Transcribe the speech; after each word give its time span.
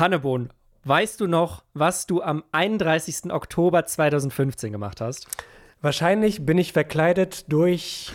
Hannebohn, 0.00 0.48
weißt 0.84 1.20
du 1.20 1.26
noch, 1.26 1.62
was 1.74 2.06
du 2.06 2.22
am 2.22 2.42
31. 2.52 3.30
Oktober 3.30 3.84
2015 3.84 4.72
gemacht 4.72 5.02
hast? 5.02 5.26
Wahrscheinlich 5.82 6.46
bin 6.46 6.56
ich 6.56 6.72
verkleidet 6.72 7.52
durch 7.52 8.12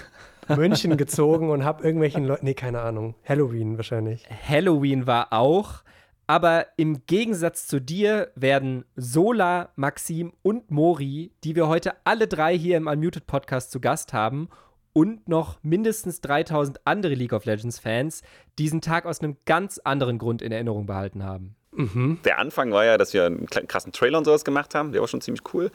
München 0.47 0.97
gezogen 0.97 1.51
und 1.51 1.63
habe 1.63 1.83
irgendwelchen 1.83 2.25
Leuten, 2.25 2.45
nee, 2.45 2.55
keine 2.55 2.81
Ahnung, 2.81 3.13
Halloween 3.23 3.77
wahrscheinlich. 3.77 4.27
Halloween 4.49 5.05
war 5.05 5.31
auch, 5.31 5.83
aber 6.25 6.65
im 6.75 7.05
Gegensatz 7.05 7.68
zu 7.68 7.79
dir 7.79 8.31
werden 8.33 8.86
Sola, 8.95 9.70
Maxim 9.75 10.33
und 10.41 10.71
Mori, 10.71 11.33
die 11.43 11.55
wir 11.55 11.67
heute 11.67 11.93
alle 12.04 12.27
drei 12.27 12.57
hier 12.57 12.77
im 12.77 12.88
Unmuted 12.88 13.27
Podcast 13.27 13.70
zu 13.70 13.79
Gast 13.79 14.11
haben, 14.11 14.49
und 14.91 15.27
noch 15.27 15.61
mindestens 15.61 16.21
3000 16.21 16.88
andere 16.88 17.15
League 17.15 17.33
of 17.33 17.43
Legends 17.43 17.79
Fans 17.79 18.23
diesen 18.57 18.79
Tag 18.79 19.05
aus 19.05 19.20
einem 19.20 19.36
ganz 19.45 19.77
anderen 19.77 20.17
Grund 20.17 20.41
in 20.41 20.54
Erinnerung 20.54 20.86
behalten 20.86 21.21
haben. 21.21 21.54
Mhm. 21.76 22.20
Der 22.26 22.39
Anfang 22.39 22.71
war 22.71 22.86
ja, 22.86 22.98
dass 22.98 23.14
wir 23.14 23.26
einen 23.26 23.48
krassen 23.48 23.92
Trailer 23.92 24.18
und 24.18 24.25
sowas 24.25 24.46
gemacht 24.46 24.75
haben, 24.75 24.92
der 24.92 25.02
war 25.02 25.07
schon 25.07 25.21
ziemlich 25.21 25.43
cool. 25.54 25.71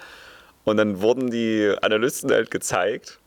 Und 0.65 0.77
dann 0.77 1.01
wurden 1.01 1.31
die 1.31 1.75
Analysten 1.81 2.31
halt 2.31 2.51
gezeigt 2.51 3.19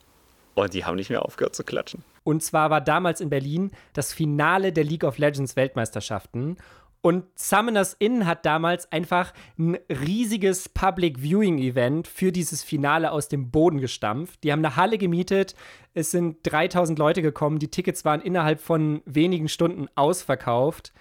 und 0.54 0.72
die 0.74 0.84
haben 0.84 0.96
nicht 0.96 1.10
mehr 1.10 1.24
aufgehört 1.24 1.54
zu 1.54 1.64
klatschen. 1.64 2.04
Und 2.22 2.42
zwar 2.42 2.70
war 2.70 2.80
damals 2.80 3.20
in 3.20 3.28
Berlin 3.28 3.70
das 3.92 4.12
Finale 4.12 4.72
der 4.72 4.84
League 4.84 5.04
of 5.04 5.18
Legends 5.18 5.56
Weltmeisterschaften. 5.56 6.56
Und 7.02 7.26
Summoners 7.34 7.94
Inn 7.98 8.26
hat 8.26 8.46
damals 8.46 8.90
einfach 8.90 9.34
ein 9.58 9.76
riesiges 9.90 10.70
Public 10.70 11.18
Viewing 11.20 11.58
Event 11.58 12.08
für 12.08 12.32
dieses 12.32 12.62
Finale 12.62 13.12
aus 13.12 13.28
dem 13.28 13.50
Boden 13.50 13.78
gestampft. 13.78 14.42
Die 14.42 14.52
haben 14.52 14.64
eine 14.64 14.76
Halle 14.76 14.96
gemietet. 14.96 15.54
Es 15.92 16.10
sind 16.10 16.38
3000 16.44 16.98
Leute 16.98 17.20
gekommen. 17.20 17.58
Die 17.58 17.68
Tickets 17.68 18.06
waren 18.06 18.22
innerhalb 18.22 18.58
von 18.58 19.02
wenigen 19.04 19.50
Stunden 19.50 19.88
ausverkauft. 19.96 20.94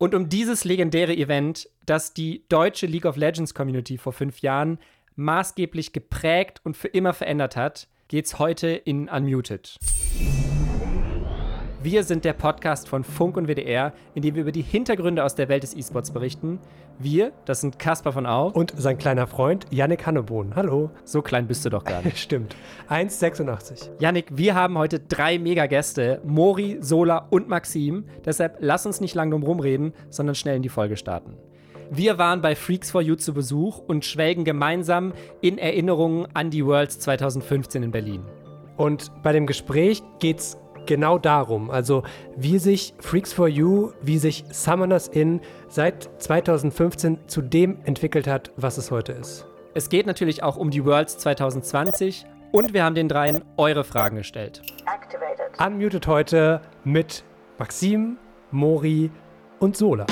Und 0.00 0.14
um 0.14 0.28
dieses 0.28 0.64
legendäre 0.64 1.12
Event, 1.16 1.68
das 1.84 2.14
die 2.14 2.44
deutsche 2.48 2.86
League 2.86 3.04
of 3.04 3.16
Legends 3.16 3.52
Community 3.52 3.98
vor 3.98 4.12
fünf 4.12 4.42
Jahren 4.42 4.78
maßgeblich 5.16 5.92
geprägt 5.92 6.60
und 6.62 6.76
für 6.76 6.86
immer 6.86 7.12
verändert 7.12 7.56
hat, 7.56 7.88
geht's 8.06 8.38
heute 8.38 8.68
in 8.68 9.08
Unmuted. 9.08 9.76
Wir 11.82 12.04
sind 12.04 12.24
der 12.24 12.32
Podcast 12.32 12.88
von 12.88 13.02
Funk 13.02 13.36
und 13.36 13.48
WDR, 13.48 13.92
in 14.14 14.22
dem 14.22 14.36
wir 14.36 14.42
über 14.42 14.52
die 14.52 14.62
Hintergründe 14.62 15.24
aus 15.24 15.34
der 15.34 15.48
Welt 15.48 15.64
des 15.64 15.74
E-Sports 15.74 16.12
berichten. 16.12 16.60
Wir, 17.00 17.32
das 17.44 17.60
sind 17.60 17.78
Caspar 17.78 18.12
von 18.12 18.26
Au. 18.26 18.48
Und 18.48 18.74
sein 18.76 18.98
kleiner 18.98 19.28
Freund 19.28 19.66
Yannick 19.70 20.04
Hannebohn. 20.04 20.56
Hallo. 20.56 20.90
So 21.04 21.22
klein 21.22 21.46
bist 21.46 21.64
du 21.64 21.70
doch 21.70 21.84
gar 21.84 22.02
nicht. 22.02 22.18
Stimmt. 22.28 22.56
1,86. 22.90 23.90
Yannick, 24.00 24.26
wir 24.36 24.56
haben 24.56 24.76
heute 24.76 24.98
drei 24.98 25.38
Mega-Gäste: 25.38 26.20
Mori, 26.24 26.78
Sola 26.80 27.28
und 27.30 27.48
Maxim. 27.48 28.06
Deshalb 28.24 28.56
lass 28.58 28.84
uns 28.84 29.00
nicht 29.00 29.14
lang 29.14 29.30
drum 29.30 29.44
rumreden, 29.44 29.92
sondern 30.10 30.34
schnell 30.34 30.56
in 30.56 30.62
die 30.62 30.68
Folge 30.68 30.96
starten. 30.96 31.36
Wir 31.90 32.18
waren 32.18 32.42
bei 32.42 32.56
Freaks 32.56 32.90
for 32.90 33.00
You 33.00 33.14
zu 33.14 33.32
Besuch 33.32 33.78
und 33.78 34.04
schwelgen 34.04 34.44
gemeinsam 34.44 35.12
in 35.40 35.56
Erinnerungen 35.56 36.26
an 36.34 36.50
die 36.50 36.66
Worlds 36.66 36.98
2015 36.98 37.84
in 37.84 37.90
Berlin. 37.92 38.24
Und 38.76 39.12
bei 39.22 39.32
dem 39.32 39.46
Gespräch 39.46 40.02
geht's 40.18 40.58
genau 40.88 41.18
darum. 41.18 41.70
Also 41.70 42.02
wie 42.36 42.58
sich 42.58 42.94
Freaks 42.98 43.32
for 43.32 43.46
You, 43.46 43.92
wie 44.02 44.18
sich 44.18 44.44
Summoners 44.50 45.06
Inn 45.06 45.40
seit 45.68 46.10
2015 46.20 47.28
zu 47.28 47.42
dem 47.42 47.78
entwickelt 47.84 48.26
hat, 48.26 48.50
was 48.56 48.78
es 48.78 48.90
heute 48.90 49.12
ist. 49.12 49.46
Es 49.74 49.88
geht 49.88 50.06
natürlich 50.06 50.42
auch 50.42 50.56
um 50.56 50.70
die 50.70 50.84
Worlds 50.84 51.18
2020 51.18 52.26
und 52.50 52.74
wir 52.74 52.82
haben 52.82 52.96
den 52.96 53.08
dreien 53.08 53.44
eure 53.56 53.84
Fragen 53.84 54.16
gestellt. 54.16 54.62
Activated. 54.86 55.64
Unmuted 55.64 56.06
heute 56.08 56.62
mit 56.82 57.22
Maxim, 57.58 58.18
Mori 58.50 59.10
und 59.60 59.76
Sola. 59.76 60.06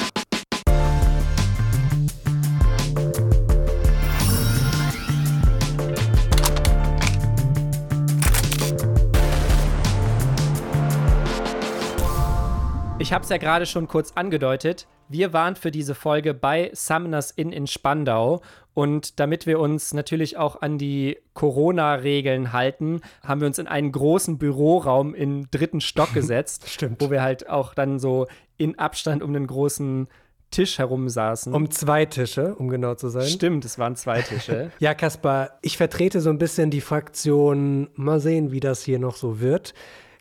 Ich 13.07 13.13
habe 13.13 13.23
es 13.23 13.31
ja 13.31 13.37
gerade 13.37 13.67
schon 13.67 13.87
kurz 13.87 14.11
angedeutet. 14.17 14.89
Wir 15.09 15.33
waren 15.33 15.55
für 15.55 15.71
diese 15.71 15.95
Folge 15.95 16.35
bei 16.35 16.73
Summoners 16.73 17.31
Inn 17.31 17.53
in 17.53 17.69
Spandau. 17.69 18.41
Und 18.75 19.21
damit 19.21 19.47
wir 19.47 19.61
uns 19.61 19.95
natürlich 19.95 20.37
auch 20.39 20.61
an 20.61 20.77
die 20.77 21.17
Corona-Regeln 21.33 22.53
halten, 22.53 23.03
haben 23.23 23.41
wir 23.41 23.47
uns 23.47 23.61
in 23.61 23.69
einen 23.69 23.93
großen 23.93 24.39
Büroraum 24.39 25.15
im 25.15 25.49
dritten 25.53 25.81
Stock 25.81 26.13
gesetzt. 26.15 26.69
Stimmt. 26.69 27.01
Wo 27.01 27.09
wir 27.09 27.23
halt 27.23 27.49
auch 27.49 27.75
dann 27.75 28.01
so 28.01 28.27
in 28.57 28.77
Abstand 28.77 29.23
um 29.23 29.33
den 29.33 29.47
großen 29.47 30.09
Tisch 30.51 30.81
herum 30.81 31.09
saßen. 31.09 31.55
Um 31.55 31.71
zwei 31.71 32.07
Tische, 32.07 32.57
um 32.57 32.67
genau 32.67 32.97
zu 32.97 33.09
sein. 33.09 33.29
Stimmt, 33.29 33.65
es 33.65 33.79
waren 33.79 33.95
zwei 33.95 34.21
Tische. 34.21 34.73
ja, 34.81 34.95
Kaspar, 34.95 35.61
ich 35.63 35.77
vertrete 35.77 36.21
so 36.21 36.31
ein 36.31 36.39
bisschen 36.39 36.73
die 36.73 36.81
Fraktion, 36.81 37.89
mal 37.95 38.19
sehen, 38.19 38.51
wie 38.51 38.59
das 38.59 38.83
hier 38.83 38.99
noch 38.99 39.15
so 39.15 39.39
wird. 39.39 39.75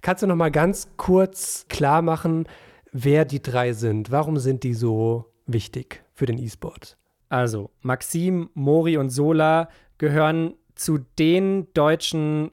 Kannst 0.03 0.21
du 0.21 0.27
noch 0.27 0.35
mal 0.35 0.51
ganz 0.51 0.89
kurz 0.97 1.65
klar 1.67 2.03
machen, 2.03 2.45
wer 2.95 3.25
die 3.25 3.41
drei 3.41 3.73
sind. 3.73 4.09
Warum 4.09 4.37
sind 4.37 4.63
die 4.63 4.73
so 4.73 5.25
wichtig 5.45 6.03
für 6.13 6.25
den 6.25 6.37
E-Sport? 6.37 6.97
Also, 7.27 7.69
Maxim, 7.81 8.49
Mori 8.53 8.97
und 8.97 9.09
Sola 9.09 9.69
gehören 9.97 10.53
zu 10.75 10.99
den 11.19 11.67
deutschen 11.73 12.51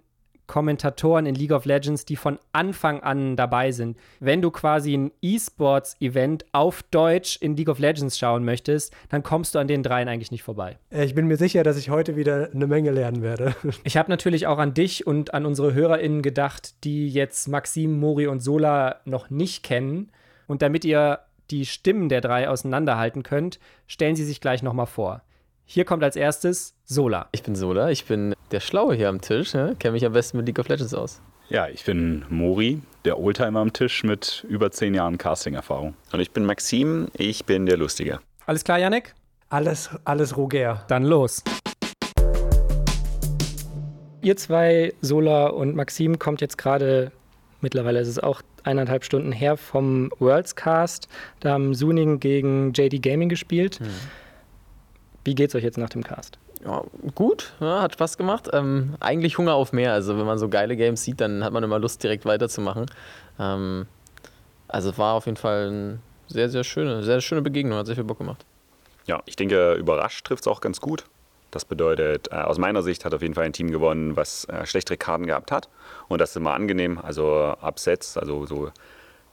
Kommentatoren 0.48 1.26
in 1.26 1.36
League 1.36 1.52
of 1.52 1.64
Legends, 1.64 2.04
die 2.04 2.16
von 2.16 2.38
Anfang 2.52 3.00
an 3.02 3.36
dabei 3.36 3.70
sind. 3.70 3.96
Wenn 4.18 4.42
du 4.42 4.50
quasi 4.50 4.94
ein 4.94 5.12
E-Sports-Event 5.22 6.44
auf 6.50 6.82
Deutsch 6.90 7.38
in 7.40 7.56
League 7.56 7.68
of 7.68 7.78
Legends 7.78 8.18
schauen 8.18 8.44
möchtest, 8.44 8.92
dann 9.08 9.22
kommst 9.22 9.54
du 9.54 9.60
an 9.60 9.68
den 9.68 9.84
dreien 9.84 10.08
eigentlich 10.08 10.32
nicht 10.32 10.42
vorbei. 10.42 10.78
Äh, 10.90 11.04
ich 11.04 11.14
bin 11.14 11.28
mir 11.28 11.36
sicher, 11.36 11.62
dass 11.62 11.78
ich 11.78 11.88
heute 11.88 12.16
wieder 12.16 12.50
eine 12.52 12.66
Menge 12.66 12.90
lernen 12.90 13.22
werde. 13.22 13.54
Ich 13.84 13.96
habe 13.96 14.10
natürlich 14.10 14.46
auch 14.46 14.58
an 14.58 14.74
dich 14.74 15.06
und 15.06 15.34
an 15.34 15.46
unsere 15.46 15.72
HörerInnen 15.72 16.22
gedacht, 16.22 16.84
die 16.84 17.08
jetzt 17.08 17.48
Maxim, 17.48 17.98
Mori 17.98 18.26
und 18.26 18.40
Sola 18.40 18.96
noch 19.04 19.30
nicht 19.30 19.62
kennen. 19.62 20.10
Und 20.52 20.60
damit 20.60 20.84
ihr 20.84 21.20
die 21.50 21.64
Stimmen 21.64 22.10
der 22.10 22.20
drei 22.20 22.46
auseinanderhalten 22.46 23.22
könnt, 23.22 23.58
stellen 23.86 24.16
sie 24.16 24.24
sich 24.26 24.38
gleich 24.38 24.62
nochmal 24.62 24.84
vor. 24.84 25.22
Hier 25.64 25.86
kommt 25.86 26.04
als 26.04 26.14
erstes 26.14 26.74
Sola. 26.84 27.30
Ich 27.32 27.42
bin 27.42 27.54
Sola, 27.54 27.88
ich 27.88 28.04
bin 28.04 28.34
der 28.50 28.60
Schlaue 28.60 28.94
hier 28.94 29.08
am 29.08 29.22
Tisch, 29.22 29.54
ne? 29.54 29.74
kenne 29.78 29.92
mich 29.92 30.04
am 30.04 30.12
besten 30.12 30.36
mit 30.36 30.46
League 30.46 30.58
of 30.58 30.68
Legends 30.68 30.92
aus. 30.92 31.22
Ja, 31.48 31.68
ich 31.68 31.86
bin 31.86 32.26
Mori, 32.28 32.82
der 33.06 33.18
Oldtimer 33.18 33.60
am 33.60 33.72
Tisch 33.72 34.04
mit 34.04 34.44
über 34.46 34.70
zehn 34.70 34.92
Jahren 34.92 35.16
Casting-Erfahrung. 35.16 35.94
Und 36.12 36.20
ich 36.20 36.32
bin 36.32 36.44
Maxim, 36.44 37.08
ich 37.14 37.46
bin 37.46 37.64
der 37.64 37.78
Lustige. 37.78 38.20
Alles 38.44 38.62
klar, 38.62 38.78
Yannick? 38.78 39.14
Alles, 39.48 39.88
alles 40.04 40.36
Roger. 40.36 40.84
Dann 40.88 41.04
los. 41.04 41.42
Ihr 44.20 44.36
zwei, 44.36 44.92
Sola 45.00 45.46
und 45.46 45.74
Maxim, 45.74 46.18
kommt 46.18 46.42
jetzt 46.42 46.58
gerade, 46.58 47.10
mittlerweile 47.62 48.00
ist 48.00 48.08
es 48.08 48.18
auch 48.18 48.42
eineinhalb 48.64 49.04
Stunden 49.04 49.32
her 49.32 49.56
vom 49.56 50.10
Worldscast. 50.18 51.08
Da 51.40 51.52
haben 51.52 51.74
Suning 51.74 52.20
gegen 52.20 52.72
JD 52.72 53.02
Gaming 53.02 53.28
gespielt. 53.28 53.80
Mhm. 53.80 53.86
Wie 55.24 55.34
geht's 55.34 55.54
euch 55.54 55.62
jetzt 55.62 55.78
nach 55.78 55.90
dem 55.90 56.02
Cast? 56.02 56.38
Ja, 56.64 56.84
gut, 57.14 57.52
ja, 57.60 57.82
hat 57.82 57.94
Spaß 57.94 58.16
gemacht. 58.16 58.48
Ähm, 58.52 58.94
eigentlich 59.00 59.38
Hunger 59.38 59.54
auf 59.54 59.72
mehr. 59.72 59.92
Also 59.92 60.18
wenn 60.18 60.26
man 60.26 60.38
so 60.38 60.48
geile 60.48 60.76
Games 60.76 61.02
sieht, 61.02 61.20
dann 61.20 61.42
hat 61.42 61.52
man 61.52 61.62
immer 61.64 61.78
Lust, 61.78 62.02
direkt 62.02 62.24
weiterzumachen. 62.24 62.86
Ähm, 63.38 63.86
also 64.68 64.96
war 64.96 65.14
auf 65.14 65.26
jeden 65.26 65.36
Fall 65.36 65.68
eine 65.68 65.98
sehr, 66.28 66.48
sehr 66.48 66.64
schöne, 66.64 67.02
sehr 67.02 67.20
schöne 67.20 67.42
Begegnung, 67.42 67.78
hat 67.78 67.86
sehr 67.86 67.96
viel 67.96 68.04
Bock 68.04 68.18
gemacht. 68.18 68.44
Ja, 69.06 69.22
ich 69.26 69.36
denke, 69.36 69.74
überrascht 69.74 70.24
trifft 70.26 70.44
es 70.44 70.48
auch 70.48 70.60
ganz 70.60 70.80
gut. 70.80 71.04
Das 71.52 71.66
bedeutet, 71.66 72.32
äh, 72.32 72.36
aus 72.36 72.58
meiner 72.58 72.82
Sicht 72.82 73.04
hat 73.04 73.14
auf 73.14 73.22
jeden 73.22 73.34
Fall 73.34 73.44
ein 73.44 73.52
Team 73.52 73.70
gewonnen, 73.70 74.16
was 74.16 74.46
äh, 74.46 74.66
schlechtere 74.66 74.96
Karten 74.96 75.26
gehabt 75.26 75.52
hat. 75.52 75.68
Und 76.08 76.20
das 76.20 76.30
ist 76.30 76.36
immer 76.36 76.54
angenehm. 76.54 76.98
Also 76.98 77.54
Upsets, 77.60 78.16
also 78.16 78.46
so 78.46 78.72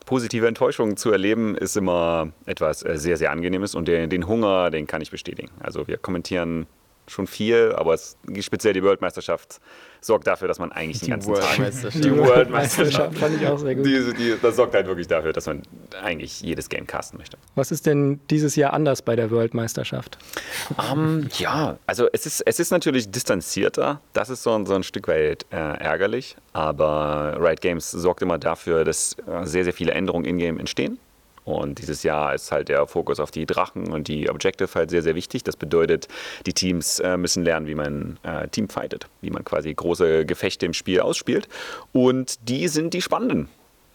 positive 0.04 0.46
Enttäuschungen 0.46 0.96
zu 0.96 1.10
erleben, 1.10 1.56
ist 1.56 1.76
immer 1.76 2.30
etwas 2.44 2.84
äh, 2.84 2.98
sehr, 2.98 3.16
sehr 3.16 3.32
angenehmes. 3.32 3.74
Und 3.74 3.88
den, 3.88 4.10
den 4.10 4.28
Hunger, 4.28 4.70
den 4.70 4.86
kann 4.86 5.00
ich 5.00 5.10
bestätigen. 5.10 5.50
Also 5.60 5.88
wir 5.88 5.96
kommentieren 5.96 6.66
schon 7.10 7.26
viel, 7.26 7.72
aber 7.76 7.94
es, 7.94 8.16
speziell 8.40 8.72
die 8.72 8.82
Weltmeisterschaft 8.82 9.60
sorgt 10.00 10.26
dafür, 10.26 10.48
dass 10.48 10.58
man 10.58 10.72
eigentlich 10.72 11.00
die 11.00 11.06
den 11.06 11.20
ganzen 11.20 11.34
Tag 11.34 11.92
die 11.94 12.16
World 12.16 12.48
fand 12.70 13.40
ich 13.40 13.46
auch 13.46 13.58
sehr 13.58 13.74
gut. 13.74 13.84
Die, 13.84 14.14
die, 14.14 14.36
das 14.40 14.56
sorgt 14.56 14.74
halt 14.74 14.86
wirklich 14.86 15.06
dafür, 15.06 15.32
dass 15.32 15.46
man 15.46 15.62
eigentlich 16.02 16.40
jedes 16.40 16.68
Game 16.68 16.86
casten 16.86 17.18
möchte. 17.18 17.36
Was 17.54 17.70
ist 17.70 17.86
denn 17.86 18.20
dieses 18.30 18.56
Jahr 18.56 18.72
anders 18.72 19.02
bei 19.02 19.16
der 19.16 19.30
Weltmeisterschaft? 19.30 20.18
Um, 20.90 21.28
ja, 21.38 21.78
also 21.86 22.08
es 22.12 22.26
ist, 22.26 22.40
es 22.42 22.60
ist 22.60 22.70
natürlich 22.70 23.10
distanzierter. 23.10 24.00
Das 24.12 24.30
ist 24.30 24.42
so, 24.42 24.64
so 24.64 24.74
ein 24.74 24.82
Stück 24.82 25.08
weit 25.08 25.46
äh, 25.50 25.56
ärgerlich, 25.56 26.36
aber 26.52 27.36
Riot 27.40 27.60
Games 27.60 27.90
sorgt 27.90 28.22
immer 28.22 28.38
dafür, 28.38 28.84
dass 28.84 29.16
äh, 29.26 29.44
sehr, 29.44 29.64
sehr 29.64 29.72
viele 29.72 29.92
Änderungen 29.92 30.24
in-game 30.24 30.58
entstehen. 30.58 30.98
Und 31.44 31.78
dieses 31.78 32.02
Jahr 32.02 32.34
ist 32.34 32.52
halt 32.52 32.68
der 32.68 32.86
Fokus 32.86 33.18
auf 33.20 33.30
die 33.30 33.46
Drachen 33.46 33.92
und 33.92 34.08
die 34.08 34.28
Objective 34.28 34.68
halt 34.74 34.90
sehr, 34.90 35.02
sehr 35.02 35.14
wichtig. 35.14 35.42
Das 35.44 35.56
bedeutet, 35.56 36.08
die 36.46 36.52
Teams 36.52 37.00
äh, 37.00 37.16
müssen 37.16 37.44
lernen, 37.44 37.66
wie 37.66 37.74
man 37.74 38.18
äh, 38.22 38.48
Team 38.48 38.68
fightet, 38.68 39.06
wie 39.20 39.30
man 39.30 39.44
quasi 39.44 39.72
große 39.72 40.26
Gefechte 40.26 40.66
im 40.66 40.74
Spiel 40.74 41.00
ausspielt. 41.00 41.48
Und 41.92 42.48
die 42.48 42.68
sind 42.68 42.94
die 42.94 43.02
spannenden. 43.02 43.48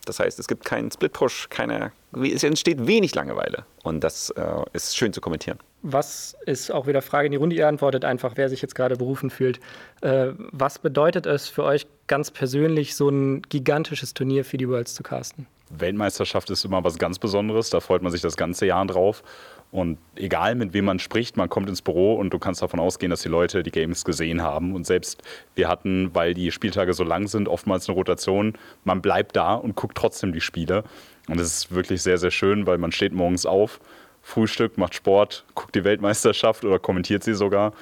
Das 0.06 0.20
heißt, 0.20 0.40
es 0.40 0.48
gibt 0.48 0.66
keinen 0.66 0.92
Split-Push, 0.92 1.50
keine, 1.50 1.92
es 2.14 2.44
entsteht 2.44 2.86
wenig 2.86 3.16
Langeweile. 3.16 3.66
Und 3.84 4.04
das 4.04 4.30
äh, 4.32 4.44
ist 4.74 4.96
schön 4.96 5.14
zu 5.14 5.22
kommentieren. 5.22 5.58
Was 5.82 6.36
ist 6.46 6.72
auch 6.72 6.88
wieder 6.88 7.02
Frage 7.02 7.28
in 7.28 7.32
die 7.32 7.38
Runde? 7.38 7.56
Ihr 7.56 7.68
antwortet 7.68 8.06
einfach, 8.06 8.34
wer 8.36 8.50
sich 8.50 8.62
jetzt 8.62 8.76
gerade 8.76 8.98
berufen 8.98 9.30
fühlt. 9.30 9.60
Äh, 10.02 10.30
was 10.38 10.80
bedeutet 10.80 11.26
es 11.26 11.50
für 11.50 11.64
euch 11.64 11.86
ganz 12.08 12.32
persönlich, 12.32 12.96
so 12.96 13.10
ein 13.10 13.42
gigantisches 13.44 14.14
Turnier 14.14 14.46
für 14.46 14.58
die 14.58 14.70
Worlds 14.70 14.96
zu 14.96 15.04
casten? 15.04 15.48
Weltmeisterschaft 15.70 16.50
ist 16.50 16.64
immer 16.66 16.84
was 16.84 16.98
ganz 16.98 17.20
Besonderes. 17.20 17.70
Da 17.70 17.80
freut 17.80 18.02
man 18.02 18.12
sich 18.12 18.22
das 18.22 18.38
ganze 18.38 18.66
Jahr 18.66 18.86
drauf. 18.86 19.24
Und 19.72 19.98
egal 20.16 20.56
mit 20.56 20.74
wem 20.74 20.86
man 20.86 21.00
spricht, 21.00 21.38
man 21.38 21.50
kommt 21.50 21.68
ins 21.68 21.82
Büro 21.82 22.16
und 22.16 22.32
du 22.32 22.40
kannst 22.40 22.62
davon 22.62 22.80
ausgehen, 22.80 23.10
dass 23.10 23.24
die 23.24 23.30
Leute 23.30 23.64
die 23.64 23.72
Games 23.72 24.06
gesehen 24.06 24.42
haben. 24.42 24.74
Und 24.74 24.86
selbst 24.86 25.22
wir 25.56 25.68
hatten, 25.68 26.14
weil 26.14 26.34
die 26.34 26.52
Spieltage 26.52 26.94
so 26.94 27.04
lang 27.04 27.28
sind, 27.28 27.48
oftmals 27.48 27.90
eine 27.90 27.96
Rotation. 27.96 28.54
Man 28.84 29.02
bleibt 29.02 29.36
da 29.36 29.56
und 29.56 29.76
guckt 29.76 29.98
trotzdem 29.98 30.34
die 30.34 30.42
Spiele. 30.42 30.84
Und 31.28 31.40
es 31.40 31.48
ist 31.48 31.76
wirklich 31.76 32.02
sehr, 32.04 32.18
sehr 32.18 32.32
schön, 32.32 32.68
weil 32.68 32.78
man 32.78 32.92
steht 32.92 33.14
morgens 33.14 33.46
auf, 33.46 33.80
Frühstück, 34.22 34.78
macht 34.78 34.96
Sport, 34.96 35.46
guckt 35.56 35.76
die 35.76 35.84
Weltmeisterschaft 35.84 36.64
oder 36.64 36.80
kommentiert 36.80 37.24
sie 37.24 37.34
sogar, 37.34 37.74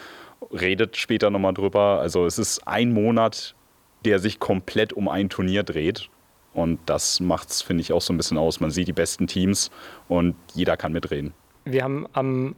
redet 0.51 0.97
später 0.97 1.29
nochmal 1.29 1.53
drüber. 1.53 1.99
Also 2.01 2.25
es 2.25 2.39
ist 2.39 2.67
ein 2.67 2.91
Monat, 2.91 3.55
der 4.03 4.19
sich 4.19 4.39
komplett 4.39 4.93
um 4.93 5.07
ein 5.07 5.29
Turnier 5.29 5.63
dreht. 5.63 6.09
Und 6.53 6.79
das 6.85 7.19
macht 7.19 7.49
es, 7.49 7.61
finde 7.61 7.81
ich, 7.81 7.91
auch 7.93 8.01
so 8.01 8.13
ein 8.13 8.17
bisschen 8.17 8.37
aus. 8.37 8.59
Man 8.59 8.71
sieht 8.71 8.87
die 8.87 8.93
besten 8.93 9.27
Teams 9.27 9.71
und 10.07 10.35
jeder 10.53 10.77
kann 10.77 10.93
mitreden. 10.93 11.33
Wir 11.65 11.83
haben 11.83 12.07
am 12.13 12.55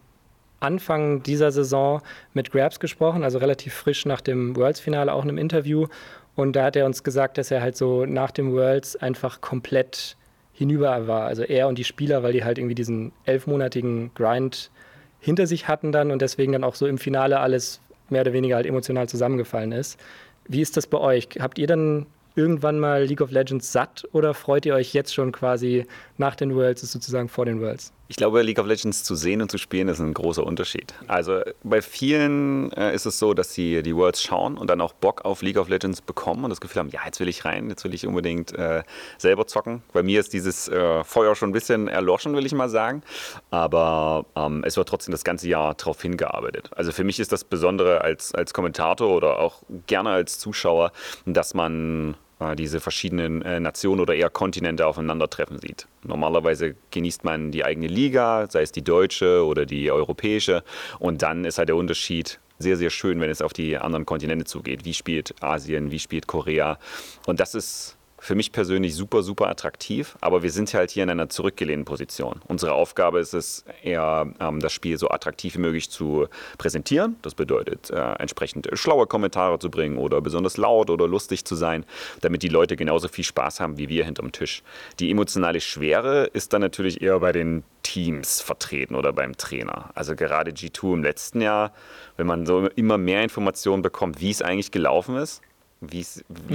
Anfang 0.59 1.23
dieser 1.23 1.51
Saison 1.51 2.01
mit 2.33 2.51
Grabs 2.51 2.79
gesprochen, 2.79 3.23
also 3.23 3.37
relativ 3.37 3.73
frisch 3.73 4.05
nach 4.05 4.21
dem 4.21 4.55
Worlds-Finale, 4.55 5.13
auch 5.13 5.23
in 5.23 5.29
einem 5.29 5.37
Interview. 5.37 5.87
Und 6.35 6.55
da 6.55 6.65
hat 6.65 6.75
er 6.75 6.85
uns 6.85 7.03
gesagt, 7.03 7.37
dass 7.37 7.51
er 7.51 7.61
halt 7.61 7.77
so 7.77 8.05
nach 8.05 8.31
dem 8.31 8.51
Worlds 8.51 8.95
einfach 8.97 9.41
komplett 9.41 10.17
hinüber 10.53 11.07
war. 11.07 11.25
Also 11.25 11.43
er 11.43 11.67
und 11.67 11.77
die 11.77 11.83
Spieler, 11.83 12.23
weil 12.23 12.33
die 12.33 12.43
halt 12.43 12.57
irgendwie 12.57 12.75
diesen 12.75 13.11
elfmonatigen 13.25 14.11
Grind 14.15 14.71
hinter 15.19 15.47
sich 15.47 15.67
hatten 15.67 15.91
dann 15.91 16.11
und 16.11 16.21
deswegen 16.21 16.51
dann 16.51 16.63
auch 16.63 16.75
so 16.75 16.87
im 16.87 16.97
Finale 16.97 17.39
alles 17.39 17.81
mehr 18.09 18.21
oder 18.21 18.33
weniger 18.33 18.55
halt 18.55 18.65
emotional 18.65 19.09
zusammengefallen 19.09 19.71
ist. 19.71 19.99
Wie 20.47 20.61
ist 20.61 20.77
das 20.77 20.87
bei 20.87 20.97
euch? 20.97 21.29
Habt 21.39 21.57
ihr 21.57 21.67
dann 21.67 22.05
irgendwann 22.35 22.79
mal 22.79 23.03
League 23.03 23.21
of 23.21 23.31
Legends 23.31 23.71
satt 23.71 24.03
oder 24.11 24.33
freut 24.33 24.65
ihr 24.65 24.75
euch 24.75 24.93
jetzt 24.93 25.13
schon 25.13 25.31
quasi 25.31 25.85
nach 26.17 26.35
den 26.35 26.55
Worlds, 26.55 26.81
sozusagen 26.81 27.29
vor 27.29 27.45
den 27.45 27.61
Worlds? 27.61 27.91
Ich 28.07 28.17
glaube, 28.17 28.43
League 28.43 28.59
of 28.59 28.67
Legends 28.67 29.03
zu 29.03 29.15
sehen 29.15 29.41
und 29.41 29.49
zu 29.49 29.57
spielen 29.57 29.87
ist 29.87 29.99
ein 29.99 30.13
großer 30.13 30.45
Unterschied. 30.45 30.93
Also 31.07 31.41
bei 31.63 31.81
vielen 31.81 32.71
äh, 32.73 32.93
ist 32.93 33.07
es 33.07 33.17
so, 33.17 33.33
dass 33.33 33.53
sie 33.53 33.81
die 33.81 33.95
Worlds 33.95 34.21
schauen 34.21 34.57
und 34.57 34.69
dann 34.69 34.79
auch 34.79 34.93
Bock 34.93 35.25
auf 35.25 35.41
League 35.41 35.57
of 35.57 35.69
Legends 35.69 36.01
bekommen 36.01 36.43
und 36.43 36.51
das 36.51 36.61
Gefühl 36.61 36.81
haben, 36.81 36.89
ja, 36.89 36.99
jetzt 37.03 37.19
will 37.19 37.27
ich 37.27 37.45
rein, 37.45 37.67
jetzt 37.69 37.83
will 37.83 37.95
ich 37.95 38.05
unbedingt 38.05 38.53
äh, 38.53 38.83
selber 39.17 39.47
zocken. 39.47 39.81
Bei 39.91 40.03
mir 40.03 40.19
ist 40.19 40.33
dieses 40.33 40.67
äh, 40.67 41.03
Feuer 41.03 41.35
schon 41.35 41.49
ein 41.49 41.53
bisschen 41.53 41.87
erloschen, 41.87 42.35
will 42.35 42.45
ich 42.45 42.53
mal 42.53 42.69
sagen. 42.69 43.01
Aber 43.49 44.25
ähm, 44.35 44.63
es 44.63 44.77
wird 44.77 44.87
trotzdem 44.87 45.11
das 45.11 45.23
ganze 45.23 45.47
Jahr 45.47 45.73
darauf 45.73 45.99
hingearbeitet. 45.99 46.69
Also 46.75 46.91
für 46.91 47.03
mich 47.03 47.19
ist 47.19 47.31
das 47.31 47.43
Besondere 47.43 48.01
als, 48.01 48.35
als 48.35 48.53
Kommentator 48.53 49.09
oder 49.09 49.39
auch 49.39 49.63
gerne 49.87 50.11
als 50.11 50.37
Zuschauer, 50.37 50.91
dass 51.25 51.55
man 51.55 52.15
diese 52.57 52.79
verschiedenen 52.79 53.41
äh, 53.41 53.59
Nationen 53.59 54.01
oder 54.01 54.13
eher 54.13 54.29
Kontinente 54.29 54.85
aufeinandertreffen 54.85 55.59
sieht. 55.59 55.87
Normalerweise 56.03 56.75
genießt 56.91 57.23
man 57.23 57.51
die 57.51 57.63
eigene 57.63 57.87
Liga, 57.87 58.47
sei 58.49 58.61
es 58.61 58.71
die 58.71 58.83
deutsche 58.83 59.45
oder 59.45 59.65
die 59.65 59.89
europäische. 59.89 60.63
Und 60.99 61.21
dann 61.21 61.45
ist 61.45 61.57
halt 61.57 61.69
der 61.69 61.77
Unterschied 61.77 62.39
sehr, 62.59 62.77
sehr 62.77 62.89
schön, 62.89 63.19
wenn 63.19 63.29
es 63.29 63.41
auf 63.41 63.53
die 63.53 63.77
anderen 63.77 64.05
Kontinente 64.05 64.45
zugeht. 64.45 64.85
Wie 64.85 64.93
spielt 64.93 65.41
Asien, 65.41 65.91
wie 65.91 65.99
spielt 65.99 66.27
Korea? 66.27 66.77
Und 67.25 67.39
das 67.39 67.55
ist 67.55 67.94
für 68.25 68.33
mich 68.33 68.51
persönlich 68.51 68.95
super, 68.95 69.21
super 69.21 69.47
attraktiv, 69.49 70.17
aber 70.19 70.41
wir 70.41 70.49
sind 70.49 70.73
halt 70.73 70.89
hier 70.89 71.03
in 71.03 71.11
einer 71.11 71.29
zurückgelehnten 71.29 71.85
Position. 71.85 72.41
Unsere 72.47 72.73
Aufgabe 72.73 73.19
ist 73.19 73.35
es 73.35 73.65
eher, 73.83 74.33
ähm, 74.39 74.59
das 74.59 74.73
Spiel 74.73 74.97
so 74.97 75.09
attraktiv 75.09 75.55
wie 75.57 75.59
möglich 75.59 75.91
zu 75.91 76.27
präsentieren. 76.57 77.17
Das 77.21 77.35
bedeutet, 77.35 77.91
äh, 77.91 78.13
entsprechend 78.13 78.67
schlaue 78.73 79.05
Kommentare 79.05 79.59
zu 79.59 79.69
bringen 79.69 79.99
oder 79.99 80.21
besonders 80.21 80.57
laut 80.57 80.89
oder 80.89 81.07
lustig 81.07 81.45
zu 81.45 81.53
sein, 81.53 81.85
damit 82.21 82.41
die 82.41 82.47
Leute 82.47 82.75
genauso 82.75 83.09
viel 83.09 83.23
Spaß 83.23 83.59
haben 83.59 83.77
wie 83.77 83.89
wir 83.89 84.05
hinterm 84.05 84.31
Tisch. 84.31 84.63
Die 84.99 85.11
emotionale 85.11 85.61
Schwere 85.61 86.25
ist 86.25 86.51
dann 86.51 86.61
natürlich 86.61 87.03
eher 87.03 87.19
bei 87.19 87.31
den 87.31 87.63
Teams 87.83 88.41
vertreten 88.41 88.95
oder 88.95 89.13
beim 89.13 89.37
Trainer. 89.37 89.91
Also 89.93 90.15
gerade 90.15 90.49
G2 90.49 90.93
im 90.95 91.03
letzten 91.03 91.41
Jahr, 91.41 91.73
wenn 92.17 92.25
man 92.25 92.47
so 92.47 92.69
immer 92.75 92.97
mehr 92.97 93.21
Informationen 93.21 93.83
bekommt, 93.83 94.19
wie 94.19 94.31
es 94.31 94.41
eigentlich 94.41 94.71
gelaufen 94.71 95.15
ist, 95.15 95.43
wie 95.91 96.05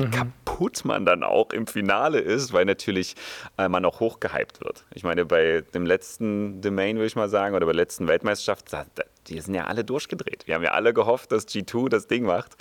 mhm. 0.00 0.10
kaputt 0.10 0.84
man 0.84 1.04
dann 1.04 1.22
auch 1.22 1.50
im 1.50 1.66
Finale 1.66 2.18
ist, 2.18 2.52
weil 2.52 2.64
natürlich 2.64 3.14
äh, 3.58 3.68
man 3.68 3.84
auch 3.84 4.00
hochgehypt 4.00 4.60
wird. 4.60 4.84
Ich 4.94 5.02
meine, 5.02 5.24
bei 5.24 5.62
dem 5.74 5.86
letzten 5.86 6.60
Domain, 6.60 6.96
würde 6.96 7.06
ich 7.06 7.16
mal 7.16 7.28
sagen, 7.28 7.54
oder 7.54 7.66
bei 7.66 7.72
der 7.72 7.82
letzten 7.82 8.08
Weltmeisterschaft, 8.08 8.72
da, 8.72 8.86
da, 8.94 9.04
die 9.26 9.40
sind 9.40 9.54
ja 9.54 9.64
alle 9.64 9.84
durchgedreht. 9.84 10.46
Wir 10.46 10.54
haben 10.54 10.62
ja 10.62 10.72
alle 10.72 10.92
gehofft, 10.94 11.32
dass 11.32 11.46
G2 11.48 11.88
das 11.88 12.06
Ding 12.06 12.24
macht. 12.24 12.56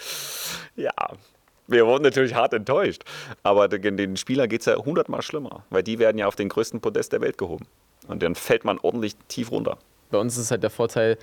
Ja, 0.75 0.93
wir 1.67 1.85
wurden 1.85 2.03
natürlich 2.03 2.33
hart 2.33 2.53
enttäuscht. 2.53 3.03
Aber 3.43 3.67
den, 3.67 3.95
den 3.95 4.17
Spieler 4.17 4.47
geht 4.47 4.61
es 4.61 4.65
ja 4.65 4.75
hundertmal 4.75 5.21
schlimmer, 5.21 5.63
weil 5.69 5.83
die 5.83 5.99
werden 5.99 6.17
ja 6.17 6.27
auf 6.27 6.35
den 6.35 6.49
größten 6.49 6.81
Podest 6.81 7.13
der 7.13 7.21
Welt 7.21 7.37
gehoben. 7.37 7.65
Und 8.07 8.23
dann 8.23 8.35
fällt 8.35 8.65
man 8.65 8.79
ordentlich 8.79 9.15
tief 9.27 9.51
runter. 9.51 9.77
Bei 10.09 10.17
uns 10.17 10.37
ist 10.37 10.49
halt 10.49 10.63
der 10.63 10.71
Vorteil, 10.71 11.17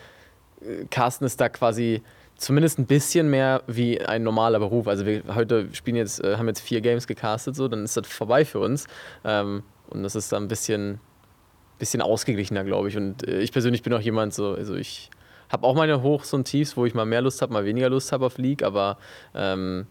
äh, 0.60 0.84
Carsten 0.88 1.24
ist 1.24 1.40
da 1.40 1.48
quasi 1.48 2.02
zumindest 2.36 2.78
ein 2.78 2.86
bisschen 2.86 3.28
mehr 3.30 3.62
wie 3.66 4.00
ein 4.00 4.22
normaler 4.22 4.58
Beruf. 4.58 4.88
Also 4.88 5.06
wir 5.06 5.22
heute 5.34 5.68
spielen 5.72 5.96
jetzt, 5.96 6.22
äh, 6.22 6.36
haben 6.36 6.48
jetzt 6.48 6.60
vier 6.60 6.80
Games 6.80 7.06
gecastet, 7.06 7.56
so, 7.56 7.68
dann 7.68 7.84
ist 7.84 7.96
das 7.96 8.06
vorbei 8.06 8.44
für 8.44 8.60
uns. 8.60 8.86
Ähm, 9.24 9.62
und 9.88 10.02
das 10.02 10.14
ist 10.14 10.32
dann 10.32 10.44
ein 10.44 10.48
bisschen, 10.48 11.00
bisschen 11.78 12.02
ausgeglichener, 12.02 12.64
glaube 12.64 12.88
ich. 12.88 12.96
Und 12.96 13.26
äh, 13.26 13.40
ich 13.40 13.52
persönlich 13.52 13.82
bin 13.82 13.92
auch 13.94 14.00
jemand, 14.00 14.34
so, 14.34 14.54
also 14.54 14.74
ich 14.74 15.10
habe 15.48 15.66
auch 15.66 15.74
meine 15.74 16.02
Hochs 16.02 16.32
und 16.34 16.44
Tiefs, 16.44 16.76
wo 16.76 16.84
ich 16.86 16.94
mal 16.94 17.06
mehr 17.06 17.22
Lust 17.22 17.40
habe, 17.40 17.52
mal 17.52 17.64
weniger 17.64 17.88
Lust 17.88 18.12
habe 18.12 18.26
auf 18.26 18.38
League, 18.38 18.62
aber 18.62 18.98
ähm, 19.34 19.86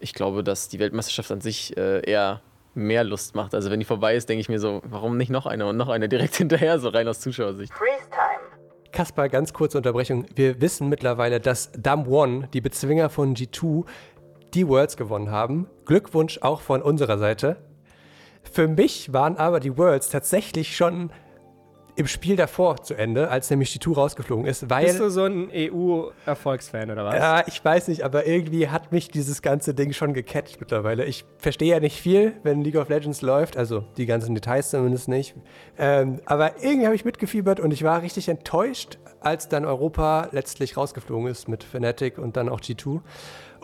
ich 0.00 0.14
glaube, 0.14 0.42
dass 0.42 0.68
die 0.68 0.78
Weltmeisterschaft 0.78 1.30
an 1.30 1.40
sich 1.40 1.76
äh, 1.76 2.00
eher 2.08 2.40
mehr 2.74 3.04
Lust 3.04 3.34
macht. 3.34 3.54
Also 3.54 3.70
wenn 3.70 3.80
die 3.80 3.86
vorbei 3.86 4.14
ist, 4.14 4.28
denke 4.28 4.40
ich 4.40 4.48
mir 4.48 4.60
so, 4.60 4.80
warum 4.84 5.16
nicht 5.16 5.30
noch 5.30 5.46
eine 5.46 5.66
und 5.66 5.76
noch 5.76 5.88
eine 5.88 6.08
direkt 6.08 6.36
hinterher, 6.36 6.78
so 6.78 6.88
rein 6.88 7.08
aus 7.08 7.20
Zuschauersicht. 7.20 7.72
Freeze 7.72 8.08
time. 8.10 8.27
Kaspar, 8.92 9.28
ganz 9.28 9.52
kurze 9.52 9.78
Unterbrechung. 9.78 10.26
Wir 10.34 10.60
wissen 10.60 10.88
mittlerweile, 10.88 11.40
dass 11.40 11.70
Dam 11.72 12.06
One, 12.08 12.48
die 12.52 12.60
Bezwinger 12.60 13.10
von 13.10 13.34
G2, 13.34 13.84
die 14.54 14.66
Worlds 14.66 14.96
gewonnen 14.96 15.30
haben. 15.30 15.68
Glückwunsch 15.84 16.38
auch 16.42 16.60
von 16.60 16.82
unserer 16.82 17.18
Seite. 17.18 17.56
Für 18.50 18.66
mich 18.66 19.12
waren 19.12 19.36
aber 19.36 19.60
die 19.60 19.76
Worlds 19.76 20.08
tatsächlich 20.08 20.76
schon 20.76 21.10
im 21.98 22.06
Spiel 22.06 22.36
davor 22.36 22.80
zu 22.80 22.94
Ende, 22.94 23.28
als 23.28 23.50
nämlich 23.50 23.72
die 23.72 23.80
Tour 23.80 23.96
rausgeflogen 23.96 24.46
ist, 24.46 24.70
weil. 24.70 24.86
Bist 24.86 25.00
du 25.00 25.10
so 25.10 25.24
ein 25.24 25.50
EU-Erfolgsfan 25.52 26.92
oder 26.92 27.04
was? 27.04 27.14
Ja, 27.16 27.44
ich 27.44 27.64
weiß 27.64 27.88
nicht, 27.88 28.02
aber 28.02 28.24
irgendwie 28.24 28.68
hat 28.68 28.92
mich 28.92 29.08
dieses 29.08 29.42
ganze 29.42 29.74
Ding 29.74 29.92
schon 29.92 30.14
gecatcht 30.14 30.60
mittlerweile. 30.60 31.04
Ich 31.04 31.24
verstehe 31.38 31.72
ja 31.72 31.80
nicht 31.80 32.00
viel, 32.00 32.34
wenn 32.44 32.62
League 32.62 32.76
of 32.76 32.88
Legends 32.88 33.20
läuft, 33.20 33.56
also 33.56 33.84
die 33.96 34.06
ganzen 34.06 34.36
Details 34.36 34.70
zumindest 34.70 35.08
nicht. 35.08 35.34
Ähm, 35.76 36.20
aber 36.24 36.62
irgendwie 36.62 36.86
habe 36.86 36.94
ich 36.94 37.04
mitgefiebert 37.04 37.58
und 37.58 37.72
ich 37.72 37.82
war 37.82 38.00
richtig 38.00 38.28
enttäuscht, 38.28 38.98
als 39.18 39.48
dann 39.48 39.64
Europa 39.64 40.28
letztlich 40.30 40.76
rausgeflogen 40.76 41.26
ist 41.26 41.48
mit 41.48 41.64
Fnatic 41.64 42.18
und 42.18 42.36
dann 42.36 42.48
auch 42.48 42.60
G2. 42.60 43.00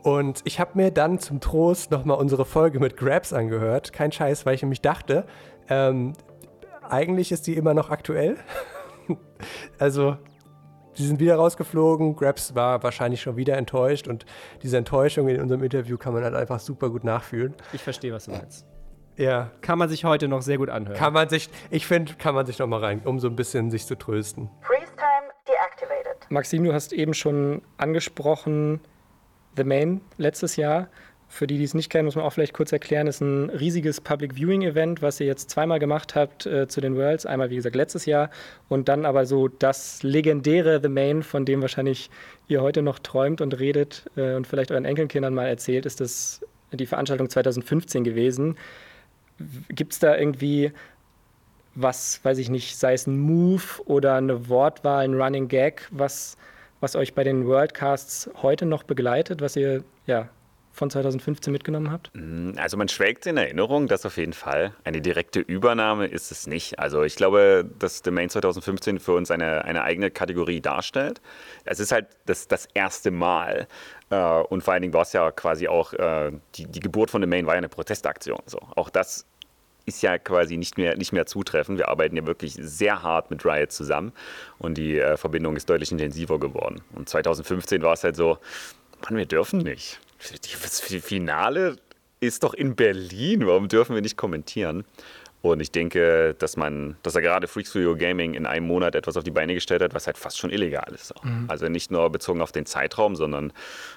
Und 0.03 0.41
ich 0.45 0.59
habe 0.59 0.73
mir 0.75 0.91
dann 0.91 1.21
zum 1.21 1.41
Trost 1.41 1.93
nochmal 1.93 2.19
unsere 2.19 2.45
Folge 2.45 2.81
mit 2.81 2.97
Grabs 2.97 3.33
angehört. 3.33 3.93
Kein 3.93 4.11
Scheiß, 4.11 4.45
weil 4.45 4.57
ich 4.57 4.63
nämlich 4.63 4.81
dachte, 4.81 5.25
ähm, 5.69 6.15
eigentlich 6.91 7.33
ist 7.33 7.47
die 7.47 7.57
immer 7.57 7.75
noch 7.75 7.91
aktuell. 7.91 8.37
also, 9.79 10.17
die 10.99 11.05
sind 11.05 11.21
wieder 11.21 11.37
rausgeflogen. 11.37 12.17
Grabs 12.17 12.55
war 12.55 12.83
wahrscheinlich 12.83 13.21
schon 13.21 13.37
wieder 13.37 13.57
enttäuscht 13.57 14.09
und 14.09 14.25
diese 14.63 14.77
Enttäuschung 14.77 15.29
in 15.29 15.41
unserem 15.41 15.63
Interview 15.63 15.97
kann 15.97 16.15
man 16.15 16.25
halt 16.25 16.35
einfach 16.35 16.61
super 16.61 16.91
gut 16.91 17.05
nachfühlen. 17.05 17.55
Ich 17.73 17.83
verstehe, 17.83 18.13
was 18.13 18.27
du 18.27 18.33
meinst. 18.33 18.67
Ja. 19.17 19.51
Kann 19.61 19.79
man 19.79 19.89
sich 19.89 20.05
heute 20.05 20.29
noch 20.29 20.43
sehr 20.43 20.59
gut 20.59 20.71
anhören. 20.71 20.97
Kann 20.97 21.13
man 21.13 21.29
sich, 21.29 21.49
ich 21.71 21.87
finde, 21.87 22.15
kann 22.15 22.35
man 22.35 22.47
sich 22.47 22.59
noch 22.59 22.67
mal 22.67 22.81
rein, 22.81 23.03
um 23.05 23.21
so 23.21 23.29
ein 23.29 23.37
bisschen 23.37 23.71
sich 23.71 23.87
zu 23.87 23.97
trösten. 23.97 24.51
Freeze 24.63 24.93
time 24.97 25.33
deactivated. 25.47 26.31
Maxim, 26.31 26.65
du 26.65 26.73
hast 26.73 26.93
eben 26.93 27.15
schon 27.15 27.63
angesprochen, 27.77 28.81
The 29.57 29.65
Main 29.65 30.01
letztes 30.17 30.57
Jahr. 30.57 30.89
Für 31.29 31.47
die, 31.47 31.59
die 31.59 31.65
es 31.65 31.75
nicht 31.75 31.91
kennen, 31.91 32.05
muss 32.05 32.15
man 32.15 32.25
auch 32.25 32.33
vielleicht 32.33 32.53
kurz 32.53 32.71
erklären, 32.71 33.07
ist 33.07 33.21
ein 33.21 33.51
riesiges 33.51 34.01
Public 34.01 34.37
Viewing 34.37 34.63
Event, 34.63 35.03
was 35.03 35.19
ihr 35.19 35.27
jetzt 35.27 35.51
zweimal 35.51 35.79
gemacht 35.79 36.15
habt 36.15 36.47
äh, 36.47 36.69
zu 36.69 36.81
den 36.81 36.97
Worlds. 36.97 37.27
Einmal, 37.27 37.51
wie 37.51 37.57
gesagt, 37.57 37.75
letztes 37.75 38.07
Jahr 38.07 38.31
und 38.69 38.89
dann 38.89 39.05
aber 39.05 39.27
so 39.27 39.49
das 39.49 40.03
legendäre 40.03 40.81
The 40.83 40.89
Main, 40.89 41.23
von 41.23 41.45
dem 41.45 41.61
wahrscheinlich 41.61 42.11
ihr 42.47 42.63
heute 42.63 42.83
noch 42.83 42.99
träumt 42.99 43.41
und 43.41 43.59
redet 43.59 44.09
äh, 44.17 44.35
und 44.35 44.47
vielleicht 44.47 44.71
euren 44.71 44.85
Enkelkindern 44.85 45.35
mal 45.35 45.47
erzählt, 45.47 45.87
ist 45.87 46.01
das 46.01 46.41
die 46.73 46.87
Veranstaltung 46.87 47.29
2015 47.29 48.05
gewesen. 48.05 48.57
Gibt 49.69 49.93
es 49.93 49.99
da 49.99 50.17
irgendwie 50.17 50.73
was, 51.75 52.25
weiß 52.25 52.39
ich 52.39 52.51
nicht, 52.51 52.77
sei 52.77 52.93
es 52.93 53.07
ein 53.07 53.19
Move 53.19 53.83
oder 53.87 54.15
eine 54.15 54.49
Wortwahl, 54.49 55.05
ein 55.05 55.21
Running 55.21 55.49
Gag, 55.49 55.89
was, 55.91 56.37
was 56.81 56.95
euch 56.97 57.15
bei 57.15 57.25
den 57.25 57.47
Worldcasts 57.47 58.31
heute 58.43 58.67
noch 58.67 58.85
begleitet, 58.85 59.41
was 59.41 59.57
ihr 59.57 59.83
ja 60.07 60.29
von 60.75 60.91
2015 60.91 61.53
mitgenommen 61.53 61.91
habt? 61.91 62.11
Also 62.57 62.77
man 62.77 62.89
schwelgt 62.89 63.27
in 63.27 63.37
Erinnerung, 63.37 63.87
das 63.87 64.05
auf 64.05 64.17
jeden 64.17 64.33
Fall. 64.33 64.75
Eine 64.83 65.01
direkte 65.01 65.41
Übernahme 65.41 66.07
ist 66.07 66.33
es 66.33 66.47
nicht. 66.47 66.79
Also 66.79 67.05
ich 67.05 67.15
glaube, 67.15 67.65
dass 67.79 68.03
Domain 68.03 68.29
2015 68.29 68.99
für 68.99 69.13
uns 69.13 69.31
eine, 69.31 69.65
eine 69.65 69.83
eigene 69.85 70.11
Kategorie 70.11 70.61
darstellt. 70.61 71.21
Es 71.65 71.79
ist 71.79 71.93
halt 71.93 72.09
das, 72.27 72.49
das 72.49 72.69
erste 72.75 73.13
Mal. 73.13 73.69
Äh, 74.11 74.17
und 74.17 74.63
vor 74.63 74.75
allen 74.75 74.83
Dingen 74.83 74.95
war 74.95 75.03
es 75.03 75.13
ja 75.13 75.31
quasi 75.31 75.69
auch, 75.69 75.93
äh, 75.93 76.33
die, 76.57 76.67
die 76.67 76.81
Geburt 76.81 77.11
von 77.11 77.21
Domain 77.21 77.47
war 77.47 77.55
ja 77.55 77.59
eine 77.59 77.69
Protestaktion. 77.69 78.41
So. 78.47 78.59
Auch 78.75 78.91
das 78.91 79.27
ist 79.87 80.03
ja 80.03 80.19
quasi 80.19 80.57
nicht 80.57 80.77
mehr, 80.77 80.97
nicht 80.97 81.13
mehr 81.13 81.27
zutreffend. 81.27 81.79
Wir 81.79 81.89
arbeiten 81.89 82.17
ja 82.17 82.27
wirklich 82.27 82.57
sehr 82.59 83.03
hart 83.03 83.31
mit 83.31 83.45
Riot 83.45 83.71
zusammen 83.71 84.13
und 84.59 84.79
die 84.79 84.99
äh, 84.99 85.17
Verbindung 85.17 85.57
ist 85.57 85.69
deutlich 85.69 85.93
intensiver 85.93 86.41
geworden. 86.41 86.81
Und 86.95 87.09
2015 87.09 87.83
war 87.83 87.93
es 87.93 88.03
halt 88.03 88.17
so, 88.17 88.39
Mann, 89.03 89.17
wir 89.17 89.27
dürfen 89.27 89.59
nicht. 89.61 90.01
Das 90.63 90.81
Finale 90.81 91.77
ist 92.21 92.43
doch 92.43 92.55
in 92.55 92.75
Berlin, 92.75 93.47
warum 93.47 93.69
dürfen 93.69 93.95
wir 93.95 94.03
nicht 94.03 94.17
kommentieren? 94.17 94.85
Und 95.43 95.61
ich 95.61 95.71
denke, 95.71 96.35
dass 96.39 96.57
man, 96.57 96.97
dass 97.03 97.15
er 97.15 97.21
gerade 97.21 97.49
Freak 97.49 97.67
Studio 97.67 97.95
Gaming 97.95 98.33
in 98.33 98.47
einem 98.47 98.67
Monat 98.67 98.95
etwas 98.95 99.19
auf 99.19 99.25
die 99.25 99.31
Beine 99.31 99.53
gestellt 99.53 99.83
hat, 99.83 99.93
was 99.93 100.07
halt 100.07 100.17
fast 100.17 100.39
schon 100.39 100.49
illegal 100.49 100.91
ist. 100.95 101.13
Mhm. 101.23 101.45
Also 101.49 101.69
nicht 101.69 101.91
nur 101.91 102.09
bezogen 102.09 102.41
auf 102.41 102.51
den 102.51 102.65
Zeitraum, 102.65 103.15
sondern 103.15 103.53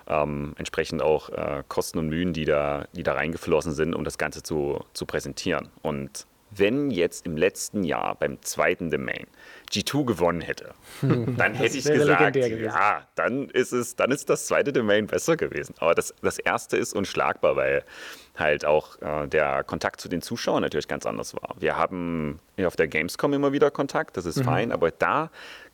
ähm, 0.08 0.56
entsprechend 0.58 1.02
auch 1.02 1.30
äh, 1.30 1.64
Kosten 1.70 2.00
und 2.00 2.10
Mühen, 2.10 2.34
die 2.34 2.44
da, 2.44 2.86
die 2.92 3.04
da 3.04 3.14
reingeflossen 3.14 3.72
sind, 3.72 3.96
um 3.96 4.04
das 4.04 4.18
Ganze 4.18 4.44
zu, 4.44 4.84
zu 4.92 5.06
präsentieren. 5.06 5.70
Und 5.82 6.28
wenn 6.58 6.92
jetzt 6.92 7.26
im 7.26 7.38
letzten 7.38 7.84
Jahr 7.84 8.16
beim 8.16 8.42
zweiten 8.42 8.90
Domain 8.90 9.28
G2 9.72 10.06
gewonnen 10.06 10.42
hätte, 10.42 10.74
dann 11.02 11.54
hätte 11.56 11.78
ich 11.78 11.86
gesagt, 11.86 12.36
ja, 12.36 13.08
dann 13.16 13.50
ist 13.50 13.72
es, 13.72 13.96
dann 13.96 14.12
ist 14.12 14.30
das 14.30 14.48
zweite 14.48 14.74
Domain 14.74 15.08
besser 15.08 15.38
gewesen. 15.38 15.76
Aber 15.80 15.94
das, 15.94 16.14
das 16.22 16.40
erste 16.40 16.78
ist 16.78 16.94
unschlagbar, 16.94 17.56
weil 17.56 17.84
halt 18.38 18.66
auch 18.66 19.02
äh, 19.02 19.28
der 19.28 19.64
Kontakt 19.64 20.00
zu 20.00 20.10
den 20.10 20.22
Zuschauern 20.22 20.62
natürlich 20.62 20.88
ganz 20.88 21.06
anders 21.06 21.34
war. 21.34 21.56
Wir 21.60 21.76
haben 21.76 22.40
auf 22.64 22.76
der 22.76 22.88
Gamescom 22.88 23.34
immer 23.34 23.52
wieder 23.52 23.72
Kontakt, 23.72 24.18
das 24.18 24.26
ist 24.26 24.38
mhm. 24.38 24.44
fein, 24.44 24.72
aber 24.72 24.92
da 24.92 25.32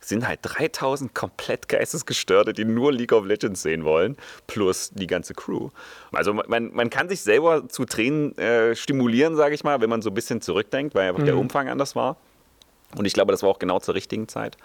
sind 0.08 0.26
halt 0.26 0.40
3000 0.42 1.14
komplett 1.14 1.68
Geistesgestörte, 1.68 2.52
die 2.52 2.64
nur 2.64 2.92
League 2.92 3.12
of 3.12 3.24
Legends 3.24 3.62
sehen 3.62 3.84
wollen, 3.84 4.16
plus 4.46 4.90
die 4.90 5.06
ganze 5.06 5.34
Crew. 5.34 5.70
Also 6.12 6.32
man, 6.34 6.72
man 6.72 6.90
kann 6.90 7.08
sich 7.08 7.22
selber 7.22 7.68
zu 7.68 7.84
Tränen 7.84 8.36
äh, 8.38 8.74
stimulieren, 8.74 9.36
sage 9.36 9.54
ich 9.54 9.64
mal, 9.64 9.80
wenn 9.80 9.90
man 9.90 10.02
so 10.02 10.10
ein 10.10 10.14
bisschen 10.14 10.40
zurückdenkt, 10.40 10.94
weil 10.94 11.08
einfach 11.08 11.22
mhm. 11.22 11.26
der 11.26 11.36
Umfang 11.36 11.68
anders 11.68 11.96
war. 11.96 12.16
Und 12.96 13.06
ich 13.06 13.12
glaube, 13.12 13.32
das 13.32 13.42
war 13.42 13.50
auch 13.50 13.58
genau 13.58 13.80
zur 13.80 13.94
richtigen 13.94 14.28
Zeit. 14.28 14.56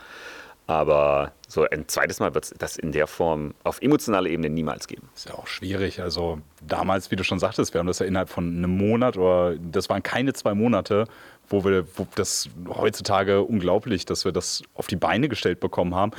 Aber 0.69 1.31
so 1.48 1.67
ein 1.67 1.88
zweites 1.88 2.19
Mal 2.19 2.36
wird 2.36 2.43
es 2.43 2.53
das 2.55 2.77
in 2.77 2.91
der 2.91 3.08
Form 3.08 3.55
auf 3.63 3.81
emotionaler 3.81 4.29
Ebene 4.29 4.51
niemals 4.51 4.88
geben. 4.88 5.10
Ist 5.15 5.27
ja 5.27 5.34
auch 5.34 5.48
schwierig. 5.48 6.00
Also 6.00 6.41
damals, 6.62 7.10
wie 7.10 7.15
du 7.15 7.24
schon 7.24 7.39
sagtest, 7.39 7.74
wir 7.74 7.79
haben 7.79 7.88
das 7.88 7.98
ja 7.98 8.05
innerhalb 8.05 8.29
von 8.29 8.55
einem 8.55 8.77
Monat 8.77 9.17
oder 9.17 9.55
das 9.55 9.89
waren 9.89 10.03
keine 10.03 10.34
zwei 10.34 10.53
Monate, 10.53 11.05
wo 11.49 11.63
wir 11.63 11.85
wo 11.95 12.07
das 12.15 12.49
heutzutage 12.67 13.41
unglaublich, 13.41 14.05
dass 14.05 14.25
wir 14.25 14.31
das 14.31 14.63
auf 14.73 14.87
die 14.87 14.95
Beine 14.95 15.29
gestellt 15.29 15.59
bekommen 15.59 15.95
haben. 15.95 16.11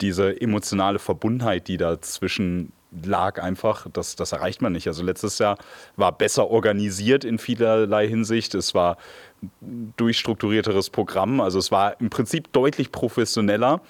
Diese 0.00 0.40
emotionale 0.40 0.98
Verbundenheit, 0.98 1.68
die 1.68 1.76
dazwischen 1.76 2.72
lag 3.02 3.42
einfach, 3.42 3.86
das, 3.92 4.16
das 4.16 4.32
erreicht 4.32 4.62
man 4.62 4.72
nicht. 4.72 4.86
Also 4.86 5.02
letztes 5.02 5.38
Jahr 5.38 5.58
war 5.96 6.12
besser 6.12 6.48
organisiert 6.48 7.24
in 7.24 7.38
vielerlei 7.38 8.08
Hinsicht. 8.08 8.54
Es 8.54 8.74
war 8.74 8.96
durchstrukturierteres 9.96 10.90
Programm. 10.90 11.40
Also 11.40 11.58
es 11.58 11.72
war 11.72 12.00
im 12.00 12.10
Prinzip 12.10 12.52
deutlich 12.52 12.92
professioneller 12.92 13.80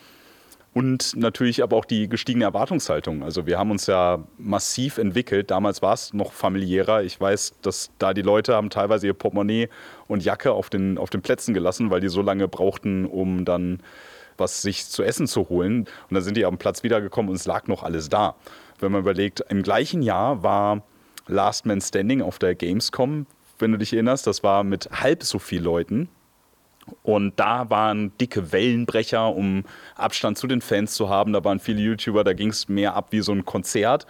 und 0.74 1.14
natürlich 1.16 1.62
aber 1.62 1.76
auch 1.76 1.84
die 1.84 2.08
gestiegene 2.08 2.44
Erwartungshaltung. 2.44 3.22
Also 3.22 3.46
wir 3.46 3.58
haben 3.58 3.70
uns 3.70 3.86
ja 3.86 4.24
massiv 4.38 4.98
entwickelt. 4.98 5.52
Damals 5.52 5.82
war 5.82 5.94
es 5.94 6.12
noch 6.12 6.32
familiärer. 6.32 7.04
Ich 7.04 7.18
weiß, 7.20 7.54
dass 7.62 7.90
da 7.98 8.12
die 8.12 8.22
Leute 8.22 8.54
haben 8.54 8.70
teilweise 8.70 9.06
ihr 9.06 9.14
Portemonnaie 9.14 9.68
und 10.08 10.24
Jacke 10.24 10.50
auf 10.50 10.70
den, 10.70 10.98
auf 10.98 11.10
den 11.10 11.22
Plätzen 11.22 11.54
gelassen, 11.54 11.90
weil 11.90 12.00
die 12.00 12.08
so 12.08 12.22
lange 12.22 12.48
brauchten, 12.48 13.06
um 13.06 13.44
dann 13.44 13.78
was 14.36 14.62
sich 14.62 14.86
zu 14.86 15.04
essen 15.04 15.28
zu 15.28 15.48
holen. 15.48 15.86
Und 16.10 16.14
dann 16.14 16.24
sind 16.24 16.36
die 16.36 16.44
am 16.44 16.58
Platz 16.58 16.82
wiedergekommen 16.82 17.30
und 17.30 17.36
es 17.36 17.46
lag 17.46 17.68
noch 17.68 17.84
alles 17.84 18.08
da. 18.08 18.34
Wenn 18.80 18.90
man 18.90 19.02
überlegt, 19.02 19.44
im 19.48 19.62
gleichen 19.62 20.02
Jahr 20.02 20.42
war 20.42 20.82
Last 21.28 21.66
Man 21.66 21.80
Standing 21.80 22.20
auf 22.20 22.40
der 22.40 22.56
Gamescom, 22.56 23.26
wenn 23.60 23.70
du 23.70 23.78
dich 23.78 23.92
erinnerst, 23.92 24.26
das 24.26 24.42
war 24.42 24.64
mit 24.64 24.90
halb 24.90 25.22
so 25.22 25.38
vielen 25.38 25.62
Leuten. 25.62 26.08
Und 27.02 27.38
da 27.40 27.70
waren 27.70 28.16
dicke 28.18 28.52
Wellenbrecher, 28.52 29.34
um 29.34 29.64
Abstand 29.96 30.38
zu 30.38 30.46
den 30.46 30.60
Fans 30.60 30.94
zu 30.94 31.08
haben. 31.08 31.32
Da 31.32 31.44
waren 31.44 31.58
viele 31.60 31.80
YouTuber, 31.80 32.24
da 32.24 32.32
ging 32.32 32.50
es 32.50 32.68
mehr 32.68 32.94
ab 32.94 33.08
wie 33.10 33.20
so 33.20 33.32
ein 33.32 33.44
Konzert. 33.44 34.06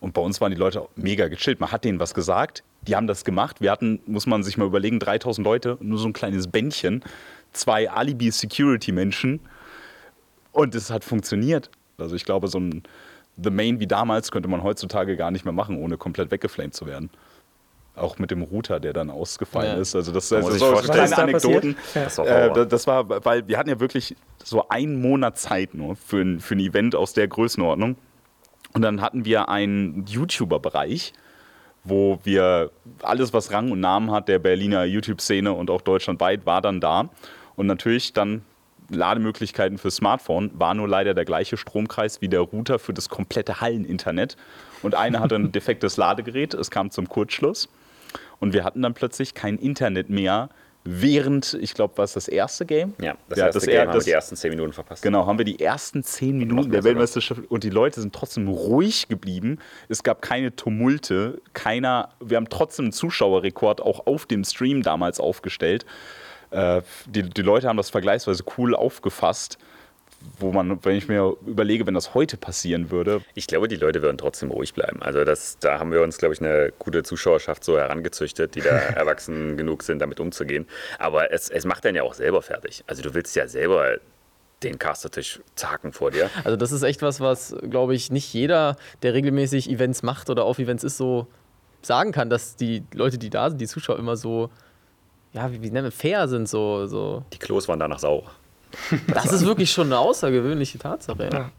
Und 0.00 0.14
bei 0.14 0.22
uns 0.22 0.40
waren 0.40 0.50
die 0.50 0.58
Leute 0.58 0.86
mega 0.96 1.28
gechillt. 1.28 1.60
Man 1.60 1.70
hat 1.70 1.84
denen 1.84 2.00
was 2.00 2.14
gesagt, 2.14 2.64
die 2.82 2.96
haben 2.96 3.06
das 3.06 3.24
gemacht. 3.24 3.60
Wir 3.60 3.70
hatten, 3.70 4.00
muss 4.06 4.26
man 4.26 4.42
sich 4.42 4.56
mal 4.56 4.66
überlegen, 4.66 4.98
3000 4.98 5.44
Leute, 5.44 5.76
nur 5.80 5.98
so 5.98 6.08
ein 6.08 6.12
kleines 6.12 6.48
Bändchen, 6.48 7.04
zwei 7.52 7.90
Alibi-Security-Menschen. 7.90 9.40
Und 10.52 10.74
es 10.74 10.90
hat 10.90 11.04
funktioniert. 11.04 11.70
Also 11.98 12.16
ich 12.16 12.24
glaube, 12.24 12.48
so 12.48 12.58
ein 12.58 12.82
The 13.42 13.50
Main 13.50 13.78
wie 13.78 13.86
damals 13.86 14.30
könnte 14.30 14.48
man 14.48 14.62
heutzutage 14.62 15.16
gar 15.16 15.30
nicht 15.30 15.44
mehr 15.44 15.52
machen, 15.52 15.76
ohne 15.76 15.96
komplett 15.96 16.30
weggeflamed 16.30 16.74
zu 16.74 16.86
werden. 16.86 17.10
Auch 18.00 18.18
mit 18.18 18.30
dem 18.30 18.42
Router, 18.42 18.80
der 18.80 18.92
dann 18.92 19.10
ausgefallen 19.10 19.76
ja. 19.76 19.80
ist. 19.80 19.94
Also 19.94 20.12
das, 20.12 20.28
das, 20.28 20.46
das 20.46 20.58
so 20.58 20.72
kleine 20.74 21.16
Anekdoten. 21.16 21.76
Ja. 21.94 22.04
Das, 22.04 22.18
war 22.18 22.56
äh, 22.56 22.66
das 22.66 22.86
war, 22.86 23.24
weil 23.24 23.46
wir 23.46 23.58
hatten 23.58 23.68
ja 23.68 23.80
wirklich 23.80 24.16
so 24.42 24.68
einen 24.68 25.00
Monat 25.00 25.38
Zeit 25.38 25.74
nur 25.74 25.96
für 25.96 26.20
ein, 26.20 26.40
für 26.40 26.54
ein 26.54 26.60
Event 26.60 26.94
aus 26.94 27.12
der 27.12 27.28
Größenordnung. 27.28 27.96
Und 28.72 28.82
dann 28.82 29.00
hatten 29.00 29.24
wir 29.24 29.48
einen 29.48 30.06
YouTuber-Bereich, 30.06 31.12
wo 31.84 32.20
wir 32.24 32.70
alles, 33.02 33.32
was 33.32 33.52
Rang 33.52 33.72
und 33.72 33.80
Namen 33.80 34.10
hat, 34.10 34.28
der 34.28 34.38
Berliner 34.38 34.84
YouTube-Szene 34.84 35.52
und 35.52 35.70
auch 35.70 35.80
deutschlandweit, 35.80 36.46
war 36.46 36.60
dann 36.60 36.80
da. 36.80 37.10
Und 37.56 37.66
natürlich 37.66 38.12
dann 38.12 38.42
Lademöglichkeiten 38.90 39.78
für 39.78 39.90
Smartphone 39.90 40.50
war 40.54 40.74
nur 40.74 40.88
leider 40.88 41.14
der 41.14 41.24
gleiche 41.24 41.56
Stromkreis 41.56 42.20
wie 42.20 42.28
der 42.28 42.40
Router 42.40 42.78
für 42.78 42.92
das 42.92 43.08
komplette 43.08 43.60
Halleninternet. 43.60 44.36
Und 44.82 44.94
einer 44.94 45.20
hatte 45.20 45.36
ein 45.36 45.52
defektes 45.52 45.96
Ladegerät, 45.96 46.54
es 46.54 46.70
kam 46.70 46.90
zum 46.90 47.08
Kurzschluss. 47.08 47.68
Und 48.40 48.52
wir 48.52 48.64
hatten 48.64 48.82
dann 48.82 48.94
plötzlich 48.94 49.34
kein 49.34 49.56
Internet 49.58 50.10
mehr, 50.10 50.48
während, 50.84 51.54
ich 51.60 51.74
glaube, 51.74 51.98
war 51.98 52.04
es 52.04 52.14
das 52.14 52.26
erste 52.26 52.64
Game? 52.64 52.94
Ja, 53.00 53.14
das 53.28 53.38
ja, 53.38 53.46
erste 53.46 53.58
das 53.60 53.66
Game 53.66 53.76
er, 53.76 53.86
haben 53.86 53.94
wir 53.94 54.00
die 54.00 54.10
ersten 54.10 54.36
zehn 54.36 54.50
Minuten 54.50 54.72
verpasst. 54.72 55.02
Genau, 55.02 55.26
haben 55.26 55.38
wir 55.38 55.44
die 55.44 55.60
ersten 55.60 56.02
zehn 56.02 56.38
Minuten 56.38 56.70
der 56.70 56.84
Weltmeisterschaft 56.84 57.42
und 57.48 57.64
die 57.64 57.70
Leute 57.70 58.00
sind 58.00 58.14
trotzdem 58.14 58.48
ruhig 58.48 59.08
geblieben. 59.08 59.58
Es 59.88 60.02
gab 60.02 60.22
keine 60.22 60.56
Tumulte, 60.56 61.40
keiner, 61.52 62.10
wir 62.20 62.38
haben 62.38 62.48
trotzdem 62.48 62.86
einen 62.86 62.92
Zuschauerrekord 62.92 63.82
auch 63.82 64.06
auf 64.06 64.26
dem 64.26 64.42
Stream 64.44 64.82
damals 64.82 65.20
aufgestellt. 65.20 65.84
Äh, 66.50 66.82
die, 67.06 67.22
die 67.22 67.42
Leute 67.42 67.68
haben 67.68 67.76
das 67.76 67.90
vergleichsweise 67.90 68.42
cool 68.56 68.74
aufgefasst 68.74 69.58
wo 70.38 70.52
man, 70.52 70.82
wenn 70.84 70.96
ich 70.96 71.08
mir 71.08 71.36
überlege, 71.46 71.86
wenn 71.86 71.94
das 71.94 72.14
heute 72.14 72.36
passieren 72.36 72.90
würde. 72.90 73.22
Ich 73.34 73.46
glaube, 73.46 73.68
die 73.68 73.76
Leute 73.76 74.02
würden 74.02 74.18
trotzdem 74.18 74.50
ruhig 74.50 74.74
bleiben. 74.74 75.02
Also 75.02 75.24
das, 75.24 75.58
da 75.58 75.78
haben 75.78 75.92
wir 75.92 76.02
uns, 76.02 76.18
glaube 76.18 76.34
ich, 76.34 76.40
eine 76.40 76.72
gute 76.78 77.02
Zuschauerschaft 77.02 77.64
so 77.64 77.78
herangezüchtet, 77.78 78.54
die 78.54 78.60
da 78.60 78.70
erwachsen 78.70 79.56
genug 79.56 79.82
sind, 79.82 80.00
damit 80.00 80.20
umzugehen. 80.20 80.66
Aber 80.98 81.32
es, 81.32 81.48
es 81.48 81.64
macht 81.64 81.84
dann 81.84 81.94
ja 81.94 82.02
auch 82.02 82.14
selber 82.14 82.42
fertig. 82.42 82.84
Also 82.86 83.02
du 83.02 83.14
willst 83.14 83.34
ja 83.36 83.48
selber 83.48 83.98
den 84.62 84.78
Castertisch 84.78 85.40
zacken 85.54 85.92
vor 85.92 86.10
dir. 86.10 86.28
Also 86.44 86.56
das 86.56 86.70
ist 86.72 86.82
echt 86.82 87.00
was, 87.00 87.20
was, 87.20 87.56
glaube 87.68 87.94
ich, 87.94 88.10
nicht 88.10 88.32
jeder, 88.34 88.76
der 89.02 89.14
regelmäßig 89.14 89.70
Events 89.70 90.02
macht 90.02 90.28
oder 90.28 90.44
auf 90.44 90.58
Events 90.58 90.84
ist, 90.84 90.98
so 90.98 91.26
sagen 91.80 92.12
kann, 92.12 92.28
dass 92.28 92.56
die 92.56 92.82
Leute, 92.92 93.16
die 93.16 93.30
da 93.30 93.48
sind, 93.48 93.58
die 93.58 93.66
Zuschauer 93.66 93.98
immer 93.98 94.16
so 94.16 94.50
ja, 95.32 95.50
wie, 95.52 95.62
wie 95.62 95.70
nennen 95.70 95.84
wir, 95.84 95.92
fair 95.92 96.28
sind 96.28 96.48
so, 96.48 96.86
so. 96.86 97.24
Die 97.32 97.38
Klos 97.38 97.68
waren 97.68 97.78
danach 97.78 97.98
sauer. 98.00 98.30
Das 99.12 99.32
ist 99.32 99.44
wirklich 99.44 99.70
schon 99.70 99.86
eine 99.86 99.98
außergewöhnliche 99.98 100.78
Tatsache. 100.78 101.28
Ja. 101.32 101.38
ja. 101.38 101.50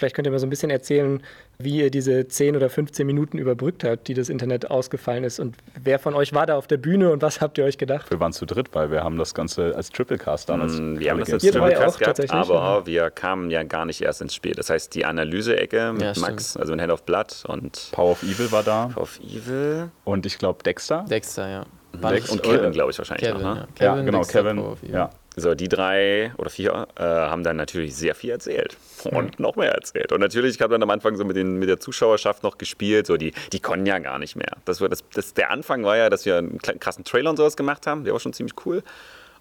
Vielleicht 0.00 0.16
könnt 0.16 0.26
ihr 0.26 0.30
mal 0.30 0.38
so 0.38 0.46
ein 0.46 0.50
bisschen 0.50 0.70
erzählen, 0.70 1.22
wie 1.58 1.76
ihr 1.76 1.90
diese 1.90 2.26
10 2.26 2.56
oder 2.56 2.70
15 2.70 3.06
Minuten 3.06 3.36
überbrückt 3.36 3.84
habt, 3.84 4.08
die 4.08 4.14
das 4.14 4.30
Internet 4.30 4.70
ausgefallen 4.70 5.24
ist. 5.24 5.38
Und 5.38 5.56
wer 5.82 5.98
von 5.98 6.14
euch 6.14 6.32
war 6.32 6.46
da 6.46 6.56
auf 6.56 6.66
der 6.66 6.78
Bühne 6.78 7.12
und 7.12 7.20
was 7.20 7.42
habt 7.42 7.58
ihr 7.58 7.64
euch 7.64 7.76
gedacht? 7.76 8.10
Wir 8.10 8.18
waren 8.18 8.32
zu 8.32 8.46
dritt, 8.46 8.68
weil 8.72 8.90
wir 8.90 9.04
haben 9.04 9.18
das 9.18 9.34
Ganze 9.34 9.76
als 9.76 9.90
Triplecast 9.90 10.48
damals. 10.48 10.80
Mm, 10.80 10.98
wir 10.98 11.10
haben 11.10 11.20
das 11.20 11.30
als 11.30 11.42
Triplecast 11.42 11.98
gehabt, 11.98 12.30
aber 12.30 12.54
ja. 12.54 12.86
wir 12.86 13.10
kamen 13.10 13.50
ja 13.50 13.62
gar 13.62 13.84
nicht 13.84 14.00
erst 14.00 14.22
ins 14.22 14.34
Spiel. 14.34 14.52
Das 14.52 14.70
heißt, 14.70 14.94
die 14.94 15.04
Analyse-Ecke 15.04 15.92
mit 15.92 16.02
ja, 16.02 16.12
Max, 16.16 16.56
also 16.56 16.72
in 16.72 16.80
Hand 16.80 16.92
of 16.92 17.02
Blood 17.02 17.44
und 17.46 17.90
Power 17.92 18.12
of 18.12 18.22
Evil 18.22 18.50
war 18.52 18.62
da. 18.62 18.86
Power 18.86 19.02
of 19.02 19.20
Evil. 19.20 19.90
Und 20.04 20.24
ich 20.24 20.38
glaube 20.38 20.62
Dexter. 20.62 21.04
Dexter, 21.10 21.46
ja. 21.46 21.66
Dex 21.92 22.30
und 22.30 22.42
Kevin, 22.42 22.72
glaube 22.72 22.92
ich, 22.92 22.98
wahrscheinlich 22.98 23.28
Kevin, 23.28 23.42
noch. 23.42 23.54
Ne? 23.54 23.60
Ja. 23.60 23.66
Kevin, 23.74 23.98
ja, 23.98 24.02
genau, 24.04 24.18
Dexter, 24.18 24.42
Kevin. 24.42 24.64
Ja. 24.90 25.10
So, 25.40 25.54
die 25.54 25.68
drei 25.68 26.32
oder 26.36 26.50
vier 26.50 26.86
äh, 26.96 27.02
haben 27.02 27.42
dann 27.42 27.56
natürlich 27.56 27.96
sehr 27.96 28.14
viel 28.14 28.30
erzählt 28.30 28.76
und 29.04 29.38
mhm. 29.38 29.42
noch 29.42 29.56
mehr 29.56 29.72
erzählt. 29.72 30.12
Und 30.12 30.20
natürlich, 30.20 30.56
ich 30.56 30.62
habe 30.62 30.72
dann 30.72 30.82
am 30.82 30.90
Anfang 30.90 31.16
so 31.16 31.24
mit, 31.24 31.36
den, 31.36 31.58
mit 31.58 31.68
der 31.68 31.80
Zuschauerschaft 31.80 32.42
noch 32.42 32.58
gespielt, 32.58 33.06
so 33.06 33.16
die, 33.16 33.32
die 33.52 33.60
konnten 33.60 33.86
ja 33.86 33.98
gar 33.98 34.18
nicht 34.18 34.36
mehr. 34.36 34.56
Das 34.64 34.80
war 34.80 34.88
das, 34.88 35.04
das, 35.14 35.34
der 35.34 35.50
Anfang 35.50 35.84
war 35.84 35.96
ja, 35.96 36.10
dass 36.10 36.26
wir 36.26 36.36
einen 36.36 36.58
krassen 36.58 37.04
Trailer 37.04 37.30
und 37.30 37.36
sowas 37.36 37.56
gemacht 37.56 37.86
haben, 37.86 38.04
der 38.04 38.12
war 38.12 38.20
schon 38.20 38.32
ziemlich 38.32 38.54
cool. 38.66 38.82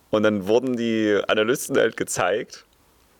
Und 0.09 0.23
dann 0.23 0.47
wurden 0.47 0.75
die 0.75 1.19
Analysten 1.27 1.77
halt 1.77 1.97
gezeigt 1.97 2.65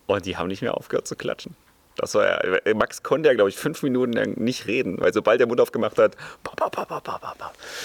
und 0.07 0.25
die 0.25 0.37
haben 0.37 0.47
nicht 0.47 0.61
mehr 0.61 0.75
aufgehört 0.75 1.07
zu 1.07 1.15
klatschen. 1.15 1.55
Das 1.99 2.15
war 2.15 2.25
ja, 2.25 2.73
Max 2.75 3.03
konnte 3.03 3.27
ja, 3.27 3.35
glaube 3.35 3.49
ich, 3.49 3.57
fünf 3.57 3.83
Minuten 3.83 4.13
lang 4.13 4.37
nicht 4.37 4.67
reden, 4.67 4.99
weil 5.01 5.13
sobald 5.13 5.41
der 5.41 5.47
Mund 5.47 5.59
aufgemacht 5.59 5.97
hat, 5.97 6.15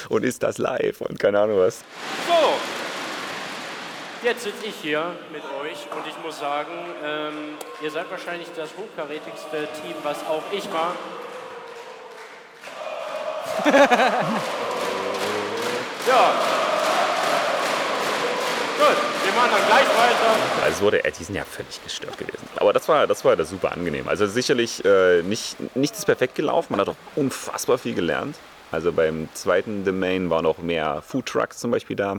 und 0.08 0.24
ist 0.24 0.42
das 0.42 0.58
live 0.58 1.00
und 1.00 1.18
keine 1.18 1.40
Ahnung 1.40 1.58
was. 1.58 1.78
So, 2.28 2.34
jetzt 4.24 4.42
sitze 4.42 4.66
ich 4.66 4.74
hier 4.76 5.14
mit 5.32 5.42
euch 5.60 5.86
und 5.94 6.06
ich 6.08 6.16
muss 6.24 6.38
sagen, 6.38 6.72
ähm, 7.04 7.58
ihr 7.82 7.90
seid 7.90 8.10
wahrscheinlich 8.10 8.48
das 8.56 8.70
hochkarätigste 8.76 9.68
Team, 9.82 9.94
was 10.02 10.18
auch 10.26 10.42
ich 10.50 10.64
war. 10.72 10.94
ja. 16.08 16.32
Gut, 18.78 18.96
wir 19.24 19.32
machen 19.34 19.50
dann 19.52 19.66
gleich 19.66 19.88
weiter. 19.88 20.64
Also 20.64 20.84
wurde, 20.84 21.02
die 21.18 21.24
sind 21.24 21.34
ja 21.34 21.44
völlig 21.44 21.82
gestört 21.84 22.16
gewesen. 22.18 22.48
Aber 22.56 22.72
das 22.72 22.88
war, 22.88 23.06
das 23.06 23.24
war 23.24 23.36
das 23.36 23.50
super 23.50 23.72
angenehm. 23.72 24.08
Also 24.08 24.26
sicherlich 24.26 24.84
äh, 24.84 25.22
nicht, 25.22 25.76
nicht 25.76 25.94
ist 25.94 26.06
perfekt 26.06 26.34
gelaufen, 26.34 26.72
man 26.72 26.80
hat 26.80 26.88
auch 26.88 26.96
unfassbar 27.14 27.76
viel 27.76 27.94
gelernt. 27.94 28.36
Also 28.72 28.90
beim 28.90 29.28
zweiten 29.34 29.84
Domain 29.84 30.30
waren 30.30 30.46
auch 30.46 30.58
mehr 30.58 31.02
Food 31.02 31.26
Trucks 31.26 31.58
zum 31.58 31.70
Beispiel 31.70 31.96
da. 31.96 32.18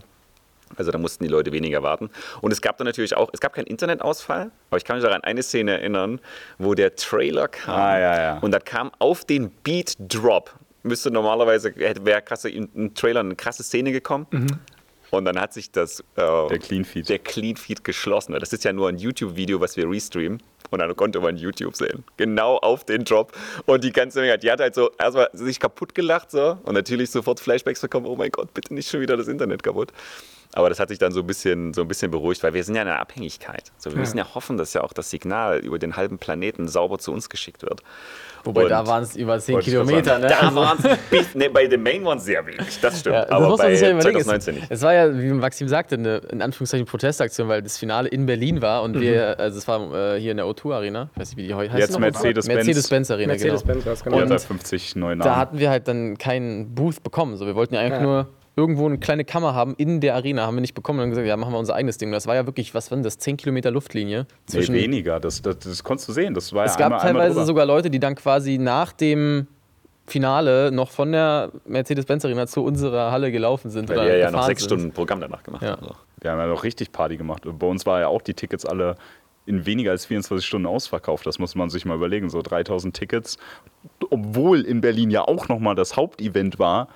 Also 0.77 0.91
da 0.91 0.97
mussten 0.97 1.23
die 1.23 1.29
Leute 1.29 1.51
weniger 1.51 1.83
warten. 1.83 2.09
Und 2.41 2.51
es 2.51 2.61
gab 2.61 2.77
dann 2.77 2.85
natürlich 2.85 3.15
auch, 3.15 3.29
es 3.33 3.39
gab 3.39 3.53
keinen 3.53 3.67
Internetausfall, 3.67 4.51
aber 4.69 4.77
ich 4.77 4.83
kann 4.83 4.97
mich 4.97 5.03
daran 5.05 5.23
eine 5.23 5.43
Szene 5.43 5.73
erinnern, 5.73 6.19
wo 6.57 6.73
der 6.73 6.95
Trailer 6.95 7.47
kam 7.47 7.75
Ah, 7.75 7.99
ja, 7.99 8.21
ja. 8.21 8.37
und 8.39 8.51
da 8.51 8.59
kam 8.59 8.91
auf 8.99 9.25
den 9.25 9.51
Beat 9.63 9.95
Drop, 9.99 10.53
müsste 10.83 11.11
normalerweise, 11.11 11.73
wäre 11.75 12.21
krasse, 12.21 12.49
im 12.49 12.93
Trailer 12.93 13.21
eine 13.21 13.35
krasse 13.35 13.63
Szene 13.63 13.91
gekommen. 13.91 14.27
Und 15.11 15.23
dann 15.25 15.39
hat 15.39 15.53
sich 15.53 15.71
das 15.71 16.01
äh, 16.15 16.47
Der 16.49 16.59
Clean 16.59 16.83
Feed. 16.83 17.07
der 17.07 17.19
Clean 17.19 17.55
Feed 17.55 17.83
geschlossen. 17.83 18.33
Das 18.37 18.51
ist 18.51 18.63
ja 18.65 18.73
nur 18.73 18.89
ein 18.89 18.97
YouTube-Video, 18.97 19.61
was 19.61 19.77
wir 19.77 19.89
restreamen. 19.89 20.41
Und 20.71 20.79
dann 20.79 20.93
konnte 20.95 21.21
man 21.21 21.37
YouTube 21.37 21.75
sehen. 21.75 22.03
Genau 22.17 22.57
auf 22.57 22.83
den 22.83 23.05
Drop. 23.05 23.31
Und 23.67 23.83
die 23.83 23.91
ganze 23.93 24.19
Menge, 24.19 24.37
die 24.39 24.51
hat 24.51 24.59
halt 24.59 24.73
so 24.75 24.89
erstmal 24.97 25.29
sich 25.31 25.59
kaputt 25.59 25.93
gelacht 25.95 26.31
so. 26.31 26.57
Und 26.63 26.73
natürlich 26.73 27.11
sofort 27.11 27.39
Flashbacks 27.39 27.79
bekommen, 27.81 28.07
oh 28.07 28.15
mein 28.15 28.31
Gott, 28.31 28.53
bitte 28.53 28.73
nicht 28.73 28.89
schon 28.89 28.99
wieder 28.99 29.15
das 29.15 29.27
Internet 29.27 29.61
kaputt. 29.63 29.93
Aber 30.55 30.69
das 30.69 30.79
hat 30.79 30.87
sich 30.89 30.97
dann 30.97 31.11
so 31.11 31.19
ein 31.19 31.27
bisschen, 31.27 31.73
so 31.73 31.81
ein 31.81 31.87
bisschen 31.87 32.09
beruhigt, 32.11 32.41
weil 32.41 32.53
wir 32.53 32.63
sind 32.63 32.75
ja 32.75 32.81
in 32.81 32.87
einer 32.87 32.99
Abhängigkeit. 32.99 33.71
So, 33.77 33.91
wir 33.91 33.97
müssen 33.99 34.17
ja 34.17 34.33
hoffen, 34.33 34.57
dass 34.57 34.73
ja 34.73 34.81
auch 34.81 34.93
das 34.93 35.09
Signal 35.09 35.59
über 35.59 35.77
den 35.79 35.97
halben 35.97 36.17
Planeten 36.17 36.67
sauber 36.69 36.97
zu 36.97 37.11
uns 37.11 37.29
geschickt 37.29 37.61
wird. 37.63 37.81
Wobei 38.45 38.63
Und- 38.63 38.69
da 38.69 38.85
waren 38.87 39.03
es 39.03 39.15
über 39.15 39.37
10 39.39 39.55
Wollte 39.55 39.69
ich 39.69 39.75
grad 39.75 39.85
Kilometer, 39.87 40.19
ne? 40.19 40.27
Da 40.27 40.55
waren 40.55 40.77
es, 41.11 41.35
ne, 41.35 41.49
bei 41.49 41.67
The 41.69 41.77
Main 41.77 42.05
waren 42.05 42.19
es 42.19 42.25
sehr 42.25 42.45
wenig, 42.45 42.79
das 42.79 42.99
stimmt. 42.99 43.15
Ja, 43.15 43.21
das 43.23 43.31
aber 43.31 43.49
muss 43.49 43.57
man 43.57 43.67
bei 43.67 43.73
sich 43.75 43.81
ja 43.81 43.91
überlegen. 43.91 44.21
2019 44.23 44.53
Es, 44.55 44.59
nicht. 44.61 44.71
es 44.71 44.81
war 44.83 44.93
ja, 44.93 45.19
wie 45.19 45.33
Maxim 45.33 45.67
sagte, 45.67 45.95
eine 45.95 46.17
in 46.31 46.41
Anführungszeichen 46.41 46.85
Protestaktion, 46.85 47.47
weil 47.49 47.61
das 47.63 47.77
Finale 47.77 48.07
in 48.07 48.25
Berlin 48.27 48.61
war 48.61 48.83
und 48.83 48.99
wir, 49.01 49.39
also 49.39 49.57
es 49.57 49.67
war 49.67 50.15
äh, 50.15 50.19
hier 50.21 50.31
in 50.31 50.37
der 50.37 50.45
O2 50.45 50.73
Arena, 50.73 51.09
ich 51.15 51.19
weiß 51.21 51.29
nicht, 51.31 51.37
wie 51.37 51.47
die 51.47 51.53
heute 51.53 51.73
heißt. 51.73 51.79
Jetzt? 51.89 51.99
Mercedes-Benz. 51.99 52.47
Mercedes-Benz 52.65 53.11
Arena, 53.11 53.33
Mercedes-Benz 53.33 53.83
genau. 53.83 53.85
war 53.87 53.93
es, 53.93 54.03
genau. 54.03 54.17
Da 54.25 54.33
Und 54.35 54.41
50 54.41 54.95
neue 54.95 55.17
Da 55.17 55.25
Namen. 55.25 55.37
hatten 55.37 55.59
wir 55.59 55.69
halt 55.71 55.87
dann 55.87 56.17
keinen 56.17 56.73
Booth 56.75 57.01
bekommen. 57.03 57.35
So, 57.37 57.45
wir 57.47 57.55
wollten 57.55 57.73
ja 57.73 57.81
eigentlich 57.81 57.93
Ja. 57.99 58.03
nur 58.03 58.27
irgendwo 58.55 58.85
eine 58.85 58.97
kleine 58.97 59.25
Kammer 59.25 59.53
haben 59.53 59.75
in 59.77 59.99
der 60.01 60.15
Arena, 60.15 60.45
haben 60.47 60.55
wir 60.55 60.61
nicht 60.61 60.73
bekommen 60.75 60.99
und 60.99 61.03
dann 61.03 61.09
gesagt, 61.09 61.27
ja, 61.27 61.35
machen 61.37 61.53
wir 61.53 61.59
unser 61.59 61.75
eigenes 61.75 61.97
Ding. 61.97 62.11
Das 62.11 62.25
war 62.27 62.35
ja 62.35 62.45
wirklich, 62.45 62.73
was 62.73 62.89
war 62.91 62.95
denn 62.97 63.03
das, 63.03 63.17
10 63.17 63.37
Kilometer 63.37 63.71
Luftlinie 63.71 64.21
Nee, 64.21 64.27
zwischen 64.45 64.75
weniger, 64.75 65.19
das, 65.19 65.41
das, 65.41 65.59
das 65.59 65.83
konntest 65.83 66.07
du 66.09 66.13
sehen. 66.13 66.33
Das 66.33 66.53
war 66.53 66.65
Es 66.65 66.73
ja 66.73 66.77
gab 66.79 66.85
einmal, 66.85 66.99
einmal 67.01 67.13
teilweise 67.23 67.33
drüber. 67.35 67.45
sogar 67.45 67.65
Leute, 67.65 67.89
die 67.89 67.99
dann 67.99 68.15
quasi 68.15 68.57
nach 68.57 68.93
dem 68.93 69.47
Finale 70.07 70.71
noch 70.71 70.91
von 70.91 71.11
der 71.11 71.51
Mercedes-Benz 71.65 72.23
Arena 72.25 72.45
zu 72.47 72.63
unserer 72.63 73.11
Halle 73.11 73.31
gelaufen 73.31 73.71
sind. 73.71 73.89
Weil 73.89 73.97
oder 73.97 74.07
wir 74.07 74.17
ja 74.17 74.31
noch 74.31 74.43
sechs 74.45 74.61
sind. 74.63 74.69
Stunden 74.79 74.93
Programm 74.93 75.19
danach 75.19 75.41
gemacht 75.43 75.63
Ja. 75.63 75.71
haben. 75.71 75.87
Wir 76.21 76.31
haben 76.31 76.39
ja 76.39 76.47
noch 76.47 76.63
richtig 76.63 76.91
Party 76.91 77.17
gemacht. 77.17 77.43
Bei 77.45 77.67
uns 77.67 77.85
war 77.85 77.99
ja 77.99 78.07
auch 78.07 78.21
die 78.21 78.33
Tickets 78.35 78.65
alle 78.65 78.95
in 79.47 79.65
weniger 79.65 79.91
als 79.91 80.05
24 80.05 80.45
Stunden 80.45 80.65
ausverkauft. 80.67 81.25
Das 81.25 81.39
muss 81.39 81.55
man 81.55 81.69
sich 81.69 81.85
mal 81.85 81.95
überlegen. 81.95 82.29
So 82.29 82.41
3000 82.41 82.95
Tickets, 82.95 83.37
obwohl 84.09 84.61
in 84.61 84.81
Berlin 84.81 85.09
ja 85.11 85.21
auch 85.21 85.47
nochmal 85.49 85.75
das 85.75 85.95
Hauptevent 85.97 86.57
war. 86.59 86.87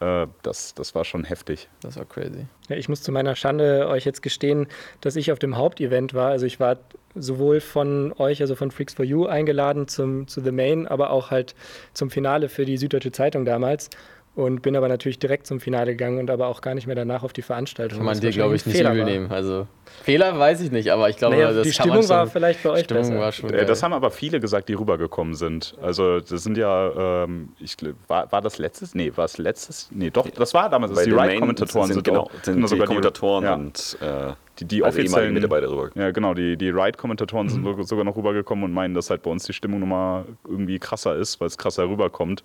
Äh, 0.00 0.26
das, 0.42 0.74
das 0.74 0.94
war 0.94 1.04
schon 1.04 1.24
heftig. 1.24 1.68
Das 1.80 1.96
war 1.96 2.04
crazy. 2.04 2.46
Ja, 2.68 2.76
ich 2.76 2.88
muss 2.88 3.02
zu 3.02 3.12
meiner 3.12 3.34
Schande 3.34 3.88
euch 3.88 4.04
jetzt 4.04 4.22
gestehen, 4.22 4.66
dass 5.00 5.16
ich 5.16 5.32
auf 5.32 5.38
dem 5.38 5.56
Hauptevent 5.56 6.14
war. 6.14 6.30
Also 6.30 6.46
ich 6.46 6.60
war 6.60 6.78
sowohl 7.14 7.60
von 7.60 8.12
euch, 8.18 8.40
also 8.40 8.54
von 8.54 8.70
Freaks 8.70 8.94
for 8.94 9.04
You, 9.04 9.26
eingeladen 9.26 9.88
zum, 9.88 10.28
zu 10.28 10.40
The 10.40 10.52
Main, 10.52 10.86
aber 10.86 11.10
auch 11.10 11.30
halt 11.30 11.54
zum 11.94 12.10
Finale 12.10 12.48
für 12.48 12.64
die 12.64 12.76
Süddeutsche 12.76 13.12
Zeitung 13.12 13.44
damals. 13.44 13.90
Und 14.38 14.62
bin 14.62 14.76
aber 14.76 14.86
natürlich 14.86 15.18
direkt 15.18 15.48
zum 15.48 15.58
Finale 15.58 15.90
gegangen 15.96 16.18
und 16.20 16.30
aber 16.30 16.46
auch 16.46 16.60
gar 16.60 16.72
nicht 16.76 16.86
mehr 16.86 16.94
danach 16.94 17.24
auf 17.24 17.32
die 17.32 17.42
Veranstaltung. 17.42 17.98
Kann 17.98 18.06
man 18.06 18.20
dir, 18.20 18.30
glaube 18.30 18.54
ich, 18.54 18.64
nicht 18.66 18.78
übel 18.80 19.02
nehmen. 19.04 19.32
Also 19.32 19.66
Fehler 20.04 20.38
weiß 20.38 20.60
ich 20.60 20.70
nicht, 20.70 20.90
aber 20.92 21.10
ich 21.10 21.16
glaube, 21.16 21.34
Naja, 21.34 21.52
das 21.52 21.66
die 21.66 21.72
kann 21.76 21.88
man 21.88 21.96
Stimmung 21.96 22.02
schon, 22.06 22.16
war 22.16 22.26
vielleicht 22.28 22.62
bei 22.62 22.70
euch 22.70 22.84
Stimmung 22.84 23.02
besser. 23.02 23.18
war 23.18 23.32
schon 23.32 23.50
Äh, 23.52 23.66
das 23.66 23.82
haben 23.82 23.92
aber 23.92 24.12
viele 24.12 24.38
gesagt, 24.38 24.68
die 24.68 24.74
rübergekommen 24.74 25.34
sind. 25.34 25.74
Also 25.82 26.20
das 26.20 26.44
sind 26.44 26.56
ja, 26.56 27.24
ähm, 27.24 27.48
ich, 27.58 27.74
war, 28.06 28.30
war 28.30 28.40
das 28.40 28.58
letztes? 28.58 28.94
Nee, 28.94 29.10
war 29.16 29.24
es 29.24 29.38
letztes? 29.38 29.88
Nee, 29.90 30.10
doch, 30.10 30.30
das 30.30 30.54
war 30.54 30.70
damals. 30.70 30.94
Bei 30.94 31.04
die 31.04 31.10
Ride-Kommentatoren 31.10 31.86
sind, 31.88 31.94
sind, 31.94 32.04
genau, 32.04 32.30
sind 32.42 32.60
die 32.62 32.68
sogar 32.68 32.86
Kommentatoren 32.86 33.42
ja, 33.44 33.54
und 33.56 33.98
äh, 34.00 34.34
die, 34.60 34.66
die 34.66 34.84
also 34.84 35.00
offiziellen 35.00 35.34
Mitarbeiter 35.34 35.68
rüber. 35.68 35.90
Ja, 35.96 36.12
genau, 36.12 36.34
die, 36.34 36.56
die 36.56 36.68
Ride-Kommentatoren 36.70 37.46
Mhm. 37.46 37.50
sind 37.50 37.64
so- 37.64 37.82
sogar 37.82 38.04
noch 38.04 38.16
rübergekommen 38.16 38.64
und 38.66 38.72
meinen, 38.72 38.94
dass 38.94 39.10
halt 39.10 39.22
bei 39.22 39.32
uns 39.32 39.42
die 39.46 39.52
Stimmung 39.52 39.80
nochmal 39.80 40.26
irgendwie 40.46 40.78
krasser 40.78 41.16
ist, 41.16 41.40
weil 41.40 41.48
es 41.48 41.58
krasser 41.58 41.88
rüberkommt. 41.88 42.44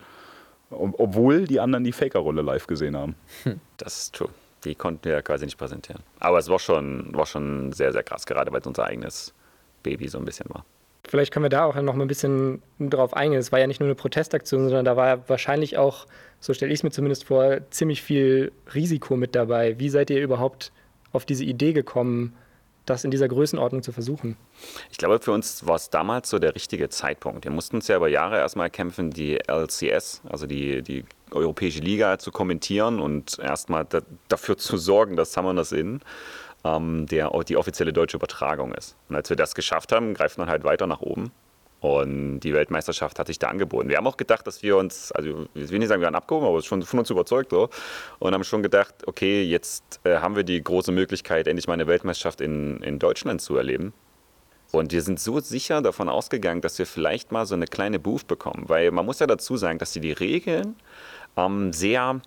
Ob- 0.73 0.99
Obwohl 0.99 1.45
die 1.45 1.59
anderen 1.59 1.83
die 1.83 1.91
Faker-Rolle 1.91 2.41
live 2.41 2.67
gesehen 2.67 2.95
haben. 2.97 3.15
Das 3.77 3.97
ist 4.03 4.15
true. 4.15 4.29
Die 4.63 4.75
konnten 4.75 5.03
wir 5.05 5.13
ja 5.13 5.21
quasi 5.21 5.45
nicht 5.45 5.57
präsentieren. 5.57 6.01
Aber 6.19 6.37
es 6.39 6.47
war 6.49 6.59
schon, 6.59 7.13
war 7.13 7.25
schon 7.25 7.71
sehr, 7.73 7.91
sehr 7.91 8.03
krass, 8.03 8.25
gerade 8.25 8.51
weil 8.51 8.61
es 8.61 8.67
unser 8.67 8.85
eigenes 8.85 9.33
Baby 9.83 10.07
so 10.07 10.17
ein 10.17 10.25
bisschen 10.25 10.49
war. 10.49 10.65
Vielleicht 11.05 11.33
können 11.33 11.43
wir 11.43 11.49
da 11.49 11.65
auch 11.65 11.75
noch 11.75 11.95
mal 11.95 12.05
ein 12.05 12.07
bisschen 12.07 12.61
drauf 12.79 13.13
eingehen. 13.13 13.39
Es 13.39 13.51
war 13.51 13.59
ja 13.59 13.67
nicht 13.67 13.81
nur 13.81 13.87
eine 13.87 13.95
Protestaktion, 13.95 14.63
sondern 14.63 14.85
da 14.85 14.95
war 14.95 15.07
ja 15.07 15.23
wahrscheinlich 15.27 15.77
auch, 15.77 16.05
so 16.39 16.53
stelle 16.53 16.71
ich 16.71 16.79
es 16.79 16.83
mir 16.83 16.91
zumindest 16.91 17.25
vor, 17.25 17.57
ziemlich 17.71 18.01
viel 18.01 18.53
Risiko 18.73 19.17
mit 19.17 19.35
dabei. 19.35 19.77
Wie 19.79 19.89
seid 19.89 20.09
ihr 20.09 20.21
überhaupt 20.21 20.71
auf 21.11 21.25
diese 21.25 21.43
Idee 21.43 21.73
gekommen, 21.73 22.33
das 22.85 23.03
in 23.03 23.11
dieser 23.11 23.27
Größenordnung 23.27 23.83
zu 23.83 23.91
versuchen? 23.91 24.37
Ich 24.91 24.97
glaube, 24.97 25.19
für 25.19 25.31
uns 25.31 25.65
war 25.65 25.75
es 25.75 25.89
damals 25.89 26.29
so 26.29 26.39
der 26.39 26.55
richtige 26.55 26.89
Zeitpunkt. 26.89 27.45
Wir 27.45 27.51
mussten 27.51 27.77
uns 27.77 27.87
ja 27.87 27.97
über 27.97 28.07
Jahre 28.07 28.37
erstmal 28.37 28.69
kämpfen, 28.69 29.11
die 29.11 29.39
LCS, 29.47 30.21
also 30.29 30.47
die, 30.47 30.81
die 30.81 31.05
Europäische 31.31 31.79
Liga, 31.79 32.19
zu 32.19 32.31
kommentieren 32.31 32.99
und 32.99 33.39
erstmal 33.39 33.85
da, 33.85 34.01
dafür 34.27 34.57
zu 34.57 34.77
sorgen, 34.77 35.15
dass 35.15 35.33
Summoners 35.33 35.71
Inn 35.71 36.01
ähm, 36.63 37.05
der, 37.07 37.31
die 37.47 37.57
offizielle 37.57 37.93
deutsche 37.93 38.17
Übertragung 38.17 38.73
ist. 38.73 38.95
Und 39.09 39.15
als 39.15 39.29
wir 39.29 39.37
das 39.37 39.55
geschafft 39.55 39.91
haben, 39.91 40.13
greift 40.13 40.37
man 40.37 40.49
halt 40.49 40.63
weiter 40.63 40.87
nach 40.87 41.01
oben. 41.01 41.31
Und 41.83 42.39
die 42.39 42.53
Weltmeisterschaft 42.53 43.19
hat 43.19 43.27
sich 43.27 43.39
da 43.39 43.49
angeboten. 43.49 43.89
Wir 43.89 43.97
haben 43.97 44.07
auch 44.07 44.15
gedacht, 44.15 44.47
dass 44.47 44.63
wir 44.63 44.77
uns, 44.77 45.11
also 45.11 45.47
ich 45.53 45.69
will 45.69 45.79
nicht 45.79 45.89
sagen, 45.89 46.01
wir 46.01 46.05
waren 46.05 46.15
abgehoben, 46.15 46.47
aber 46.47 46.61
schon 46.61 46.81
von 46.81 46.99
uns 46.99 47.09
überzeugt 47.09 47.51
so. 47.51 47.69
Und 48.19 48.33
haben 48.33 48.45
schon 48.45 48.63
gedacht, 48.63 48.95
okay, 49.05 49.43
jetzt 49.43 49.99
äh, 50.05 50.19
haben 50.19 50.37
wir 50.37 50.45
die 50.45 50.63
große 50.63 50.93
Möglichkeit, 50.93 51.45
endlich 51.45 51.67
mal 51.67 51.73
eine 51.73 51.85
Weltmeisterschaft 51.85 52.39
in, 52.39 52.81
in 52.83 52.99
Deutschland 52.99 53.41
zu 53.41 53.57
erleben. 53.57 53.91
Und 54.71 54.93
wir 54.93 55.01
sind 55.01 55.19
so 55.19 55.41
sicher 55.41 55.81
davon 55.81 56.07
ausgegangen, 56.07 56.61
dass 56.61 56.79
wir 56.79 56.85
vielleicht 56.85 57.33
mal 57.33 57.45
so 57.45 57.53
eine 57.53 57.67
kleine 57.67 57.99
Booth 57.99 58.27
bekommen. 58.27 58.63
Weil 58.69 58.91
man 58.91 59.05
muss 59.05 59.19
ja 59.19 59.27
dazu 59.27 59.57
sagen, 59.57 59.77
dass 59.77 59.91
die, 59.91 59.99
die 59.99 60.13
Regeln 60.13 60.77
ähm, 61.35 61.73
sehr 61.73 62.21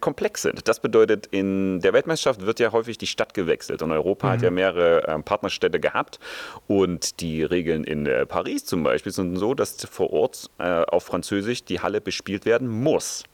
komplex 0.00 0.42
sind. 0.42 0.66
Das 0.68 0.80
bedeutet, 0.80 1.26
in 1.26 1.80
der 1.80 1.92
Weltmeisterschaft 1.92 2.44
wird 2.46 2.60
ja 2.60 2.72
häufig 2.72 2.98
die 2.98 3.06
Stadt 3.06 3.34
gewechselt 3.34 3.82
und 3.82 3.92
Europa 3.92 4.30
hat 4.30 4.42
ja 4.42 4.50
mehrere 4.50 5.06
ähm, 5.08 5.22
Partnerstädte 5.22 5.80
gehabt 5.80 6.18
und 6.66 7.20
die 7.20 7.42
Regeln 7.42 7.84
in 7.84 8.06
äh, 8.06 8.26
Paris 8.26 8.64
zum 8.64 8.82
Beispiel 8.82 9.12
sind 9.12 9.36
so, 9.36 9.54
dass 9.54 9.84
vor 9.86 10.12
Ort 10.12 10.50
äh, 10.58 10.64
auf 10.64 11.04
Französisch 11.04 11.64
die 11.64 11.80
Halle 11.80 12.00
bespielt 12.00 12.46
werden 12.46 12.68
muss. 12.68 13.24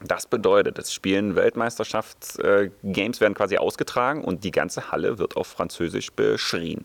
Das 0.00 0.26
bedeutet, 0.26 0.78
es 0.78 0.92
spielen 0.92 1.34
Weltmeisterschafts-Games 1.34 3.20
werden 3.20 3.34
quasi 3.34 3.56
ausgetragen 3.56 4.22
und 4.22 4.44
die 4.44 4.52
ganze 4.52 4.92
Halle 4.92 5.18
wird 5.18 5.36
auf 5.36 5.48
Französisch 5.48 6.12
beschrien. 6.12 6.84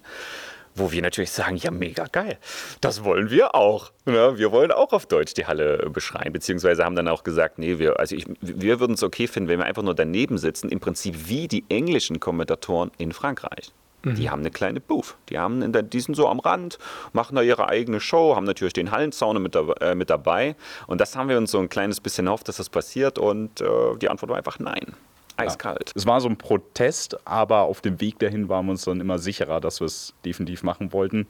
Wo 0.75 0.91
wir 0.91 1.01
natürlich 1.01 1.31
sagen, 1.31 1.55
ja, 1.57 1.71
mega 1.71 2.05
geil. 2.11 2.37
Das 2.81 3.03
wollen 3.03 3.29
wir 3.29 3.55
auch. 3.55 3.91
Ja, 4.05 4.37
wir 4.37 4.51
wollen 4.51 4.71
auch 4.71 4.91
auf 4.91 5.05
Deutsch 5.05 5.33
die 5.33 5.45
Halle 5.45 5.89
beschreien. 5.91 6.33
Beziehungsweise 6.33 6.83
haben 6.83 6.95
dann 6.95 7.07
auch 7.07 7.23
gesagt, 7.23 7.59
nee, 7.59 7.79
wir, 7.79 7.99
also 7.99 8.15
ich, 8.15 8.25
wir 8.41 8.79
würden 8.79 8.93
es 8.93 9.03
okay 9.03 9.27
finden, 9.27 9.49
wenn 9.49 9.59
wir 9.59 9.65
einfach 9.65 9.83
nur 9.83 9.95
daneben 9.95 10.37
sitzen, 10.37 10.69
im 10.69 10.79
Prinzip 10.79 11.27
wie 11.27 11.47
die 11.47 11.63
englischen 11.69 12.19
Kommentatoren 12.19 12.91
in 12.97 13.11
Frankreich. 13.11 13.71
Die 14.05 14.29
haben 14.29 14.41
eine 14.41 14.51
kleine 14.51 14.81
Booth. 14.81 15.15
Die, 15.29 15.37
haben 15.37 15.71
der, 15.71 15.81
die 15.81 15.99
sind 16.01 16.15
so 16.15 16.27
am 16.27 16.39
Rand, 16.39 16.77
machen 17.13 17.37
da 17.37 17.41
ihre 17.41 17.69
eigene 17.69 18.01
Show, 18.01 18.35
haben 18.35 18.45
natürlich 18.45 18.73
den 18.73 18.91
Hallenzaun 18.91 19.41
mit, 19.41 19.55
da, 19.55 19.61
äh, 19.79 19.95
mit 19.95 20.09
dabei. 20.09 20.57
Und 20.87 20.99
das 20.99 21.15
haben 21.15 21.29
wir 21.29 21.37
uns 21.37 21.51
so 21.51 21.59
ein 21.59 21.69
kleines 21.69 22.01
bisschen 22.01 22.27
erhofft, 22.27 22.49
dass 22.49 22.57
das 22.57 22.69
passiert. 22.69 23.17
Und 23.17 23.61
äh, 23.61 23.65
die 24.01 24.09
Antwort 24.09 24.29
war 24.29 24.37
einfach 24.37 24.59
nein. 24.59 24.93
Eiskalt. 25.37 25.91
Es 25.95 26.05
war 26.05 26.21
so 26.21 26.29
ein 26.29 26.37
Protest, 26.37 27.17
aber 27.25 27.61
auf 27.61 27.81
dem 27.81 27.99
Weg 28.01 28.19
dahin 28.19 28.49
waren 28.49 28.65
wir 28.65 28.71
uns 28.71 28.85
dann 28.85 29.01
immer 29.01 29.19
sicherer, 29.19 29.59
dass 29.59 29.79
wir 29.81 29.85
es 29.85 30.13
definitiv 30.25 30.63
machen 30.63 30.93
wollten. 30.93 31.27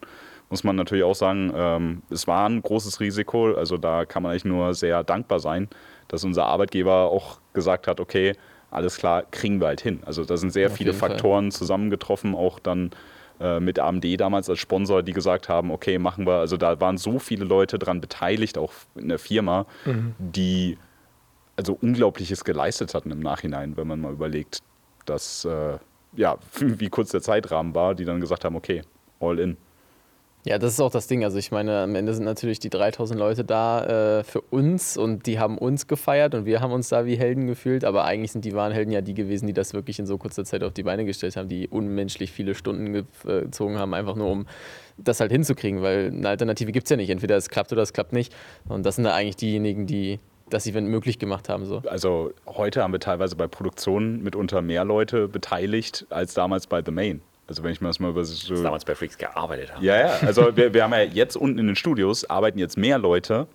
Muss 0.50 0.63
man 0.63 0.76
natürlich 0.76 1.04
auch 1.04 1.16
sagen, 1.16 1.52
ähm, 1.56 2.02
es 2.10 2.28
war 2.28 2.48
ein 2.48 2.62
großes 2.62 3.00
Risiko. 3.00 3.54
Also 3.54 3.78
da 3.78 4.06
kann 4.06 4.24
man 4.24 4.32
eigentlich 4.32 4.46
nur 4.46 4.74
sehr 4.74 5.04
dankbar 5.04 5.39
sein, 5.39 5.68
dass 6.08 6.24
unser 6.24 6.46
Arbeitgeber 6.46 7.10
auch 7.10 7.39
gesagt 7.54 7.88
hat, 7.88 8.00
okay, 8.00 8.34
alles 8.70 8.98
klar, 8.98 9.24
kriegen 9.32 9.60
wir 9.62 9.68
halt 9.68 9.82
hin. 9.82 10.02
Also 10.06 10.26
da 10.26 10.38
sind 10.38 10.52
sehr 10.52 10.68
Auf 10.68 10.76
viele 10.76 10.92
jeden 10.92 11.00
Fall. 11.00 11.12
Faktoren 11.12 11.52
zusammengetroffen, 11.52 12.36
auch 12.36 12.60
dann 12.60 12.92
äh, 13.39 13.60
mit 13.60 13.80
AMD 13.80 14.20
damals 14.20 14.50
als 14.50 14.60
Sponsor, 14.60 15.04
die 15.04 15.13
gesagt 15.13 15.50
haben, 15.50 15.72
okay, 15.72 15.98
machen 15.98 16.26
wir, 16.26 16.36
also 16.36 16.58
da 16.58 16.80
waren 16.80 16.98
so 16.98 17.20
viele 17.20 17.46
Leute 17.46 17.80
dran 17.80 18.02
beteiligt, 18.02 18.58
auch 18.58 18.74
in 18.96 19.10
der 19.10 19.20
Firma, 19.20 19.66
mhm. 19.86 20.16
die 20.20 20.78
also 21.56 21.78
Unglaubliches 21.82 22.44
geleistet 22.44 22.94
hatten 22.94 23.12
im 23.12 23.20
Nachhinein, 23.20 23.78
wenn 23.78 23.88
man 23.88 24.02
mal 24.02 24.13
überlegt, 24.13 24.60
dass, 25.06 25.46
äh, 25.46 25.78
ja, 26.16 26.38
wie 26.60 26.89
kurz 26.89 27.12
der 27.12 27.22
Zeitrahmen 27.22 27.76
war, 27.76 27.96
die 27.96 28.06
dann 28.06 28.20
gesagt 28.20 28.46
haben, 28.46 28.56
okay, 28.56 28.82
all 29.20 29.39
in. 29.39 29.58
Ja, 30.46 30.58
das 30.58 30.74
ist 30.74 30.82
auch 30.82 30.92
das 30.92 31.08
Ding. 31.08 31.24
Also 31.24 31.38
ich 31.38 31.52
meine, 31.52 31.84
am 31.84 31.96
Ende 31.96 32.13
sind 32.13 32.26
natürlich 32.26 32.60
die 32.60 32.70
3000 32.70 33.18
Leute 33.18 33.46
da 33.46 34.20
äh, 34.20 34.24
für 34.26 34.42
uns 34.42 34.98
und 34.98 35.26
die 35.26 35.39
haben 35.39 35.58
uns 35.58 35.88
gefeiert 35.88 36.36
und 36.36 36.46
wir 36.46 36.60
haben 36.60 36.74
uns 36.74 36.89
da 36.89 37.06
wie 37.06 37.16
Helden 37.16 37.48
gefühlt. 37.48 37.86
Aber 37.86 38.04
eigentlich 38.04 38.34
sind 38.34 38.44
die 38.44 38.54
wahren 38.54 38.74
Helden 38.74 38.92
ja 38.92 39.00
die 39.00 39.13
gewesen, 39.13 39.48
die 39.48 39.54
das 39.54 39.74
wirklich 39.74 40.00
in 40.00 40.06
so 40.06 40.18
kurzer 40.18 40.44
Zeit 40.44 40.62
auf 40.63 40.74
die 40.74 40.84
Beine 40.84 41.06
gestellt 41.06 41.38
haben, 41.38 41.48
die 41.48 41.70
unmenschlich 41.70 42.34
viele 42.34 42.56
Stunden 42.56 43.08
gezogen 43.24 43.80
haben, 43.80 43.94
einfach 43.94 44.16
nur 44.16 44.30
um 44.30 44.46
das 44.98 45.22
halt 45.22 45.32
hinzukriegen. 45.32 45.82
Weil 45.82 46.08
eine 46.08 46.28
Alternative 46.28 46.74
gibt 46.74 46.88
es 46.88 46.89
ja 46.89 46.98
nicht. 46.98 47.10
Entweder 47.10 47.38
es 47.38 47.48
klappt 47.48 47.72
oder 47.72 47.84
es 47.84 47.94
klappt 47.94 48.12
nicht. 48.12 48.36
Und 48.68 48.86
das 48.86 48.96
sind 48.96 49.06
da 49.06 49.13
eigentlich 49.13 49.38
diejenigen, 49.38 49.88
die 49.88 50.20
das 50.54 50.68
Event 50.68 50.88
möglich 50.88 51.20
gemacht 51.20 51.50
haben. 51.50 51.66
So. 51.66 51.82
Also 51.88 52.34
heute 52.46 52.84
haben 52.84 52.94
wir 52.94 53.00
teilweise 53.00 53.36
bei 53.36 53.48
Produktionen 53.48 54.24
mitunter 54.24 54.62
mehr 54.62 54.86
Leute 54.86 55.28
beteiligt 55.28 56.06
als 56.10 56.34
damals 56.34 56.68
bei 56.68 56.82
The 56.84 56.92
Main. 56.92 57.22
Also 57.48 57.63
wenn 57.63 57.72
ich 57.72 57.82
mir 57.82 57.88
das 57.88 58.00
mal 58.00 58.12
über 58.12 58.24
so... 58.24 58.54
Das 58.54 58.63
damals 58.63 58.86
bei 58.86 58.96
Freaks 58.96 59.18
gearbeitet 59.18 59.76
haben. 59.76 59.84
Ja, 59.84 59.98
ja. 59.98 60.18
Also 60.22 60.56
wir, 60.56 60.74
wir 60.74 60.84
haben 60.84 60.94
ja 60.94 61.02
jetzt 61.02 61.36
unten 61.36 61.60
in 61.60 61.68
den 61.68 61.76
Studios, 61.76 62.30
arbeiten 62.30 62.58
jetzt 62.58 62.78
mehr 62.78 62.98
Leute 62.98 63.48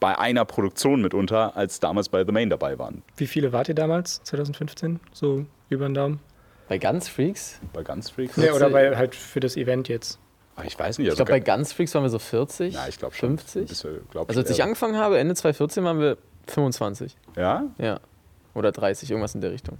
bei 0.00 0.18
einer 0.18 0.44
Produktion 0.44 1.00
mitunter, 1.00 1.56
als 1.56 1.80
damals 1.80 2.08
bei 2.08 2.24
The 2.24 2.32
Main 2.32 2.50
dabei 2.50 2.78
waren. 2.78 3.02
Wie 3.16 3.26
viele 3.26 3.52
wart 3.52 3.68
ihr 3.68 3.74
damals, 3.74 4.22
2015? 4.24 5.00
So 5.12 5.46
über 5.70 5.88
den 5.88 5.94
Daumen? 5.94 6.20
Bei 6.68 6.78
Ganz 6.78 7.08
Freaks? 7.08 7.60
Bei 7.72 7.82
Ganz 7.82 8.10
Freaks? 8.10 8.36
Ja, 8.36 8.52
oder 8.52 8.68
bei, 8.68 8.96
halt 8.96 9.14
für 9.14 9.40
das 9.40 9.56
Event 9.56 9.88
jetzt. 9.88 10.18
Ich 10.64 10.78
weiß 10.78 10.98
nicht. 10.98 11.08
Also 11.10 11.22
ich 11.22 11.26
glaube, 11.26 11.32
bei 11.32 11.40
Ganz 11.40 11.72
Freaks 11.72 11.94
waren 11.94 12.02
wir 12.02 12.10
so 12.10 12.18
40, 12.18 12.74
ja, 12.74 12.88
ich 12.88 12.96
50. 12.96 13.68
Bisschen, 13.68 14.00
glaub 14.10 14.28
also 14.28 14.40
als 14.40 14.50
ich 14.50 14.62
angefangen 14.62 14.96
habe, 14.96 15.18
Ende 15.18 15.34
2014 15.34 15.84
waren 15.84 16.00
wir 16.00 16.16
25. 16.46 17.16
Ja? 17.36 17.64
Ja. 17.78 18.00
Oder 18.54 18.72
30, 18.72 19.10
irgendwas 19.10 19.34
in 19.34 19.42
der 19.42 19.52
Richtung. 19.52 19.78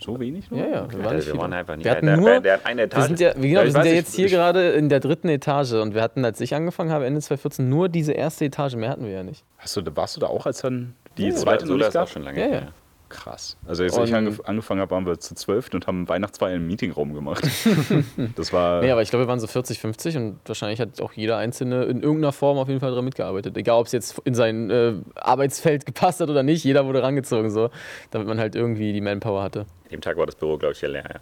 So 0.00 0.20
wenig 0.20 0.50
nur? 0.50 0.60
Ja, 0.60 0.66
ja. 0.66 0.92
Wir, 0.92 1.04
waren, 1.04 1.26
wir 1.26 1.38
waren 1.38 1.52
einfach 1.52 1.76
nicht. 1.76 1.84
Wir 1.84 1.92
hatten 1.92 2.16
nur, 2.16 2.30
der, 2.30 2.40
der 2.40 2.66
eine 2.66 2.82
Etage. 2.82 3.02
Wir 3.02 3.06
sind 3.06 3.20
ja, 3.20 3.32
genau, 3.32 3.62
wir 3.62 3.72
sind 3.72 3.84
ja 3.84 3.92
jetzt 3.92 4.14
hier 4.14 4.28
gerade 4.28 4.70
in 4.72 4.88
der 4.88 5.00
dritten 5.00 5.28
Etage 5.28 5.72
und 5.72 5.94
wir 5.94 6.02
hatten, 6.02 6.24
als 6.24 6.40
ich 6.40 6.54
angefangen 6.54 6.90
habe, 6.90 7.06
Ende 7.06 7.20
2014, 7.20 7.68
nur 7.68 7.88
diese 7.88 8.12
erste 8.12 8.44
Etage. 8.44 8.74
Mehr 8.74 8.90
hatten 8.90 9.04
wir 9.04 9.12
ja 9.12 9.22
nicht. 9.22 9.44
Hast 9.58 9.76
du, 9.76 9.96
warst 9.96 10.16
du 10.16 10.20
da 10.20 10.26
auch, 10.26 10.44
als 10.44 10.60
dann 10.60 10.94
die 11.16 11.28
ja, 11.28 11.34
zweite 11.34 11.66
so, 11.66 11.78
das 11.78 11.88
ist 11.88 11.96
auch 11.96 12.08
schon 12.08 12.22
lange 12.22 12.40
ja, 12.40 12.46
ja. 12.46 12.68
Krass. 13.08 13.56
Also 13.66 13.84
als 13.84 13.96
und 13.96 14.04
ich 14.04 14.14
angefangen 14.14 14.80
habe, 14.80 14.90
waren 14.90 15.06
wir 15.06 15.18
zu 15.20 15.34
zwölf 15.34 15.72
und 15.72 15.86
haben 15.86 16.08
Weihnachtsfeier 16.08 16.56
im 16.56 16.66
Meetingraum 16.66 17.14
gemacht. 17.14 17.46
das 18.36 18.52
war. 18.52 18.80
Nee, 18.80 18.90
aber 18.90 19.02
ich 19.02 19.10
glaube, 19.10 19.24
wir 19.24 19.28
waren 19.28 19.38
so 19.38 19.46
40, 19.46 19.78
50 19.78 20.16
und 20.16 20.38
wahrscheinlich 20.44 20.80
hat 20.80 21.00
auch 21.00 21.12
jeder 21.12 21.36
Einzelne 21.36 21.84
in 21.84 22.02
irgendeiner 22.02 22.32
Form 22.32 22.58
auf 22.58 22.68
jeden 22.68 22.80
Fall 22.80 22.90
daran 22.90 23.04
mitgearbeitet. 23.04 23.56
Egal, 23.56 23.78
ob 23.78 23.86
es 23.86 23.92
jetzt 23.92 24.20
in 24.24 24.34
sein 24.34 24.70
äh, 24.70 24.94
Arbeitsfeld 25.14 25.86
gepasst 25.86 26.20
hat 26.20 26.30
oder 26.30 26.42
nicht, 26.42 26.64
jeder 26.64 26.84
wurde 26.86 27.02
rangezogen, 27.02 27.50
so, 27.50 27.70
damit 28.10 28.26
man 28.26 28.40
halt 28.40 28.56
irgendwie 28.56 28.92
die 28.92 29.00
Manpower 29.00 29.42
hatte. 29.42 29.60
An 29.60 29.90
dem 29.92 30.00
Tag 30.00 30.16
war 30.16 30.26
das 30.26 30.34
Büro, 30.34 30.58
glaube 30.58 30.72
ich, 30.72 30.80
ja 30.80 30.88
leer, 30.88 31.04
ja. 31.04 31.20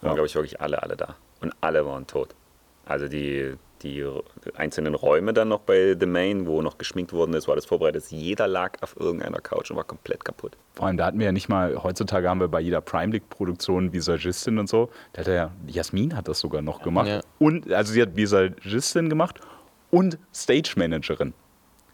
Da 0.00 0.08
waren, 0.08 0.14
glaube 0.14 0.26
ich, 0.26 0.34
wirklich 0.34 0.60
alle, 0.60 0.82
alle 0.82 0.96
da. 0.96 1.14
Und 1.40 1.52
alle 1.60 1.86
waren 1.86 2.06
tot. 2.08 2.34
Also 2.84 3.06
die, 3.06 3.54
die 3.82 4.04
einzelnen 4.54 4.94
Räume 4.94 5.32
dann 5.32 5.48
noch 5.48 5.60
bei 5.60 5.96
The 5.98 6.06
Main, 6.06 6.46
wo 6.46 6.62
noch 6.62 6.78
geschminkt 6.78 7.12
worden 7.12 7.34
ist, 7.34 7.48
war 7.48 7.52
alles 7.52 7.66
vorbereitet. 7.66 8.04
Jeder 8.10 8.46
lag 8.46 8.72
auf 8.80 8.96
irgendeiner 8.98 9.40
Couch 9.40 9.70
und 9.70 9.76
war 9.76 9.84
komplett 9.84 10.24
kaputt. 10.24 10.56
Vor 10.74 10.86
allem, 10.86 10.96
da 10.96 11.06
hatten 11.06 11.18
wir 11.18 11.26
ja 11.26 11.32
nicht 11.32 11.48
mal, 11.48 11.82
heutzutage 11.82 12.28
haben 12.28 12.40
wir 12.40 12.48
bei 12.48 12.60
jeder 12.60 12.80
Prime 12.80 13.12
League-Produktion 13.12 13.92
Visagistin 13.92 14.58
und 14.58 14.68
so. 14.68 14.90
Da 15.12 15.20
hat 15.20 15.28
ja, 15.28 15.50
Jasmin 15.66 16.16
hat 16.16 16.28
das 16.28 16.40
sogar 16.40 16.62
noch 16.62 16.82
gemacht. 16.82 17.08
Ja. 17.08 17.20
Und, 17.38 17.72
also 17.72 17.92
sie 17.92 18.02
hat 18.02 18.16
Visagistin 18.16 19.08
gemacht 19.08 19.40
und 19.90 20.18
Stage 20.32 20.74
Managerin 20.76 21.34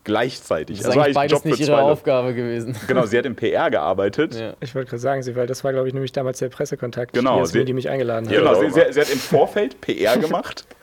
gleichzeitig. 0.09 0.79
Das 0.79 0.87
ist 0.87 0.91
also 0.91 1.01
eigentlich 1.01 1.15
beides 1.15 1.45
nicht 1.45 1.61
ihre 1.61 1.83
Aufgabe 1.83 2.35
gewesen. 2.35 2.75
Genau, 2.87 3.05
sie 3.05 3.19
hat 3.19 3.27
im 3.27 3.37
PR 3.37 3.71
gearbeitet. 3.71 4.35
Ja. 4.35 4.55
Ich 4.61 4.75
wollte 4.75 4.89
gerade 4.89 5.01
sagen, 5.01 5.23
sie, 5.23 5.37
weil 5.37 5.47
das 5.47 5.63
war, 5.63 5.73
glaube 5.73 5.87
ich, 5.87 5.95
nämlich 5.95 6.13
damals 6.13 6.39
der 6.39 6.49
Pressekontakt, 6.49 7.13
genau, 7.13 7.41
Jasmin, 7.41 7.61
sie, 7.61 7.65
die 7.67 7.73
mich 7.75 7.89
eingeladen 7.91 8.27
hat. 8.27 8.35
Genau, 8.35 8.55
sie, 8.55 8.71
sie, 8.71 8.81
sie, 8.91 9.01
hat 9.01 9.11
im 9.11 9.19
Vorfeld 9.19 9.81
PR 9.83 10.17
gemacht, 10.17 10.67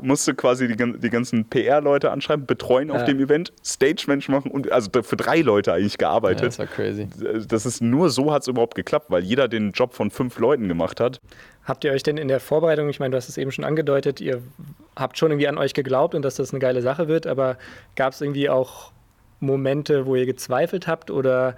musste 0.00 0.34
quasi 0.34 0.68
die, 0.68 0.98
die 0.98 1.10
ganzen 1.10 1.44
PR-Leute 1.44 2.10
anschreiben, 2.10 2.46
betreuen 2.46 2.88
ja. 2.88 2.94
auf 2.94 3.04
dem 3.04 3.20
Event, 3.20 3.52
Stage-Mensch 3.64 4.28
machen 4.28 4.50
und 4.50 4.70
also 4.70 4.90
für 5.02 5.16
drei 5.16 5.40
Leute 5.40 5.72
eigentlich 5.72 5.98
gearbeitet. 5.98 6.40
Ja, 6.40 6.46
das 6.46 6.58
war 6.58 6.66
crazy. 6.66 7.08
Das 7.48 7.66
ist 7.66 7.80
nur 7.80 8.10
so 8.10 8.32
hat 8.32 8.42
es 8.42 8.48
überhaupt 8.48 8.74
geklappt, 8.74 9.06
weil 9.10 9.22
jeder 9.22 9.48
den 9.48 9.72
Job 9.72 9.94
von 9.94 10.10
fünf 10.10 10.38
Leuten 10.38 10.68
gemacht 10.68 11.00
hat. 11.00 11.20
Habt 11.64 11.84
ihr 11.84 11.92
euch 11.92 12.02
denn 12.02 12.16
in 12.16 12.28
der 12.28 12.40
Vorbereitung, 12.40 12.88
ich 12.88 13.00
meine, 13.00 13.12
du 13.12 13.16
hast 13.16 13.28
es 13.28 13.36
eben 13.36 13.52
schon 13.52 13.64
angedeutet, 13.64 14.20
ihr 14.20 14.42
habt 14.96 15.18
schon 15.18 15.30
irgendwie 15.30 15.48
an 15.48 15.58
euch 15.58 15.74
geglaubt 15.74 16.14
und 16.14 16.22
dass 16.22 16.36
das 16.36 16.52
eine 16.52 16.60
geile 16.60 16.82
Sache 16.82 17.08
wird, 17.08 17.26
aber 17.26 17.58
gab 17.94 18.12
es 18.12 18.20
irgendwie 18.20 18.48
auch 18.48 18.92
Momente, 19.40 20.06
wo 20.06 20.16
ihr 20.16 20.26
gezweifelt 20.26 20.86
habt 20.86 21.10
oder 21.10 21.56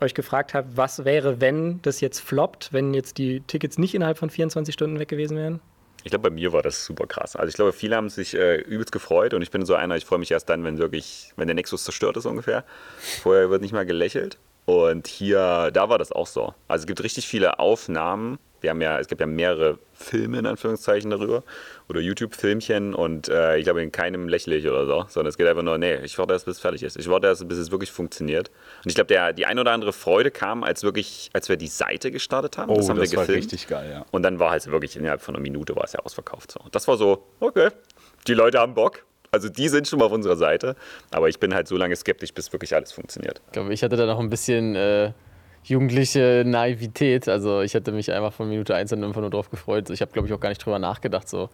euch 0.00 0.14
gefragt 0.14 0.54
habt, 0.54 0.76
was 0.76 1.04
wäre, 1.04 1.40
wenn 1.40 1.82
das 1.82 2.00
jetzt 2.00 2.20
floppt, 2.20 2.72
wenn 2.72 2.94
jetzt 2.94 3.18
die 3.18 3.40
Tickets 3.40 3.78
nicht 3.78 3.94
innerhalb 3.94 4.18
von 4.18 4.30
24 4.30 4.72
Stunden 4.72 4.98
weg 4.98 5.08
gewesen 5.08 5.36
wären? 5.36 5.60
Ich 6.04 6.10
glaube, 6.10 6.30
bei 6.30 6.34
mir 6.34 6.52
war 6.52 6.62
das 6.62 6.84
super 6.84 7.06
krass. 7.06 7.36
Also 7.36 7.48
ich 7.48 7.54
glaube, 7.54 7.72
viele 7.72 7.96
haben 7.96 8.08
sich 8.08 8.34
äh, 8.34 8.56
übelst 8.56 8.92
gefreut 8.92 9.34
und 9.34 9.42
ich 9.42 9.50
bin 9.50 9.64
so 9.66 9.74
einer, 9.74 9.96
ich 9.96 10.04
freue 10.04 10.18
mich 10.18 10.30
erst 10.30 10.48
dann, 10.48 10.64
wenn 10.64 10.78
wirklich, 10.78 11.32
wenn 11.36 11.46
der 11.46 11.54
Nexus 11.54 11.84
zerstört 11.84 12.16
ist 12.16 12.26
ungefähr. 12.26 12.64
Vorher 13.22 13.50
wird 13.50 13.62
nicht 13.62 13.72
mal 13.72 13.84
gelächelt. 13.84 14.38
Und 14.70 15.08
hier, 15.08 15.70
da 15.72 15.88
war 15.88 15.98
das 15.98 16.12
auch 16.12 16.28
so. 16.28 16.54
Also 16.68 16.82
es 16.82 16.86
gibt 16.86 17.02
richtig 17.02 17.26
viele 17.26 17.58
Aufnahmen. 17.58 18.38
Wir 18.60 18.70
haben 18.70 18.80
ja, 18.80 18.98
es 19.00 19.08
gibt 19.08 19.20
ja 19.20 19.26
mehrere 19.26 19.78
Filme 19.94 20.38
in 20.38 20.46
Anführungszeichen 20.46 21.10
darüber 21.10 21.42
oder 21.88 22.00
YouTube-Filmchen 22.00 22.94
und 22.94 23.28
äh, 23.28 23.56
ich 23.56 23.64
glaube, 23.64 23.82
in 23.82 23.90
keinem 23.90 24.28
lächle 24.28 24.54
ich 24.54 24.68
oder 24.68 24.86
so, 24.86 25.06
sondern 25.08 25.30
es 25.30 25.38
geht 25.38 25.46
einfach 25.46 25.62
nur, 25.62 25.78
nee, 25.78 25.96
ich 26.04 26.18
warte 26.18 26.34
erst, 26.34 26.44
bis 26.44 26.56
es 26.56 26.60
fertig 26.60 26.82
ist. 26.82 26.98
Ich 26.98 27.08
warte 27.08 27.26
erst, 27.26 27.48
bis 27.48 27.58
es 27.58 27.70
wirklich 27.70 27.90
funktioniert. 27.90 28.50
Und 28.84 28.90
ich 28.90 28.94
glaube, 28.94 29.34
die 29.34 29.46
ein 29.46 29.58
oder 29.58 29.72
andere 29.72 29.94
Freude 29.94 30.30
kam, 30.30 30.62
als 30.62 30.82
wirklich, 30.82 31.30
als 31.32 31.48
wir 31.48 31.56
die 31.56 31.68
Seite 31.68 32.10
gestartet 32.10 32.58
haben. 32.58 32.70
Oh, 32.70 32.76
das 32.76 32.88
haben 32.90 32.98
das 32.98 33.10
wir 33.10 33.18
gefilmt. 33.18 33.28
war 33.28 33.36
richtig 33.36 33.66
geil, 33.66 33.90
ja. 33.90 34.06
Und 34.10 34.22
dann 34.22 34.38
war 34.38 34.50
halt 34.50 34.70
wirklich 34.70 34.94
innerhalb 34.94 35.22
von 35.22 35.34
einer 35.34 35.42
Minute 35.42 35.74
war 35.74 35.84
es 35.84 35.94
ja 35.94 36.00
ausverkauft. 36.00 36.52
So. 36.52 36.60
Das 36.70 36.86
war 36.86 36.96
so, 36.98 37.26
okay, 37.40 37.70
die 38.26 38.34
Leute 38.34 38.58
haben 38.58 38.74
Bock. 38.74 39.04
Also 39.32 39.48
die 39.48 39.68
sind 39.68 39.86
schon 39.86 40.00
mal 40.00 40.06
auf 40.06 40.12
unserer 40.12 40.36
Seite, 40.36 40.74
aber 41.12 41.28
ich 41.28 41.38
bin 41.38 41.54
halt 41.54 41.68
so 41.68 41.76
lange 41.76 41.94
skeptisch, 41.94 42.34
bis 42.34 42.52
wirklich 42.52 42.74
alles 42.74 42.90
funktioniert. 42.90 43.40
Ich 43.46 43.52
glaube, 43.52 43.72
ich 43.72 43.82
hatte 43.82 43.96
da 43.96 44.06
noch 44.06 44.18
ein 44.18 44.28
bisschen 44.28 44.74
äh, 44.74 45.12
jugendliche 45.62 46.42
Naivität. 46.44 47.28
Also 47.28 47.60
ich 47.60 47.74
hätte 47.74 47.92
mich 47.92 48.10
einfach 48.10 48.32
von 48.32 48.48
Minute 48.48 48.74
1 48.74 48.92
an 48.92 49.04
einfach 49.04 49.20
nur 49.20 49.30
drauf 49.30 49.48
gefreut. 49.50 49.88
Ich 49.90 50.00
habe, 50.00 50.10
glaube 50.10 50.26
ich, 50.26 50.34
auch 50.34 50.40
gar 50.40 50.48
nicht 50.48 50.64
drüber 50.64 50.78
nachgedacht, 50.78 51.28
so 51.28 51.48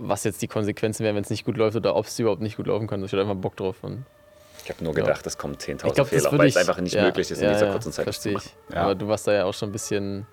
was 0.00 0.24
jetzt 0.24 0.42
die 0.42 0.48
Konsequenzen 0.48 1.04
wären, 1.04 1.14
wenn 1.14 1.22
es 1.22 1.30
nicht 1.30 1.44
gut 1.44 1.56
läuft 1.56 1.76
oder 1.76 1.94
ob 1.94 2.06
es 2.06 2.18
überhaupt 2.18 2.40
nicht 2.40 2.56
gut 2.56 2.66
laufen 2.66 2.86
kann. 2.86 3.04
Ich 3.04 3.12
hatte 3.12 3.22
einfach 3.22 3.36
Bock 3.36 3.56
drauf. 3.56 3.76
Und, 3.82 4.04
ich 4.64 4.70
habe 4.70 4.82
nur 4.82 4.94
gedacht, 4.94 5.26
es 5.26 5.38
kommen 5.38 5.56
10.000 5.56 6.04
Fehler, 6.04 6.38
weil 6.38 6.48
es 6.48 6.56
einfach 6.56 6.80
nicht 6.80 6.94
ja, 6.94 7.04
möglich 7.04 7.30
ist, 7.30 7.38
in 7.38 7.44
ja, 7.44 7.52
dieser 7.52 7.70
kurzen 7.70 7.92
Zeit 7.92 8.04
verstehe 8.04 8.36
ich. 8.36 8.56
Ja. 8.72 8.82
Aber 8.82 8.94
du 8.94 9.08
warst 9.08 9.26
da 9.26 9.32
ja 9.32 9.44
auch 9.44 9.54
schon 9.54 9.68
ein 9.68 9.72
bisschen 9.72 10.26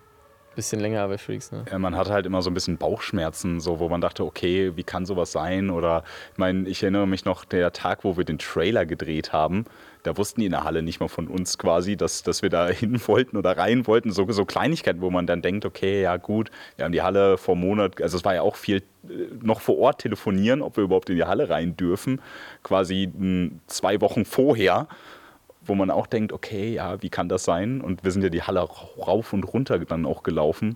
bisschen 0.55 0.79
länger 0.79 1.07
bei 1.07 1.17
Freaks. 1.17 1.51
Ne? 1.51 1.63
Man 1.77 1.95
hatte 1.95 2.12
halt 2.12 2.25
immer 2.25 2.41
so 2.41 2.49
ein 2.49 2.53
bisschen 2.53 2.77
Bauchschmerzen, 2.77 3.59
so, 3.59 3.79
wo 3.79 3.89
man 3.89 4.01
dachte, 4.01 4.25
okay, 4.25 4.75
wie 4.75 4.83
kann 4.83 5.05
sowas 5.05 5.31
sein? 5.31 5.69
Oder 5.69 6.03
ich 6.33 6.38
meine, 6.38 6.67
ich 6.67 6.83
erinnere 6.83 7.07
mich 7.07 7.25
noch, 7.25 7.45
der 7.45 7.71
Tag, 7.71 8.03
wo 8.03 8.17
wir 8.17 8.25
den 8.25 8.39
Trailer 8.39 8.85
gedreht 8.85 9.31
haben, 9.33 9.65
da 10.03 10.17
wussten 10.17 10.39
die 10.41 10.45
in 10.45 10.51
der 10.51 10.63
Halle 10.63 10.81
nicht 10.81 10.99
mal 10.99 11.07
von 11.07 11.27
uns 11.27 11.57
quasi, 11.57 11.97
dass, 11.97 12.23
dass 12.23 12.41
wir 12.41 12.49
da 12.49 12.67
hin 12.69 12.99
wollten 13.07 13.38
oder 13.38 13.57
rein 13.57 13.88
wollten. 13.88 14.12
So, 14.12 14.29
so 14.31 14.45
Kleinigkeiten, 14.45 15.01
wo 15.01 15.09
man 15.09 15.27
dann 15.27 15.41
denkt, 15.41 15.65
okay, 15.65 16.01
ja 16.01 16.17
gut, 16.17 16.51
wir 16.75 16.85
haben 16.85 16.91
die 16.91 17.01
Halle 17.01 17.38
vor 17.38 17.55
einem 17.55 17.67
Monat, 17.67 18.01
also 18.01 18.17
es 18.17 18.25
war 18.25 18.35
ja 18.35 18.41
auch 18.41 18.55
viel 18.55 18.77
äh, 18.77 19.27
noch 19.41 19.62
vor 19.62 19.77
Ort 19.77 20.01
telefonieren, 20.01 20.62
ob 20.62 20.77
wir 20.77 20.83
überhaupt 20.83 21.09
in 21.09 21.15
die 21.15 21.25
Halle 21.25 21.49
rein 21.49 21.75
dürfen, 21.75 22.21
quasi 22.63 23.12
zwei 23.67 24.01
Wochen 24.01 24.25
vorher 24.25 24.88
wo 25.69 25.75
man 25.75 25.91
auch 25.91 26.08
denkt, 26.08 26.34
okay, 26.34 26.73
ja, 26.73 27.01
wie 27.01 27.10
kann 27.10 27.29
das 27.29 27.43
sein? 27.43 27.82
Und 27.82 28.03
wir 28.03 28.12
sind 28.12 28.23
ja 28.23 28.29
die 28.29 28.43
Halle 28.43 28.62
rauf 28.62 29.34
und 29.34 29.43
runter 29.43 29.79
dann 29.79 30.05
auch 30.05 30.23
gelaufen. 30.23 30.75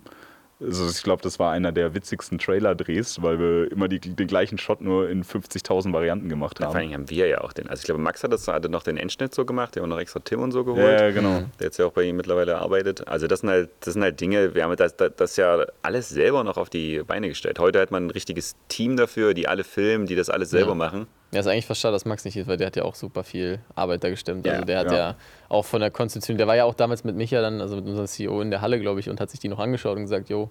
Also 0.60 0.88
ich 0.88 1.02
glaube, 1.02 1.20
das 1.22 1.38
war 1.38 1.50
einer 1.50 1.72
der 1.72 1.94
witzigsten 1.94 2.38
Trailer-Drehs, 2.38 3.20
weil 3.22 3.38
wir 3.38 3.72
immer 3.72 3.88
die, 3.88 3.98
den 3.98 4.26
gleichen 4.26 4.56
Shot 4.56 4.80
nur 4.80 5.10
in 5.10 5.24
50.000 5.24 5.92
Varianten 5.92 6.28
gemacht 6.28 6.60
haben. 6.60 6.70
vor 6.70 6.80
allem 6.80 6.92
haben 6.92 7.10
wir 7.10 7.26
ja 7.26 7.40
auch 7.40 7.52
den. 7.52 7.68
Also 7.68 7.80
ich 7.80 7.86
glaube, 7.86 8.00
Max 8.00 8.22
hat 8.22 8.32
das 8.32 8.46
hatte 8.46 8.68
noch 8.68 8.84
den 8.84 8.96
Endschnitt 8.96 9.34
so 9.34 9.44
gemacht, 9.44 9.74
der 9.74 9.82
hat 9.82 9.90
noch 9.90 9.98
extra 9.98 10.20
Tim 10.20 10.40
und 10.40 10.52
so 10.52 10.64
geholt. 10.64 11.00
Ja, 11.00 11.10
genau. 11.10 11.42
Der 11.58 11.66
jetzt 11.66 11.78
ja 11.78 11.86
auch 11.86 11.92
bei 11.92 12.04
ihm 12.04 12.16
mittlerweile 12.16 12.58
arbeitet. 12.58 13.06
Also 13.08 13.26
das 13.26 13.40
sind 13.40 13.50
halt, 13.50 13.70
das 13.80 13.94
sind 13.94 14.02
halt 14.02 14.20
Dinge, 14.20 14.54
wir 14.54 14.62
haben 14.62 14.74
das, 14.76 14.96
das, 14.96 15.12
das 15.16 15.36
ja 15.36 15.66
alles 15.82 16.08
selber 16.08 16.44
noch 16.44 16.56
auf 16.56 16.70
die 16.70 17.02
Beine 17.02 17.28
gestellt. 17.28 17.58
Heute 17.58 17.80
hat 17.80 17.90
man 17.90 18.06
ein 18.06 18.10
richtiges 18.10 18.54
Team 18.68 18.96
dafür, 18.96 19.34
die 19.34 19.48
alle 19.48 19.64
filmen, 19.64 20.06
die 20.06 20.14
das 20.14 20.30
alles 20.30 20.50
selber 20.50 20.70
ja. 20.70 20.76
machen. 20.76 21.06
Ja, 21.34 21.40
ist 21.40 21.46
eigentlich 21.46 21.66
fast 21.66 21.80
schade, 21.80 21.92
dass 21.92 22.04
Max 22.04 22.24
nicht 22.24 22.36
ist, 22.36 22.46
weil 22.46 22.56
der 22.56 22.68
hat 22.68 22.76
ja 22.76 22.84
auch 22.84 22.94
super 22.94 23.24
viel 23.24 23.58
Arbeit 23.74 24.04
da 24.04 24.10
gestemmt. 24.10 24.46
Also 24.46 24.64
der 24.64 24.78
hat 24.78 24.90
ja. 24.90 24.96
ja. 24.96 25.16
auch 25.48 25.64
von 25.64 25.80
der 25.80 25.90
Konstitution, 25.90 26.38
der 26.38 26.46
war 26.46 26.54
ja 26.54 26.64
auch 26.64 26.74
damals 26.74 27.02
mit 27.02 27.16
Micha 27.16 27.40
dann, 27.40 27.60
also 27.60 27.76
mit 27.76 27.86
unserem 27.86 28.06
CEO 28.06 28.40
in 28.40 28.50
der 28.50 28.60
Halle, 28.60 28.78
glaube 28.78 29.00
ich, 29.00 29.10
und 29.10 29.20
hat 29.20 29.30
sich 29.30 29.40
die 29.40 29.48
noch 29.48 29.58
angeschaut 29.58 29.96
und 29.96 30.02
gesagt, 30.02 30.28
jo, 30.28 30.48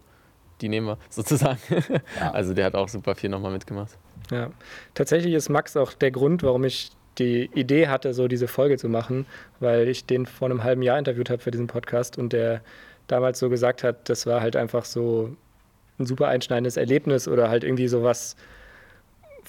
die 0.61 0.69
nehmen 0.69 0.87
wir 0.87 0.97
sozusagen. 1.09 1.59
Ja. 2.19 2.31
Also 2.31 2.53
der 2.53 2.65
hat 2.65 2.75
auch 2.75 2.89
super 2.89 3.15
viel 3.15 3.29
nochmal 3.29 3.51
mitgemacht. 3.51 3.97
Ja, 4.29 4.51
tatsächlich 4.93 5.33
ist 5.33 5.49
Max 5.49 5.77
auch 5.77 5.93
der 5.93 6.11
Grund, 6.11 6.43
warum 6.43 6.63
ich 6.63 6.91
die 7.17 7.49
Idee 7.53 7.87
hatte, 7.87 8.13
so 8.13 8.27
diese 8.27 8.47
Folge 8.47 8.77
zu 8.77 8.89
machen, 8.89 9.25
weil 9.59 9.87
ich 9.87 10.05
den 10.05 10.25
vor 10.25 10.49
einem 10.49 10.63
halben 10.63 10.81
Jahr 10.81 10.97
interviewt 10.97 11.29
habe 11.29 11.41
für 11.41 11.51
diesen 11.51 11.67
Podcast 11.67 12.17
und 12.17 12.33
der 12.33 12.61
damals 13.07 13.39
so 13.39 13.49
gesagt 13.49 13.83
hat, 13.83 14.09
das 14.09 14.25
war 14.25 14.41
halt 14.41 14.55
einfach 14.55 14.85
so 14.85 15.35
ein 15.99 16.05
super 16.05 16.27
einschneidendes 16.27 16.77
Erlebnis 16.77 17.27
oder 17.27 17.49
halt 17.49 17.63
irgendwie 17.63 17.87
sowas, 17.87 18.35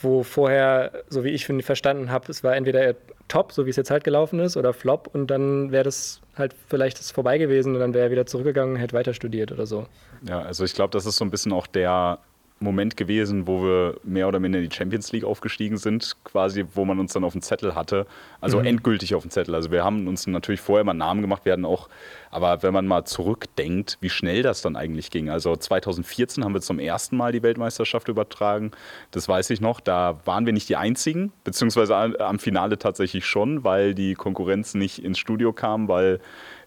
wo 0.02 0.22
vorher, 0.22 1.04
so 1.08 1.24
wie 1.24 1.30
ich 1.30 1.46
verstanden 1.46 2.10
habe, 2.10 2.30
es 2.30 2.44
war 2.44 2.56
entweder 2.56 2.94
top, 3.28 3.52
so 3.52 3.66
wie 3.66 3.70
es 3.70 3.76
jetzt 3.76 3.90
halt 3.90 4.04
gelaufen 4.04 4.40
ist, 4.40 4.56
oder 4.56 4.72
flop 4.72 5.08
und 5.12 5.28
dann 5.28 5.72
wäre 5.72 5.84
das 5.84 6.20
halt 6.36 6.54
vielleicht 6.68 6.98
das 6.98 7.10
vorbei 7.10 7.38
gewesen 7.38 7.74
und 7.74 7.80
dann 7.80 7.94
wäre 7.94 8.06
er 8.06 8.10
wieder 8.10 8.26
zurückgegangen 8.26 8.74
und 8.74 8.80
hätte 8.80 8.94
weiter 8.94 9.14
studiert 9.14 9.52
oder 9.52 9.66
so. 9.66 9.86
Ja, 10.28 10.40
also 10.40 10.64
ich 10.64 10.74
glaube, 10.74 10.90
das 10.90 11.06
ist 11.06 11.16
so 11.16 11.24
ein 11.24 11.30
bisschen 11.30 11.52
auch 11.52 11.66
der 11.66 12.18
Moment 12.60 12.96
gewesen, 12.96 13.46
wo 13.46 13.62
wir 13.62 13.96
mehr 14.04 14.28
oder 14.28 14.38
minder 14.38 14.58
in 14.58 14.68
die 14.68 14.74
Champions 14.74 15.12
League 15.12 15.24
aufgestiegen 15.24 15.76
sind, 15.76 16.16
quasi, 16.24 16.64
wo 16.74 16.84
man 16.84 16.98
uns 16.98 17.12
dann 17.12 17.24
auf 17.24 17.32
dem 17.32 17.42
Zettel 17.42 17.74
hatte. 17.74 18.06
Also 18.40 18.60
mhm. 18.60 18.66
endgültig 18.66 19.14
auf 19.14 19.22
dem 19.22 19.30
Zettel. 19.30 19.54
Also 19.54 19.70
wir 19.70 19.84
haben 19.84 20.06
uns 20.06 20.26
natürlich 20.26 20.60
vorher 20.60 20.84
mal 20.84 20.92
einen 20.92 21.00
Namen 21.00 21.20
gemacht, 21.20 21.44
wir 21.44 21.52
hatten 21.52 21.64
auch, 21.64 21.88
aber 22.30 22.62
wenn 22.62 22.72
man 22.72 22.86
mal 22.86 23.04
zurückdenkt, 23.04 23.98
wie 24.00 24.08
schnell 24.08 24.42
das 24.42 24.62
dann 24.62 24.76
eigentlich 24.76 25.10
ging. 25.10 25.30
Also 25.30 25.54
2014 25.54 26.44
haben 26.44 26.54
wir 26.54 26.60
zum 26.60 26.78
ersten 26.78 27.16
Mal 27.16 27.32
die 27.32 27.42
Weltmeisterschaft 27.42 28.08
übertragen. 28.08 28.70
Das 29.10 29.28
weiß 29.28 29.50
ich 29.50 29.60
noch. 29.60 29.80
Da 29.80 30.20
waren 30.24 30.46
wir 30.46 30.52
nicht 30.52 30.68
die 30.68 30.76
einzigen, 30.76 31.32
beziehungsweise 31.42 31.96
am 31.96 32.38
Finale 32.38 32.78
tatsächlich 32.78 33.26
schon, 33.26 33.64
weil 33.64 33.94
die 33.94 34.14
Konkurrenz 34.14 34.74
nicht 34.74 35.04
ins 35.04 35.18
Studio 35.18 35.52
kam, 35.52 35.88
weil 35.88 36.20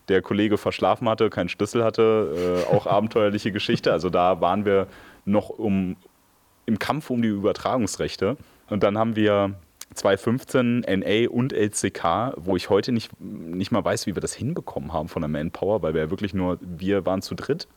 der 0.10 0.22
Kollege 0.22 0.58
verschlafen 0.58 1.10
hatte, 1.10 1.30
keinen 1.30 1.50
Schlüssel 1.50 1.84
hatte, 1.84 2.66
äh, 2.70 2.76
auch 2.76 2.88
abenteuerliche 2.88 3.52
Geschichte. 3.52 3.92
Also 3.92 4.10
da 4.10 4.42
waren 4.42 4.66
wir 4.66 4.88
noch 5.28 5.50
um, 5.50 5.96
im 6.66 6.80
Kampf 6.80 7.10
um 7.10 7.22
die 7.22 7.28
Übertragungsrechte. 7.28 8.38
Und 8.70 8.84
dann 8.84 8.98
haben 8.98 9.16
wir 9.16 9.56
2015 9.94 10.82
NA 10.82 11.30
und 11.30 11.54
LCK, 11.54 12.34
wo 12.38 12.56
ich 12.56 12.70
heute 12.70 12.92
nicht, 12.92 13.12
nicht 13.20 13.72
mal 13.72 13.84
weiß, 13.84 14.08
wie 14.08 14.16
wir 14.16 14.22
das 14.22 14.34
hinbekommen 14.34 14.94
haben 14.94 15.08
von 15.08 15.22
der 15.22 15.30
Manpower, 15.30 15.82
weil 15.82 15.94
wir 15.94 16.02
ja 16.02 16.10
wirklich 16.10 16.34
nur, 16.34 16.58
wir 16.62 17.06
waren 17.06 17.22
zu 17.22 17.36
dritt. 17.36 17.68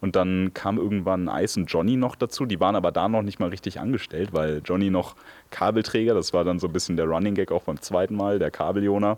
Und 0.00 0.16
dann 0.16 0.52
kam 0.52 0.78
irgendwann 0.78 1.28
Ice 1.28 1.58
und 1.60 1.66
Johnny 1.66 1.96
noch 1.96 2.16
dazu. 2.16 2.44
Die 2.44 2.58
waren 2.58 2.74
aber 2.74 2.90
da 2.90 3.08
noch 3.08 3.22
nicht 3.22 3.38
mal 3.38 3.50
richtig 3.50 3.78
angestellt, 3.78 4.30
weil 4.32 4.60
Johnny 4.64 4.90
noch 4.90 5.14
Kabelträger, 5.50 6.12
das 6.12 6.32
war 6.32 6.42
dann 6.42 6.58
so 6.58 6.66
ein 6.66 6.72
bisschen 6.72 6.96
der 6.96 7.06
Running 7.06 7.34
Gag 7.34 7.52
auch 7.52 7.62
beim 7.62 7.80
zweiten 7.80 8.16
Mal, 8.16 8.40
der 8.40 8.50
Kabeljona, 8.50 9.16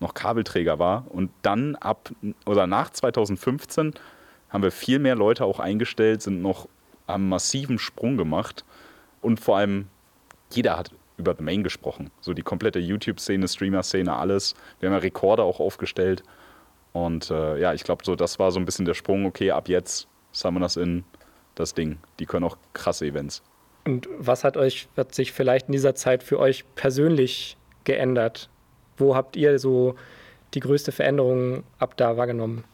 noch 0.00 0.14
Kabelträger 0.14 0.80
war. 0.80 1.04
Und 1.08 1.30
dann 1.42 1.76
ab 1.76 2.10
oder 2.46 2.66
nach 2.66 2.90
2015 2.90 3.94
haben 4.48 4.62
wir 4.62 4.72
viel 4.72 4.98
mehr 4.98 5.14
Leute 5.14 5.44
auch 5.44 5.60
eingestellt, 5.60 6.22
sind 6.22 6.42
noch 6.42 6.68
einen 7.08 7.28
massiven 7.28 7.78
Sprung 7.78 8.16
gemacht 8.16 8.64
und 9.20 9.40
vor 9.40 9.56
allem 9.56 9.88
jeder 10.50 10.78
hat 10.78 10.90
über 11.16 11.34
The 11.36 11.42
Main 11.42 11.62
gesprochen. 11.62 12.10
So 12.20 12.32
die 12.32 12.42
komplette 12.42 12.78
YouTube-Szene, 12.78 13.48
Streamer-Szene, 13.48 14.14
alles. 14.14 14.54
Wir 14.80 14.88
haben 14.88 14.94
ja 14.94 15.00
Rekorder 15.00 15.42
auch 15.42 15.60
aufgestellt. 15.60 16.22
Und 16.92 17.30
äh, 17.30 17.60
ja, 17.60 17.74
ich 17.74 17.84
glaube, 17.84 18.04
so 18.04 18.16
das 18.16 18.38
war 18.38 18.50
so 18.50 18.58
ein 18.58 18.64
bisschen 18.64 18.84
der 18.84 18.94
Sprung. 18.94 19.26
Okay, 19.26 19.50
ab 19.50 19.68
jetzt 19.68 20.08
Summoners 20.32 20.76
in 20.76 21.04
das 21.54 21.74
Ding. 21.74 21.98
Die 22.18 22.26
können 22.26 22.44
auch 22.44 22.56
krasse 22.72 23.06
Events. 23.06 23.42
Und 23.84 24.08
was 24.18 24.44
hat 24.44 24.56
euch, 24.56 24.88
hat 24.96 25.14
sich 25.14 25.32
vielleicht 25.32 25.68
in 25.68 25.72
dieser 25.72 25.94
Zeit 25.94 26.22
für 26.22 26.38
euch 26.38 26.64
persönlich 26.74 27.56
geändert? 27.84 28.48
Wo 28.96 29.16
habt 29.16 29.36
ihr 29.36 29.58
so 29.58 29.96
die 30.54 30.60
größte 30.60 30.92
Veränderung 30.92 31.64
ab 31.78 31.96
da 31.96 32.16
wahrgenommen? 32.16 32.64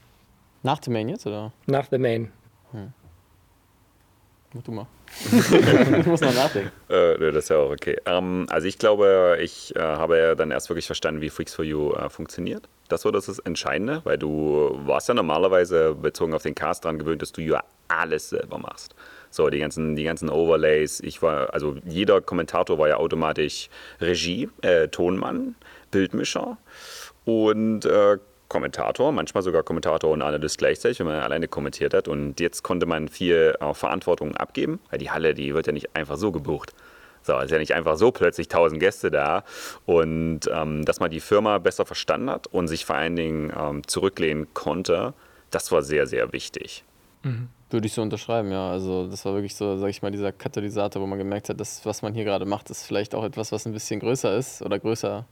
Nach 0.63 0.81
The 0.83 0.91
Main 0.91 1.09
jetzt, 1.09 1.27
oder? 1.27 1.53
Nach 1.67 1.87
The 1.91 1.99
Main. 1.99 2.31
Mach 4.55 4.63
du 4.63 4.71
mal. 4.71 4.87
ich 5.99 6.07
muss 6.07 6.21
noch 6.21 6.33
nachdenken. 6.33 6.71
Äh, 6.89 7.19
das 7.33 7.45
ist 7.45 7.49
ja 7.51 7.57
auch 7.57 7.71
okay. 7.71 7.99
Ähm, 8.07 8.47
also 8.49 8.69
ich 8.69 8.79
glaube, 8.79 9.37
ich 9.41 9.75
äh, 9.75 9.81
habe 9.81 10.17
ja 10.17 10.35
dann 10.37 10.53
erst 10.53 10.71
wirklich 10.71 10.87
verstanden, 10.87 11.21
wie 11.21 11.29
Freaks 11.29 11.55
for 11.55 11.65
You 11.65 11.93
äh, 11.93 12.09
funktioniert. 12.09 12.69
Das 12.89 13.05
war 13.05 13.11
das, 13.11 13.27
das 13.27 13.41
Entscheidende, 13.41 14.01
weil 14.05 14.17
du 14.17 14.71
warst 14.85 15.09
ja 15.09 15.15
normalerweise 15.15 15.95
bezogen 15.95 16.35
auf 16.35 16.45
den 16.45 16.55
Cast 16.55 16.85
daran 16.85 17.01
gewöhnt, 17.01 17.21
dass 17.21 17.33
du 17.33 17.41
ja 17.41 17.65
alles 17.89 18.29
selber 18.29 18.59
machst. 18.59 18.95
So, 19.31 19.51
die 19.51 19.59
ganzen, 19.59 19.97
die 19.97 20.05
ganzen 20.05 20.31
Overlays. 20.31 21.01
Ich 21.01 21.21
war, 21.21 21.53
also 21.53 21.77
jeder 21.85 22.21
Kommentator 22.21 22.79
war 22.79 22.89
ja 22.89 22.99
automatisch 22.99 23.69
Regie, 24.01 24.49
äh, 24.63 24.87
Tonmann, 24.87 25.57
Bildmischer 25.91 26.59
und 27.25 27.85
äh, 27.87 28.19
Kommentator, 28.49 29.13
manchmal 29.13 29.43
sogar 29.43 29.63
Kommentator 29.63 30.11
und 30.11 30.23
Analyst 30.23 30.59
gleichzeitig, 30.59 31.01
wenn 31.01 31.07
man 31.07 31.21
alleine 31.21 31.49
kommentiert 31.49 31.95
hat. 31.95 32.09
Und 32.09 32.41
jetzt 32.41 32.63
konnte 32.63 32.87
man 32.87 33.09
viel 33.09 33.55
äh, 33.61 33.75
Verantwortung 33.75 34.37
abgeben, 34.37 34.81
weil 34.91 34.99
die 34.99 35.11
Halle, 35.11 35.35
die 35.35 35.55
wird 35.55 35.67
ja 35.67 35.73
nicht 35.73 35.95
einfach 35.97 36.17
so 36.17 36.33
gebucht. 36.33 36.75
So, 37.23 37.39
es 37.39 37.47
ist 37.47 37.51
ja 37.53 37.59
nicht 37.59 37.73
einfach 37.73 37.97
so 37.97 38.11
plötzlich 38.13 38.49
1000 38.49 38.79
Gäste 38.81 39.11
da. 39.11 39.45
Und 39.87 40.41
ähm, 40.53 40.85
dass 40.85 41.01
man 41.01 41.11
die 41.11 41.21
Firma 41.21 41.59
besser 41.59 41.87
verstanden 41.87 42.31
hat 42.31 42.47
und 42.49 42.69
sich 42.69 42.85
vor 42.85 42.97
allen 42.97 43.17
Dingen 43.17 43.53
ähm, 43.59 43.87
zurücklehnen 43.87 44.53
konnte, 44.53 45.15
das 45.51 45.73
war 45.73 45.83
sehr, 45.83 46.07
sehr 46.07 46.33
wichtig. 46.33 46.85
Mhm. 47.23 47.49
Würde 47.71 47.87
ich 47.87 47.95
so 47.95 48.03
unterschreiben, 48.03 48.53
ja. 48.53 48.71
Also 48.71 49.09
das 49.09 49.25
war 49.25 49.33
wirklich 49.35 49.57
so, 49.57 49.79
sag 49.79 49.89
ich 49.89 50.03
mal, 50.03 50.11
dieser 50.11 50.33
Katalysator, 50.33 51.01
wo 51.01 51.07
man 51.07 51.19
gemerkt 51.19 51.49
hat, 51.49 51.59
dass 51.59 51.85
was 51.87 52.03
man 52.03 52.13
hier 52.13 52.25
gerade 52.25 52.45
macht, 52.45 52.71
ist 52.71 52.85
vielleicht 52.87 53.15
auch 53.15 53.25
etwas, 53.25 53.51
was 53.53 53.67
ein 53.67 53.73
bisschen 53.73 54.01
größer 54.01 54.37
ist 54.37 54.63
oder 54.63 54.79
größer 54.79 55.25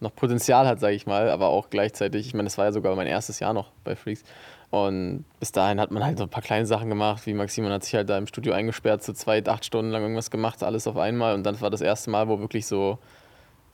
noch 0.00 0.14
Potenzial 0.14 0.66
hat, 0.66 0.80
sage 0.80 0.94
ich 0.94 1.06
mal, 1.06 1.30
aber 1.30 1.48
auch 1.48 1.70
gleichzeitig, 1.70 2.26
ich 2.26 2.34
meine, 2.34 2.46
das 2.46 2.58
war 2.58 2.66
ja 2.66 2.72
sogar 2.72 2.94
mein 2.96 3.06
erstes 3.06 3.38
Jahr 3.38 3.52
noch 3.52 3.70
bei 3.84 3.94
Freaks. 3.94 4.24
Und 4.70 5.24
bis 5.40 5.50
dahin 5.52 5.80
hat 5.80 5.90
man 5.90 6.04
halt 6.04 6.18
so 6.18 6.24
ein 6.24 6.30
paar 6.30 6.42
kleine 6.42 6.64
Sachen 6.64 6.88
gemacht, 6.88 7.26
wie 7.26 7.34
Maximon 7.34 7.72
hat 7.72 7.84
sich 7.84 7.94
halt 7.94 8.08
da 8.08 8.16
im 8.16 8.26
Studio 8.26 8.52
eingesperrt, 8.52 9.02
zu 9.02 9.12
zweit, 9.12 9.48
acht 9.48 9.64
Stunden 9.64 9.90
lang 9.90 10.02
irgendwas 10.02 10.30
gemacht, 10.30 10.62
alles 10.62 10.86
auf 10.86 10.96
einmal. 10.96 11.34
Und 11.34 11.44
dann 11.44 11.60
war 11.60 11.70
das 11.70 11.80
erste 11.80 12.10
Mal, 12.10 12.28
wo 12.28 12.38
wirklich 12.38 12.66
so 12.66 12.98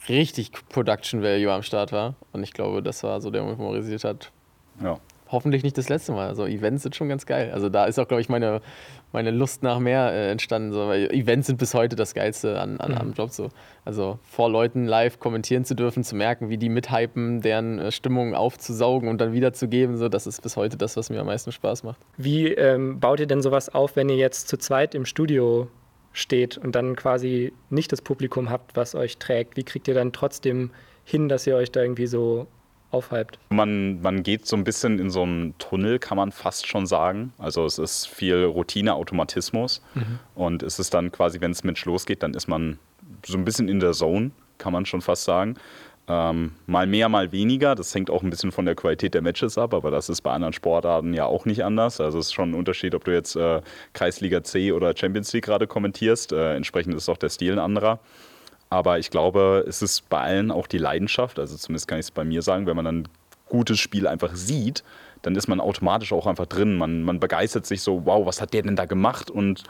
richtig 0.09 0.53
Production 0.71 1.23
Value 1.23 1.53
am 1.53 1.63
Start 1.63 1.93
war. 1.93 2.15
Und 2.33 2.43
ich 2.43 2.53
glaube, 2.53 2.83
das 2.83 3.03
war 3.03 3.21
so 3.21 3.31
der 3.31 3.43
Moment, 3.43 3.59
wo 3.59 3.65
man 3.65 3.73
realisiert 3.73 4.05
hat. 4.05 4.33
Ja. 4.83 4.99
Hoffentlich 5.29 5.65
nicht 5.65 5.77
das 5.77 5.89
letzte 5.89 6.13
Mal. 6.13 6.29
Also 6.29 6.47
Events 6.47 6.85
sind 6.85 6.97
schon 6.97 7.09
ganz 7.09 7.27
geil. 7.27 7.51
Also 7.53 7.69
da 7.69 7.85
ist 7.85 7.99
auch, 7.99 8.09
glaube 8.09 8.21
ich, 8.21 8.29
meine, 8.29 8.61
meine 9.13 9.31
Lust 9.31 9.63
nach 9.63 9.79
mehr 9.79 10.13
äh, 10.13 10.31
entstanden. 10.31 10.73
So, 10.73 10.89
weil 10.89 11.11
Events 11.13 11.47
sind 11.47 11.59
bis 11.59 11.75
heute 11.75 11.97
das 11.97 12.15
Geilste 12.15 12.61
an, 12.61 12.79
an, 12.81 12.93
mhm. 12.93 12.99
am 12.99 13.13
Job. 13.13 13.31
So. 13.31 13.49
Also 13.85 14.19
vor 14.23 14.51
Leuten 14.51 14.87
live 14.87 15.19
kommentieren 15.19 15.65
zu 15.65 15.75
dürfen, 15.75 16.05
zu 16.05 16.17
merken, 16.17 16.49
wie 16.49 16.59
die 16.59 16.69
mithypen, 16.69 17.41
deren 17.41 17.79
äh, 17.79 17.93
Stimmung 17.93 18.35
aufzusaugen 18.35 19.09
und 19.09 19.21
dann 19.21 19.33
wiederzugeben, 19.33 19.97
so, 19.97 20.09
das 20.09 20.27
ist 20.27 20.43
bis 20.43 20.57
heute 20.57 20.77
das, 20.77 20.97
was 20.97 21.11
mir 21.11 21.21
am 21.21 21.27
meisten 21.27 21.53
Spaß 21.53 21.83
macht. 21.83 22.01
Wie 22.17 22.49
ähm, 22.49 23.01
baut 23.01 23.21
ihr 23.21 23.27
denn 23.27 23.43
sowas 23.43 23.75
auf, 23.75 23.97
wenn 23.97 24.09
ihr 24.09 24.17
jetzt 24.17 24.49
zu 24.49 24.57
zweit 24.59 24.95
im 24.95 25.07
Studio 25.07 25.69
steht 26.13 26.57
und 26.59 26.75
dann 26.75 26.97
quasi 26.97 27.53
nicht 27.71 27.93
das 27.93 28.03
Publikum 28.03 28.51
habt, 28.51 28.77
was 28.77 28.95
euch 28.95 29.19
trägt? 29.19 29.57
Wie 29.57 29.65
kriegt 29.65 29.87
ihr 29.89 29.95
dann 29.95 30.13
trotzdem 30.13 30.71
hin, 31.05 31.29
dass 31.29 31.47
ihr 31.47 31.57
euch 31.57 31.71
da 31.71 31.83
irgendwie 31.83 32.07
so 32.07 32.47
aufhypt. 32.97 33.39
Man, 33.51 34.01
man 34.03 34.23
geht 34.23 34.47
so 34.47 34.57
ein 34.57 34.65
bisschen 34.65 34.99
in 34.99 35.11
so 35.11 35.23
einen 35.23 35.57
Tunnel, 35.59 35.99
kann 35.99 36.17
man 36.17 36.33
fast 36.33 36.67
schon 36.67 36.87
sagen. 36.87 37.33
Also 37.39 37.65
es 37.65 37.79
ist 37.79 38.07
viel 38.07 38.45
Routine, 38.45 38.95
Automatismus. 38.95 39.83
Mhm. 39.95 40.19
Und 40.35 40.63
es 40.63 40.79
ist 40.79 40.95
dann 40.95 41.13
quasi, 41.13 41.41
wenn 41.41 41.53
es 41.53 41.65
Mensch 41.65 41.85
losgeht, 41.85 42.23
dann 42.23 42.35
ist 42.35 42.49
man 42.49 42.79
so 43.25 43.37
ein 43.37 43.45
bisschen 43.45 43.69
in 43.69 43.81
der 43.81 43.93
Zone, 43.93 44.31
kann 44.59 44.73
man 44.73 44.87
schon 44.87 45.01
fast 45.01 45.25
sagen. 45.25 45.57
Ähm, 46.09 46.53
mal 46.67 46.87
mehr, 46.87 47.09
mal 47.09 47.33
weniger. 47.33 47.75
Das 47.75 47.95
hängt 47.95 48.11
auch 48.11 48.23
ein 48.23 48.31
bisschen 48.31 48.53
von 48.53 48.65
der 48.65 48.77
Qualität 48.77 49.15
der 49.15 49.23
Matches 49.23 49.59
ab, 49.59 49.75
aber 49.75 49.91
das 49.91 50.09
ist 50.09 50.21
bei 50.21 50.31
anderen 50.33 50.53
Sportarten 50.53 51.13
ja 51.15 51.27
auch 51.27 51.47
nicht 51.47 51.65
anders. 51.65 52.01
Also 52.01 52.19
es 52.19 52.27
ist 52.27 52.33
schon 52.33 52.51
ein 52.51 52.55
Unterschied, 52.55 52.95
ob 52.95 53.05
du 53.05 53.13
jetzt 53.13 53.35
äh, 53.35 53.61
Kreisliga 53.93 54.45
C 54.45 54.73
oder 54.73 54.97
Champions 54.97 55.33
League 55.33 55.45
gerade 55.45 55.67
kommentierst. 55.67 56.33
Äh, 56.33 56.55
entsprechend 56.55 56.95
ist 56.95 57.09
auch 57.09 57.17
der 57.17 57.29
Stil 57.29 57.53
ein 57.53 57.59
anderer. 57.59 57.99
Aber 58.69 58.99
ich 58.99 59.11
glaube, 59.11 59.65
es 59.69 59.83
ist 59.83 60.09
bei 60.09 60.21
allen 60.21 60.51
auch 60.51 60.67
die 60.67 60.79
Leidenschaft, 60.79 61.39
also 61.39 61.57
zumindest 61.57 61.89
kann 61.89 61.99
ich 61.99 62.07
es 62.07 62.11
bei 62.11 62.25
mir 62.25 62.43
sagen, 62.43 62.67
wenn 62.67 62.77
man 62.77 62.87
ein 62.87 63.09
gutes 63.49 63.79
Spiel 63.79 64.07
einfach 64.07 64.35
sieht, 64.35 64.83
dann 65.23 65.35
ist 65.35 65.49
man 65.49 65.61
automatisch 65.61 66.13
auch 66.13 66.27
einfach 66.27 66.47
drin. 66.47 66.77
Man, 66.77 67.03
man 67.03 67.21
begeistert 67.21 67.67
sich 67.67 67.83
so, 67.83 68.05
wow, 68.05 68.27
was 68.27 68.41
hat 68.41 68.53
der 68.53 68.63
denn 68.63 68.77
da 68.77 68.85
gemacht 68.85 69.31
und 69.31 69.65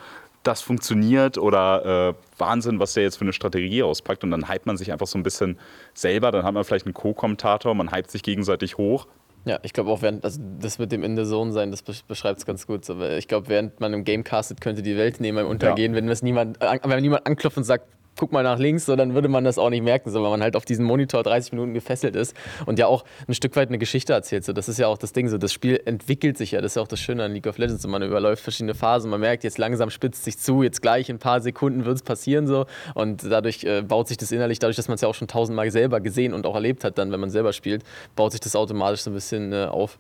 das 0.47 0.61
funktioniert 0.61 1.39
oder 1.39 2.11
äh, 2.11 2.15
Wahnsinn, 2.39 2.79
was 2.79 2.95
der 2.95 3.03
jetzt 3.03 3.17
für 3.17 3.25
eine 3.25 3.33
Strategie 3.33 3.83
auspackt. 3.83 4.23
Und 4.23 4.31
dann 4.31 4.49
hypt 4.49 4.67
man 4.67 4.77
sich 4.77 4.93
einfach 4.93 5.07
so 5.07 5.19
ein 5.19 5.23
bisschen 5.23 5.59
selber. 5.93 6.31
Dann 6.31 6.45
hat 6.45 6.55
man 6.55 6.63
vielleicht 6.63 6.87
einen 6.87 6.95
Co-Kommentator, 6.95 7.75
man 7.75 7.93
hypt 7.93 8.11
sich 8.11 8.23
gegenseitig 8.23 8.79
hoch. 8.79 9.07
Ja, 9.45 9.59
ich 9.63 9.73
glaube 9.73 9.91
auch, 9.91 10.03
während, 10.03 10.25
also 10.25 10.41
das 10.61 10.79
mit 10.79 10.93
dem 10.93 11.03
in 11.05 11.17
der 11.17 11.25
Zone 11.25 11.53
sein, 11.53 11.71
das 11.71 11.83
beschreibt 11.83 12.39
es 12.39 12.47
ganz 12.47 12.67
gut. 12.67 12.89
Aber 12.91 13.17
ich 13.17 13.29
glaube, 13.29 13.49
während 13.49 13.81
man 13.81 13.93
im 13.93 14.05
Game 14.05 14.25
castet, 14.25 14.61
könnte 14.61 14.83
die 14.83 14.97
Welt 14.97 15.21
neben 15.21 15.39
einem 15.39 15.49
untergehen, 15.49 15.95
ja. 15.95 15.97
wenn, 16.03 16.19
niemand, 16.23 16.59
wenn 16.61 17.03
niemand 17.03 17.27
anklopft 17.27 17.57
und 17.57 17.65
sagt, 17.65 17.87
guck 18.16 18.33
mal 18.33 18.42
nach 18.42 18.59
links, 18.59 18.87
so, 18.87 18.96
dann 18.96 19.14
würde 19.14 19.29
man 19.29 19.44
das 19.44 19.59
auch 19.59 19.70
nicht 19.70 19.83
merken, 19.83 20.11
so, 20.11 20.22
weil 20.22 20.31
man 20.31 20.42
halt 20.42 20.57
auf 20.57 20.64
diesen 20.64 20.85
Monitor 20.85 21.22
30 21.22 21.52
Minuten 21.52 21.74
gefesselt 21.74 22.16
ist 22.16 22.35
und 22.66 22.79
ja 22.79 22.87
auch 22.87 23.05
ein 23.29 23.35
Stück 23.35 23.55
weit 23.57 23.68
eine 23.68 23.79
Geschichte 23.79 24.12
erzählt. 24.12 24.44
So. 24.44 24.52
Das 24.52 24.68
ist 24.68 24.79
ja 24.79 24.88
auch 24.88 24.98
das 24.98 25.12
Ding, 25.12 25.29
so, 25.29 25.38
das 25.38 25.52
Spiel 25.52 25.81
entwickelt 25.85 26.38
sich 26.38 26.52
ja, 26.52 26.61
das 26.61 26.72
ist 26.72 26.76
ja 26.76 26.83
auch 26.83 26.88
das 26.88 27.00
Schöne 27.00 27.24
an 27.24 27.33
League 27.33 27.46
of 27.46 27.59
Legends, 27.59 27.83
so, 27.83 27.88
man 27.88 28.02
überläuft 28.02 28.42
verschiedene 28.42 28.74
Phasen, 28.74 29.11
man 29.11 29.20
merkt, 29.20 29.44
jetzt 29.44 29.59
langsam 29.59 29.90
spitzt 29.90 30.24
sich 30.24 30.38
zu, 30.38 30.62
jetzt 30.62 30.83
gleich 30.83 31.09
in 31.09 31.16
ein 31.16 31.20
paar 31.20 31.40
Sekunden 31.40 31.85
wird 31.85 31.96
es 31.96 32.02
passieren 32.02 32.46
so 32.46 32.66
und 32.94 33.22
dadurch 33.24 33.64
äh, 33.64 33.83
baut 33.83 34.09
sich 34.09 34.16
das 34.16 34.33
innerlich, 34.33 34.59
dadurch, 34.59 34.76
dass 34.76 34.88
man 34.88 34.96
es 34.96 35.00
ja 35.00 35.09
auch 35.09 35.14
schon 35.14 35.29
tausendmal 35.29 35.70
selber 35.70 36.00
gesehen 36.00 36.33
und 36.35 36.46
auch 36.46 36.55
erlebt 36.55 36.85
hat, 36.85 36.98
dann, 36.98 37.12
wenn 37.12 37.20
man 37.20 37.31
selber 37.31 37.52
spielt, 37.52 37.83
baut 38.14 38.33
sich 38.33 38.40
das 38.40 38.57
automatisch 38.57 39.00
so 39.00 39.11
ein 39.11 39.14
bisschen 39.14 39.52
äh, 39.52 39.66
auf. 39.66 39.98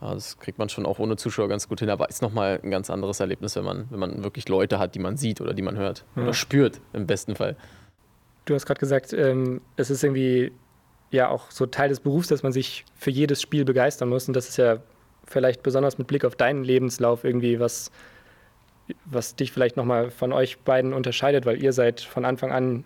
Ja, 0.00 0.14
das 0.14 0.38
kriegt 0.38 0.58
man 0.58 0.68
schon 0.68 0.86
auch 0.86 0.98
ohne 0.98 1.16
Zuschauer 1.16 1.48
ganz 1.48 1.68
gut 1.68 1.80
hin, 1.80 1.90
aber 1.90 2.08
ist 2.08 2.22
nochmal 2.22 2.60
ein 2.62 2.70
ganz 2.70 2.88
anderes 2.88 3.20
Erlebnis, 3.20 3.56
wenn 3.56 3.64
man, 3.64 3.86
wenn 3.90 3.98
man 3.98 4.22
wirklich 4.22 4.48
Leute 4.48 4.78
hat, 4.78 4.94
die 4.94 5.00
man 5.00 5.16
sieht 5.16 5.40
oder 5.40 5.54
die 5.54 5.62
man 5.62 5.76
hört 5.76 6.04
ja. 6.14 6.22
oder 6.22 6.34
spürt 6.34 6.80
im 6.92 7.06
besten 7.06 7.34
Fall. 7.34 7.56
Du 8.44 8.54
hast 8.54 8.64
gerade 8.64 8.80
gesagt, 8.80 9.12
ähm, 9.12 9.60
es 9.76 9.90
ist 9.90 10.04
irgendwie 10.04 10.52
ja 11.10 11.28
auch 11.28 11.50
so 11.50 11.66
Teil 11.66 11.88
des 11.88 12.00
Berufs, 12.00 12.28
dass 12.28 12.42
man 12.42 12.52
sich 12.52 12.84
für 12.94 13.10
jedes 13.10 13.42
Spiel 13.42 13.64
begeistern 13.64 14.08
muss. 14.08 14.28
Und 14.28 14.34
das 14.34 14.48
ist 14.48 14.56
ja 14.56 14.78
vielleicht 15.24 15.62
besonders 15.62 15.98
mit 15.98 16.06
Blick 16.06 16.24
auf 16.24 16.36
deinen 16.36 16.64
Lebenslauf 16.64 17.24
irgendwie 17.24 17.60
was 17.60 17.90
was 19.04 19.36
dich 19.36 19.52
vielleicht 19.52 19.76
nochmal 19.76 20.10
von 20.10 20.32
euch 20.32 20.58
beiden 20.60 20.92
unterscheidet, 20.92 21.46
weil 21.46 21.62
ihr 21.62 21.72
seid 21.72 22.00
von 22.00 22.24
Anfang 22.24 22.52
an 22.52 22.84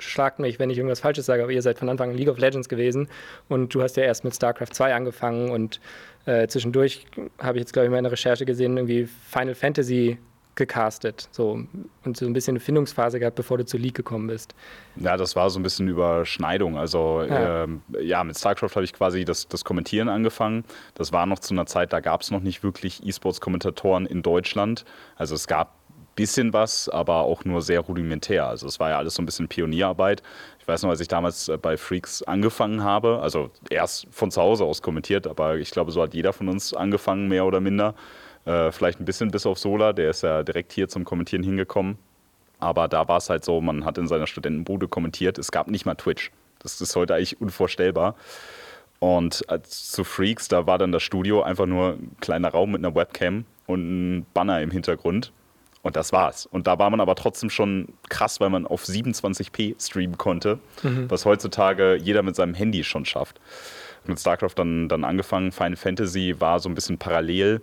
schlagt 0.00 0.40
mich, 0.40 0.58
wenn 0.58 0.70
ich 0.70 0.78
irgendwas 0.78 1.00
Falsches 1.00 1.26
sage, 1.26 1.44
aber 1.44 1.52
ihr 1.52 1.62
seid 1.62 1.78
von 1.78 1.88
Anfang 1.88 2.10
an 2.10 2.16
League 2.16 2.28
of 2.28 2.38
Legends 2.38 2.68
gewesen 2.68 3.08
und 3.48 3.72
du 3.74 3.80
hast 3.80 3.96
ja 3.96 4.02
erst 4.02 4.24
mit 4.24 4.34
StarCraft 4.34 4.72
2 4.72 4.92
angefangen 4.92 5.50
und 5.50 5.80
äh, 6.26 6.46
zwischendurch 6.48 7.06
habe 7.38 7.58
ich 7.58 7.62
jetzt, 7.62 7.72
glaube 7.72 7.86
ich, 7.86 7.88
in 7.88 7.92
meiner 7.92 8.10
Recherche 8.10 8.44
gesehen, 8.44 8.76
irgendwie 8.76 9.06
Final 9.06 9.54
Fantasy 9.54 10.18
gecastet 10.56 11.28
so 11.32 11.58
und 12.04 12.16
so 12.16 12.26
ein 12.26 12.32
bisschen 12.32 12.52
eine 12.52 12.60
Findungsphase 12.60 13.18
gehabt, 13.18 13.36
bevor 13.36 13.58
du 13.58 13.64
zur 13.64 13.80
League 13.80 13.94
gekommen 13.94 14.28
bist. 14.28 14.54
Ja, 14.96 15.16
das 15.16 15.34
war 15.34 15.50
so 15.50 15.58
ein 15.58 15.62
bisschen 15.62 15.88
Überschneidung. 15.88 16.78
Also 16.78 17.24
ja, 17.28 17.64
ähm, 17.64 17.82
ja 18.00 18.22
mit 18.22 18.38
StarCraft 18.38 18.70
habe 18.74 18.84
ich 18.84 18.92
quasi 18.92 19.24
das, 19.24 19.48
das 19.48 19.64
Kommentieren 19.64 20.08
angefangen. 20.08 20.64
Das 20.94 21.12
war 21.12 21.26
noch 21.26 21.40
zu 21.40 21.54
einer 21.54 21.66
Zeit, 21.66 21.92
da 21.92 22.00
gab 22.00 22.22
es 22.22 22.30
noch 22.30 22.40
nicht 22.40 22.62
wirklich 22.62 23.04
E-Sports-Kommentatoren 23.04 24.06
in 24.06 24.22
Deutschland. 24.22 24.84
Also 25.16 25.34
es 25.34 25.46
gab 25.46 25.74
bisschen 26.14 26.52
was, 26.52 26.88
aber 26.88 27.22
auch 27.22 27.44
nur 27.44 27.62
sehr 27.62 27.80
rudimentär. 27.80 28.46
Also 28.46 28.66
es 28.66 28.80
war 28.80 28.90
ja 28.90 28.98
alles 28.98 29.14
so 29.14 29.22
ein 29.22 29.26
bisschen 29.26 29.48
Pionierarbeit. 29.48 30.22
Ich 30.64 30.68
weiß 30.68 30.82
noch, 30.82 30.88
als 30.88 31.00
ich 31.00 31.08
damals 31.08 31.50
äh, 31.50 31.58
bei 31.58 31.76
Freaks 31.76 32.22
angefangen 32.22 32.82
habe, 32.82 33.20
also 33.20 33.50
erst 33.68 34.06
von 34.10 34.30
zu 34.30 34.40
Hause 34.40 34.64
aus 34.64 34.80
kommentiert, 34.80 35.26
aber 35.26 35.58
ich 35.58 35.70
glaube, 35.70 35.92
so 35.92 36.00
hat 36.00 36.14
jeder 36.14 36.32
von 36.32 36.48
uns 36.48 36.72
angefangen, 36.72 37.28
mehr 37.28 37.44
oder 37.44 37.60
minder. 37.60 37.94
Äh, 38.46 38.72
vielleicht 38.72 38.98
ein 38.98 39.04
bisschen 39.04 39.30
bis 39.30 39.44
auf 39.44 39.58
Sola, 39.58 39.92
der 39.92 40.08
ist 40.08 40.22
ja 40.22 40.42
direkt 40.42 40.72
hier 40.72 40.88
zum 40.88 41.04
Kommentieren 41.04 41.42
hingekommen. 41.42 41.98
Aber 42.60 42.88
da 42.88 43.06
war 43.08 43.18
es 43.18 43.28
halt 43.28 43.44
so, 43.44 43.60
man 43.60 43.84
hat 43.84 43.98
in 43.98 44.06
seiner 44.06 44.26
Studentenbude 44.26 44.88
kommentiert, 44.88 45.36
es 45.36 45.52
gab 45.52 45.68
nicht 45.68 45.84
mal 45.84 45.96
Twitch. 45.96 46.30
Das 46.60 46.80
ist 46.80 46.96
heute 46.96 47.14
eigentlich 47.14 47.38
unvorstellbar. 47.42 48.14
Und 49.00 49.44
zu 49.64 50.02
Freaks, 50.02 50.48
da 50.48 50.66
war 50.66 50.78
dann 50.78 50.92
das 50.92 51.02
Studio 51.02 51.42
einfach 51.42 51.66
nur 51.66 51.98
ein 51.98 52.16
kleiner 52.22 52.48
Raum 52.48 52.70
mit 52.70 52.82
einer 52.82 52.94
Webcam 52.94 53.44
und 53.66 53.80
ein 53.82 54.26
Banner 54.32 54.62
im 54.62 54.70
Hintergrund. 54.70 55.30
Und 55.84 55.96
das 55.96 56.12
war's. 56.12 56.46
Und 56.46 56.66
da 56.66 56.78
war 56.78 56.88
man 56.88 57.00
aber 57.00 57.14
trotzdem 57.14 57.50
schon 57.50 57.88
krass, 58.08 58.40
weil 58.40 58.48
man 58.48 58.66
auf 58.66 58.84
27p 58.84 59.74
streamen 59.78 60.16
konnte, 60.16 60.58
mhm. 60.82 61.10
was 61.10 61.26
heutzutage 61.26 61.96
jeder 61.96 62.22
mit 62.22 62.34
seinem 62.34 62.54
Handy 62.54 62.82
schon 62.84 63.04
schafft. 63.04 63.38
Mit 64.06 64.18
StarCraft 64.18 64.54
dann, 64.56 64.88
dann 64.88 65.04
angefangen. 65.04 65.52
Final 65.52 65.76
Fantasy 65.76 66.36
war 66.38 66.58
so 66.58 66.70
ein 66.70 66.74
bisschen 66.74 66.96
parallel, 66.96 67.60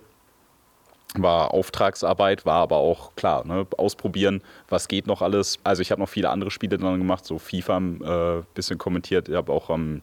war 1.14 1.52
Auftragsarbeit, 1.52 2.46
war 2.46 2.62
aber 2.62 2.76
auch 2.76 3.16
klar, 3.16 3.44
ne, 3.44 3.66
ausprobieren, 3.76 4.40
was 4.68 4.86
geht 4.86 5.08
noch 5.08 5.20
alles. 5.20 5.58
Also 5.64 5.82
ich 5.82 5.90
habe 5.90 6.00
noch 6.00 6.08
viele 6.08 6.30
andere 6.30 6.52
Spiele 6.52 6.78
dann 6.78 6.98
gemacht, 6.98 7.24
so 7.24 7.40
FIFA 7.40 7.76
ein 7.76 8.00
äh, 8.02 8.42
bisschen 8.54 8.78
kommentiert. 8.78 9.28
Ich 9.28 9.34
habe 9.34 9.50
auch 9.50 9.68
am 9.68 10.00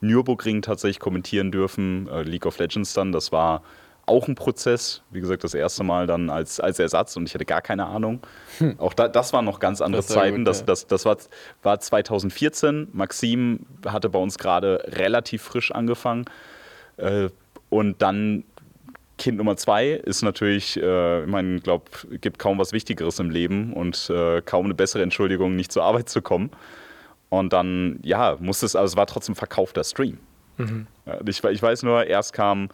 Nürburgring 0.00 0.62
tatsächlich 0.62 0.98
kommentieren 0.98 1.52
dürfen, 1.52 2.08
äh, 2.08 2.22
League 2.22 2.46
of 2.46 2.58
Legends 2.58 2.94
dann. 2.94 3.12
Das 3.12 3.30
war 3.30 3.62
auch 4.10 4.28
ein 4.28 4.34
Prozess. 4.34 5.02
Wie 5.10 5.20
gesagt, 5.20 5.44
das 5.44 5.54
erste 5.54 5.84
Mal 5.84 6.06
dann 6.06 6.28
als, 6.28 6.60
als 6.60 6.78
Ersatz 6.78 7.16
und 7.16 7.26
ich 7.26 7.34
hatte 7.34 7.46
gar 7.46 7.62
keine 7.62 7.86
Ahnung. 7.86 8.20
Hm. 8.58 8.78
Auch 8.78 8.92
da, 8.92 9.08
das 9.08 9.32
waren 9.32 9.44
noch 9.44 9.60
ganz 9.60 9.80
andere 9.80 10.00
das 10.02 10.08
Zeiten. 10.08 10.38
Gut, 10.38 10.48
das, 10.48 10.64
das, 10.66 10.86
das 10.86 11.04
war, 11.04 11.16
war 11.62 11.80
2014. 11.80 12.88
Maxim 12.92 13.66
hatte 13.86 14.10
bei 14.10 14.18
uns 14.18 14.36
gerade 14.36 14.84
relativ 14.88 15.42
frisch 15.42 15.72
angefangen. 15.72 16.24
Äh, 16.96 17.30
und 17.70 18.02
dann 18.02 18.44
Kind 19.16 19.38
Nummer 19.38 19.56
zwei 19.56 19.90
ist 19.90 20.22
natürlich, 20.22 20.76
äh, 20.80 21.22
ich 21.22 21.28
meine, 21.28 21.56
ich 21.56 21.62
glaube, 21.62 21.84
gibt 22.20 22.38
kaum 22.38 22.58
was 22.58 22.72
Wichtigeres 22.72 23.18
im 23.18 23.30
Leben 23.30 23.72
und 23.74 24.10
äh, 24.10 24.42
kaum 24.42 24.64
eine 24.64 24.74
bessere 24.74 25.02
Entschuldigung, 25.02 25.56
nicht 25.56 25.72
zur 25.72 25.84
Arbeit 25.84 26.08
zu 26.08 26.22
kommen. 26.22 26.50
Und 27.28 27.52
dann, 27.52 28.00
ja, 28.02 28.36
musste 28.40 28.66
es, 28.66 28.74
also 28.74 28.92
es 28.92 28.96
war 28.96 29.06
trotzdem 29.06 29.36
verkaufter 29.36 29.84
Stream. 29.84 30.18
Mhm. 30.56 30.86
Ich, 31.26 31.44
ich 31.44 31.62
weiß 31.62 31.84
nur, 31.84 32.06
erst 32.06 32.32
kam 32.32 32.70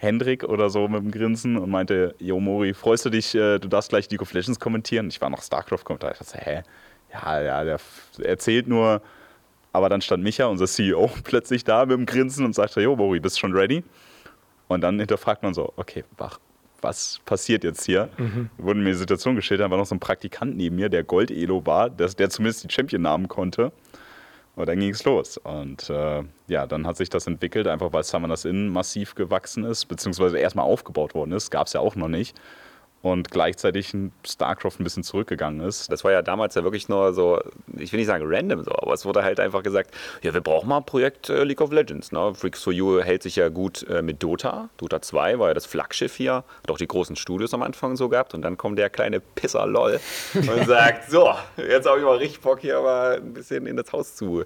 Hendrik 0.00 0.44
oder 0.44 0.70
so 0.70 0.86
mit 0.86 1.02
dem 1.02 1.10
Grinsen 1.10 1.56
und 1.56 1.70
meinte, 1.70 2.14
Jo 2.18 2.38
Mori, 2.38 2.72
freust 2.72 3.04
du 3.04 3.10
dich, 3.10 3.34
äh, 3.34 3.58
du 3.58 3.68
darfst 3.68 3.90
gleich 3.90 4.08
League 4.10 4.22
of 4.22 4.32
Legends 4.32 4.60
kommentieren? 4.60 5.08
Ich 5.08 5.20
war 5.20 5.28
noch 5.28 5.42
StarCraft-Kommentator. 5.42 6.12
Ich 6.12 6.18
dachte, 6.18 6.38
hä? 6.38 6.62
Ja, 7.12 7.40
ja, 7.42 7.64
der 7.64 7.80
erzählt 8.22 8.68
nur. 8.68 9.02
Aber 9.72 9.88
dann 9.88 10.00
stand 10.00 10.22
Micha, 10.22 10.46
unser 10.46 10.66
CEO, 10.66 11.10
plötzlich 11.24 11.64
da 11.64 11.84
mit 11.84 11.98
dem 11.98 12.06
Grinsen 12.06 12.44
und 12.44 12.54
sagte, 12.54 12.80
Jo 12.80 12.96
Mori, 12.96 13.18
bist 13.18 13.36
du 13.36 13.40
schon 13.40 13.52
ready? 13.52 13.82
Und 14.68 14.82
dann 14.82 14.98
hinterfragt 14.98 15.42
man 15.42 15.54
so, 15.54 15.72
okay, 15.76 16.04
wach, 16.16 16.38
was 16.80 17.20
passiert 17.24 17.64
jetzt 17.64 17.84
hier? 17.84 18.08
Mhm. 18.18 18.50
Wurde 18.58 18.78
mir 18.78 18.90
die 18.90 18.98
Situation 18.98 19.34
geschildert, 19.34 19.66
da 19.66 19.70
war 19.70 19.78
noch 19.78 19.86
so 19.86 19.94
ein 19.94 20.00
Praktikant 20.00 20.56
neben 20.56 20.76
mir, 20.76 20.88
der 20.88 21.02
Gold-Elo 21.02 21.66
war, 21.66 21.90
der, 21.90 22.08
der 22.08 22.30
zumindest 22.30 22.64
die 22.64 22.72
Champion-Namen 22.72 23.28
konnte. 23.28 23.72
Und 24.58 24.68
dann 24.68 24.80
ging 24.80 24.90
es 24.90 25.04
los. 25.04 25.38
Und 25.38 25.88
äh, 25.88 26.24
ja, 26.48 26.66
dann 26.66 26.84
hat 26.84 26.96
sich 26.96 27.08
das 27.08 27.28
entwickelt, 27.28 27.68
einfach 27.68 27.92
weil 27.92 28.02
Summoners 28.02 28.44
Inn 28.44 28.68
massiv 28.70 29.14
gewachsen 29.14 29.62
ist, 29.62 29.84
beziehungsweise 29.84 30.36
erstmal 30.36 30.64
aufgebaut 30.64 31.14
worden 31.14 31.30
ist. 31.30 31.50
Gab 31.52 31.68
es 31.68 31.74
ja 31.74 31.80
auch 31.80 31.94
noch 31.94 32.08
nicht 32.08 32.36
und 33.02 33.30
gleichzeitig 33.30 33.94
StarCraft 34.26 34.80
ein 34.80 34.84
bisschen 34.84 35.02
zurückgegangen 35.02 35.60
ist. 35.60 35.90
Das 35.90 36.04
war 36.04 36.12
ja 36.12 36.22
damals 36.22 36.54
ja 36.54 36.64
wirklich 36.64 36.88
nur 36.88 37.12
so, 37.12 37.40
ich 37.76 37.92
will 37.92 37.98
nicht 37.98 38.06
sagen 38.08 38.24
random 38.26 38.64
so, 38.64 38.72
aber 38.72 38.92
es 38.92 39.04
wurde 39.04 39.22
halt 39.22 39.38
einfach 39.40 39.62
gesagt, 39.62 39.94
ja, 40.22 40.34
wir 40.34 40.40
brauchen 40.40 40.68
mal 40.68 40.78
ein 40.78 40.84
Projekt 40.84 41.28
äh, 41.28 41.44
League 41.44 41.60
of 41.60 41.70
Legends. 41.70 42.12
Ne? 42.12 42.34
Freaks 42.34 42.62
for 42.62 42.72
You 42.72 43.00
hält 43.00 43.22
sich 43.22 43.36
ja 43.36 43.48
gut 43.48 43.84
äh, 43.88 44.02
mit 44.02 44.22
Dota. 44.22 44.68
Dota 44.78 45.00
2 45.00 45.38
war 45.38 45.48
ja 45.48 45.54
das 45.54 45.66
Flaggschiff 45.66 46.16
hier, 46.16 46.44
hat 46.62 46.70
auch 46.70 46.78
die 46.78 46.88
großen 46.88 47.16
Studios 47.16 47.54
am 47.54 47.62
Anfang 47.62 47.96
so 47.96 48.08
gehabt 48.08 48.34
und 48.34 48.42
dann 48.42 48.56
kommt 48.56 48.78
der 48.78 48.90
kleine 48.90 49.20
Pisser 49.20 49.66
LOL 49.66 50.00
und 50.34 50.66
sagt, 50.66 51.10
so, 51.10 51.32
jetzt 51.56 51.86
habe 51.88 51.98
ich 51.98 52.04
mal 52.04 52.16
richtig 52.16 52.40
Bock 52.40 52.60
hier 52.60 52.80
mal 52.80 53.16
ein 53.16 53.32
bisschen 53.32 53.66
in 53.66 53.76
das 53.76 53.92
Haus 53.92 54.16
zu 54.16 54.44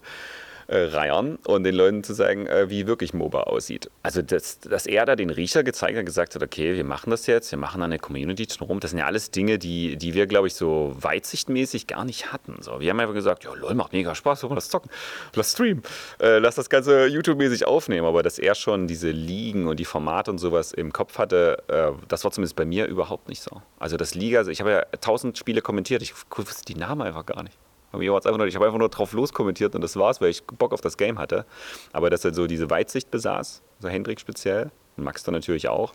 äh, 0.67 0.79
reiern 0.85 1.39
und 1.47 1.65
den 1.65 1.75
Leuten 1.75 2.05
zu 2.05 2.15
sagen, 2.15 2.47
äh, 2.47 2.71
wie 2.71 2.87
wirklich 2.87 3.15
MOBA 3.15 3.43
aussieht. 3.43 3.91
Also, 4.03 4.23
dass, 4.23 4.61
dass 4.61 4.87
er 4.87 5.07
da 5.07 5.17
den 5.17 5.31
Riecher 5.31 5.63
gezeigt 5.63 5.97
hat, 5.99 6.07
gesagt 6.07 6.35
hat, 6.35 6.43
okay, 6.43 6.77
wir 6.77 6.85
machen 6.85 7.11
das 7.11 7.27
jetzt, 7.27 7.51
wir 7.51 7.59
machen 7.59 7.83
eine 7.83 7.99
Community 7.99 8.47
drumherum. 8.47 8.81
Das 8.81 8.91
sind 8.91 8.99
ja 8.99 9.07
alles 9.07 9.31
Dinge, 9.31 9.59
die, 9.59 9.97
die 9.97 10.15
wir, 10.15 10.27
glaube 10.27 10.47
ich, 10.47 10.55
so 10.55 10.95
weitsichtmäßig 10.99 11.87
gar 11.87 12.05
nicht 12.05 12.33
hatten. 12.33 12.57
So, 12.61 12.81
wir 12.81 12.91
haben 12.91 13.01
einfach 13.01 13.15
gesagt, 13.15 13.45
ja, 13.45 13.55
lol, 13.55 13.75
macht 13.75 13.93
mega 13.93 14.15
Spaß, 14.15 14.41
das 14.55 14.69
zocken, 14.69 14.91
lass 15.35 15.53
streamen, 15.53 15.83
äh, 16.21 16.39
lass 16.39 16.57
das 16.57 16.69
Ganze 16.69 17.07
YouTube-mäßig 17.07 17.67
aufnehmen. 17.67 18.07
Aber 18.07 18.23
dass 18.23 18.39
er 18.39 18.55
schon 18.55 18.87
diese 18.87 19.11
Ligen 19.11 19.67
und 19.67 19.79
die 19.81 19.85
Formate 19.85 20.31
und 20.31 20.39
sowas 20.39 20.73
im 20.73 20.93
Kopf 20.93 21.19
hatte, 21.19 21.63
äh, 21.69 21.93
das 22.09 22.25
war 22.25 22.31
zumindest 22.31 22.57
bei 22.57 22.65
mir 22.65 22.87
überhaupt 22.87 23.29
nicht 23.29 23.43
so. 23.43 23.63
Also 23.79 23.97
das 23.97 24.15
Liga, 24.15 24.39
also 24.39 24.51
ich 24.51 24.61
habe 24.61 24.71
ja 24.71 24.83
tausend 25.01 25.39
Spiele 25.39 25.63
kommentiert, 25.63 26.03
ich 26.03 26.15
wusste 26.37 26.65
die 26.65 26.79
Namen 26.79 27.03
einfach 27.03 27.27
gar 27.27 27.43
nicht. 27.43 27.57
Ich 28.01 28.09
habe 28.09 28.67
einfach 28.67 28.79
nur 28.79 28.89
drauf 28.89 29.13
loskommentiert 29.13 29.75
und 29.75 29.81
das 29.83 29.97
war's, 29.97 30.21
weil 30.21 30.31
ich 30.31 30.45
Bock 30.45 30.73
auf 30.73 30.81
das 30.81 30.97
Game 30.97 31.19
hatte. 31.19 31.45
Aber 31.93 32.11
dass 32.11 32.25
er 32.25 32.33
so 32.33 32.47
diese 32.47 32.71
Weitsicht 32.71 33.11
besaß, 33.11 33.63
so 33.81 33.89
Hendrik 33.89 34.21
speziell, 34.21 34.71
und 34.97 35.05
Max 35.05 35.23
dann 35.25 35.35
natürlich 35.35 35.69
auch, 35.69 35.93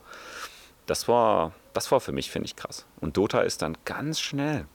das 0.86 1.07
war, 1.07 1.53
das 1.73 1.91
war 1.91 1.99
für 1.99 2.12
mich, 2.12 2.31
finde 2.31 2.45
ich, 2.45 2.55
krass. 2.55 2.86
Und 3.01 3.17
Dota 3.17 3.41
ist 3.41 3.62
dann 3.62 3.77
ganz 3.86 4.19
schnell 4.19 4.65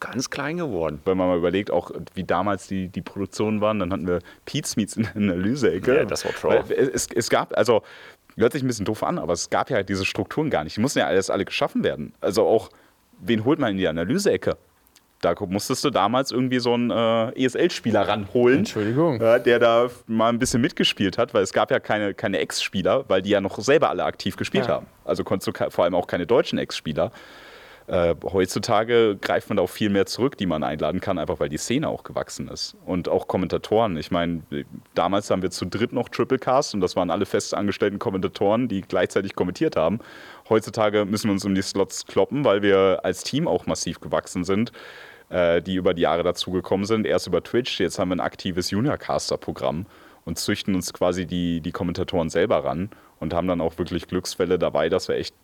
ganz 0.00 0.30
klein 0.30 0.56
geworden. 0.56 1.00
Wenn 1.04 1.16
man 1.16 1.28
mal 1.28 1.38
überlegt, 1.38 1.70
auch 1.70 1.90
wie 2.14 2.24
damals 2.24 2.66
die, 2.66 2.88
die 2.88 3.02
Produktionen 3.02 3.60
waren, 3.60 3.78
dann 3.78 3.92
hatten 3.92 4.06
wir 4.06 4.20
Pete's 4.46 4.76
Meets 4.76 4.96
in 4.96 5.02
der 5.04 5.16
Analyse-Ecke. 5.16 5.94
Ja, 5.94 6.04
das 6.04 6.24
war 6.24 6.32
Pro. 6.32 6.72
Es, 6.72 7.06
es 7.14 7.28
gab, 7.28 7.56
also, 7.56 7.82
hört 8.36 8.52
sich 8.52 8.62
ein 8.62 8.66
bisschen 8.66 8.86
doof 8.86 9.02
an, 9.02 9.18
aber 9.18 9.34
es 9.34 9.50
gab 9.50 9.70
ja 9.70 9.82
diese 9.82 10.04
Strukturen 10.04 10.50
gar 10.50 10.64
nicht. 10.64 10.76
Die 10.76 10.80
mussten 10.80 10.98
ja 10.98 11.06
alles 11.06 11.30
alle 11.30 11.44
geschaffen 11.44 11.84
werden. 11.84 12.14
Also 12.20 12.46
auch, 12.46 12.70
wen 13.20 13.44
holt 13.44 13.58
man 13.58 13.72
in 13.72 13.76
die 13.76 13.86
Analyse-Ecke? 13.88 14.56
Da 15.20 15.34
musstest 15.46 15.84
du 15.84 15.90
damals 15.90 16.32
irgendwie 16.32 16.58
so 16.60 16.74
einen 16.74 16.90
äh, 16.90 17.44
ESL-Spieler 17.44 18.08
ranholen. 18.08 18.60
Entschuldigung. 18.60 19.20
Äh, 19.20 19.42
der 19.42 19.58
da 19.58 19.90
mal 20.06 20.30
ein 20.30 20.38
bisschen 20.38 20.60
mitgespielt 20.60 21.18
hat, 21.18 21.34
weil 21.34 21.42
es 21.42 21.52
gab 21.52 21.70
ja 21.70 21.78
keine, 21.78 22.14
keine 22.14 22.38
Ex-Spieler, 22.38 23.04
weil 23.08 23.22
die 23.22 23.30
ja 23.30 23.40
noch 23.40 23.58
selber 23.58 23.90
alle 23.90 24.04
aktiv 24.04 24.36
gespielt 24.36 24.66
ja. 24.66 24.74
haben. 24.74 24.86
Also 25.04 25.24
konntest 25.24 25.48
du 25.48 25.70
vor 25.70 25.84
allem 25.84 25.94
auch 25.94 26.06
keine 26.06 26.26
deutschen 26.26 26.58
Ex-Spieler. 26.58 27.12
Äh, 27.86 28.14
heutzutage 28.22 29.16
greift 29.20 29.48
man 29.48 29.56
da 29.56 29.64
auch 29.64 29.70
viel 29.70 29.90
mehr 29.90 30.06
zurück, 30.06 30.36
die 30.38 30.46
man 30.46 30.62
einladen 30.62 31.00
kann, 31.00 31.18
einfach 31.18 31.40
weil 31.40 31.48
die 31.48 31.58
Szene 31.58 31.88
auch 31.88 32.04
gewachsen 32.04 32.48
ist. 32.48 32.76
Und 32.86 33.08
auch 33.08 33.26
Kommentatoren. 33.26 33.96
Ich 33.96 34.10
meine, 34.10 34.42
damals 34.94 35.30
haben 35.30 35.42
wir 35.42 35.50
zu 35.50 35.66
dritt 35.66 35.92
noch 35.92 36.08
Triple 36.08 36.38
Cast 36.38 36.72
und 36.72 36.80
das 36.80 36.94
waren 36.94 37.10
alle 37.10 37.26
fest 37.26 37.52
angestellten 37.52 37.98
Kommentatoren, 37.98 38.68
die 38.68 38.82
gleichzeitig 38.82 39.34
kommentiert 39.34 39.76
haben. 39.76 39.98
Heutzutage 40.48 41.04
müssen 41.04 41.28
wir 41.28 41.32
uns 41.32 41.44
um 41.44 41.54
die 41.54 41.62
Slots 41.62 42.06
kloppen, 42.06 42.44
weil 42.44 42.62
wir 42.62 43.00
als 43.02 43.24
Team 43.24 43.48
auch 43.48 43.66
massiv 43.66 44.00
gewachsen 44.00 44.44
sind 44.44 44.72
äh, 45.30 45.62
die 45.62 45.76
über 45.76 45.94
die 45.94 46.02
Jahre 46.02 46.22
dazugekommen 46.22 46.84
sind. 46.84 47.06
Erst 47.06 47.26
über 47.26 47.42
Twitch, 47.42 47.80
jetzt 47.80 47.98
haben 47.98 48.10
wir 48.10 48.16
ein 48.16 48.20
aktives 48.20 48.70
Junior-Caster-Programm 48.70 49.86
und 50.24 50.38
züchten 50.38 50.74
uns 50.74 50.92
quasi 50.92 51.26
die, 51.26 51.60
die 51.60 51.72
Kommentatoren 51.72 52.28
selber 52.28 52.64
ran 52.64 52.90
und 53.18 53.32
haben 53.32 53.48
dann 53.48 53.60
auch 53.60 53.78
wirklich 53.78 54.06
Glücksfälle 54.06 54.58
dabei, 54.58 54.88
dass 54.88 55.08
wir 55.08 55.16
echt 55.16 55.34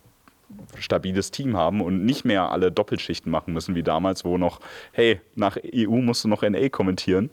stabiles 0.79 1.31
Team 1.31 1.57
haben 1.57 1.81
und 1.81 2.05
nicht 2.05 2.25
mehr 2.25 2.51
alle 2.51 2.71
Doppelschichten 2.71 3.31
machen 3.31 3.53
müssen 3.53 3.75
wie 3.75 3.83
damals, 3.83 4.23
wo 4.23 4.37
noch, 4.37 4.59
hey, 4.91 5.19
nach 5.35 5.57
EU 5.57 5.97
musst 6.01 6.23
du 6.23 6.27
noch 6.27 6.41
NA 6.41 6.69
kommentieren. 6.69 7.29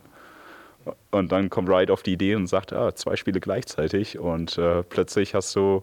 Und 1.10 1.32
dann 1.32 1.48
kommt 1.48 1.70
Riot 1.70 1.90
auf 1.90 2.02
die 2.02 2.12
Idee 2.12 2.34
und 2.34 2.46
sagt, 2.46 2.72
ah, 2.72 2.94
zwei 2.94 3.16
Spiele 3.16 3.40
gleichzeitig 3.40 4.18
und 4.18 4.58
äh, 4.58 4.82
plötzlich 4.82 5.34
hast 5.34 5.56
du 5.56 5.82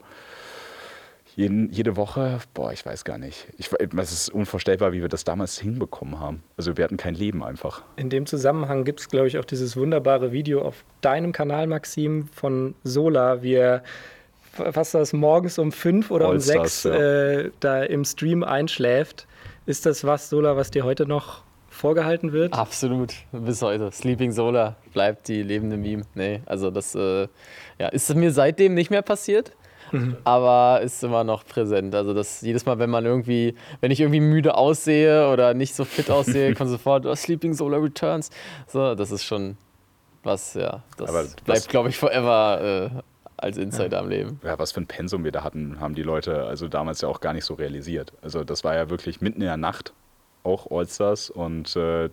jeden, 1.35 1.71
jede 1.71 1.95
Woche, 1.95 2.39
boah, 2.53 2.71
ich 2.71 2.85
weiß 2.85 3.05
gar 3.05 3.17
nicht. 3.17 3.47
es 3.57 4.11
ist 4.11 4.29
unvorstellbar, 4.29 4.91
wie 4.91 5.01
wir 5.01 5.09
das 5.09 5.23
damals 5.23 5.59
hinbekommen 5.59 6.19
haben. 6.19 6.43
Also 6.57 6.77
wir 6.77 6.83
hatten 6.83 6.97
kein 6.97 7.15
Leben 7.15 7.43
einfach. 7.43 7.83
In 7.95 8.09
dem 8.09 8.25
Zusammenhang 8.25 8.83
gibt 8.83 8.99
es, 8.99 9.09
glaube 9.09 9.27
ich, 9.27 9.37
auch 9.37 9.45
dieses 9.45 9.77
wunderbare 9.77 10.31
Video 10.31 10.61
auf 10.61 10.83
deinem 11.01 11.31
Kanal, 11.31 11.67
Maxim, 11.67 12.27
von 12.33 12.75
Sola, 12.83 13.41
wie 13.41 13.53
er 13.53 13.83
was 14.57 14.91
das 14.91 15.13
morgens 15.13 15.57
um 15.57 15.71
fünf 15.71 16.11
oder 16.11 16.27
Allstars, 16.27 16.57
um 16.57 16.63
sechs 16.63 16.83
ja. 16.83 17.39
äh, 17.39 17.51
da 17.61 17.83
im 17.83 18.03
Stream 18.03 18.43
einschläft 18.43 19.25
Ist 19.65 19.85
das 19.85 20.03
was, 20.03 20.29
Sola, 20.29 20.57
was 20.57 20.71
dir 20.71 20.83
heute 20.83 21.05
noch 21.05 21.43
vorgehalten 21.69 22.33
wird? 22.33 22.53
Absolut, 22.53 23.13
bis 23.31 23.61
heute. 23.61 23.91
Sleeping 23.91 24.31
Solar 24.31 24.75
bleibt 24.93 25.29
die 25.29 25.41
lebende 25.41 25.77
Meme. 25.77 26.03
Nee, 26.15 26.41
also 26.45 26.69
das 26.69 26.95
äh, 26.95 27.27
ja, 27.79 27.87
ist 27.87 28.13
mir 28.13 28.31
seitdem 28.31 28.73
nicht 28.73 28.91
mehr 28.91 29.01
passiert. 29.01 29.53
Aber 30.23 30.81
ist 30.81 31.03
immer 31.03 31.23
noch 31.23 31.45
präsent. 31.45 31.95
Also 31.95 32.13
das 32.13 32.41
jedes 32.41 32.65
Mal, 32.65 32.79
wenn 32.79 32.89
man 32.89 33.05
irgendwie, 33.05 33.55
wenn 33.79 33.91
ich 33.91 33.99
irgendwie 33.99 34.19
müde 34.19 34.55
aussehe 34.55 35.29
oder 35.29 35.53
nicht 35.53 35.75
so 35.75 35.85
fit 35.85 36.09
aussehe, 36.09 36.53
kommt 36.55 36.69
sofort 36.69 37.05
oh, 37.05 37.15
Sleeping 37.15 37.53
Solar 37.53 37.81
Returns. 37.81 38.29
So, 38.67 38.95
das 38.95 39.11
ist 39.11 39.23
schon 39.23 39.57
was, 40.23 40.53
ja. 40.53 40.83
Das 40.97 41.09
Aber 41.09 41.25
bleibt, 41.45 41.69
glaube 41.69 41.89
ich, 41.89 41.97
forever 41.97 42.91
äh, 42.93 43.01
als 43.37 43.57
Insider 43.57 43.99
am 43.99 44.09
Leben. 44.09 44.39
Ja, 44.43 44.57
was 44.59 44.71
für 44.71 44.81
ein 44.81 44.87
Pensum 44.87 45.23
wir 45.23 45.31
da 45.31 45.43
hatten, 45.43 45.79
haben 45.79 45.95
die 45.95 46.03
Leute 46.03 46.43
also 46.43 46.67
damals 46.67 47.01
ja 47.01 47.09
auch 47.09 47.21
gar 47.21 47.33
nicht 47.33 47.45
so 47.45 47.55
realisiert. 47.55 48.13
Also 48.21 48.43
das 48.43 48.63
war 48.63 48.75
ja 48.75 48.89
wirklich 48.89 49.21
mitten 49.21 49.41
in 49.41 49.47
der 49.47 49.57
Nacht, 49.57 49.93
auch 50.43 50.69
Allstars 50.71 51.29
und 51.29 51.75
äh, 51.75 52.09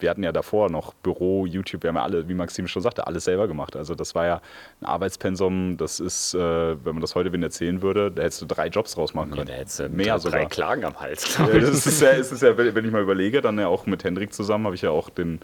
wir 0.00 0.10
hatten 0.10 0.22
ja 0.22 0.32
davor 0.32 0.70
noch 0.70 0.94
Büro, 0.94 1.46
YouTube, 1.46 1.82
wir 1.82 1.88
haben 1.88 1.96
ja 1.96 2.02
alle, 2.02 2.28
wie 2.28 2.34
Maxim 2.34 2.66
schon 2.68 2.82
sagte, 2.82 3.06
alles 3.06 3.24
selber 3.24 3.48
gemacht. 3.48 3.76
Also 3.76 3.94
das 3.94 4.14
war 4.14 4.26
ja 4.26 4.40
ein 4.80 4.86
Arbeitspensum, 4.86 5.76
das 5.76 6.00
ist, 6.00 6.34
äh, 6.34 6.38
wenn 6.38 6.94
man 6.94 7.00
das 7.00 7.14
heute 7.14 7.32
wen 7.32 7.42
erzählen 7.42 7.82
würde, 7.82 8.10
da 8.10 8.22
hättest 8.22 8.42
du 8.42 8.46
drei 8.46 8.68
Jobs 8.68 8.94
draus 8.94 9.14
machen 9.14 9.30
Ja, 9.30 9.36
können. 9.36 9.48
da 9.48 9.54
hättest 9.54 9.80
du 9.80 9.88
Mehr 9.88 10.14
drei 10.14 10.18
sogar. 10.18 10.46
Klagen 10.46 10.84
am 10.84 10.98
Hals. 11.00 11.38
Ja, 11.38 11.46
das 11.46 11.86
ist 11.86 12.00
ja, 12.02 12.10
es 12.12 12.32
ist 12.32 12.42
ja, 12.42 12.56
wenn 12.56 12.74
wenn 12.74 12.84
ich 12.84 12.90
mal 12.92 13.02
überlege, 13.02 13.40
dann 13.40 13.58
ja 13.58 13.68
auch 13.68 13.86
mit 13.86 14.04
Hendrik 14.04 14.32
zusammen 14.32 14.64
habe 14.66 14.74
ich 14.74 14.82
ja 14.82 14.90
auch 14.90 15.10
den 15.10 15.40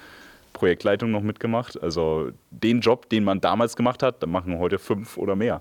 Projektleitung 0.53 1.11
noch 1.11 1.23
mitgemacht. 1.23 1.83
Also 1.83 2.31
den 2.51 2.81
Job, 2.81 3.09
den 3.09 3.25
man 3.25 3.41
damals 3.41 3.77
gemacht 3.77 4.03
hat, 4.03 4.23
da 4.23 4.27
machen 4.27 4.59
heute 4.59 4.79
fünf 4.79 5.17
oder 5.19 5.35
mehr. 5.37 5.61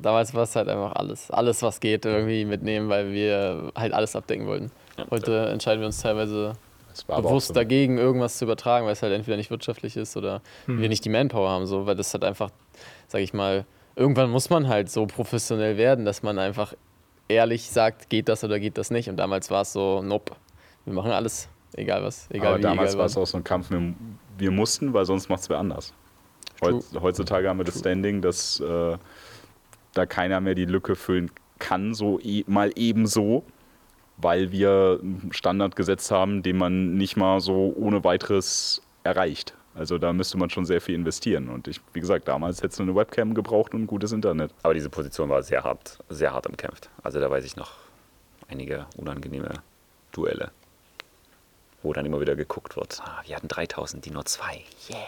Damals 0.00 0.32
war 0.32 0.44
es 0.44 0.54
halt 0.54 0.68
einfach 0.68 0.92
alles, 0.94 1.30
alles 1.30 1.60
was 1.62 1.80
geht 1.80 2.06
irgendwie 2.06 2.44
mitnehmen, 2.44 2.88
weil 2.88 3.12
wir 3.12 3.72
halt 3.76 3.92
alles 3.92 4.14
abdecken 4.14 4.46
wollten. 4.46 4.70
Heute 5.10 5.46
entscheiden 5.48 5.80
wir 5.80 5.86
uns 5.86 6.00
teilweise 6.00 6.52
Bewusst 7.06 7.48
so. 7.48 7.54
dagegen, 7.54 7.98
irgendwas 7.98 8.38
zu 8.38 8.44
übertragen, 8.44 8.86
weil 8.86 8.92
es 8.92 9.02
halt 9.02 9.12
entweder 9.12 9.36
nicht 9.36 9.50
wirtschaftlich 9.50 9.96
ist 9.96 10.16
oder 10.16 10.42
wir 10.66 10.88
nicht 10.88 11.04
die 11.04 11.10
Manpower 11.10 11.50
haben, 11.50 11.66
so, 11.66 11.86
weil 11.86 11.96
das 11.96 12.12
halt 12.12 12.24
einfach, 12.24 12.50
sag 13.06 13.20
ich 13.20 13.32
mal, 13.32 13.64
irgendwann 13.96 14.30
muss 14.30 14.50
man 14.50 14.68
halt 14.68 14.90
so 14.90 15.06
professionell 15.06 15.76
werden, 15.76 16.04
dass 16.04 16.22
man 16.22 16.38
einfach 16.38 16.74
ehrlich 17.28 17.68
sagt, 17.68 18.08
geht 18.08 18.28
das 18.28 18.44
oder 18.44 18.58
geht 18.58 18.78
das 18.78 18.90
nicht. 18.90 19.08
Und 19.08 19.16
damals 19.16 19.50
war 19.50 19.62
es 19.62 19.72
so, 19.72 20.02
nope, 20.02 20.34
wir 20.84 20.94
machen 20.94 21.10
alles, 21.10 21.48
egal 21.74 22.02
was, 22.02 22.28
egal 22.30 22.48
Aber 22.48 22.58
wie, 22.58 22.62
damals 22.62 22.96
war 22.96 23.06
es 23.06 23.16
auch 23.16 23.26
so 23.26 23.36
ein 23.36 23.44
Kampf, 23.44 23.70
wir, 23.70 23.94
wir 24.38 24.50
mussten, 24.50 24.92
weil 24.94 25.04
sonst 25.04 25.28
macht 25.28 25.42
es 25.42 25.50
wer 25.50 25.58
anders. 25.58 25.92
Heut, 26.62 26.82
heutzutage 27.00 27.48
haben 27.48 27.58
wir 27.58 27.64
das 27.64 27.78
Standing, 27.78 28.20
dass 28.20 28.58
äh, 28.60 28.96
da 29.94 30.06
keiner 30.06 30.40
mehr 30.40 30.54
die 30.54 30.64
Lücke 30.64 30.96
füllen 30.96 31.30
kann, 31.58 31.94
so 31.94 32.18
e 32.20 32.44
mal 32.46 32.72
ebenso, 32.74 33.44
weil 34.18 34.52
wir 34.52 34.98
einen 35.00 35.30
Standard 35.32 35.76
gesetzt 35.76 36.10
haben, 36.10 36.42
den 36.42 36.58
man 36.58 36.94
nicht 36.94 37.16
mal 37.16 37.40
so 37.40 37.72
ohne 37.76 38.04
weiteres 38.04 38.82
erreicht. 39.04 39.54
Also 39.74 39.96
da 39.96 40.12
müsste 40.12 40.36
man 40.38 40.50
schon 40.50 40.64
sehr 40.64 40.80
viel 40.80 40.96
investieren. 40.96 41.48
Und 41.48 41.68
ich, 41.68 41.80
wie 41.92 42.00
gesagt, 42.00 42.26
damals 42.26 42.62
hättest 42.62 42.80
du 42.80 42.82
eine 42.82 42.96
Webcam 42.96 43.32
gebraucht 43.32 43.74
und 43.74 43.86
gutes 43.86 44.10
Internet. 44.10 44.52
Aber 44.64 44.74
diese 44.74 44.90
Position 44.90 45.28
war 45.28 45.42
sehr 45.42 45.62
hart, 45.62 45.98
sehr 46.08 46.32
hart 46.32 46.48
umkämpft. 46.48 46.90
Also 47.02 47.20
da 47.20 47.30
weiß 47.30 47.44
ich 47.44 47.54
noch 47.54 47.72
einige 48.48 48.86
unangenehme 48.96 49.54
Duelle, 50.10 50.50
wo 51.82 51.92
dann 51.92 52.04
immer 52.04 52.20
wieder 52.20 52.34
geguckt 52.34 52.76
wird. 52.76 53.00
Ah, 53.04 53.22
wir 53.24 53.36
hatten 53.36 53.46
3000, 53.46 54.04
die 54.04 54.10
nur 54.10 54.24
zwei. 54.24 54.64
Yeah. 54.90 54.98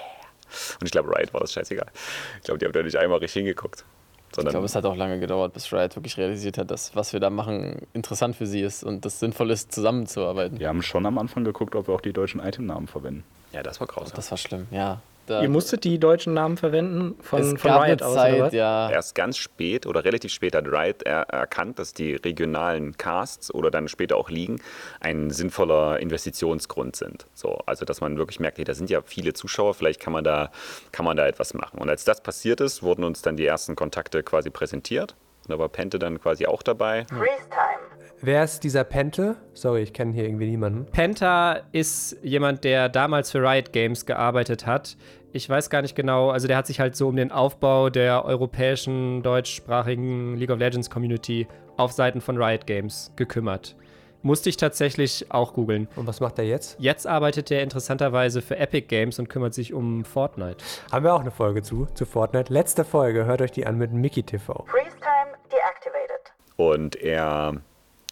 Und 0.81 0.87
ich 0.87 0.93
glaube, 0.93 1.11
Riot 1.11 1.33
war 1.35 1.41
das 1.41 1.53
scheißegal. 1.53 1.91
Ich 2.39 2.45
glaube, 2.45 2.59
die 2.59 2.67
haben 2.67 2.73
da 2.73 2.83
nicht 2.83 2.97
einmal 2.97 3.19
richtig 3.19 3.41
hingeguckt. 3.41 3.85
Ich 4.31 4.37
Sondern 4.37 4.53
glaube, 4.53 4.67
es 4.67 4.77
hat 4.77 4.85
auch 4.87 4.95
lange 4.95 5.19
gedauert, 5.19 5.53
bis 5.55 5.73
Riot 5.73 5.97
wirklich 5.97 6.17
realisiert 6.17 6.57
hat, 6.57 6.71
dass 6.71 6.95
was 6.95 7.13
wir 7.13 7.19
da 7.19 7.31
machen 7.31 7.83
interessant 7.95 8.37
für 8.37 8.47
sie 8.47 8.61
ist 8.61 8.85
und 8.85 9.05
das 9.05 9.19
sinnvoll 9.19 9.51
ist, 9.51 9.73
zusammenzuarbeiten. 9.73 10.61
Wir 10.61 10.69
haben 10.69 10.83
schon 10.83 11.05
am 11.05 11.19
Anfang 11.19 11.43
geguckt, 11.43 11.75
ob 11.75 11.89
wir 11.89 11.95
auch 11.95 12.01
die 12.01 12.13
deutschen 12.13 12.41
Itemnamen 12.41 12.87
verwenden. 12.87 13.25
ja, 13.53 13.65
das 13.65 13.81
war 13.81 13.89
grausam. 13.89 14.13
Das 14.15 14.31
war 14.31 14.39
schlimm, 14.39 14.69
ja. 14.71 15.03
Da, 15.31 15.43
Ihr 15.43 15.49
musstet 15.49 15.85
die 15.85 16.01
deutschen 16.01 16.35
Namen 16.35 16.57
verwenden 16.57 17.15
von, 17.23 17.41
es 17.41 17.61
von 17.61 17.71
gab 17.71 17.85
Riot 17.85 18.03
eine 18.03 18.11
aus, 18.11 18.15
Zeit, 18.17 18.35
oder 18.35 18.45
was? 18.47 18.53
ja. 18.53 18.91
Erst 18.91 19.15
ganz 19.15 19.37
spät 19.37 19.87
oder 19.87 20.05
relativ 20.05 20.33
spät 20.33 20.57
hat 20.57 20.67
Riot 20.67 21.05
er 21.05 21.21
erkannt, 21.29 21.79
dass 21.79 21.95
die 21.95 22.17
regionalen 22.17 22.97
Casts 22.97 23.55
oder 23.55 23.71
dann 23.71 23.87
später 23.87 24.17
auch 24.17 24.29
Ligen 24.29 24.61
ein 24.99 25.31
sinnvoller 25.31 26.01
Investitionsgrund 26.01 26.97
sind. 26.97 27.27
So, 27.33 27.61
also 27.65 27.85
dass 27.85 28.01
man 28.01 28.19
wirklich 28.19 28.41
merkt, 28.41 28.59
hey, 28.59 28.65
da 28.65 28.75
sind 28.75 28.91
ja 28.91 29.03
viele 29.03 29.33
Zuschauer, 29.33 29.75
vielleicht 29.75 30.01
kann 30.01 30.13
man, 30.13 30.25
da, 30.25 30.51
kann 30.91 31.05
man 31.05 31.17
da 31.17 31.29
etwas 31.29 31.55
machen. 31.55 31.79
Und 31.79 31.89
als 31.89 32.03
das 32.03 32.21
passiert 32.25 32.61
ist, 32.61 32.83
wurden 32.83 33.05
uns 33.05 33.23
dann 33.23 33.37
die 33.37 33.47
ersten 33.47 33.77
Kontakte 33.77 34.25
quasi 34.25 34.51
präsentiert. 34.51 35.15
Und 35.45 35.51
da 35.51 35.61
war 35.61 35.69
Pente 35.69 36.01
dann 36.01 36.21
quasi 36.21 36.47
auch 36.47 36.65
dabei. 36.65 37.05
Freeze 37.05 37.49
time. 37.51 38.01
Wer 38.23 38.45
ist 38.45 38.65
dieser 38.65 38.85
Pente? 38.85 39.37
Sorry, 39.55 39.81
ich 39.81 39.95
kenne 39.95 40.13
hier 40.13 40.25
irgendwie 40.25 40.45
niemanden. 40.47 40.85
Penta 40.93 41.61
ist 41.73 42.19
jemand, 42.23 42.65
der 42.65 42.91
damals 42.91 43.31
für 43.31 43.39
Riot 43.41 43.73
Games 43.73 44.05
gearbeitet 44.05 44.67
hat. 44.67 44.99
Ich 45.33 45.49
weiß 45.49 45.71
gar 45.71 45.81
nicht 45.83 45.95
genau, 45.95 46.31
also 46.31 46.49
der 46.49 46.57
hat 46.57 46.67
sich 46.67 46.81
halt 46.81 46.97
so 46.97 47.09
um 47.09 47.15
den 47.15 47.31
Aufbau 47.31 47.89
der 47.89 48.25
europäischen, 48.25 49.23
deutschsprachigen 49.23 50.37
League 50.37 50.51
of 50.51 50.59
Legends 50.59 50.91
Community 50.91 51.47
auf 51.77 51.93
Seiten 51.93 52.21
von 52.21 52.37
Riot 52.37 52.67
Games 52.67 53.13
gekümmert. 53.15 53.77
Musste 54.23 54.51
ich 54.51 54.57
tatsächlich 54.57 55.31
auch 55.31 55.55
googeln. 55.55 55.89
Und 55.97 56.07
was 56.07 56.21
macht 56.21 56.39
er 56.39 56.45
jetzt? 56.45 56.77
Jetzt 56.79 57.07
arbeitet 57.07 57.51
er 57.51 57.63
interessanterweise 57.63 58.43
für 58.43 58.57
Epic 58.57 58.89
Games 58.89 59.19
und 59.19 59.29
kümmert 59.29 59.55
sich 59.55 59.73
um 59.73 60.05
Fortnite. 60.05 60.63
Haben 60.93 61.05
wir 61.05 61.15
auch 61.15 61.21
eine 61.21 61.31
Folge 61.31 61.63
zu, 61.63 61.87
zu 61.95 62.05
Fortnite. 62.05 62.53
Letzte 62.53 62.85
Folge, 62.85 63.25
hört 63.25 63.41
euch 63.41 63.53
die 63.53 63.67
an 63.67 63.79
mit 63.79 63.93
Mickey 63.93 64.23
TV. 64.23 64.67
Freeze 64.67 64.97
time 64.99 65.39
deactivated. 65.51 66.33
Und 66.57 66.97
er, 66.97 67.63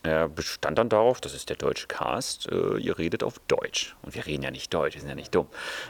er 0.08 0.28
bestand 0.28 0.78
dann 0.78 0.88
darauf, 0.88 1.20
das 1.20 1.34
ist 1.34 1.48
der 1.48 1.56
deutsche 1.56 1.86
Cast, 1.86 2.50
äh, 2.50 2.78
ihr 2.78 2.98
redet 2.98 3.22
auf 3.22 3.38
Deutsch. 3.46 3.96
Und 4.02 4.14
wir 4.14 4.26
reden 4.26 4.42
ja 4.42 4.50
nicht 4.50 4.72
Deutsch, 4.74 4.94
wir 4.94 5.00
sind 5.00 5.10
ja 5.10 5.14
nicht 5.14 5.34
dumm. 5.34 5.46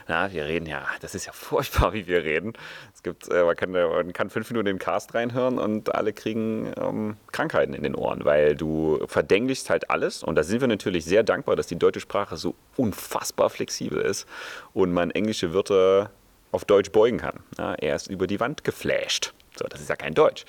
Na, 0.07 0.31
wir 0.31 0.45
reden 0.45 0.65
ja, 0.65 0.85
das 1.01 1.15
ist 1.15 1.25
ja 1.25 1.31
furchtbar, 1.31 1.93
wie 1.93 2.07
wir 2.07 2.23
reden. 2.23 2.53
Es 2.93 3.01
gibt, 3.01 3.29
äh, 3.29 3.43
man, 3.43 3.55
kann, 3.55 3.73
äh, 3.73 3.87
man 3.87 4.13
kann 4.13 4.29
fünf 4.29 4.49
Minuten 4.49 4.67
in 4.67 4.75
den 4.75 4.79
Cast 4.79 5.13
reinhören 5.13 5.57
und 5.57 5.95
alle 5.95 6.13
kriegen 6.13 6.71
ähm, 6.77 7.17
Krankheiten 7.31 7.73
in 7.73 7.83
den 7.83 7.95
Ohren, 7.95 8.25
weil 8.25 8.55
du 8.55 8.99
verdänglichst 9.07 9.69
halt 9.69 9.89
alles. 9.89 10.23
Und 10.23 10.35
da 10.35 10.43
sind 10.43 10.61
wir 10.61 10.67
natürlich 10.67 11.05
sehr 11.05 11.23
dankbar, 11.23 11.55
dass 11.55 11.67
die 11.67 11.79
deutsche 11.79 12.01
Sprache 12.01 12.37
so 12.37 12.55
unfassbar 12.77 13.49
flexibel 13.49 14.01
ist 14.01 14.27
und 14.73 14.91
man 14.93 15.11
englische 15.11 15.53
Wörter 15.53 16.11
auf 16.51 16.65
Deutsch 16.65 16.91
beugen 16.91 17.17
kann. 17.17 17.39
Ja, 17.57 17.75
er 17.75 17.95
ist 17.95 18.07
über 18.07 18.27
die 18.27 18.39
Wand 18.39 18.63
geflasht. 18.63 19.33
So, 19.57 19.65
das 19.67 19.81
ist 19.81 19.89
ja 19.89 19.95
kein 19.95 20.13
Deutsch. 20.13 20.45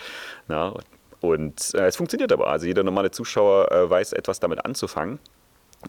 Na, 0.49 0.75
und 1.21 1.75
äh, 1.75 1.87
es 1.87 1.97
funktioniert 1.97 2.33
aber. 2.33 2.49
Also 2.49 2.67
jeder 2.67 2.83
normale 2.83 3.11
Zuschauer 3.11 3.71
äh, 3.71 3.89
weiß 3.91 4.13
etwas 4.13 4.41
damit 4.41 4.65
anzufangen. 4.65 5.19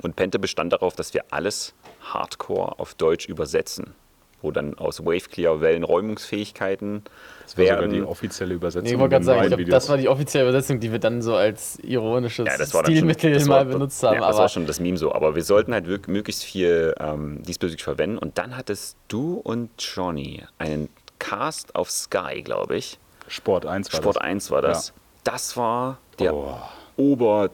Und 0.02 0.16
Pente 0.16 0.40
bestand 0.40 0.72
darauf, 0.72 0.96
dass 0.96 1.14
wir 1.14 1.26
alles 1.32 1.74
Hardcore 2.02 2.80
auf 2.80 2.94
Deutsch 2.94 3.28
übersetzen. 3.28 3.94
Wo 4.42 4.50
dann 4.50 4.76
aus 4.80 5.06
Waveclear 5.06 5.62
Wellenräumungsfähigkeiten 5.62 7.04
Das 7.44 7.58
war 7.58 7.66
sogar 7.66 7.88
die 7.88 7.96
werden. 7.98 8.06
offizielle 8.06 8.56
Übersetzung. 8.56 8.84
Nee, 8.86 8.94
ich 8.94 9.00
wollte 9.00 9.12
gerade 9.12 9.22
in 9.22 9.26
sagen, 9.26 9.62
ich 9.62 9.68
glaub, 9.68 9.70
das 9.70 9.90
war 9.90 9.98
die 9.98 10.10
offizielle 10.10 10.50
Übersetzung, 10.50 10.80
die 10.80 10.92
wir 10.92 10.98
dann 10.98 11.22
so 11.22 11.36
als 11.36 11.78
ironisches 11.84 12.48
Ja, 12.48 12.58
das 12.58 12.74
war 12.74 12.82
dann 12.82 12.92
schon, 12.92 12.96
Stilmittel 12.96 13.34
das 13.34 13.46
mal 13.46 13.58
war, 13.58 13.66
benutzt 13.66 14.02
haben. 14.02 14.16
Ja, 14.16 14.28
das 14.28 14.38
war 14.38 14.50
schon 14.50 14.66
das 14.66 14.80
Meme 14.80 14.98
so. 14.98 15.14
Aber 15.14 15.36
wir 15.36 15.44
sollten 15.44 15.74
halt 15.74 15.86
wirklich 15.86 16.08
möglichst 16.08 16.44
viel 16.44 16.96
ähm, 17.00 17.44
diesbezüglich 17.44 17.84
verwenden. 17.84 18.18
Und 18.18 18.40
dann 18.40 18.58
hattest 18.58 18.98
du 19.10 19.36
und 19.36 19.70
Johnny 19.78 20.44
einen 20.58 20.90
Cast 21.20 21.76
auf 21.76 21.92
Sky, 21.92 22.42
glaube 22.42 22.78
ich. 22.78 22.98
Sport 23.28 23.68
1 23.68 23.94
war 23.94 24.02
Sport 24.02 24.16
das. 24.16 24.24
1 24.24 24.52
war 24.52 24.62
das. 24.64 24.94
Das 25.24 25.58
war 25.58 25.98
der 26.20 26.34
Oh. 26.34 26.56
Ober. 26.98 27.50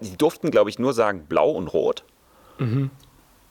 Die 0.00 0.16
durften, 0.16 0.50
glaube 0.50 0.70
ich, 0.70 0.78
nur 0.78 0.92
sagen 0.92 1.24
blau 1.28 1.50
und 1.50 1.68
rot. 1.68 2.04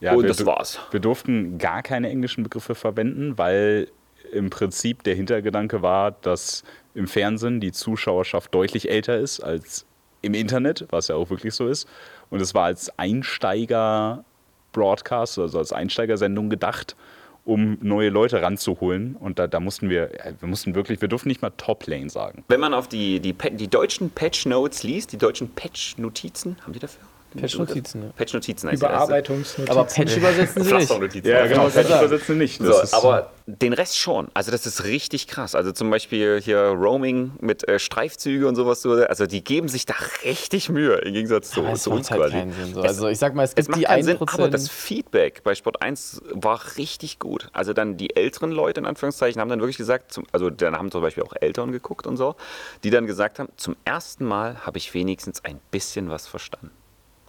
Ja, 0.00 0.14
und 0.14 0.22
wir 0.22 0.28
das 0.28 0.46
war's. 0.46 0.78
Wir 0.92 1.00
durften 1.00 1.58
gar 1.58 1.82
keine 1.82 2.08
englischen 2.08 2.44
Begriffe 2.44 2.74
verwenden, 2.74 3.36
weil 3.36 3.88
im 4.32 4.48
Prinzip 4.50 5.02
der 5.02 5.16
Hintergedanke 5.16 5.82
war, 5.82 6.12
dass 6.12 6.62
im 6.94 7.08
Fernsehen 7.08 7.60
die 7.60 7.72
Zuschauerschaft 7.72 8.54
deutlich 8.54 8.88
älter 8.88 9.18
ist 9.18 9.40
als 9.40 9.84
im 10.22 10.34
Internet, 10.34 10.86
was 10.90 11.08
ja 11.08 11.16
auch 11.16 11.30
wirklich 11.30 11.54
so 11.54 11.66
ist. 11.66 11.88
Und 12.30 12.40
es 12.40 12.54
war 12.54 12.64
als 12.64 12.96
Einsteiger-Broadcast, 12.98 15.38
also 15.38 15.58
als 15.58 15.72
Einsteigersendung 15.72 16.50
gedacht, 16.50 16.96
um 17.44 17.78
neue 17.80 18.10
Leute 18.10 18.42
ranzuholen. 18.42 19.16
Und 19.16 19.38
da, 19.38 19.46
da 19.46 19.60
mussten 19.60 19.88
wir, 19.90 20.10
wir 20.38 20.48
mussten 20.48 20.74
wirklich, 20.74 21.00
wir 21.00 21.08
durften 21.08 21.28
nicht 21.28 21.42
mal 21.42 21.50
Top-Lane 21.50 22.10
sagen. 22.10 22.44
Wenn 22.48 22.60
man 22.60 22.74
auf 22.74 22.88
die, 22.88 23.20
die, 23.20 23.34
die 23.34 23.68
deutschen 23.68 24.10
Patch-Notes 24.10 24.82
liest, 24.82 25.12
die 25.12 25.18
deutschen 25.18 25.50
Patch-Notizen, 25.50 26.56
haben 26.62 26.72
die 26.72 26.78
dafür? 26.78 27.09
Patch-Notizen, 27.38 28.02
ja. 28.02 28.08
Patch-Notizen 28.16 28.68
heißt. 28.70 28.82
Überarbeitungsnotizen. 28.82 29.68
aber 29.70 29.84
Patch 29.84 30.16
übersetzen 30.16 30.64
sie 30.64 30.74
nicht. 30.74 31.24
Ja, 31.26 31.46
genau, 31.46 31.68
gerade 31.68 31.88
Patch 31.88 32.02
übersetzen 32.02 32.38
nicht. 32.38 32.60
Das 32.60 32.90
So, 32.90 32.96
aber 32.96 33.30
den 33.46 33.72
Rest 33.72 33.98
schon. 33.98 34.28
Also 34.34 34.50
das 34.52 34.64
ist 34.66 34.84
richtig 34.84 35.26
krass. 35.26 35.54
Also 35.54 35.72
zum 35.72 35.90
Beispiel 35.90 36.40
hier 36.40 36.58
Roaming 36.58 37.32
mit 37.40 37.66
äh, 37.68 37.78
Streifzüge 37.78 38.46
und 38.46 38.54
sowas. 38.56 38.82
So, 38.82 38.92
also 38.92 39.26
die 39.26 39.42
geben 39.42 39.68
sich 39.68 39.86
da 39.86 39.94
richtig 40.24 40.68
Mühe 40.68 40.96
im 40.96 41.12
Gegensatz 41.14 41.50
zu, 41.50 41.64
es 41.64 41.82
zu 41.82 41.90
uns 41.90 42.10
halt 42.10 42.20
quasi. 42.20 42.36
Sinn. 42.38 42.74
So. 42.74 42.80
Es- 42.82 42.86
Also 42.88 43.08
ich 43.08 43.18
sag 43.18 43.34
mal, 43.34 43.42
es 43.44 43.50
Es 43.50 43.66
gibt 43.66 43.68
macht 43.70 43.80
die 43.80 43.84
keinen 43.84 44.02
1%. 44.02 44.04
Sinn, 44.04 44.18
aber 44.28 44.48
das 44.48 44.68
Feedback 44.68 45.42
bei 45.42 45.54
Sport 45.54 45.82
1 45.82 46.22
war 46.32 46.60
richtig 46.76 47.18
gut. 47.18 47.48
Also 47.52 47.72
dann 47.72 47.96
die 47.96 48.14
älteren 48.16 48.52
Leute 48.52 48.80
in 48.80 48.86
Anführungszeichen 48.86 49.40
haben 49.40 49.48
dann 49.48 49.60
wirklich 49.60 49.78
gesagt, 49.78 50.12
zum, 50.12 50.24
also 50.32 50.50
dann 50.50 50.76
haben 50.76 50.90
zum 50.90 51.00
Beispiel 51.02 51.22
auch 51.24 51.34
Eltern 51.40 51.72
geguckt 51.72 52.06
und 52.06 52.16
so, 52.16 52.36
die 52.84 52.90
dann 52.90 53.06
gesagt 53.06 53.38
haben, 53.38 53.48
zum 53.56 53.74
ersten 53.84 54.24
Mal 54.24 54.64
habe 54.66 54.78
ich 54.78 54.94
wenigstens 54.94 55.44
ein 55.44 55.60
bisschen 55.70 56.08
was 56.10 56.26
verstanden. 56.28 56.70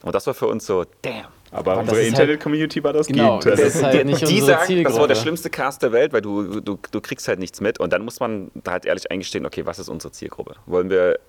Und 0.03 0.15
das 0.15 0.25
war 0.27 0.33
für 0.33 0.47
uns 0.47 0.65
so, 0.65 0.85
damn. 1.01 1.25
Aber 1.51 1.71
das 1.73 1.79
unsere 1.81 1.97
ist 2.01 2.03
halt- 2.13 2.19
Internet-Community 2.21 2.83
war 2.83 2.93
das 2.93 3.07
Genau, 3.07 3.39
Gegenteil. 3.39 3.65
das 3.65 3.75
ist 3.75 3.83
halt 3.83 4.05
nicht 4.05 4.27
die 4.27 4.39
sagen, 4.39 4.83
das 4.83 4.93
war 4.97 5.07
der 5.07 5.15
Zielgruppe. 5.15 5.15
schlimmste 5.15 5.49
Cast 5.49 5.83
der 5.83 5.91
Welt, 5.91 6.13
weil 6.13 6.21
du, 6.21 6.61
du, 6.61 6.79
du 6.91 7.01
kriegst 7.01 7.27
halt 7.27 7.39
nichts 7.39 7.59
mit. 7.61 7.79
Und 7.79 7.91
dann 7.93 8.03
muss 8.05 8.19
man 8.19 8.49
da 8.55 8.71
halt 8.71 8.85
ehrlich 8.85 9.11
eingestehen, 9.11 9.45
okay, 9.45 9.65
was 9.65 9.77
ist 9.77 9.89
unsere 9.89 10.11
Zielgruppe? 10.11 10.55
Wollen 10.65 10.89
wir 10.89 11.19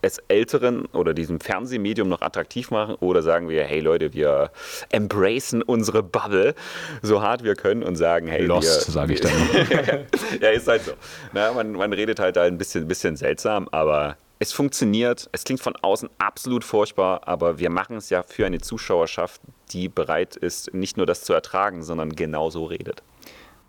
es 0.00 0.18
Älteren 0.28 0.86
oder 0.86 1.12
diesem 1.12 1.40
Fernsehmedium 1.40 2.08
noch 2.08 2.22
attraktiv 2.22 2.70
machen 2.70 2.94
oder 3.00 3.20
sagen 3.20 3.48
wir, 3.48 3.64
hey 3.64 3.80
Leute, 3.80 4.12
wir 4.14 4.52
embracen 4.90 5.60
unsere 5.60 6.04
Bubble 6.04 6.54
so 7.02 7.20
hart 7.20 7.42
wir 7.42 7.56
können 7.56 7.82
und 7.82 7.96
sagen, 7.96 8.28
hey, 8.28 8.44
Lost, 8.46 8.82
sage 8.92 9.14
ich 9.14 9.20
dann. 9.20 9.32
ja, 10.40 10.50
ist 10.50 10.68
halt 10.68 10.84
so. 10.84 10.92
Na, 11.32 11.52
man, 11.52 11.72
man 11.72 11.92
redet 11.92 12.20
halt 12.20 12.36
da 12.36 12.42
ein 12.44 12.58
bisschen, 12.58 12.86
bisschen 12.86 13.16
seltsam, 13.16 13.68
aber 13.72 14.16
es 14.38 14.52
funktioniert. 14.52 15.28
Es 15.32 15.44
klingt 15.44 15.60
von 15.60 15.74
außen 15.76 16.08
absolut 16.18 16.64
furchtbar, 16.64 17.26
aber 17.26 17.58
wir 17.58 17.70
machen 17.70 17.96
es 17.96 18.10
ja 18.10 18.22
für 18.22 18.46
eine 18.46 18.60
Zuschauerschaft, 18.60 19.40
die 19.72 19.88
bereit 19.88 20.36
ist, 20.36 20.72
nicht 20.74 20.96
nur 20.96 21.06
das 21.06 21.24
zu 21.24 21.32
ertragen, 21.32 21.82
sondern 21.82 22.14
genauso 22.14 22.64
redet. 22.66 23.02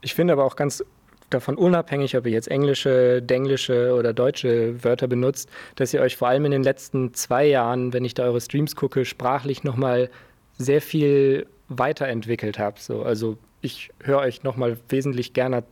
Ich 0.01 0.13
finde 0.13 0.33
aber 0.33 0.45
auch 0.45 0.55
ganz 0.55 0.83
davon 1.29 1.55
unabhängig, 1.55 2.17
ob 2.17 2.25
ihr 2.25 2.31
jetzt 2.31 2.49
englische, 2.49 3.21
denglische 3.21 3.93
oder 3.95 4.13
deutsche 4.13 4.83
Wörter 4.83 5.07
benutzt, 5.07 5.49
dass 5.75 5.93
ihr 5.93 6.01
euch 6.01 6.17
vor 6.17 6.27
allem 6.27 6.45
in 6.45 6.51
den 6.51 6.63
letzten 6.63 7.13
zwei 7.13 7.45
Jahren, 7.45 7.93
wenn 7.93 8.05
ich 8.05 8.13
da 8.13 8.23
eure 8.23 8.41
Streams 8.41 8.75
gucke, 8.75 9.05
sprachlich 9.05 9.63
nochmal 9.63 10.09
sehr 10.57 10.81
viel 10.81 11.47
weiterentwickelt 11.67 12.57
habt. 12.57 12.79
So, 12.79 13.03
also 13.03 13.37
ich 13.61 13.91
höre 14.03 14.19
euch 14.19 14.43
nochmal 14.43 14.77
wesentlich 14.89 15.33
gerne, 15.33 15.63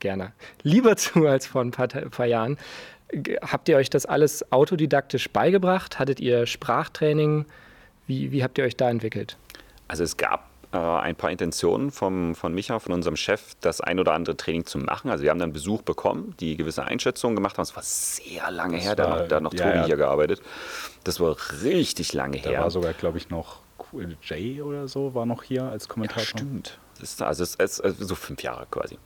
gerne, 0.00 0.32
lieber 0.62 0.96
zu 0.96 1.26
als 1.26 1.46
vor 1.46 1.62
ein 1.62 1.70
paar, 1.70 1.88
paar 1.88 2.26
Jahren. 2.26 2.56
Habt 3.42 3.68
ihr 3.68 3.76
euch 3.76 3.88
das 3.90 4.04
alles 4.06 4.50
autodidaktisch 4.52 5.30
beigebracht? 5.30 5.98
Hattet 5.98 6.20
ihr 6.20 6.46
Sprachtraining? 6.46 7.44
Wie, 8.06 8.32
wie 8.32 8.42
habt 8.42 8.58
ihr 8.58 8.64
euch 8.64 8.76
da 8.76 8.90
entwickelt? 8.90 9.36
Also 9.88 10.02
es 10.02 10.16
gab 10.16 10.48
äh, 10.72 10.76
ein 10.78 11.14
paar 11.14 11.30
Intentionen 11.30 11.90
vom, 11.92 12.34
von 12.34 12.52
Micha, 12.54 12.78
von 12.80 12.92
unserem 12.92 13.16
Chef, 13.16 13.54
das 13.60 13.80
ein 13.80 14.00
oder 14.00 14.12
andere 14.12 14.36
Training 14.36 14.66
zu 14.66 14.78
machen. 14.78 15.10
Also 15.10 15.22
wir 15.22 15.30
haben 15.30 15.38
dann 15.38 15.52
Besuch 15.52 15.82
bekommen, 15.82 16.34
die 16.40 16.56
gewisse 16.56 16.84
Einschätzungen 16.84 17.36
gemacht 17.36 17.56
haben. 17.58 17.62
Es 17.62 17.76
war 17.76 17.82
sehr 17.84 18.50
lange 18.50 18.76
her, 18.78 18.96
da 18.96 19.04
war- 19.04 19.10
hat 19.12 19.20
noch, 19.22 19.28
da 19.28 19.36
hat 19.36 19.42
noch 19.44 19.54
ja, 19.54 19.64
Tobi 19.66 19.76
ja. 19.78 19.86
hier 19.86 19.96
gearbeitet. 19.96 20.42
Das 21.04 21.20
war 21.20 21.36
richtig 21.62 22.12
lange 22.12 22.38
Da 22.40 22.50
her. 22.50 22.60
war 22.62 22.70
sogar, 22.70 22.92
glaube 22.92 23.18
ich, 23.18 23.30
noch 23.30 23.60
Cool 23.92 24.16
J 24.22 24.64
oder 24.64 24.88
so, 24.88 25.14
war 25.14 25.26
noch 25.26 25.44
hier 25.44 25.62
als 25.64 25.84
Ja, 25.84 25.92
Kommentator. 25.92 26.24
stimmt. 26.24 26.78
Ist, 27.00 27.22
also 27.22 27.42
es 27.42 27.54
ist 27.56 27.98
so 27.98 28.14
fünf 28.14 28.42
Jahre 28.42 28.66
quasi. 28.70 28.98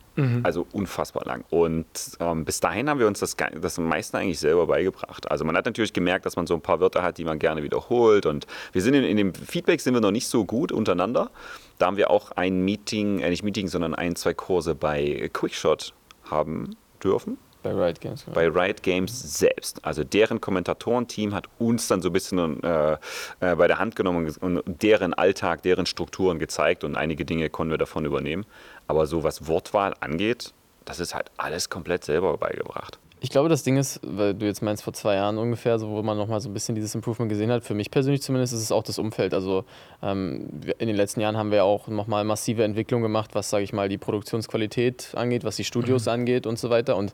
Also 0.42 0.66
unfassbar 0.72 1.24
lang. 1.24 1.44
Und 1.50 1.86
ähm, 2.20 2.44
bis 2.44 2.60
dahin 2.60 2.90
haben 2.90 2.98
wir 2.98 3.06
uns 3.06 3.20
das, 3.20 3.36
das 3.36 3.78
meiste 3.78 4.18
eigentlich 4.18 4.38
selber 4.38 4.66
beigebracht. 4.66 5.30
Also 5.30 5.44
man 5.44 5.56
hat 5.56 5.64
natürlich 5.64 5.92
gemerkt, 5.92 6.26
dass 6.26 6.36
man 6.36 6.46
so 6.46 6.54
ein 6.54 6.60
paar 6.60 6.80
Wörter 6.80 7.02
hat, 7.02 7.18
die 7.18 7.24
man 7.24 7.38
gerne 7.38 7.62
wiederholt. 7.62 8.26
Und 8.26 8.46
wir 8.72 8.82
sind 8.82 8.94
in, 8.94 9.04
in 9.04 9.16
dem 9.16 9.34
Feedback 9.34 9.80
sind 9.80 9.94
wir 9.94 10.00
noch 10.00 10.10
nicht 10.10 10.26
so 10.26 10.44
gut 10.44 10.72
untereinander. 10.72 11.30
Da 11.78 11.86
haben 11.86 11.96
wir 11.96 12.10
auch 12.10 12.32
ein 12.32 12.64
Meeting, 12.64 13.20
äh, 13.20 13.30
nicht 13.30 13.42
Meeting, 13.42 13.68
sondern 13.68 13.94
ein, 13.94 14.16
zwei 14.16 14.34
Kurse 14.34 14.74
bei 14.74 15.30
Quickshot 15.32 15.94
haben 16.24 16.76
dürfen 17.02 17.38
Bei 17.62 17.72
Riot 17.72 18.00
Games. 18.00 18.24
genau. 18.24 18.34
bei 18.34 18.48
Riot 18.48 18.82
Games 18.82 19.38
selbst. 19.38 19.84
Also 19.84 20.04
deren 20.04 20.40
Kommentatorenteam 20.40 21.34
hat 21.34 21.46
uns 21.58 21.88
dann 21.88 22.02
so 22.02 22.08
ein 22.08 22.12
bisschen 22.12 22.62
äh, 22.62 22.92
äh, 23.40 23.56
bei 23.56 23.66
der 23.66 23.78
Hand 23.78 23.96
genommen 23.96 24.34
und 24.40 24.62
deren 24.66 25.14
Alltag, 25.14 25.62
deren 25.62 25.86
Strukturen 25.86 26.38
gezeigt 26.38 26.84
und 26.84 26.96
einige 26.96 27.24
Dinge 27.24 27.50
konnten 27.50 27.70
wir 27.70 27.78
davon 27.78 28.04
übernehmen. 28.04 28.46
Aber 28.86 29.06
so 29.06 29.22
was 29.22 29.46
Wortwahl 29.46 29.94
angeht, 30.00 30.52
das 30.84 31.00
ist 31.00 31.14
halt 31.14 31.30
alles 31.36 31.68
komplett 31.68 32.04
selber 32.04 32.36
beigebracht. 32.36 32.98
Ich 33.22 33.28
glaube, 33.28 33.50
das 33.50 33.62
Ding 33.62 33.76
ist, 33.76 34.00
weil 34.02 34.32
du 34.32 34.46
jetzt 34.46 34.62
meinst, 34.62 34.82
vor 34.82 34.94
zwei 34.94 35.16
Jahren 35.16 35.36
ungefähr, 35.36 35.78
so, 35.78 35.90
wo 35.90 36.02
man 36.02 36.16
nochmal 36.16 36.40
so 36.40 36.48
ein 36.48 36.54
bisschen 36.54 36.74
dieses 36.74 36.94
Improvement 36.94 37.28
gesehen 37.28 37.50
hat, 37.50 37.64
für 37.64 37.74
mich 37.74 37.90
persönlich 37.90 38.22
zumindest 38.22 38.54
ist 38.54 38.62
es 38.62 38.72
auch 38.72 38.82
das 38.82 38.98
Umfeld. 38.98 39.34
Also 39.34 39.64
ähm, 40.02 40.48
in 40.78 40.86
den 40.86 40.96
letzten 40.96 41.20
Jahren 41.20 41.36
haben 41.36 41.50
wir 41.50 41.64
auch 41.64 41.86
nochmal 41.88 42.24
massive 42.24 42.64
Entwicklung 42.64 43.02
gemacht, 43.02 43.34
was, 43.34 43.50
sage 43.50 43.62
ich 43.62 43.74
mal, 43.74 43.90
die 43.90 43.98
Produktionsqualität 43.98 45.10
angeht, 45.14 45.44
was 45.44 45.56
die 45.56 45.64
Studios 45.64 46.08
angeht 46.08 46.46
und 46.46 46.58
so 46.58 46.70
weiter. 46.70 46.96
Und 46.96 47.12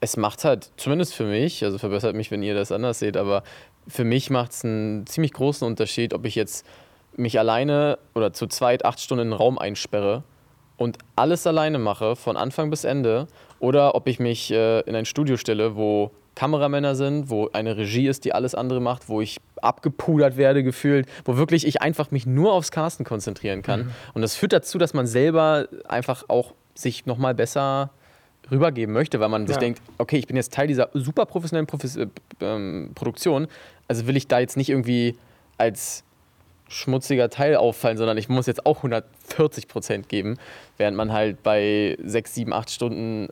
es 0.00 0.16
macht 0.16 0.44
halt, 0.44 0.70
zumindest 0.76 1.14
für 1.14 1.24
mich, 1.24 1.64
also 1.64 1.78
verbessert 1.78 2.14
mich, 2.14 2.30
wenn 2.30 2.42
ihr 2.42 2.54
das 2.54 2.72
anders 2.72 2.98
seht, 2.98 3.16
aber 3.16 3.42
für 3.86 4.04
mich 4.04 4.30
macht 4.30 4.52
es 4.52 4.64
einen 4.64 5.06
ziemlich 5.06 5.32
großen 5.32 5.66
Unterschied, 5.66 6.14
ob 6.14 6.24
ich 6.24 6.34
jetzt 6.34 6.64
mich 7.16 7.38
alleine 7.38 7.98
oder 8.14 8.32
zu 8.32 8.46
zweit 8.46 8.84
acht 8.84 9.00
Stunden 9.00 9.22
in 9.22 9.32
einen 9.32 9.38
Raum 9.38 9.58
einsperre 9.58 10.22
und 10.76 10.98
alles 11.16 11.46
alleine 11.46 11.78
mache, 11.78 12.14
von 12.14 12.36
Anfang 12.36 12.70
bis 12.70 12.84
Ende, 12.84 13.26
oder 13.58 13.96
ob 13.96 14.06
ich 14.06 14.20
mich 14.20 14.52
äh, 14.52 14.80
in 14.80 14.94
ein 14.94 15.04
Studio 15.04 15.36
stelle, 15.36 15.74
wo 15.74 16.12
Kameramänner 16.36 16.94
sind, 16.94 17.30
wo 17.30 17.48
eine 17.52 17.76
Regie 17.76 18.06
ist, 18.06 18.24
die 18.24 18.32
alles 18.32 18.54
andere 18.54 18.80
macht, 18.80 19.08
wo 19.08 19.20
ich 19.20 19.38
abgepudert 19.60 20.36
werde 20.36 20.62
gefühlt, 20.62 21.08
wo 21.24 21.36
wirklich 21.36 21.66
ich 21.66 21.82
einfach 21.82 22.12
mich 22.12 22.26
nur 22.26 22.52
aufs 22.52 22.70
Casten 22.70 23.04
konzentrieren 23.04 23.62
kann. 23.62 23.90
Und 24.14 24.22
das 24.22 24.36
führt 24.36 24.52
dazu, 24.52 24.78
dass 24.78 24.94
man 24.94 25.08
selber 25.08 25.66
einfach 25.88 26.26
auch 26.28 26.54
sich 26.76 27.06
nochmal 27.06 27.34
besser 27.34 27.90
rübergeben 28.50 28.92
möchte, 28.94 29.20
weil 29.20 29.28
man 29.28 29.46
sich 29.46 29.56
Ja. 29.56 29.60
denkt, 29.60 29.82
okay, 29.98 30.16
ich 30.18 30.26
bin 30.26 30.36
jetzt 30.36 30.52
Teil 30.52 30.66
dieser 30.68 30.90
super 30.94 31.26
professionellen 31.26 31.66
Profes 31.66 31.96
äh, 31.96 32.06
ähm, 32.40 32.92
Produktion, 32.94 33.48
also 33.88 34.06
will 34.06 34.16
ich 34.16 34.28
da 34.28 34.38
jetzt 34.38 34.56
nicht 34.56 34.70
irgendwie 34.70 35.16
als 35.56 36.04
schmutziger 36.70 37.30
Teil 37.30 37.56
auffallen, 37.56 37.96
sondern 37.96 38.18
ich 38.18 38.28
muss 38.28 38.46
jetzt 38.46 38.66
auch 38.66 38.76
140 38.78 39.68
Prozent 39.68 40.08
geben, 40.08 40.36
während 40.76 40.96
man 40.96 41.12
halt 41.12 41.42
bei 41.42 41.96
sechs, 42.04 42.34
sieben, 42.34 42.52
acht 42.52 42.70
Stunden 42.70 43.28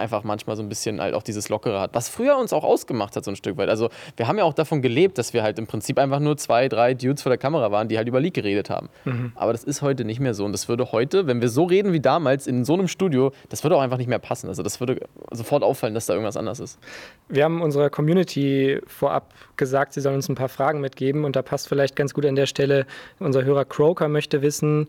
einfach 0.00 0.24
manchmal 0.24 0.56
so 0.56 0.62
ein 0.62 0.68
bisschen 0.68 1.00
halt 1.00 1.14
auch 1.14 1.22
dieses 1.22 1.48
Lockere 1.48 1.80
hat, 1.80 1.94
was 1.94 2.08
früher 2.08 2.36
uns 2.36 2.52
auch 2.52 2.64
ausgemacht 2.64 3.14
hat 3.14 3.24
so 3.24 3.30
ein 3.30 3.36
Stück 3.36 3.56
weit. 3.56 3.68
Also 3.68 3.90
wir 4.16 4.26
haben 4.26 4.38
ja 4.38 4.44
auch 4.44 4.54
davon 4.54 4.82
gelebt, 4.82 5.18
dass 5.18 5.32
wir 5.32 5.42
halt 5.42 5.58
im 5.58 5.66
Prinzip 5.66 5.98
einfach 5.98 6.18
nur 6.18 6.36
zwei, 6.36 6.68
drei 6.68 6.94
Dudes 6.94 7.22
vor 7.22 7.30
der 7.30 7.38
Kamera 7.38 7.70
waren, 7.70 7.88
die 7.88 7.96
halt 7.96 8.08
über 8.08 8.20
League 8.20 8.34
geredet 8.34 8.70
haben. 8.70 8.88
Aber 9.34 9.52
das 9.52 9.62
ist 9.62 9.82
heute 9.82 10.04
nicht 10.04 10.20
mehr 10.20 10.34
so 10.34 10.44
und 10.44 10.52
das 10.52 10.68
würde 10.68 10.90
heute, 10.92 11.26
wenn 11.26 11.40
wir 11.40 11.48
so 11.48 11.64
reden 11.64 11.92
wie 11.92 12.00
damals 12.00 12.46
in 12.46 12.64
so 12.64 12.74
einem 12.74 12.88
Studio, 12.88 13.32
das 13.48 13.62
würde 13.62 13.76
auch 13.76 13.80
einfach 13.80 13.98
nicht 13.98 14.08
mehr 14.08 14.18
passen. 14.18 14.48
Also 14.48 14.62
das 14.62 14.80
würde 14.80 15.00
sofort 15.30 15.62
auffallen, 15.62 15.94
dass 15.94 16.06
da 16.06 16.14
irgendwas 16.14 16.36
anders 16.36 16.58
ist. 16.60 16.78
Wir 17.28 17.44
haben 17.44 17.62
unserer 17.62 17.90
Community 17.90 18.80
vorab 18.86 19.34
gesagt, 19.56 19.92
sie 19.92 20.00
sollen 20.00 20.16
uns 20.16 20.28
ein 20.28 20.34
paar 20.34 20.48
Fragen 20.48 20.80
mitgeben 20.80 21.24
und 21.24 21.36
da 21.36 21.42
passt 21.42 21.68
vielleicht 21.68 21.94
ganz 21.96 22.14
gut 22.14 22.26
an 22.26 22.34
der 22.34 22.46
Stelle, 22.46 22.86
unser 23.18 23.44
Hörer 23.44 23.64
Croker 23.64 24.08
möchte 24.08 24.42
wissen, 24.42 24.88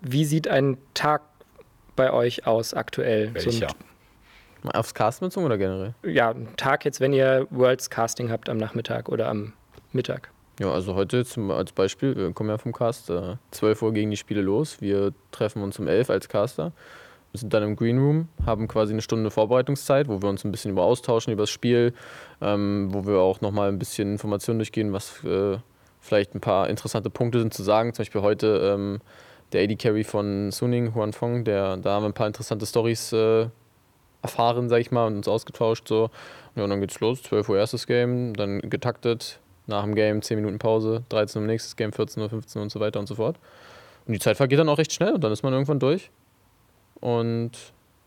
wie 0.00 0.24
sieht 0.24 0.48
ein 0.48 0.78
Tag 0.94 1.22
bei 1.96 2.12
euch 2.12 2.46
aus 2.46 2.74
aktuell? 2.74 3.32
So 3.38 3.46
Welcher? 3.46 3.68
Aufs 4.72 4.94
Casten 4.94 5.28
bezogen 5.28 5.46
oder 5.46 5.58
generell? 5.58 5.94
ja, 6.02 6.30
ein 6.30 6.48
Tag 6.56 6.84
jetzt, 6.84 7.00
wenn 7.00 7.12
ihr 7.12 7.46
Worlds 7.50 7.90
Casting 7.90 8.30
habt 8.30 8.48
am 8.48 8.56
Nachmittag 8.56 9.08
oder 9.08 9.28
am 9.28 9.52
Mittag. 9.92 10.30
Ja, 10.58 10.72
also 10.72 10.94
heute 10.94 11.24
zum, 11.24 11.50
als 11.50 11.72
Beispiel, 11.72 12.16
wir 12.16 12.32
kommen 12.32 12.48
ja 12.48 12.56
vom 12.56 12.72
Cast, 12.72 13.10
äh, 13.10 13.36
12 13.50 13.82
Uhr 13.82 13.92
gegen 13.92 14.10
die 14.10 14.16
Spiele 14.16 14.40
los. 14.40 14.80
Wir 14.80 15.12
treffen 15.30 15.62
uns 15.62 15.78
um 15.78 15.86
11 15.86 16.08
als 16.08 16.28
Caster. 16.28 16.72
Wir 17.32 17.40
sind 17.40 17.52
dann 17.52 17.62
im 17.62 17.76
Green 17.76 17.98
Room, 17.98 18.28
haben 18.46 18.66
quasi 18.66 18.94
eine 18.94 19.02
Stunde 19.02 19.30
Vorbereitungszeit, 19.30 20.08
wo 20.08 20.22
wir 20.22 20.28
uns 20.30 20.44
ein 20.44 20.52
bisschen 20.52 20.70
über 20.70 20.84
austauschen, 20.84 21.32
über 21.32 21.42
das 21.42 21.50
Spiel, 21.50 21.92
ähm, 22.40 22.88
wo 22.90 23.06
wir 23.06 23.18
auch 23.18 23.42
nochmal 23.42 23.68
ein 23.68 23.78
bisschen 23.78 24.12
Informationen 24.12 24.58
durchgehen, 24.58 24.94
was 24.94 25.22
äh, 25.24 25.58
vielleicht 26.00 26.34
ein 26.34 26.40
paar 26.40 26.70
interessante 26.70 27.10
Punkte 27.10 27.40
sind 27.40 27.52
zu 27.52 27.62
sagen. 27.62 27.92
Zum 27.92 28.04
Beispiel 28.04 28.22
heute 28.22 28.72
ähm, 28.74 29.00
der 29.52 29.64
AD 29.64 29.76
Carry 29.76 30.04
von 30.04 30.50
Suning, 30.50 30.94
Huan 30.94 31.12
Fong, 31.12 31.44
der, 31.44 31.76
da 31.76 31.96
haben 31.96 32.04
wir 32.04 32.08
ein 32.08 32.14
paar 32.14 32.28
interessante 32.28 32.64
Stories 32.64 33.12
äh, 33.12 33.48
erfahren, 34.26 34.68
sag 34.68 34.80
ich 34.80 34.90
mal, 34.90 35.06
und 35.06 35.16
uns 35.16 35.28
ausgetauscht. 35.28 35.88
So. 35.88 36.10
Ja, 36.54 36.64
und 36.64 36.70
dann 36.70 36.80
geht's 36.80 37.00
los, 37.00 37.22
12 37.22 37.48
Uhr 37.48 37.58
erstes 37.58 37.86
Game, 37.86 38.34
dann 38.34 38.60
getaktet, 38.60 39.40
nach 39.66 39.82
dem 39.84 39.94
Game 39.94 40.22
10 40.22 40.36
Minuten 40.36 40.58
Pause, 40.58 41.04
13 41.08 41.42
Uhr 41.42 41.46
nächstes 41.46 41.76
Game, 41.76 41.92
14 41.92 42.22
Uhr, 42.22 42.30
15 42.30 42.58
Uhr 42.58 42.62
und 42.64 42.70
so 42.70 42.80
weiter 42.80 43.00
und 43.00 43.06
so 43.06 43.16
fort. 43.16 43.36
Und 44.06 44.12
die 44.12 44.20
Zeit 44.20 44.36
vergeht 44.36 44.58
dann 44.58 44.68
auch 44.68 44.78
recht 44.78 44.92
schnell 44.92 45.14
und 45.14 45.24
dann 45.24 45.32
ist 45.32 45.42
man 45.42 45.52
irgendwann 45.52 45.80
durch. 45.80 46.10
Und 47.00 47.52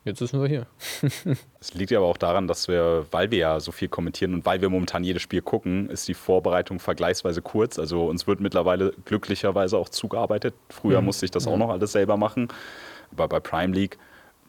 jetzt 0.06 0.20
sind 0.20 0.42
wir 0.42 0.48
hier. 0.48 0.66
Es 1.60 1.74
liegt 1.74 1.92
ja 1.92 2.00
aber 2.00 2.08
auch 2.08 2.18
daran, 2.18 2.48
dass 2.48 2.68
wir, 2.70 3.06
weil 3.12 3.32
wir 3.32 3.38
ja 3.38 3.60
so 3.60 3.72
viel 3.72 3.90
kommentieren 3.90 4.34
und 4.34 4.46
weil 4.46 4.62
wir 4.62 4.70
momentan 4.70 5.04
jedes 5.04 5.22
Spiel 5.22 5.42
gucken, 5.42 5.90
ist 5.90 6.08
die 6.08 6.14
Vorbereitung 6.14 6.80
vergleichsweise 6.80 7.42
kurz. 7.42 7.78
Also 7.78 8.06
uns 8.08 8.26
wird 8.26 8.40
mittlerweile 8.40 8.94
glücklicherweise 9.06 9.78
auch 9.78 9.90
zugearbeitet. 9.90 10.56
Früher 10.70 11.02
musste 11.02 11.26
ich 11.26 11.32
das 11.32 11.48
auch 11.48 11.58
noch 11.58 11.70
alles 11.70 11.92
selber 11.92 12.16
machen. 12.16 12.48
Aber 13.12 13.28
bei 13.28 13.40
Prime 13.40 13.74
League 13.74 13.98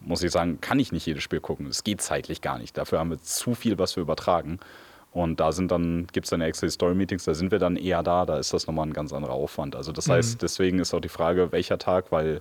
muss 0.01 0.23
ich 0.23 0.31
sagen, 0.31 0.61
kann 0.61 0.79
ich 0.79 0.93
nicht 0.93 1.07
jedes 1.07 1.23
Spiel 1.23 1.41
gucken. 1.41 1.67
Es 1.67 1.85
geht 1.85 2.01
zeitlich 2.01 2.41
gar 2.41 2.59
nicht. 2.59 2.77
Dafür 2.77 2.99
haben 2.99 3.11
wir 3.11 3.21
zu 3.23 3.55
viel, 3.55 3.79
was 3.79 3.97
wir 3.97 4.03
übertragen. 4.03 4.59
Und 5.13 5.41
da 5.41 5.53
sind 5.53 5.71
dann, 5.71 6.07
gibt 6.13 6.27
es 6.27 6.31
dann 6.31 6.41
extra 6.41 6.69
Story-Meetings, 6.69 7.25
da 7.25 7.35
sind 7.35 7.51
wir 7.51 7.59
dann 7.59 7.77
eher 7.77 8.03
da, 8.03 8.25
da 8.27 8.39
ist 8.39 8.53
das 8.53 8.67
nochmal 8.69 8.87
ein 8.87 8.93
ganz 8.93 9.13
anderer 9.13 9.33
Aufwand. 9.33 9.75
Also 9.75 9.91
das 9.91 10.09
heißt, 10.09 10.41
deswegen 10.41 10.79
ist 10.79 10.95
auch 10.95 11.01
die 11.01 11.09
Frage, 11.09 11.51
welcher 11.51 11.79
Tag, 11.79 12.13
weil 12.13 12.41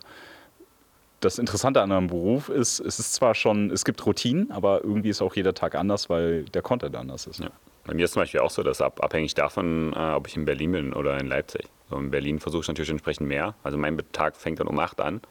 das 1.19 1.39
Interessante 1.39 1.81
an 1.81 1.91
einem 1.91 2.07
Beruf 2.07 2.47
ist, 2.47 2.79
es 2.79 2.99
ist 2.99 3.13
zwar 3.13 3.33
schon, 3.33 3.71
es 3.71 3.83
gibt 3.85 4.05
Routinen, 4.05 4.51
aber 4.51 4.83
irgendwie 4.83 5.09
ist 5.09 5.21
auch 5.21 5.35
jeder 5.35 5.53
Tag 5.53 5.75
anders, 5.75 6.09
weil 6.09 6.43
der 6.43 6.61
Content 6.61 6.95
anders 6.95 7.25
ist. 7.25 7.39
Ja. 7.39 7.49
Bei 7.85 7.93
mir 7.93 8.05
ist 8.05 8.13
zum 8.13 8.21
Beispiel 8.21 8.39
auch 8.39 8.51
so, 8.51 8.61
dass 8.61 8.81
ab, 8.81 9.03
abhängig 9.03 9.33
davon, 9.33 9.93
äh, 9.93 10.11
ob 10.11 10.27
ich 10.27 10.37
in 10.37 10.45
Berlin 10.45 10.71
bin 10.71 10.93
oder 10.93 11.19
in 11.19 11.27
Leipzig. 11.27 11.63
So 11.89 11.97
in 11.97 12.11
Berlin 12.11 12.39
versuche 12.39 12.61
ich 12.61 12.67
natürlich 12.67 12.91
entsprechend 12.91 13.27
mehr. 13.27 13.55
Also 13.63 13.77
mein 13.77 13.97
Tag 14.11 14.35
fängt 14.35 14.59
dann 14.59 14.67
um 14.67 14.77
8 14.77 15.01
an. 15.01 15.21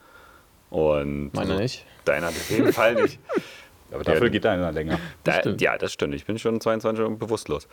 Und 0.71 1.33
Meiner 1.35 1.59
nicht. 1.59 1.85
Deiner 2.05 2.29
auf 2.29 2.51
jeden 2.51 2.73
Fall 2.73 2.95
nicht. 2.95 3.19
Aber 3.91 4.05
dafür 4.05 4.25
Ja. 4.25 4.29
geht 4.29 4.45
einer 4.47 4.71
länger. 4.71 4.99
Da, 5.25 5.41
stimmt. 5.41 5.61
ja, 5.63 5.79
das 5.79 5.93
stimmt. 5.93 6.15
Ich 6.15 6.27
bin 6.27 6.39
schon 6.39 6.61
22 6.61 7.01
Stunden 7.03 7.19
bewusstlos. 7.19 7.67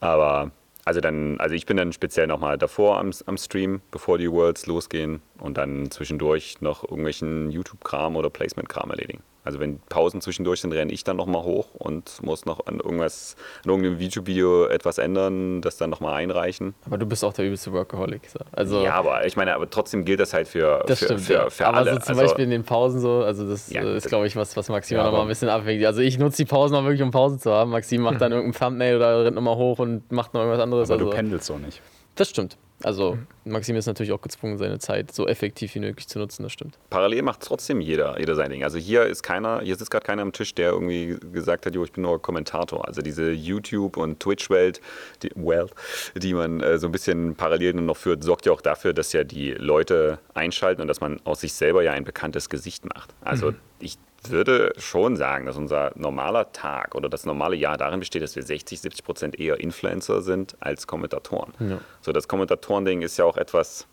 Aber 0.00 0.50
Also 0.84 1.00
dann, 1.00 1.38
also 1.38 1.54
ich 1.54 1.66
bin 1.66 1.76
dann 1.76 1.92
speziell 1.92 2.26
nochmal 2.26 2.58
davor 2.58 2.98
am, 2.98 3.12
am 3.26 3.36
Stream, 3.36 3.80
bevor 3.92 4.18
die 4.18 4.28
Worlds 4.30 4.66
losgehen 4.66 5.22
und 5.38 5.56
dann 5.56 5.92
zwischendurch 5.92 6.60
noch 6.60 6.82
irgendwelchen 6.82 7.50
YouTube-Kram 7.52 8.16
oder 8.16 8.30
Placement-Kram 8.30 8.90
erledigen. 8.90 9.22
Also 9.44 9.58
wenn 9.58 9.80
Pausen 9.88 10.20
zwischendurch 10.20 10.60
sind, 10.60 10.72
renne 10.72 10.92
ich 10.92 11.02
dann 11.02 11.16
nochmal 11.16 11.42
hoch 11.42 11.66
und 11.74 12.22
muss 12.22 12.44
noch 12.46 12.66
an 12.66 12.78
irgendwas, 12.78 13.34
an 13.64 13.70
irgendeinem 13.70 13.98
YouTube-Video 14.00 14.66
etwas 14.66 14.98
ändern, 14.98 15.60
das 15.62 15.76
dann 15.76 15.90
nochmal 15.90 16.14
einreichen. 16.14 16.74
Aber 16.86 16.96
du 16.96 17.06
bist 17.06 17.24
auch 17.24 17.32
der 17.32 17.46
übelste 17.46 17.72
Workaholic. 17.72 18.28
So. 18.28 18.38
Also, 18.52 18.82
ja, 18.84 18.94
aber 18.94 19.26
ich 19.26 19.36
meine, 19.36 19.54
aber 19.54 19.68
trotzdem 19.68 20.04
gilt 20.04 20.20
das 20.20 20.32
halt 20.32 20.46
für, 20.46 20.84
das 20.86 21.00
für, 21.00 21.04
stimmt, 21.06 21.20
für, 21.22 21.32
ja. 21.32 21.50
für 21.50 21.66
aber 21.66 21.78
alle. 21.78 21.94
so 21.94 21.98
zum 21.98 22.08
Also- 22.10 22.22
Beispiel 22.22 22.44
in 22.44 22.50
den 22.50 22.62
Pausen 22.64 23.00
so, 23.00 23.24
also 23.24 23.48
das 23.48 23.68
Ja, 23.70 23.82
äh, 23.82 23.96
ist, 23.96 24.06
glaube 24.08 24.26
ich, 24.28 24.36
was, 24.36 24.56
was 24.56 24.68
Maxim 24.68 24.96
Ja, 24.96 25.00
ja, 25.02 25.06
noch 25.06 25.12
mal 25.12 25.18
aber- 25.18 25.26
ein 25.26 25.28
bisschen 25.28 25.48
abhängt. 25.48 25.84
Also 25.84 26.02
ich 26.02 26.18
nutze 26.18 26.36
die 26.36 26.44
Pausen 26.44 26.76
auch 26.76 26.84
wirklich, 26.84 27.02
um 27.02 27.10
Pausen 27.10 27.38
zu 27.40 27.50
haben. 27.50 27.70
Maxim 27.72 28.02
macht 28.02 28.20
dann 28.20 28.30
irgendein 28.32 28.58
Thumbnail 28.60 28.96
oder 28.96 29.24
rennt 29.24 29.34
nochmal 29.34 29.56
hoch 29.56 29.80
und 29.80 30.10
macht 30.12 30.34
noch 30.34 30.40
irgendwas 30.42 30.60
anderes. 30.62 30.88
Aber 30.90 31.00
also, 31.00 31.10
du 31.10 31.16
pendelst 31.16 31.50
auch 31.50 31.58
nicht. 31.58 31.80
das 32.14 32.30
stimmt. 32.30 32.56
Also 32.84 33.18
Maxim 33.44 33.76
ist 33.76 33.86
natürlich 33.86 34.12
auch 34.12 34.20
gezwungen, 34.20 34.58
seine 34.58 34.78
Zeit 34.78 35.12
so 35.12 35.26
effektiv 35.26 35.74
wie 35.74 35.80
möglich 35.80 36.08
zu 36.08 36.18
nutzen, 36.18 36.42
das 36.42 36.52
stimmt. 36.52 36.78
parallel 36.90 37.22
macht 37.22 37.40
trotzdem 37.40 37.80
jeder, 37.80 38.18
jeder 38.18 38.34
sein 38.34 38.50
Ding. 38.50 38.64
Also 38.64 38.78
hier 38.78 39.06
ist 39.06 39.22
keiner, 39.22 39.60
hier 39.60 39.76
sitzt 39.76 39.90
gerade 39.90 40.04
keiner 40.04 40.22
am 40.22 40.32
Tisch, 40.32 40.54
der 40.54 40.70
irgendwie 40.70 41.18
gesagt 41.32 41.66
hat, 41.66 41.74
jo, 41.74 41.84
ich 41.84 41.92
bin 41.92 42.02
nur 42.02 42.20
Kommentator. 42.20 42.86
Also 42.86 43.02
diese 43.02 43.32
YouTube- 43.32 43.96
und 43.96 44.20
Twitch-Welt, 44.20 44.80
die, 45.22 45.30
Welt, 45.34 45.72
die 46.16 46.34
man 46.34 46.60
äh, 46.60 46.78
so 46.78 46.86
ein 46.88 46.92
bisschen 46.92 47.34
parallel 47.34 47.74
nur 47.74 47.82
noch 47.82 47.96
führt, 47.96 48.22
sorgt 48.22 48.46
ja 48.46 48.52
auch 48.52 48.60
dafür, 48.60 48.92
dass 48.92 49.12
ja 49.12 49.24
die 49.24 49.52
Leute 49.52 50.18
einschalten 50.34 50.82
und 50.82 50.88
dass 50.88 51.00
man 51.00 51.20
aus 51.24 51.40
sich 51.40 51.52
selber 51.52 51.82
ja 51.82 51.92
ein 51.92 52.04
bekanntes 52.04 52.48
Gesicht 52.48 52.84
macht. 52.84 53.14
Also 53.22 53.54
ich 53.78 53.98
würde 54.30 54.72
schon 54.78 55.16
sagen, 55.16 55.46
dass 55.46 55.56
unser 55.56 55.92
normaler 55.94 56.52
Tag 56.52 56.94
oder 56.94 57.08
das 57.08 57.26
normale 57.26 57.56
Jahr 57.56 57.76
darin 57.76 58.00
besteht, 58.00 58.22
dass 58.22 58.36
wir 58.36 58.42
60, 58.42 58.80
70 58.80 59.04
Prozent 59.04 59.40
eher 59.40 59.60
Influencer 59.60 60.22
sind 60.22 60.56
als 60.60 60.86
Kommentatoren. 60.86 61.52
So 62.00 62.12
das 62.12 62.28
Kommentatoren-Ding 62.28 63.02
ist 63.02 63.16
ja 63.16 63.24
auch 63.24 63.36
etwas, 63.36 63.86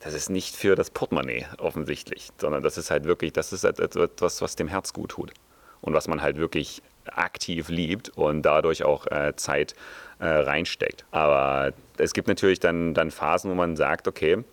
das 0.00 0.14
ist 0.14 0.30
nicht 0.30 0.56
für 0.56 0.74
das 0.74 0.90
Portemonnaie 0.90 1.46
offensichtlich, 1.58 2.28
sondern 2.38 2.62
das 2.62 2.76
ist 2.78 2.90
halt 2.90 3.04
wirklich, 3.04 3.32
das 3.32 3.52
ist 3.52 3.64
halt 3.64 3.78
etwas, 3.78 4.42
was 4.42 4.56
dem 4.56 4.68
Herz 4.68 4.92
gut 4.92 5.10
tut 5.12 5.32
und 5.80 5.94
was 5.94 6.08
man 6.08 6.22
halt 6.22 6.36
wirklich 6.36 6.82
aktiv 7.06 7.68
liebt 7.68 8.10
und 8.10 8.42
dadurch 8.42 8.84
auch 8.84 9.06
äh, 9.06 9.34
Zeit 9.36 9.74
äh, 10.18 10.26
reinsteckt. 10.26 11.04
Aber 11.10 11.72
es 11.98 12.12
gibt 12.12 12.28
natürlich 12.28 12.60
dann, 12.60 12.94
dann 12.94 13.10
Phasen, 13.10 13.50
wo 13.50 13.54
man 13.54 13.76
sagt, 13.76 14.06
okay, 14.06 14.44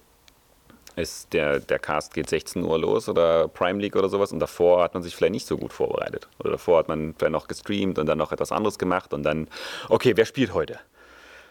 ist 1.00 1.34
der, 1.34 1.60
der 1.60 1.80
Cast 1.80 2.14
geht 2.14 2.30
16 2.30 2.64
Uhr 2.64 2.78
los 2.78 3.10
oder 3.10 3.48
Prime 3.48 3.80
League 3.80 3.96
oder 3.96 4.10
sowas 4.10 4.32
und 4.32 4.40
davor 4.40 4.84
hat 4.84 4.94
man 4.94 5.04
sich 5.04 5.16
vielleicht 5.16 5.34
nicht 5.34 5.48
so 5.48 5.58
gut 5.58 5.74
vorbereitet. 5.74 6.28
Oder 6.40 6.52
davor 6.52 6.80
hat 6.80 6.88
man 6.88 7.16
vielleicht 7.18 7.32
noch 7.32 7.48
gestreamt 7.48 7.98
und 7.98 8.06
dann 8.06 8.18
noch 8.18 8.32
etwas 8.32 8.52
anderes 8.52 8.78
gemacht 8.78 9.14
und 9.14 9.24
dann, 9.24 9.48
okay, 9.90 10.14
wer 10.16 10.26
spielt 10.26 10.54
heute? 10.54 10.80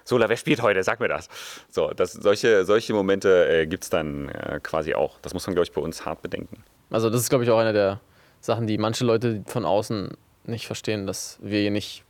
Sola, 0.05 0.29
wer 0.31 0.37
spielt 0.39 0.63
heute? 0.63 0.83
Sag 0.83 1.01
mir 1.01 1.09
das. 1.09 1.29
So, 1.71 1.91
das, 1.91 2.13
solche, 2.13 2.65
solche 2.65 2.95
Momente 2.95 3.47
äh, 3.47 3.67
gibt 3.67 3.85
es 3.85 3.91
dann 3.91 4.31
äh, 4.31 4.59
quasi 4.63 4.95
auch. 4.95 5.19
Das 5.21 5.35
muss 5.35 5.47
man, 5.47 5.55
glaube 5.55 5.65
ich, 5.65 5.73
bei 5.73 5.83
uns 5.83 6.07
hart 6.07 6.23
bedenken. 6.23 6.65
Also 6.89 7.11
das 7.11 7.21
ist, 7.21 7.29
glaube 7.29 7.45
ich, 7.45 7.51
auch 7.51 7.59
eine 7.59 7.75
der 7.75 8.01
Sachen, 8.41 8.67
die 8.67 8.79
manche 8.79 9.05
Leute 9.05 9.43
von 9.47 9.67
außen 9.67 10.17
nicht 10.45 10.67
verstehen, 10.67 11.07
dass 11.07 11.39
wir 11.43 11.61
hier 11.61 11.71
nicht, 11.71 12.05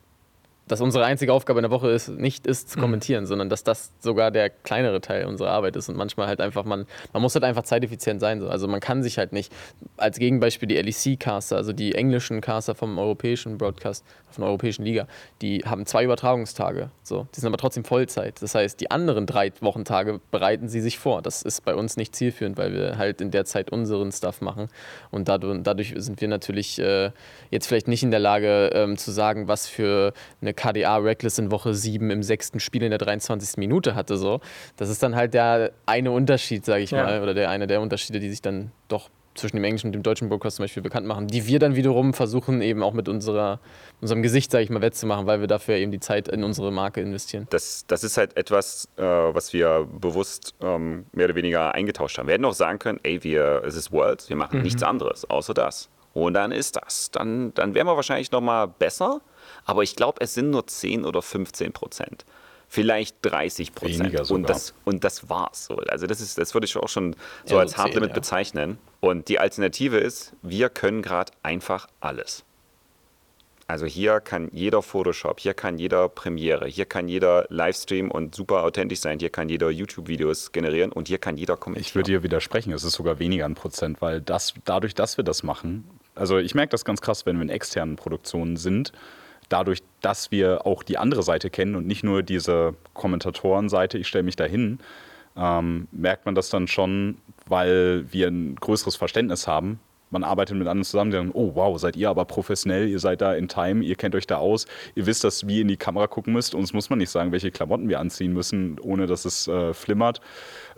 dass 0.68 0.80
unsere 0.80 1.04
einzige 1.04 1.32
Aufgabe 1.32 1.58
in 1.60 1.62
der 1.62 1.70
Woche 1.70 1.90
ist, 1.90 2.08
nicht 2.08 2.46
ist 2.46 2.70
zu 2.70 2.78
kommentieren, 2.78 3.26
sondern 3.26 3.48
dass 3.48 3.64
das 3.64 3.92
sogar 3.98 4.30
der 4.30 4.50
kleinere 4.50 5.00
Teil 5.00 5.26
unserer 5.26 5.50
Arbeit 5.50 5.76
ist 5.76 5.88
und 5.88 5.96
manchmal 5.96 6.26
halt 6.26 6.40
einfach, 6.40 6.64
man, 6.64 6.86
man 7.12 7.22
muss 7.22 7.34
halt 7.34 7.44
einfach 7.44 7.62
zeiteffizient 7.62 8.20
sein. 8.20 8.40
So. 8.40 8.48
Also 8.48 8.68
man 8.68 8.80
kann 8.80 9.02
sich 9.02 9.18
halt 9.18 9.32
nicht, 9.32 9.52
als 9.96 10.18
Gegenbeispiel 10.18 10.68
die 10.68 10.76
LEC-Caster, 10.76 11.56
also 11.56 11.72
die 11.72 11.94
englischen 11.94 12.40
Caster 12.40 12.74
vom 12.74 12.98
europäischen 12.98 13.58
Broadcast, 13.58 14.04
von 14.30 14.42
der 14.42 14.48
europäischen 14.48 14.84
Liga, 14.84 15.06
die 15.42 15.60
haben 15.64 15.86
zwei 15.86 16.04
Übertragungstage. 16.04 16.90
So. 17.02 17.26
Die 17.34 17.40
sind 17.40 17.48
aber 17.48 17.56
trotzdem 17.56 17.84
Vollzeit. 17.84 18.42
Das 18.42 18.54
heißt, 18.54 18.80
die 18.80 18.90
anderen 18.90 19.26
drei 19.26 19.52
Wochentage 19.60 20.20
bereiten 20.30 20.68
sie 20.68 20.80
sich 20.80 20.98
vor. 20.98 21.22
Das 21.22 21.42
ist 21.42 21.64
bei 21.64 21.74
uns 21.74 21.96
nicht 21.96 22.14
zielführend, 22.14 22.58
weil 22.58 22.72
wir 22.72 22.98
halt 22.98 23.20
in 23.20 23.30
der 23.30 23.44
Zeit 23.44 23.70
unseren 23.70 24.12
Stuff 24.12 24.40
machen. 24.40 24.68
Und 25.10 25.28
dadurch, 25.28 25.58
dadurch 25.62 25.94
sind 25.96 26.20
wir 26.20 26.28
natürlich 26.28 26.78
äh, 26.78 27.10
jetzt 27.50 27.66
vielleicht 27.66 27.88
nicht 27.88 28.02
in 28.02 28.10
der 28.10 28.20
Lage 28.20 28.70
ähm, 28.74 28.96
zu 28.98 29.10
sagen, 29.10 29.48
was 29.48 29.66
für 29.66 30.12
eine 30.40 30.52
KDA 30.58 30.96
Reckless 30.98 31.38
in 31.38 31.50
Woche 31.50 31.72
7 31.72 32.10
im 32.10 32.22
sechsten 32.22 32.58
Spiel 32.60 32.82
in 32.82 32.90
der 32.90 32.98
23. 32.98 33.56
Minute 33.56 33.94
hatte. 33.94 34.16
So. 34.16 34.40
Das 34.76 34.88
ist 34.90 35.02
dann 35.02 35.14
halt 35.14 35.32
der 35.34 35.70
eine 35.86 36.10
Unterschied, 36.10 36.64
sage 36.64 36.82
ich 36.82 36.90
Ja. 36.90 37.04
mal, 37.04 37.22
oder 37.22 37.32
der 37.34 37.48
eine 37.50 37.66
der 37.66 37.80
Unterschiede, 37.80 38.18
die 38.20 38.28
sich 38.30 38.42
dann 38.42 38.72
doch 38.88 39.08
zwischen 39.34 39.54
dem 39.54 39.62
englischen 39.62 39.86
und 39.88 39.92
dem 39.92 40.02
deutschen 40.02 40.28
Broadcast 40.28 40.56
zum 40.56 40.64
Beispiel 40.64 40.82
bekannt 40.82 41.06
machen, 41.06 41.28
die 41.28 41.46
wir 41.46 41.60
dann 41.60 41.76
wiederum 41.76 42.12
versuchen, 42.12 42.60
eben 42.60 42.82
auch 42.82 42.92
mit 42.92 43.08
unserer, 43.08 43.60
unserem 44.00 44.20
Gesicht, 44.20 44.50
sage 44.50 44.64
ich 44.64 44.70
mal, 44.70 44.82
wettzumachen, 44.82 45.26
weil 45.28 45.38
wir 45.38 45.46
dafür 45.46 45.76
eben 45.76 45.92
die 45.92 46.00
Zeit 46.00 46.26
in 46.26 46.42
unsere 46.42 46.72
Marke 46.72 47.00
investieren. 47.00 47.46
Das, 47.50 47.84
das 47.86 48.02
ist 48.02 48.16
halt 48.16 48.36
etwas, 48.36 48.88
äh, 48.96 49.02
was 49.04 49.52
wir 49.52 49.86
bewusst 50.00 50.54
ähm, 50.60 51.06
mehr 51.12 51.26
oder 51.26 51.36
weniger 51.36 51.72
eingetauscht 51.72 52.18
haben. 52.18 52.26
Wir 52.26 52.34
hätten 52.34 52.44
auch 52.46 52.52
sagen 52.52 52.80
können, 52.80 52.98
ey, 53.04 53.22
wir, 53.22 53.62
es 53.64 53.76
ist 53.76 53.92
Worlds, 53.92 54.28
wir 54.28 54.34
machen 54.36 54.60
nichts 54.62 54.82
anderes, 54.82 55.24
außer 55.30 55.54
das. 55.54 55.88
Und 56.14 56.34
dann 56.34 56.50
ist 56.50 56.74
das. 56.74 57.12
Dann, 57.12 57.54
dann 57.54 57.74
wären 57.76 57.86
wir 57.86 57.94
wahrscheinlich 57.94 58.32
noch 58.32 58.40
mal 58.40 58.66
besser, 58.66 59.20
aber 59.68 59.82
ich 59.82 59.96
glaube, 59.96 60.22
es 60.22 60.32
sind 60.32 60.48
nur 60.48 60.66
10 60.66 61.04
oder 61.04 61.20
15 61.20 61.72
Prozent. 61.72 62.24
Vielleicht 62.68 63.16
30 63.20 63.68
Weniger 63.68 63.80
Prozent. 63.80 64.26
sogar. 64.26 64.34
Und 64.34 64.48
das, 64.48 64.74
und 64.84 65.04
das 65.04 65.28
war's. 65.28 65.66
So. 65.66 65.76
Also 65.76 66.06
das, 66.06 66.22
ist, 66.22 66.38
das 66.38 66.54
würde 66.54 66.64
ich 66.64 66.74
auch 66.78 66.88
schon 66.88 67.14
so 67.44 67.56
Ja, 67.56 67.60
als 67.60 67.72
so 67.72 67.76
Hard 67.76 67.88
10, 67.88 67.94
Limit 67.96 68.10
ja. 68.10 68.14
bezeichnen. 68.14 68.78
Und 69.00 69.28
die 69.28 69.38
Alternative 69.38 69.98
ist, 69.98 70.32
wir 70.40 70.70
können 70.70 71.02
gerade 71.02 71.32
einfach 71.42 71.86
alles. 72.00 72.44
Also 73.66 73.84
hier 73.84 74.20
kann 74.20 74.48
jeder 74.52 74.80
Photoshop, 74.80 75.38
hier 75.38 75.52
kann 75.52 75.76
jeder 75.76 76.08
Premiere, 76.08 76.66
hier 76.66 76.86
kann 76.86 77.06
jeder 77.06 77.44
Livestream 77.50 78.10
und 78.10 78.34
super 78.34 78.64
authentisch 78.64 79.00
sein, 79.00 79.18
hier 79.18 79.28
kann 79.28 79.50
jeder 79.50 79.68
YouTube-Videos 79.68 80.52
generieren 80.52 80.90
und 80.92 81.08
hier 81.08 81.18
kann 81.18 81.36
jeder 81.36 81.58
kommentieren. 81.58 81.86
Ich 81.86 81.94
würde 81.94 82.10
dir 82.10 82.22
widersprechen, 82.22 82.72
es 82.72 82.84
ist 82.84 82.94
sogar 82.94 83.18
weniger 83.18 83.44
ein 83.44 83.54
Prozent, 83.54 84.00
weil 84.00 84.22
das, 84.22 84.54
dadurch, 84.64 84.94
dass 84.94 85.18
wir 85.18 85.24
das 85.24 85.42
machen, 85.42 85.84
also 86.14 86.38
ich 86.38 86.54
merke 86.54 86.70
das 86.70 86.86
ganz 86.86 87.02
krass, 87.02 87.26
wenn 87.26 87.36
wir 87.36 87.42
in 87.42 87.50
externen 87.50 87.96
Produktionen 87.96 88.56
sind, 88.56 88.92
dadurch, 89.48 89.82
dass 90.00 90.30
wir 90.30 90.66
auch 90.66 90.82
die 90.82 90.98
andere 90.98 91.22
Seite 91.22 91.50
kennen 91.50 91.74
und 91.74 91.86
nicht 91.86 92.04
nur 92.04 92.22
diese 92.22 92.74
Kommentatorenseite, 92.94 93.98
ich 93.98 94.08
stelle 94.08 94.24
mich 94.24 94.36
dahin, 94.36 94.78
ähm, 95.36 95.88
merkt 95.92 96.26
man 96.26 96.34
das 96.34 96.50
dann 96.50 96.68
schon, 96.68 97.16
weil 97.46 98.06
wir 98.12 98.28
ein 98.28 98.56
größeres 98.56 98.96
Verständnis 98.96 99.46
haben. 99.46 99.80
Man 100.10 100.24
arbeitet 100.24 100.56
mit 100.56 100.66
anderen 100.66 100.84
zusammen, 100.84 101.10
die 101.10 101.18
sagen, 101.18 101.30
oh 101.34 101.54
wow, 101.54 101.78
seid 101.78 101.94
ihr 101.96 102.08
aber 102.08 102.24
professionell, 102.24 102.88
ihr 102.88 102.98
seid 102.98 103.20
da 103.20 103.34
in 103.34 103.46
Time, 103.46 103.84
ihr 103.84 103.94
kennt 103.94 104.14
euch 104.14 104.26
da 104.26 104.38
aus, 104.38 104.66
ihr 104.94 105.04
wisst, 105.04 105.22
dass 105.22 105.46
wir 105.46 105.60
in 105.60 105.68
die 105.68 105.76
Kamera 105.76 106.06
gucken 106.06 106.32
müsst. 106.32 106.54
Uns 106.54 106.72
muss 106.72 106.88
man 106.88 106.98
nicht 106.98 107.10
sagen, 107.10 107.30
welche 107.30 107.50
Klamotten 107.50 107.90
wir 107.90 108.00
anziehen 108.00 108.32
müssen, 108.32 108.78
ohne 108.80 109.06
dass 109.06 109.26
es 109.26 109.48
äh, 109.48 109.74
flimmert. 109.74 110.20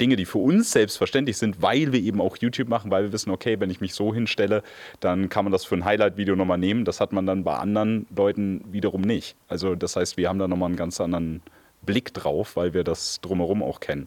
Dinge, 0.00 0.16
die 0.16 0.24
für 0.24 0.38
uns 0.38 0.72
selbstverständlich 0.72 1.36
sind, 1.36 1.62
weil 1.62 1.92
wir 1.92 2.00
eben 2.00 2.20
auch 2.20 2.36
YouTube 2.36 2.68
machen, 2.68 2.90
weil 2.90 3.04
wir 3.04 3.12
wissen, 3.12 3.30
okay, 3.30 3.60
wenn 3.60 3.70
ich 3.70 3.80
mich 3.80 3.94
so 3.94 4.14
hinstelle, 4.14 4.62
dann 5.00 5.28
kann 5.28 5.44
man 5.44 5.52
das 5.52 5.64
für 5.64 5.74
ein 5.74 5.84
Highlight-Video 5.84 6.36
nochmal 6.36 6.58
nehmen. 6.58 6.84
Das 6.84 7.00
hat 7.00 7.12
man 7.12 7.26
dann 7.26 7.44
bei 7.44 7.54
anderen 7.54 8.06
Leuten 8.14 8.64
wiederum 8.70 9.02
nicht. 9.02 9.36
Also 9.48 9.74
das 9.74 9.96
heißt, 9.96 10.16
wir 10.16 10.28
haben 10.28 10.38
da 10.38 10.48
nochmal 10.48 10.68
einen 10.68 10.76
ganz 10.76 11.00
anderen 11.00 11.42
Blick 11.82 12.14
drauf, 12.14 12.56
weil 12.56 12.74
wir 12.74 12.84
das 12.84 13.20
drumherum 13.20 13.62
auch 13.62 13.80
kennen. 13.80 14.06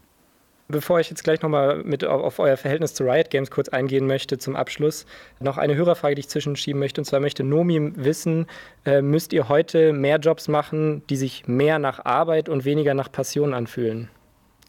Bevor 0.69 0.99
ich 0.99 1.09
jetzt 1.09 1.23
gleich 1.23 1.41
nochmal 1.41 1.83
mit 1.83 2.05
auf, 2.05 2.39
euer 2.39 2.55
Verhältnis 2.55 2.93
zu 2.93 3.03
Riot 3.03 3.29
Games 3.29 3.51
kurz 3.51 3.67
eingehen 3.69 4.07
möchte 4.07 4.37
zum 4.37 4.55
Abschluss, 4.55 5.05
noch 5.39 5.57
eine 5.57 5.75
Hörerfrage, 5.75 6.15
die 6.15 6.21
ich 6.21 6.29
zwischenschieben 6.29 6.79
möchte. 6.79 7.01
Und 7.01 7.05
zwar 7.05 7.19
möchte 7.19 7.43
Nomi 7.43 7.91
wissen, 7.95 8.47
äh, 8.85 9.01
müsst 9.01 9.33
ihr 9.33 9.49
heute 9.49 9.91
mehr 9.91 10.17
Jobs 10.17 10.47
machen, 10.47 11.03
die 11.09 11.17
sich 11.17 11.47
mehr 11.47 11.79
nach 11.79 12.05
Arbeit 12.05 12.47
und 12.47 12.63
weniger 12.63 12.93
nach 12.93 13.11
Passion 13.11 13.53
anfühlen 13.53 14.09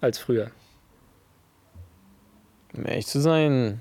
als 0.01 0.19
früher? 0.19 0.51
Um 2.77 2.87
ehrlich 2.87 3.07
zu 3.07 3.21
sein, 3.21 3.81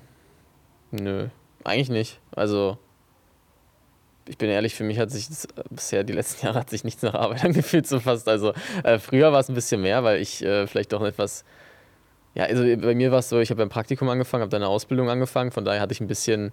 nö, 0.91 1.27
eigentlich 1.63 1.89
nicht. 1.89 2.19
Also, 2.35 2.77
ich 4.27 4.37
bin 4.37 4.49
ehrlich, 4.49 4.75
für 4.75 4.83
mich 4.83 4.99
hat 4.99 5.11
sich 5.11 5.27
das, 5.27 5.45
äh, 5.45 5.63
bisher 5.69 6.03
die 6.03 6.13
letzten 6.13 6.45
Jahre 6.45 6.59
hat 6.59 6.69
sich 6.69 6.83
nichts 6.83 7.01
nach 7.01 7.13
Arbeit 7.13 7.43
angefühlt, 7.45 7.87
so 7.87 7.99
fast. 7.99 8.27
Also, 8.27 8.53
äh, 8.83 8.99
früher 8.99 9.31
war 9.31 9.39
es 9.39 9.49
ein 9.49 9.55
bisschen 9.55 9.81
mehr, 9.81 10.03
weil 10.03 10.21
ich 10.21 10.43
äh, 10.43 10.67
vielleicht 10.67 10.93
doch 10.93 11.01
etwas. 11.01 11.43
Ja, 12.35 12.45
also 12.45 12.63
bei 12.63 12.95
mir 12.95 13.11
war 13.11 13.19
es 13.19 13.29
so, 13.29 13.39
ich 13.39 13.51
habe 13.51 13.59
beim 13.59 13.69
Praktikum 13.69 14.09
angefangen, 14.09 14.41
habe 14.41 14.49
dann 14.49 14.63
eine 14.63 14.69
Ausbildung 14.69 15.09
angefangen, 15.09 15.51
von 15.51 15.65
daher 15.65 15.81
hatte 15.81 15.93
ich 15.93 16.01
ein 16.01 16.07
bisschen 16.07 16.51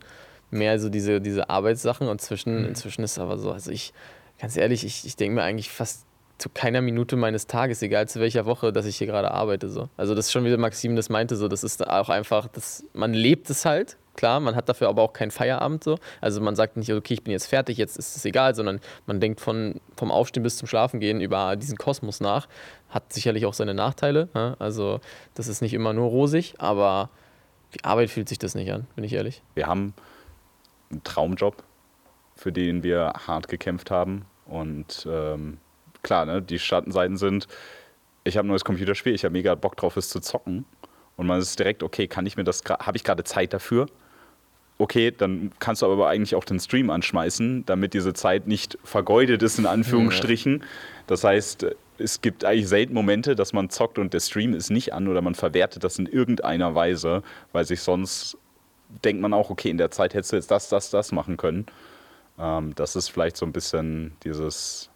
mehr 0.51 0.79
so 0.79 0.91
diese, 0.91 1.23
diese 1.23 1.49
Arbeitssachen 1.49 2.07
und 2.09 2.21
zwischen, 2.21 2.67
inzwischen 2.67 3.03
ist 3.03 3.13
es 3.13 3.19
aber 3.19 3.39
so, 3.39 3.51
also 3.51 3.71
ich, 3.71 3.95
ganz 4.39 4.59
ehrlich, 4.59 4.85
ich, 4.85 5.07
ich 5.07 5.17
denke 5.17 5.37
mir 5.37 5.43
eigentlich 5.43 5.71
fast 5.71 6.05
zu 6.41 6.49
keiner 6.49 6.81
Minute 6.81 7.17
meines 7.17 7.47
Tages, 7.47 7.83
egal 7.83 8.09
zu 8.09 8.19
welcher 8.19 8.47
Woche, 8.47 8.73
dass 8.73 8.87
ich 8.87 8.97
hier 8.97 9.07
gerade 9.07 9.31
arbeite. 9.31 9.69
So. 9.69 9.89
Also 9.97 10.15
das 10.15 10.27
ist 10.27 10.33
schon 10.33 10.45
wie 10.45 10.49
der 10.49 10.59
Maxim 10.59 10.97
das 10.97 11.09
meinte, 11.09 11.37
so, 11.37 11.49
das 11.49 11.63
ist 11.63 11.87
auch 11.87 12.09
einfach, 12.09 12.49
das, 12.49 12.85
man 12.95 13.13
lebt 13.13 13.51
es 13.51 13.65
halt, 13.65 13.99
klar, 14.17 14.41
man 14.41 14.57
hat 14.57 14.69
dafür 14.69 14.89
aber 14.89 15.03
auch 15.03 15.13
keinen 15.13 15.31
Feierabend 15.31 15.85
so. 15.85 15.99
Also 16.21 16.41
man 16.41 16.57
sagt 16.57 16.77
nicht, 16.77 16.93
okay, 16.93 17.15
ich 17.15 17.23
bin 17.25 17.33
jetzt 17.33 17.47
fertig, 17.47 17.77
jetzt 17.77 17.97
ist 17.99 18.17
es 18.17 18.25
egal, 18.25 18.55
sondern 18.55 18.81
man 19.07 19.21
denkt 19.21 19.41
von, 19.41 19.81
vom 19.97 20.11
Aufstehen 20.11 20.43
bis 20.43 20.57
zum 20.57 20.67
Schlafengehen 20.67 21.21
über 21.21 21.57
diesen 21.57 21.77
Kosmos 21.77 22.21
nach. 22.21 22.49
Hat 22.89 23.13
sicherlich 23.13 23.47
auch 23.47 23.55
seine 23.55 23.75
Nachteile. 23.75 24.29
Ja? 24.35 24.57
Also 24.59 25.01
das 25.35 25.47
ist 25.47 25.61
nicht 25.61 25.75
immer 25.75 25.93
nur 25.93 26.09
rosig, 26.09 26.55
aber 26.59 27.11
wie 27.73 27.85
Arbeit 27.85 28.11
fühlt 28.11 28.29
sich 28.29 28.39
das 28.39 28.55
nicht 28.55 28.73
an, 28.73 28.87
bin 28.97 29.05
ich 29.05 29.13
ehrlich. 29.13 29.43
Wir 29.55 29.67
haben 29.67 29.95
einen 30.91 31.05
Traumjob, 31.05 31.63
für 32.35 32.51
den 32.51 32.83
wir 32.83 33.13
hart 33.27 33.49
gekämpft 33.49 33.91
haben. 33.91 34.25
Und 34.47 35.07
ähm, 35.09 35.59
klar, 36.03 36.27
ne, 36.27 36.43
die 36.43 36.59
Schattenseiten 36.59 37.17
sind, 37.17 37.47
ich 38.25 38.37
habe 38.37 38.47
ein 38.47 38.51
neues 38.51 38.65
Computerspiel, 38.65 39.15
ich 39.15 39.25
habe 39.25 39.33
mega 39.33 39.55
Bock 39.55 39.77
drauf, 39.77 39.97
es 39.97 40.09
zu 40.09 40.21
zocken. 40.21 40.65
Und 41.17 41.27
man 41.27 41.41
ist 41.41 41.59
direkt, 41.59 41.83
okay, 41.83 42.07
kann 42.07 42.27
ich 42.27 42.37
mir 42.37 42.45
das, 42.45 42.63
habe 42.67 42.97
ich 42.97 43.05
gerade 43.05 43.25
Zeit 43.25 43.53
dafür? 43.53 43.87
Okay, 44.79 45.11
dann 45.11 45.53
kannst 45.59 45.83
du 45.83 45.87
aber 45.87 46.09
eigentlich 46.09 46.35
auch 46.35 46.45
den 46.45 46.59
Stream 46.59 46.89
anschmeißen, 46.89 47.67
damit 47.67 47.93
diese 47.93 48.15
Zeit 48.15 48.47
nicht 48.47 48.79
vergeudet 48.83 49.43
ist, 49.43 49.59
in 49.59 49.67
Anführungsstrichen. 49.67 50.65
Das 51.07 51.23
heißt, 51.23 51.67
es 51.99 52.23
gibt 52.23 52.45
eigentlich 52.45 52.69
selten 52.69 52.95
Momente, 52.95 53.37
dass 53.37 53.53
man 53.53 53.69
zockt 53.69 53.99
und 53.99 54.15
der 54.15 54.21
Stream 54.21 54.55
ist 54.55 54.71
nicht 54.71 54.95
an 54.95 55.09
oder 55.09 55.21
man 55.21 55.35
verwertet 55.35 55.85
das 55.85 55.99
in 55.99 56.07
irgendeiner 56.07 56.75
Weise, 56.75 57.23
weil 57.53 57.67
sich 57.67 57.83
sonst 57.83 58.39
denkt 59.05 59.21
man 59.21 59.35
auch, 59.35 59.51
okay, 59.51 59.71
in 59.71 59.79
der 59.79 59.91
Zeit 59.91 60.15
hättest 60.15 60.33
du 60.33 60.37
jetzt 60.37 60.51
das, 60.51 60.69
das, 60.69 60.91
das 60.91 61.13
machen 61.13 61.37
können. 61.37 61.67
Ähm, 62.39 62.75
das 62.75 62.97
ist 62.97 63.09
vielleicht 63.09 63.37
so 63.37 63.47
ein 63.47 63.53
bisschen 63.53 64.17
dieses, 64.25 64.90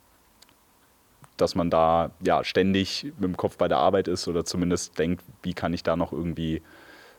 dass 1.36 1.54
man 1.54 1.70
da 1.70 2.10
ja 2.20 2.44
ständig 2.44 3.04
mit 3.04 3.24
dem 3.24 3.36
Kopf 3.36 3.56
bei 3.56 3.68
der 3.68 3.78
Arbeit 3.78 4.08
ist 4.08 4.28
oder 4.28 4.44
zumindest 4.44 4.98
denkt, 4.98 5.24
wie 5.42 5.54
kann 5.54 5.72
ich 5.72 5.82
da 5.82 5.96
noch 5.96 6.12
irgendwie 6.12 6.62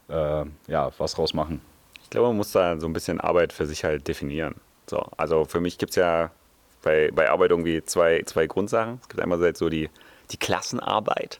äh, 0.09 0.45
ja, 0.68 0.91
was 0.97 1.18
rausmachen. 1.18 1.61
Ich 2.03 2.09
glaube, 2.09 2.28
man 2.28 2.38
muss 2.38 2.51
da 2.51 2.80
so 2.80 2.88
ein 2.88 2.93
bisschen 2.93 3.20
Arbeit 3.20 3.51
für 3.51 3.66
sich 3.66 3.84
halt 3.84 4.07
definieren. 4.07 4.55
So, 4.88 4.99
also 5.18 5.45
für 5.45 5.59
mich 5.59 5.78
gibt 5.78 5.91
es 5.91 5.95
ja 5.95 6.32
bei, 6.84 7.09
bei 7.13 7.30
Arbeit 7.30 7.51
irgendwie 7.51 7.84
zwei, 7.84 8.22
zwei 8.26 8.47
Grundsachen. 8.47 8.99
Es 9.01 9.09
gibt 9.09 9.22
einmal 9.22 9.55
so 9.55 9.70
die, 9.70 9.89
die 10.32 10.38
Klassenarbeit, 10.38 11.39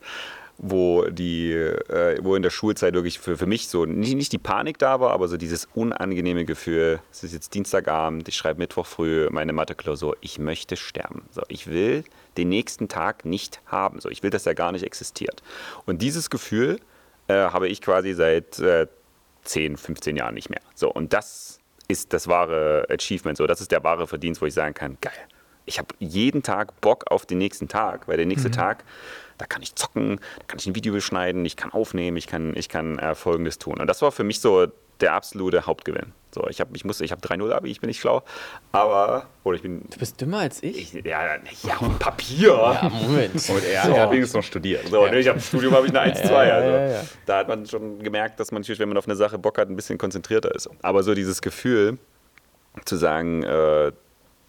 wo, 0.58 1.06
die, 1.10 1.52
äh, 1.52 2.18
wo 2.22 2.36
in 2.36 2.42
der 2.42 2.50
Schulzeit 2.50 2.94
wirklich 2.94 3.20
für, 3.20 3.38
für 3.38 3.46
mich 3.46 3.68
so 3.68 3.86
nicht, 3.86 4.16
nicht 4.16 4.32
die 4.32 4.38
Panik 4.38 4.78
da 4.78 5.00
war, 5.00 5.12
aber 5.12 5.28
so 5.28 5.38
dieses 5.38 5.68
unangenehme 5.74 6.46
Gefühl, 6.46 7.00
es 7.12 7.24
ist 7.24 7.34
jetzt 7.34 7.54
Dienstagabend, 7.54 8.28
ich 8.28 8.36
schreibe 8.36 8.60
Mittwoch 8.60 8.86
früh 8.86 9.28
meine 9.32 9.54
Mathe-Klausur, 9.54 10.16
ich 10.22 10.40
möchte 10.40 10.78
sterben. 10.78 11.24
So, 11.32 11.42
ich 11.50 11.68
will 11.68 12.04
den 12.38 12.50
nächsten 12.50 12.88
Tag 12.88 13.26
nicht 13.26 13.62
haben. 13.66 14.00
So, 14.00 14.10
ich 14.10 14.24
will, 14.24 14.30
dass 14.30 14.46
er 14.46 14.56
gar 14.56 14.72
nicht 14.72 14.84
existiert. 14.84 15.44
Und 15.86 16.02
dieses 16.02 16.30
Gefühl 16.30 16.80
äh, 17.28 17.34
habe 17.34 17.68
ich 17.68 17.82
quasi 17.82 18.14
seit 18.14 18.60
äh, 18.60 18.88
10, 19.44 19.78
15 19.78 20.16
Jahren 20.16 20.36
nicht 20.36 20.50
mehr. 20.50 20.62
So, 20.74 20.92
und 20.92 21.14
das 21.14 21.60
ist 21.88 22.14
das 22.14 22.28
wahre 22.28 22.88
Achievement. 22.90 23.38
So, 23.38 23.46
das 23.46 23.62
ist 23.62 23.72
der 23.72 23.84
wahre 23.84 24.08
Verdienst, 24.08 24.42
wo 24.42 24.46
ich 24.46 24.54
sagen 24.54 24.74
kann, 24.74 24.98
geil. 25.02 25.14
Ich 25.66 25.80
habe 25.80 25.90
jeden 26.00 26.44
Tag 26.44 26.80
Bock 26.82 27.06
auf 27.12 27.26
den 27.26 27.38
nächsten 27.38 27.68
Tag, 27.68 28.08
weil 28.08 28.18
der 28.18 28.26
nächste 28.26 28.50
mhm. 28.50 28.54
Tag, 28.54 28.84
da 29.38 29.46
kann 29.46 29.62
ich 29.62 29.76
zocken, 29.76 30.20
da 30.40 30.46
kann 30.48 30.60
ich 30.60 30.68
ein 30.68 30.76
Video 30.76 30.94
beschneiden, 30.94 31.46
ich 31.46 31.56
kann 31.56 31.72
aufnehmen, 31.72 32.18
ich 32.18 32.28
kann, 32.28 32.56
ich 32.56 32.70
kann 32.70 33.00
äh, 33.00 33.16
Folgendes 33.16 33.58
tun. 33.58 33.80
Und 33.80 33.88
das 33.88 34.02
war 34.02 34.12
für 34.12 34.24
mich 34.24 34.40
so 34.40 34.68
der 35.02 35.14
absolute 35.14 35.66
Hauptgewinn. 35.66 36.14
So, 36.32 36.48
ich 36.50 36.60
habe 36.60 36.76
ich 36.76 36.84
ich 36.84 37.12
habe 37.12 37.22
3-0 37.22 37.52
Abi, 37.52 37.72
ich 37.72 37.80
bin 37.80 37.88
nicht 37.88 38.00
schlau, 38.00 38.24
aber 38.74 39.28
oder 39.44 39.56
ich 39.56 39.62
bin 39.62 39.84
Du 39.90 39.98
bist 39.98 40.20
dümmer 40.20 40.40
als 40.40 40.62
ich? 40.64 40.94
ich 40.96 41.06
ja, 41.06 41.38
ja, 41.64 41.76
Papier. 42.00 42.50
Ja, 42.82 42.90
Moment. 42.90 43.36
Und 43.36 43.64
er, 43.64 43.84
so. 43.86 43.92
er 43.92 44.02
hat 44.02 44.12
wenigstens 44.12 44.34
noch 44.34 44.44
studiert. 44.44 44.88
So, 44.90 45.06
ja. 45.06 45.14
ich 45.14 45.28
habe 45.28 45.40
Studium 45.40 45.74
habe 45.74 45.88
ich 45.88 45.98
eine 45.98 46.14
1-2. 46.16 46.30
Ja, 46.30 46.46
ja, 46.46 46.56
also. 46.56 47.08
Da 47.26 47.38
hat 47.38 47.48
man 47.48 47.66
schon 47.66 48.00
gemerkt, 48.04 48.40
dass 48.40 48.52
man 48.52 48.62
natürlich, 48.62 48.80
wenn 48.80 48.90
man 48.90 48.98
auf 48.98 49.08
eine 49.08 49.16
Sache 49.16 49.38
Bock 49.38 49.58
hat, 49.58 49.70
ein 49.70 49.76
bisschen 49.76 49.98
konzentrierter 49.98 50.54
ist. 50.54 50.70
Aber 50.82 51.04
so 51.04 51.14
dieses 51.14 51.42
Gefühl 51.42 51.98
zu 52.84 52.98
sagen, 52.98 53.44
äh, 53.44 53.94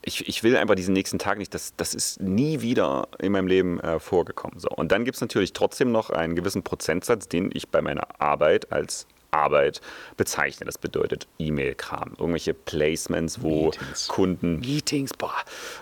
ich, 0.07 0.29
ich 0.29 0.43
will 0.45 0.57
einfach 0.57 0.77
diesen 0.77 0.95
nächsten 0.95 1.19
Tag 1.19 1.37
nicht, 1.37 1.53
das, 1.53 1.75
das 1.77 1.93
ist 1.93 2.21
nie 2.23 2.61
wieder 2.63 3.09
in 3.19 3.33
meinem 3.33 3.49
Leben 3.49 3.81
äh, 3.81 3.99
vorgekommen. 3.99 4.59
So. 4.61 4.69
Und 4.69 4.93
dann 4.93 5.05
gibt 5.05 5.17
es 5.17 5.21
natürlich 5.21 5.53
trotzdem 5.53 5.91
noch 5.91 6.11
einen 6.11 6.37
gewissen 6.37 6.63
Prozentsatz, 6.63 7.29
den 7.29 7.51
ich 7.53 7.69
bei 7.69 7.83
meiner 7.83 8.21
Arbeit 8.21 8.73
als 8.73 9.09
Arbeit 9.33 9.81
bezeichne. 10.17 10.65
Das 10.65 10.79
bedeutet 10.79 11.27
E-Mail-Kram, 11.39 12.13
irgendwelche 12.19 12.55
Placements, 12.55 13.43
wo 13.43 13.67
Meetings. 13.67 14.09
Kunden, 14.09 14.61
Meetings, 14.61 15.13
boah, 15.13 15.35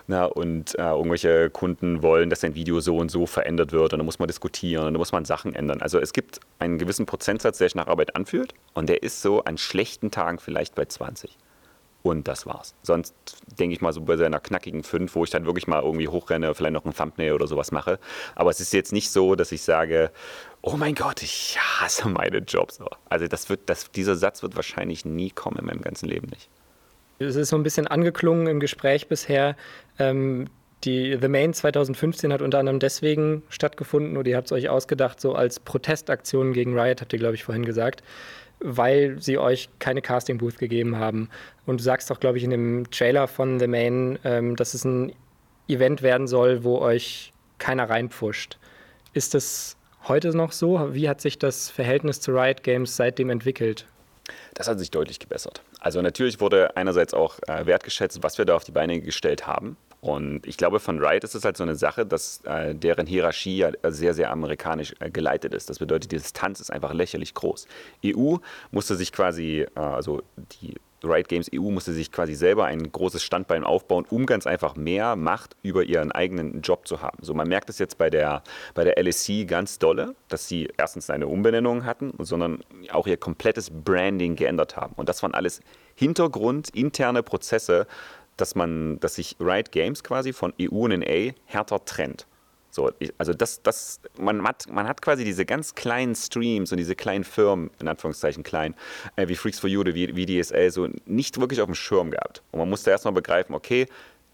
na, 0.07 0.25
und 0.25 0.77
äh, 0.79 0.83
irgendwelche 0.83 1.51
Kunden 1.51 2.03
wollen, 2.03 2.31
dass 2.31 2.43
ein 2.45 2.55
Video 2.55 2.81
so 2.81 2.97
und 2.97 3.11
so 3.11 3.27
verändert 3.27 3.73
wird 3.73 3.93
und 3.93 3.99
dann 3.99 4.07
muss 4.07 4.19
man 4.19 4.27
diskutieren 4.27 4.87
und 4.87 4.95
dann 4.95 4.99
muss 4.99 5.13
man 5.13 5.27
Sachen 5.27 5.55
ändern. 5.55 5.83
Also 5.83 5.99
es 6.01 6.15
gibt 6.15 6.41
einen 6.59 6.79
gewissen 6.79 7.05
Prozentsatz, 7.05 7.59
der 7.59 7.69
sich 7.69 7.75
nach 7.75 7.89
Arbeit 7.89 8.17
anfühlt 8.17 8.55
und 8.73 8.89
der 8.89 9.03
ist 9.03 9.21
so 9.21 9.45
an 9.45 9.59
schlechten 9.59 10.11
Tagen 10.11 10.39
vielleicht 10.39 10.75
bei 10.75 10.87
20. 10.87 11.37
Und 12.05 12.29
das 12.29 12.45
war's. 12.45 12.75
Sonst 12.83 13.15
denke 13.59 13.75
ich 13.75 13.81
mal 13.81 13.95
so 13.95 14.03
bei 14.03 14.19
seiner 14.19 14.39
knackigen 14.39 14.83
5, 14.83 15.15
wo 15.15 15.25
ich 15.25 15.31
dann 15.31 15.47
wirklich 15.47 15.67
mal 15.67 15.83
irgendwie 15.83 16.07
hochrenne, 16.07 16.55
vielleicht 16.55 16.75
noch 16.75 16.85
ein 16.85 16.93
Thumbnail 16.93 17.33
oder 17.33 17.47
sowas 17.47 17.73
mache. 17.73 17.99
Aber 18.35 18.51
es 18.51 18.61
ist 18.61 18.75
jetzt 18.75 18.93
nicht 18.93 19.11
so, 19.11 19.37
dass 19.37 19.53
ich 19.53 19.63
sage, 19.63 20.11
oh 20.61 20.77
mein 20.77 20.95
Gott, 20.95 21.23
ich 21.23 21.57
hasse 21.59 22.07
meine 22.11 22.39
Jobs. 22.41 22.79
Also 23.09 23.27
das 23.27 23.49
wird, 23.49 23.71
das, 23.71 23.91
dieser 23.91 24.17
Satz 24.17 24.43
wird 24.43 24.55
wahrscheinlich 24.55 25.07
nie 25.07 25.31
kommen 25.31 25.57
in 25.59 25.65
meinem 25.65 25.81
ganzen 25.81 26.07
Leben 26.07 26.29
nicht. 26.29 26.51
Es 27.21 27.37
ist 27.37 27.49
so 27.49 27.57
ein 27.57 27.63
bisschen 27.63 27.87
angeklungen 27.87 28.49
im 28.49 28.61
Gespräch 28.61 29.09
bisher. 29.09 29.57
Ähm, 29.99 30.51
die 30.85 31.17
The 31.19 31.29
Main 31.29 31.55
2015 31.55 32.35
hat 32.35 32.43
unter 32.43 32.59
anderem 32.59 32.81
deswegen 32.81 33.45
stattgefunden, 33.49 34.19
oder 34.19 34.29
ihr 34.29 34.37
habt 34.37 34.49
es 34.49 34.53
euch 34.53 34.69
ausgedacht, 34.69 35.23
so 35.23 35.35
als 35.35 35.59
Protestaktion 35.59 36.53
gegen 36.53 36.79
Riot, 36.79 37.01
habt 37.01 37.15
ihr, 37.15 37.19
glaube 37.19 37.35
ich, 37.35 37.45
vorhin 37.45 37.65
gesagt, 37.65 38.03
weil 38.61 39.21
sie 39.21 39.39
euch 39.39 39.69
keine 39.79 40.03
Casting 40.03 40.39
Booth 40.39 40.59
gegeben 40.59 40.97
haben. 40.97 41.29
Und 41.67 41.81
du 41.81 41.85
sagst 41.85 42.11
doch, 42.11 42.21
glaube 42.21 42.39
ich, 42.39 42.45
in 42.45 42.51
dem 42.51 42.91
Trailer 42.91 43.29
von 43.29 43.59
The 43.59 43.67
Main, 43.67 44.19
ähm, 44.25 44.57
dass 44.57 44.75
es 44.75 44.85
ein 44.85 45.13
Event 45.69 46.03
werden 46.03 46.27
soll, 46.27 46.65
wo 46.65 46.79
euch 46.79 47.33
keiner 47.59 47.89
reinpfuscht. 47.89 48.59
Ist 49.13 49.35
das 49.35 49.77
heute 50.09 50.37
noch 50.37 50.53
so? 50.53 50.95
Wie 50.95 51.09
hat 51.09 51.21
sich 51.21 51.39
das 51.39 51.71
Verhältnis 51.71 52.21
zu 52.21 52.33
Riot 52.33 52.63
Games 52.63 52.97
seitdem 52.97 53.31
entwickelt? 53.31 53.87
Das 54.55 54.69
hat 54.69 54.79
sich 54.79 54.91
deutlich 54.91 55.19
gebessert. 55.19 55.63
Also 55.81 56.01
natürlich 56.01 56.41
wurde 56.41 56.77
einerseits 56.77 57.13
auch 57.13 57.39
äh, 57.47 57.67
wertgeschätzt, 57.67 58.23
was 58.23 58.39
wir 58.39 58.45
da 58.45 58.57
auf 58.57 58.65
die 58.65 58.73
Beine 58.73 59.01
gestellt 59.01 59.47
haben. 59.47 59.77
Und 60.05 60.47
ich 60.47 60.59
glaube, 60.59 60.81
von 60.81 61.03
Riot 61.03 61.25
ist 61.25 61.35
es 61.35 61.47
halt 61.47 61.57
so 61.57 61.63
eine 61.63 61.77
Sache, 61.77 62.05
dass 62.05 62.43
äh, 62.45 62.75
deren 62.75 63.07
Hierarchie 63.07 63.57
ja 63.57 63.71
sehr, 63.89 64.13
sehr 64.13 64.31
amerikanisch 64.31 64.95
äh, 65.01 65.11
geleitet 65.11 65.55
ist. 65.55 65.71
Das 65.71 65.79
bedeutet, 65.79 66.13
die 66.13 66.17
Distanz 66.17 66.61
ist 66.61 66.71
einfach 66.71 66.93
lächerlich 66.93 67.33
groß. 67.33 67.67
EU 68.05 68.37
musste 68.71 68.97
sich 68.97 69.13
quasi, 69.13 69.67
äh, 69.75 69.81
also 69.81 70.23
die 70.37 70.75
Riot 71.03 71.29
Games 71.29 71.51
EU 71.55 71.71
musste 71.71 71.95
sich 71.95 72.13
quasi 72.13 72.35
selber 72.35 72.67
ein 72.67 72.91
großes 72.91 73.23
Standbein 73.23 73.65
aufbauen, 73.65 74.05
um 74.11 74.27
ganz 74.27 74.47
einfach 74.47 74.77
mehr 74.77 75.17
Macht 75.17 75.57
über 75.63 75.85
ihren 75.85 76.13
eigenen 76.13 76.61
Job 76.61 76.87
zu 76.87 77.01
haben. 77.01 77.19
So, 77.23 77.33
man 77.33 77.49
merkt 77.49 77.71
es 77.71 77.79
jetzt 77.79 77.97
bei 77.97 78.11
der, 78.11 78.43
bei 78.75 78.85
der 78.85 78.99
LSC 79.03 79.47
ganz 79.47 79.79
dolle, 79.79 80.15
dass 80.29 80.49
sie 80.49 80.69
erstens 80.77 81.09
eine 81.09 81.29
Umbenennung 81.29 81.85
hatten, 81.85 82.13
sondern 82.19 82.61
auch 82.91 83.07
ihr 83.07 83.17
komplettes 83.17 83.71
Branding 83.71 84.37
geändert 84.37 84.77
haben. 84.77 84.95
Und 84.97 85.09
das 85.09 85.23
waren 85.23 85.35
alles 85.35 85.61
Hintergrund, 85.95 86.71
interne 86.71 87.23
Prozesse, 87.23 87.87
dass 88.37 88.55
man, 88.55 88.99
dass 89.01 89.17
sich 89.17 89.37
Riot 89.41 89.73
Games 89.73 90.03
quasi 90.03 90.33
von 90.33 90.53
EU 90.61 90.85
und 90.85 90.99
NA 90.99 91.33
härter 91.47 91.85
trennt. 91.85 92.27
So, 92.75 92.91
also 93.19 93.33
das, 93.33 93.63
das, 93.63 94.01
man, 94.19 94.43
hat, 94.43 94.67
man 94.69 94.89
hat 94.89 95.01
quasi 95.01 95.25
diese 95.25 95.47
ganz 95.47 95.77
kleinen 95.77 96.17
Streams 96.17 96.73
und 96.73 96.79
diese 96.79 96.97
kleinen 96.97 97.23
Firmen, 97.23 97.71
in 97.81 97.87
Anführungszeichen 97.87 98.43
klein, 98.43 98.75
äh, 99.15 99.29
wie 99.29 99.37
Freaks 99.37 99.61
for 99.61 99.71
You 99.71 99.81
oder 99.81 99.95
wie, 99.95 100.17
wie 100.17 100.27
DSL, 100.27 100.73
so 100.73 100.89
nicht 101.07 101.39
wirklich 101.39 101.61
auf 101.61 101.67
dem 101.67 101.77
Schirm 101.77 102.11
gehabt. 102.11 102.43
Und 102.51 102.59
man 102.59 102.69
musste 102.69 102.91
erstmal 102.91 103.15
begreifen, 103.15 103.55
okay, 103.55 103.87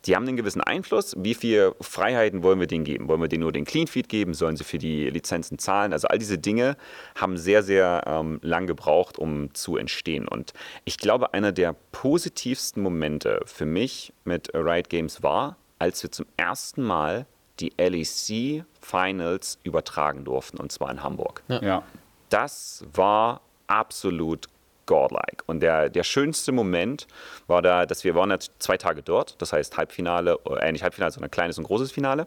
die 0.07 0.17
haben 0.17 0.27
einen 0.27 0.37
gewissen 0.37 0.61
Einfluss. 0.61 1.15
Wie 1.19 1.35
viele 1.35 1.75
Freiheiten 1.81 2.43
wollen 2.43 2.59
wir 2.59 2.67
denen 2.67 2.85
geben? 2.85 3.09
Wollen 3.09 3.21
wir 3.21 3.29
denen 3.29 3.43
nur 3.43 3.53
den 3.53 3.65
Clean 3.65 3.87
Feed 3.87 4.09
geben? 4.09 4.35
Sollen 4.35 4.57
sie 4.57 4.65
für 4.65 4.79
die 4.79 5.11
Lizenzen 5.11 5.59
zahlen? 5.59 5.93
Also 5.93 6.09
all 6.09 6.19
diese 6.19 6.39
Dinge 6.39 6.77
haben 7.15 7.37
sehr, 7.37 7.63
sehr 7.63 8.03
ähm, 8.07 8.39
lang 8.43 8.67
gebraucht, 8.67 9.19
um 9.19 9.53
zu 9.55 9.77
entstehen. 9.77 10.27
Und 10.27 10.53
ich 10.85 10.99
glaube, 10.99 11.35
einer 11.35 11.53
der 11.53 11.75
positivsten 11.93 12.83
Momente 12.83 13.41
für 13.45 13.67
mich 13.67 14.13
mit 14.25 14.55
Riot 14.55 14.89
Games 14.89 15.23
war, 15.23 15.57
als 15.79 16.03
wir 16.03 16.11
zum 16.11 16.27
ersten 16.37 16.83
Mal 16.83 17.27
die 17.61 17.73
LEC 17.77 18.65
Finals 18.81 19.59
übertragen 19.63 20.25
durften, 20.25 20.59
und 20.59 20.73
zwar 20.73 20.91
in 20.91 21.03
Hamburg. 21.03 21.43
Ja. 21.49 21.63
ja. 21.63 21.83
Das 22.31 22.85
war 22.93 23.43
absolut 23.67 24.49
godlike. 24.91 25.45
Und 25.47 25.61
der, 25.61 25.89
der 25.89 26.03
schönste 26.03 26.51
Moment 26.51 27.07
war 27.47 27.63
da, 27.63 27.87
dass 27.87 28.03
wir 28.03 28.17
waren 28.17 28.33
jetzt 28.33 28.51
zwei 28.59 28.77
Tage 28.77 29.03
dort, 29.03 29.41
das 29.41 29.53
heißt 29.53 29.77
Halbfinale, 29.77 30.37
äh, 30.61 30.73
nicht 30.73 30.83
Halbfinale, 30.83 31.13
sondern 31.13 31.29
ein 31.29 31.31
kleines 31.31 31.59
und 31.59 31.65
großes 31.65 31.93
Finale. 31.93 32.27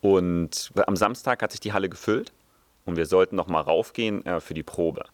Und 0.00 0.70
am 0.86 0.94
Samstag 0.94 1.42
hat 1.42 1.50
sich 1.50 1.58
die 1.60 1.72
Halle 1.72 1.88
gefüllt 1.88 2.32
und 2.84 2.96
wir 2.96 3.06
sollten 3.06 3.34
noch 3.34 3.48
mal 3.48 3.60
raufgehen 3.60 4.24
äh, 4.24 4.40
für 4.40 4.54
die 4.54 4.62
Probe. 4.62 5.04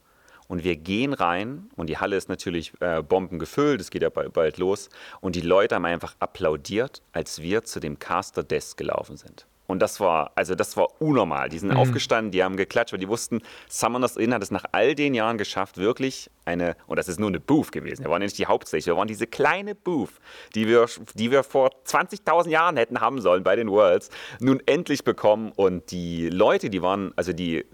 Und 0.49 0.65
wir 0.65 0.77
gehen 0.77 1.15
rein 1.15 1.71
und 1.77 1.87
die 1.89 1.97
Halle 1.97 2.17
ist 2.17 2.29
natürlich 2.29 2.75
äh, 2.81 3.01
bombengefüllt, 3.03 3.81
es 3.81 3.91
geht 3.91 4.03
ja 4.03 4.11
bald, 4.11 4.35
bald 4.35 4.59
los. 4.59 4.91
Und 5.23 5.35
die 5.35 5.41
Leute 5.41 5.77
haben 5.77 5.87
einfach 5.87 6.15
applaudiert, 6.19 7.01
als 7.13 7.41
wir 7.41 7.63
zu 7.63 7.81
dem 7.81 7.99
Caster 7.99 8.43
Desk 8.43 8.77
gelaufen 8.77 9.17
sind. 9.17 9.47
Und 9.73 9.79
das 9.79 10.01
war, 10.01 10.33
also 10.35 10.55
das 10.55 10.77
war 10.77 11.01
unnormal. 11.01 11.49
Die 11.49 11.59
sind 11.59 11.71
mhm. 11.71 11.79
aufgestanden, 11.79 12.31
die 12.31 12.45
haben 12.45 12.57
geklatscht, 12.57 12.93
weil 12.93 13.01
die 13.01 13.09
wussten, 13.09 13.41
Summoners 13.71 14.19
Inn 14.19 14.35
hat 14.35 14.43
es 14.43 14.51
nach 14.51 14.67
all 14.73 14.95
den 14.95 15.15
Jahren 15.15 15.39
geschafft, 15.39 15.79
wirklich 15.79 16.31
eine, 16.45 16.77
und 16.87 16.99
das 16.99 17.09
ist 17.09 17.19
nur 17.19 17.31
eine 17.31 17.41
Booth 17.41 17.73
gewesen, 17.73 18.05
wir 18.05 18.11
waren 18.11 18.21
ja 18.21 18.27
nicht 18.27 18.37
die 18.37 18.47
Hauptstage, 18.47 18.85
wir 18.85 18.97
waren 18.99 19.09
diese 19.09 19.27
kleine 19.27 19.75
Booth, 19.75 20.13
die 20.55 20.69
wir, 20.69 20.87
die 21.15 21.31
wir 21.31 21.43
vor 21.43 21.71
20.000 21.87 22.51
Jahren 22.51 22.77
hätten 22.77 23.01
haben 23.01 23.21
sollen 23.23 23.43
bei 23.43 23.57
den 23.57 23.71
Worlds, 23.71 24.11
nun 24.41 24.61
endlich 24.67 25.05
bekommen. 25.05 25.53
Und 25.57 25.91
die 25.91 26.29
Leute, 26.29 26.69
die 26.69 26.83
waren, 26.83 27.13
also 27.17 27.33
die, 27.33 27.65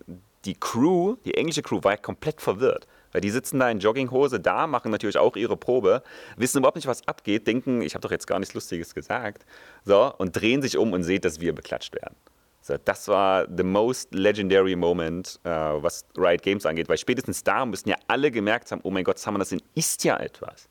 die 0.45 0.55
Crew, 0.55 1.17
die 1.25 1.35
englische 1.35 1.63
Crew, 1.63 1.81
war 1.83 1.97
komplett 1.97 2.41
verwirrt. 2.41 2.87
Weil 3.19 3.23
die 3.23 3.31
sitzen 3.31 3.59
da 3.59 3.69
in 3.69 3.81
Jogginghose 3.81 4.39
da, 4.39 4.69
machen 4.69 4.93
natürlich 4.93 5.19
auch 5.19 5.35
ihre 5.35 5.57
Probe, 5.57 6.05
wissen 6.37 6.59
überhaupt 6.59 6.77
nicht, 6.77 6.87
was 6.87 7.09
abgeht, 7.09 7.49
denken, 7.49 7.83
ich 7.83 7.95
habe 7.95 8.03
doch 8.03 8.13
jetzt 8.13 8.29
gar 8.29 8.39
nichts 8.39 8.55
Lustiges 8.55 8.95
gesagt, 8.95 9.45
so, 9.85 10.15
und 10.19 10.41
drehen 10.41 10.63
sich 10.63 10.79
um 10.79 10.93
und 10.93 11.03
sehen, 11.03 11.21
dass 11.21 11.41
wir 11.41 11.53
beklatscht 11.53 11.97
werden. 11.97 12.15
So, 12.61 12.77
das 12.85 13.09
war 13.09 13.49
the 13.53 13.65
most 13.65 14.15
legendary 14.15 14.77
moment, 14.77 15.41
äh, 15.43 15.51
was 15.51 16.07
Riot 16.17 16.43
Games 16.43 16.65
angeht, 16.65 16.89
weil 16.89 16.97
spätestens 16.97 17.43
da 17.43 17.67
müssen 17.67 17.89
ja 17.89 17.97
alle 18.07 18.31
gemerkt 18.31 18.71
haben, 18.71 18.83
oh 18.85 18.91
mein 18.93 19.03
Gott, 19.03 19.19
Summoners 19.19 19.51
Inn 19.51 19.63
ist 19.75 20.05
ja 20.05 20.17
etwas. 20.17 20.69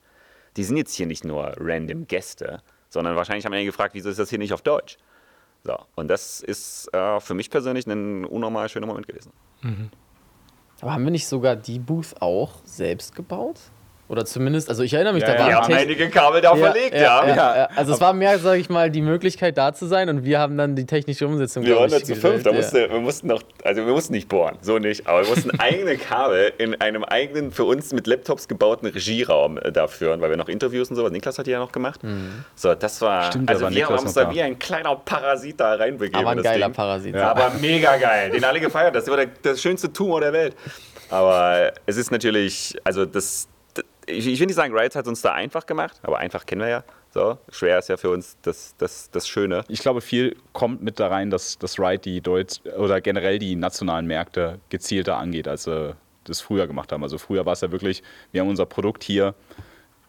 Die 0.56 0.64
sind 0.64 0.78
jetzt 0.78 0.94
hier 0.94 1.06
nicht 1.06 1.26
nur 1.26 1.52
random 1.58 2.08
Gäste, 2.08 2.62
sondern 2.88 3.18
wahrscheinlich 3.18 3.46
haben 3.46 3.52
einige 3.52 3.72
gefragt, 3.72 3.94
wieso 3.94 4.10
ist 4.10 4.20
das 4.20 4.30
hier 4.30 4.40
nicht 4.40 4.54
auf 4.54 4.62
Deutsch? 4.62 4.96
So, 5.66 5.78
und 5.96 6.08
das 6.08 6.40
ist 6.40 6.88
äh, 6.94 7.20
für 7.20 7.34
mich 7.34 7.50
persönlich 7.50 7.86
ein 7.88 8.24
unnormal 8.24 8.70
schöner 8.70 8.88
Moment 8.88 9.06
gewesen. 9.06 9.34
Aber 10.82 10.94
haben 10.94 11.04
wir 11.04 11.12
nicht 11.12 11.28
sogar 11.28 11.56
die 11.56 11.80
Booth 11.80 12.22
auch 12.22 12.52
selbst 12.66 13.16
gebaut? 13.16 13.60
Oder 14.10 14.24
zumindest, 14.26 14.70
also 14.70 14.84
ich 14.84 14.94
erinnere 14.94 15.14
mich, 15.14 15.24
Ja, 15.24 15.28
da 15.28 15.34
ja, 15.34 15.40
waren 15.40 15.50
wir 15.50 15.56
haben 15.58 15.74
Techn- 15.74 15.78
einige 15.78 16.10
Kabel 16.10 16.40
da 16.42 16.56
verlegt, 16.56 16.94
ja. 16.94 17.28
ja, 17.28 17.36
ja. 17.36 17.70
Also 17.76 17.94
es 17.94 18.00
war 18.00 18.14
mehr, 18.14 18.40
sage 18.40 18.60
ich 18.62 18.70
mal, 18.70 18.90
die 18.90 19.02
Möglichkeit 19.02 19.58
da 19.58 19.74
zu 19.74 19.86
sein 19.86 20.08
und 20.08 20.24
wir 20.24 20.40
haben 20.40 20.58
dann 20.58 20.76
die 20.78 20.86
technische 20.86 21.28
Umsetzung. 21.28 21.66
Wir 21.66 21.76
waren 21.76 21.92
da 21.92 22.02
zu 22.02 22.16
fünf, 22.16 22.44
da 22.44 22.54
musste, 22.54 22.90
wir 22.90 23.00
mussten 23.02 23.28
noch, 23.28 23.42
also 23.66 23.86
wir 23.86 23.92
mussten 23.92 24.14
nicht 24.14 24.30
bohren, 24.30 24.58
so 24.62 24.78
nicht, 24.80 25.06
aber 25.08 25.24
wir 25.24 25.30
mussten 25.30 25.60
eigene 25.60 25.98
Kabel 25.98 26.54
in 26.58 26.80
einem 26.80 27.04
eigenen, 27.04 27.52
für 27.52 27.66
uns 27.66 27.92
mit 27.92 28.08
Laptops 28.08 28.48
gebauten 28.48 28.88
Regieraum 28.88 29.58
äh, 29.58 29.74
da 29.74 29.88
führen, 29.88 30.22
weil 30.22 30.30
wir 30.30 30.38
noch 30.38 30.48
Interviews 30.48 30.90
und 30.90 30.96
sowas, 30.96 31.12
Niklas 31.12 31.38
hat 31.38 31.46
die 31.48 31.52
ja 31.52 31.60
noch 31.60 31.74
gemacht. 31.74 32.00
So, 32.56 32.74
das 32.76 33.02
war, 33.02 33.24
Stimmt, 33.24 33.50
also 33.50 33.70
wir 33.70 33.88
haben 33.90 34.00
uns 34.00 34.14
da 34.14 34.32
wie 34.34 34.42
ein 34.42 34.58
kleiner 34.58 34.96
Parasit 34.96 35.60
da 35.60 35.74
reinbegeben. 35.76 36.20
Aber 36.22 36.30
ein 36.32 36.38
in 36.38 36.44
das 36.44 36.54
geiler 36.54 36.68
Ding. 36.68 36.76
Parasit. 36.76 37.14
Ja, 37.16 37.32
aber 37.32 37.52
mega 37.60 37.98
geil, 37.98 38.32
den 38.32 38.44
alle 38.46 38.62
gefeiert, 38.62 38.96
das 38.96 39.08
war 39.10 39.18
der, 39.18 39.26
der 39.26 39.58
schönste 39.58 39.92
Tumor 39.92 40.22
der 40.22 40.32
Welt. 40.32 40.56
Aber 41.10 41.72
es 41.86 41.98
ist 41.98 42.12
natürlich, 42.12 42.76
also 42.84 43.06
das, 43.06 43.14
das 43.14 43.48
ich, 44.08 44.28
ich 44.28 44.40
will 44.40 44.48
nicht 44.48 44.56
sagen, 44.56 44.74
Riot 44.74 44.96
hat 44.96 45.08
uns 45.08 45.22
da 45.22 45.34
einfach 45.34 45.66
gemacht, 45.66 46.00
aber 46.02 46.18
einfach 46.20 46.46
kennen 46.46 46.62
wir 46.62 46.70
ja. 46.70 46.84
So, 47.12 47.38
schwer 47.50 47.80
ist 47.80 47.90
ja 47.90 47.98
für 47.98 48.10
uns 48.10 48.38
das, 48.42 48.76
das, 48.78 49.10
das 49.12 49.28
Schöne. 49.28 49.64
Ich 49.68 49.80
glaube, 49.80 50.02
viel 50.02 50.36
kommt 50.54 50.82
mit 50.82 51.00
da 51.00 51.08
rein, 51.08 51.30
dass 51.30 51.58
das 51.58 51.80
Ride 51.80 52.00
die 52.00 52.22
Deutsch 52.22 52.60
oder 52.78 53.02
generell 53.02 53.40
die 53.40 53.56
nationalen 53.56 54.06
Märkte 54.08 54.60
gezielter 54.70 55.18
angeht, 55.18 55.48
als 55.48 55.64
sie 55.64 55.96
das 56.26 56.42
früher 56.42 56.68
gemacht 56.68 56.92
haben. 56.92 57.04
Also 57.04 57.18
früher 57.18 57.46
war 57.46 57.54
es 57.54 57.62
ja 57.62 57.72
wirklich, 57.72 58.04
wir 58.32 58.42
haben 58.42 58.50
unser 58.50 58.66
Produkt 58.66 59.04
hier, 59.04 59.36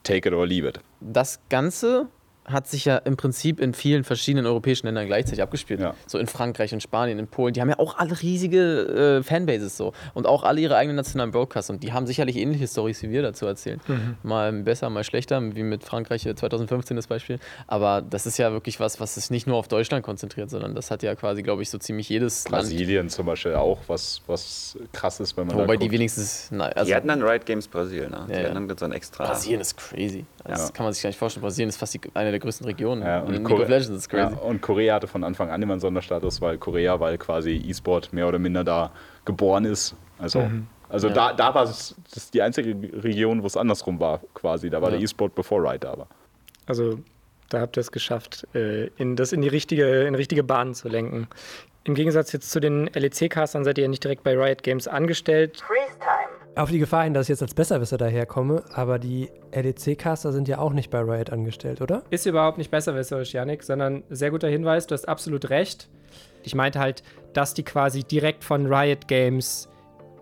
take 0.02 0.28
it 0.28 0.34
or 0.34 0.46
leave 0.46 0.68
it. 0.68 0.80
Das 1.00 1.40
Ganze 1.48 2.08
hat 2.50 2.66
sich 2.66 2.84
ja 2.84 2.96
im 2.98 3.16
Prinzip 3.16 3.60
in 3.60 3.74
vielen 3.74 4.04
verschiedenen 4.04 4.46
europäischen 4.46 4.86
Ländern 4.86 5.06
gleichzeitig 5.06 5.42
abgespielt. 5.42 5.80
Ja. 5.80 5.94
So 6.06 6.18
in 6.18 6.26
Frankreich, 6.26 6.72
in 6.72 6.80
Spanien, 6.80 7.18
in 7.18 7.26
Polen. 7.26 7.54
Die 7.54 7.60
haben 7.60 7.68
ja 7.68 7.78
auch 7.78 7.98
alle 7.98 8.20
riesige 8.20 9.18
äh, 9.18 9.22
Fanbases 9.22 9.76
so. 9.76 9.92
Und 10.14 10.26
auch 10.26 10.42
alle 10.42 10.60
ihre 10.60 10.76
eigenen 10.76 10.96
nationalen 10.96 11.30
Broadcasts. 11.30 11.70
Und 11.70 11.82
die 11.82 11.92
haben 11.92 12.06
sicherlich 12.06 12.36
ähnliche 12.36 12.66
Stories 12.66 13.02
wie 13.02 13.10
wir 13.10 13.22
dazu 13.22 13.46
erzählen. 13.46 13.80
Mal 14.22 14.52
besser, 14.52 14.90
mal 14.90 15.04
schlechter, 15.04 15.40
wie 15.54 15.62
mit 15.62 15.84
Frankreich 15.84 16.26
äh, 16.26 16.34
2015 16.34 16.96
das 16.96 17.06
Beispiel. 17.06 17.38
Aber 17.66 18.02
das 18.02 18.26
ist 18.26 18.38
ja 18.38 18.52
wirklich 18.52 18.80
was, 18.80 19.00
was 19.00 19.14
sich 19.14 19.30
nicht 19.30 19.46
nur 19.46 19.56
auf 19.56 19.68
Deutschland 19.68 20.04
konzentriert, 20.04 20.50
sondern 20.50 20.74
das 20.74 20.90
hat 20.90 21.02
ja 21.02 21.14
quasi, 21.14 21.42
glaube 21.42 21.62
ich, 21.62 21.70
so 21.70 21.78
ziemlich 21.78 22.08
jedes 22.08 22.48
Land. 22.48 22.64
Brasilien 22.64 23.08
zum 23.08 23.26
Beispiel 23.26 23.54
auch, 23.54 23.78
was, 23.86 24.22
was 24.26 24.76
krass 24.92 25.20
ist, 25.20 25.36
wenn 25.36 25.46
man 25.46 25.56
Wobei 25.56 25.76
da 25.76 25.84
die 25.84 25.90
wenigstens. 25.90 26.48
Na, 26.50 26.66
also 26.66 26.86
die 26.88 26.94
hatten 26.94 27.08
dann 27.08 27.22
Riot 27.22 27.46
Games 27.46 27.68
Brasil, 27.68 28.08
ne? 28.08 28.26
Die 28.28 28.32
ja. 28.32 28.44
hatten 28.44 28.68
dann 28.68 28.78
so 28.78 28.84
ein 28.84 28.92
extra. 28.92 29.26
Brasilien 29.26 29.60
ist 29.60 29.76
crazy. 29.76 30.24
Das 30.44 30.68
Ja. 30.68 30.70
kann 30.70 30.84
man 30.84 30.92
sich 30.92 31.02
gar 31.02 31.10
nicht 31.10 31.18
vorstellen. 31.18 31.42
Brasilien 31.42 31.68
ist 31.68 31.76
fast 31.76 31.94
die, 31.94 32.00
eine 32.14 32.30
der 32.30 32.37
größten 32.38 32.66
Regionen. 32.66 33.02
Ja, 33.02 33.20
und 33.20 33.28
und, 33.36 33.48
League 33.48 33.60
of 33.60 33.68
Legends 33.68 33.90
ist 33.90 34.08
crazy. 34.08 34.34
Ja, 34.34 34.38
und 34.40 34.60
Korea 34.62 34.94
hatte 34.94 35.06
von 35.06 35.24
Anfang 35.24 35.50
an 35.50 35.60
immer 35.62 35.74
einen 35.74 35.80
Sonderstatus, 35.80 36.40
weil 36.40 36.58
Korea, 36.58 36.98
weil 37.00 37.18
quasi 37.18 37.52
E-Sport 37.66 38.12
mehr 38.12 38.28
oder 38.28 38.38
minder 38.38 38.64
da 38.64 38.90
geboren 39.24 39.64
ist. 39.64 39.94
Also, 40.18 40.50
also 40.88 41.08
Ja. 41.08 41.14
da, 41.14 41.32
da 41.32 41.54
war 41.54 41.64
es 41.64 41.94
das 42.04 42.16
ist 42.24 42.34
die 42.34 42.42
einzige 42.42 42.74
Region, 43.02 43.42
wo 43.42 43.46
es 43.46 43.56
andersrum 43.56 44.00
war, 44.00 44.20
quasi. 44.34 44.70
Da 44.70 44.80
war 44.82 44.90
Ja. 44.90 44.96
der 44.96 45.04
E-Sport 45.04 45.34
bevor 45.34 45.62
Riot 45.62 45.84
da 45.84 45.96
war. 45.98 46.06
Also 46.66 46.98
da 47.48 47.60
habt 47.60 47.76
ihr 47.78 47.80
es 47.80 47.92
geschafft, 47.92 48.46
äh, 48.54 48.86
in 48.98 49.16
das 49.16 49.32
in 49.32 49.40
die 49.40 49.48
richtige, 49.48 50.02
in 50.04 50.14
richtige 50.14 50.42
Bahn 50.44 50.74
zu 50.74 50.88
lenken. 50.88 51.28
Im 51.84 51.94
Gegensatz 51.94 52.32
jetzt 52.32 52.50
zu 52.50 52.60
den 52.60 52.90
LEC-Castern 52.92 53.64
seid 53.64 53.78
ihr 53.78 53.82
ja 53.84 53.88
nicht 53.88 54.04
direkt 54.04 54.22
bei 54.22 54.36
Riot 54.36 54.62
Games 54.62 54.86
angestellt. 54.88 55.62
Freeze 55.66 55.98
time. 55.98 56.17
Auf 56.58 56.72
die 56.72 56.80
Gefahr 56.80 57.04
hin, 57.04 57.14
dass 57.14 57.26
ich 57.26 57.28
jetzt 57.28 57.42
als 57.42 57.54
Besserwisser 57.54 57.98
daherkomme, 57.98 58.64
aber 58.74 58.98
die 58.98 59.30
LEC-Caster 59.52 60.32
sind 60.32 60.48
ja 60.48 60.58
auch 60.58 60.72
nicht 60.72 60.90
bei 60.90 60.98
Riot 60.98 61.30
angestellt, 61.30 61.80
oder? 61.80 62.02
Ist 62.10 62.26
überhaupt 62.26 62.58
nicht 62.58 62.72
besserwisserisch, 62.72 63.32
Yannick, 63.32 63.62
sondern 63.62 64.02
sehr 64.10 64.32
guter 64.32 64.48
Hinweis, 64.48 64.88
du 64.88 64.94
hast 64.94 65.06
absolut 65.06 65.50
recht. 65.50 65.88
Ich 66.42 66.56
meinte 66.56 66.80
halt, 66.80 67.04
dass 67.32 67.54
die 67.54 67.62
quasi 67.62 68.02
direkt 68.02 68.42
von 68.42 68.66
Riot 68.66 69.06
Games 69.06 69.68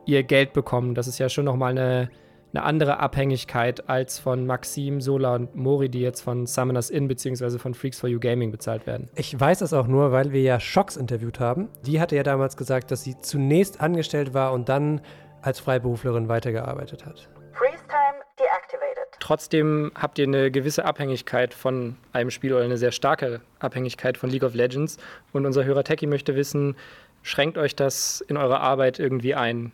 ihr 0.04 0.24
Geld 0.24 0.52
bekommen. 0.52 0.94
Das 0.94 1.08
ist 1.08 1.16
ja 1.18 1.30
schon 1.30 1.46
nochmal 1.46 1.70
eine, 1.70 2.10
eine 2.52 2.64
andere 2.64 3.00
Abhängigkeit 3.00 3.88
als 3.88 4.18
von 4.18 4.44
Maxim, 4.44 5.00
Sola 5.00 5.36
und 5.36 5.56
Mori, 5.56 5.88
die 5.88 6.00
jetzt 6.00 6.20
von 6.20 6.44
Summoners 6.44 6.90
Inn 6.90 7.08
bzw. 7.08 7.56
von 7.56 7.72
Freaks 7.72 7.98
for 7.98 8.10
You 8.10 8.20
Gaming 8.20 8.50
bezahlt 8.50 8.86
werden. 8.86 9.08
Ich 9.14 9.40
weiß 9.40 9.60
das 9.60 9.72
auch 9.72 9.86
nur, 9.86 10.12
weil 10.12 10.32
wir 10.32 10.42
ja 10.42 10.60
Shocks 10.60 10.98
interviewt 10.98 11.40
haben. 11.40 11.70
Die 11.86 11.98
hatte 11.98 12.14
ja 12.14 12.22
damals 12.22 12.58
gesagt, 12.58 12.90
dass 12.90 13.04
sie 13.04 13.16
zunächst 13.16 13.80
angestellt 13.80 14.34
war 14.34 14.52
und 14.52 14.68
dann 14.68 15.00
als 15.46 15.60
Freiberuflerin 15.60 16.28
weitergearbeitet 16.28 17.06
hat. 17.06 17.28
Freeze 17.52 17.84
time 17.88 18.22
deactivated. 18.38 19.06
Trotzdem 19.20 19.92
habt 19.94 20.18
ihr 20.18 20.24
eine 20.24 20.50
gewisse 20.50 20.84
Abhängigkeit 20.84 21.54
von 21.54 21.96
einem 22.12 22.30
Spiel 22.30 22.52
oder 22.52 22.64
eine 22.64 22.76
sehr 22.76 22.92
starke 22.92 23.40
Abhängigkeit 23.60 24.18
von 24.18 24.28
League 24.28 24.42
of 24.42 24.54
Legends. 24.54 24.98
Und 25.32 25.46
unser 25.46 25.64
Hörer 25.64 25.84
Techie 25.84 26.06
möchte 26.06 26.34
wissen, 26.34 26.76
schränkt 27.22 27.58
euch 27.58 27.76
das 27.76 28.20
in 28.22 28.36
eurer 28.36 28.60
Arbeit 28.60 28.98
irgendwie 28.98 29.34
ein, 29.34 29.72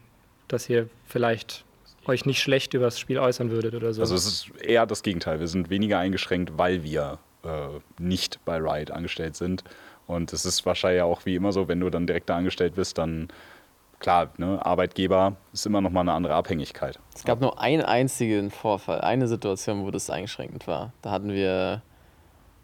dass 0.48 0.68
ihr 0.68 0.88
vielleicht 1.06 1.64
euch 2.06 2.26
nicht 2.26 2.42
schlecht 2.42 2.74
über 2.74 2.84
das 2.84 2.98
Spiel 2.98 3.18
äußern 3.18 3.50
würdet 3.50 3.74
oder 3.74 3.94
so? 3.94 4.02
Also 4.02 4.14
es 4.14 4.26
ist 4.26 4.50
eher 4.60 4.86
das 4.86 5.02
Gegenteil. 5.02 5.40
Wir 5.40 5.48
sind 5.48 5.70
weniger 5.70 5.98
eingeschränkt, 5.98 6.58
weil 6.58 6.82
wir 6.82 7.18
äh, 7.44 7.48
nicht 7.98 8.44
bei 8.44 8.58
Riot 8.58 8.90
angestellt 8.90 9.36
sind. 9.36 9.64
Und 10.06 10.32
es 10.32 10.44
ist 10.44 10.66
wahrscheinlich 10.66 11.02
auch 11.02 11.24
wie 11.24 11.36
immer 11.36 11.52
so, 11.52 11.68
wenn 11.68 11.80
du 11.80 11.88
dann 11.88 12.06
direkt 12.06 12.28
da 12.28 12.36
angestellt 12.36 12.74
bist, 12.74 12.98
dann 12.98 13.28
klar, 14.02 14.28
ne, 14.36 14.64
Arbeitgeber 14.64 15.36
ist 15.54 15.64
immer 15.64 15.80
noch 15.80 15.90
mal 15.90 16.00
eine 16.02 16.12
andere 16.12 16.34
Abhängigkeit. 16.34 16.98
Es 17.14 17.24
gab 17.24 17.40
nur 17.40 17.58
einen 17.60 17.82
einzigen 17.82 18.50
Vorfall, 18.50 19.00
eine 19.00 19.26
Situation, 19.28 19.84
wo 19.86 19.90
das 19.90 20.10
eingeschränkend 20.10 20.66
war. 20.66 20.92
Da 21.00 21.10
hatten 21.10 21.30
wir, 21.30 21.80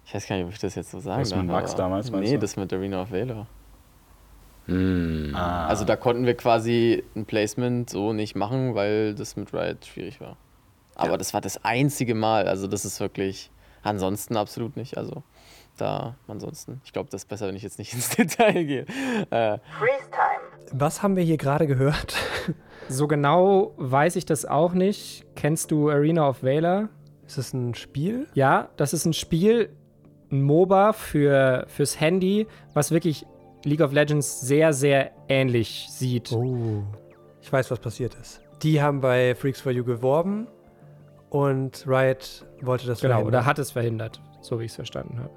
ich 0.05 0.15
weiß 0.15 0.27
gar 0.29 0.37
nicht, 0.37 0.45
ob 0.45 0.53
ich 0.53 0.59
das 0.59 0.75
jetzt 0.75 0.91
so 0.91 1.01
sagen 1.01 1.21
Das 1.23 1.31
mit 1.31 1.39
darf, 1.39 1.47
Max 1.47 1.71
aber- 1.73 1.83
damals, 1.85 2.11
meinst 2.11 2.29
Nee, 2.29 2.35
du? 2.37 2.41
das 2.41 2.57
mit 2.57 2.71
Arena 2.73 3.01
of 3.03 3.11
Valor. 3.11 3.47
Hm. 4.67 5.35
Also 5.35 5.85
da 5.87 5.97
konnten 5.97 6.27
wir 6.27 6.37
quasi 6.37 7.03
ein 7.17 7.25
Placement 7.25 7.89
so 7.89 8.13
nicht 8.13 8.37
machen, 8.37 8.75
weil 8.75 9.15
das 9.15 9.37
mit 9.37 9.55
Riot 9.55 9.87
schwierig 9.87 10.21
war. 10.21 10.37
Aber 10.95 11.17
das 11.17 11.33
war 11.33 11.41
das 11.41 11.65
einzige 11.65 12.15
Mal, 12.15 12.49
also 12.49 12.67
das 12.67 12.85
ist 12.85 13.01
wirklich, 13.01 13.51
ansonsten 13.83 14.37
absolut 14.37 14.77
nicht. 14.77 14.99
Also 14.99 15.23
da, 15.79 16.17
ansonsten, 16.27 16.81
ich 16.85 16.93
glaube, 16.93 17.09
das 17.09 17.23
ist 17.23 17.29
besser, 17.29 17.47
wenn 17.47 17.55
ich 17.57 17.63
jetzt 17.63 17.79
nicht 17.79 17.93
ins 17.95 18.11
Detail 18.11 18.65
gehe. 18.65 18.83
Äh, 19.31 19.59
Freeze 19.79 20.11
time. 20.11 20.38
Was 20.73 21.03
haben 21.03 21.17
wir 21.17 21.23
hier 21.25 21.37
gerade 21.39 21.67
gehört? 21.67 22.15
So 22.91 23.07
genau 23.07 23.75
weiß 23.77 24.17
ich 24.17 24.25
das 24.25 24.47
auch 24.47 24.73
nicht. 24.73 25.27
Kennst 25.37 25.71
du 25.73 25.91
Arena 25.91 26.27
of 26.27 26.43
Valor? 26.43 26.89
Ist 27.27 27.37
es 27.37 27.53
ein 27.53 27.75
Spiel? 27.75 28.27
Ja, 28.33 28.71
das 28.79 28.95
ist 28.95 29.05
ein 29.05 29.13
Spiel, 29.13 29.69
ein 30.33 30.43
MOBA 30.43 30.95
für, 30.95 31.67
fürs 31.69 32.01
Handy, 32.01 32.47
was 32.73 32.91
wirklich 32.91 33.27
League 33.63 33.83
of 33.83 33.93
Legends 33.93 34.41
sehr, 34.41 34.73
sehr 34.73 35.11
ähnlich 35.29 35.89
sieht. 35.91 36.33
Oh. 36.33 36.83
Ich 37.43 37.53
weiß, 37.53 37.71
was 37.71 37.79
passiert 37.79 38.15
ist. 38.15 38.41
Die 38.63 38.81
haben 38.81 39.03
bei 39.03 39.35
Freaks 39.35 39.61
for 39.61 39.71
You 39.71 39.85
geworben 39.85 40.47
und 41.29 41.85
Riot 41.87 42.47
wollte 42.63 42.87
das 42.87 43.03
Genau, 43.03 43.17
verhindern. 43.17 43.41
oder 43.41 43.45
hat 43.45 43.59
es 43.59 43.71
verhindert, 43.71 44.19
so 44.41 44.61
wie 44.61 44.65
ich 44.65 44.71
es 44.71 44.77
verstanden 44.77 45.19
habe. 45.19 45.31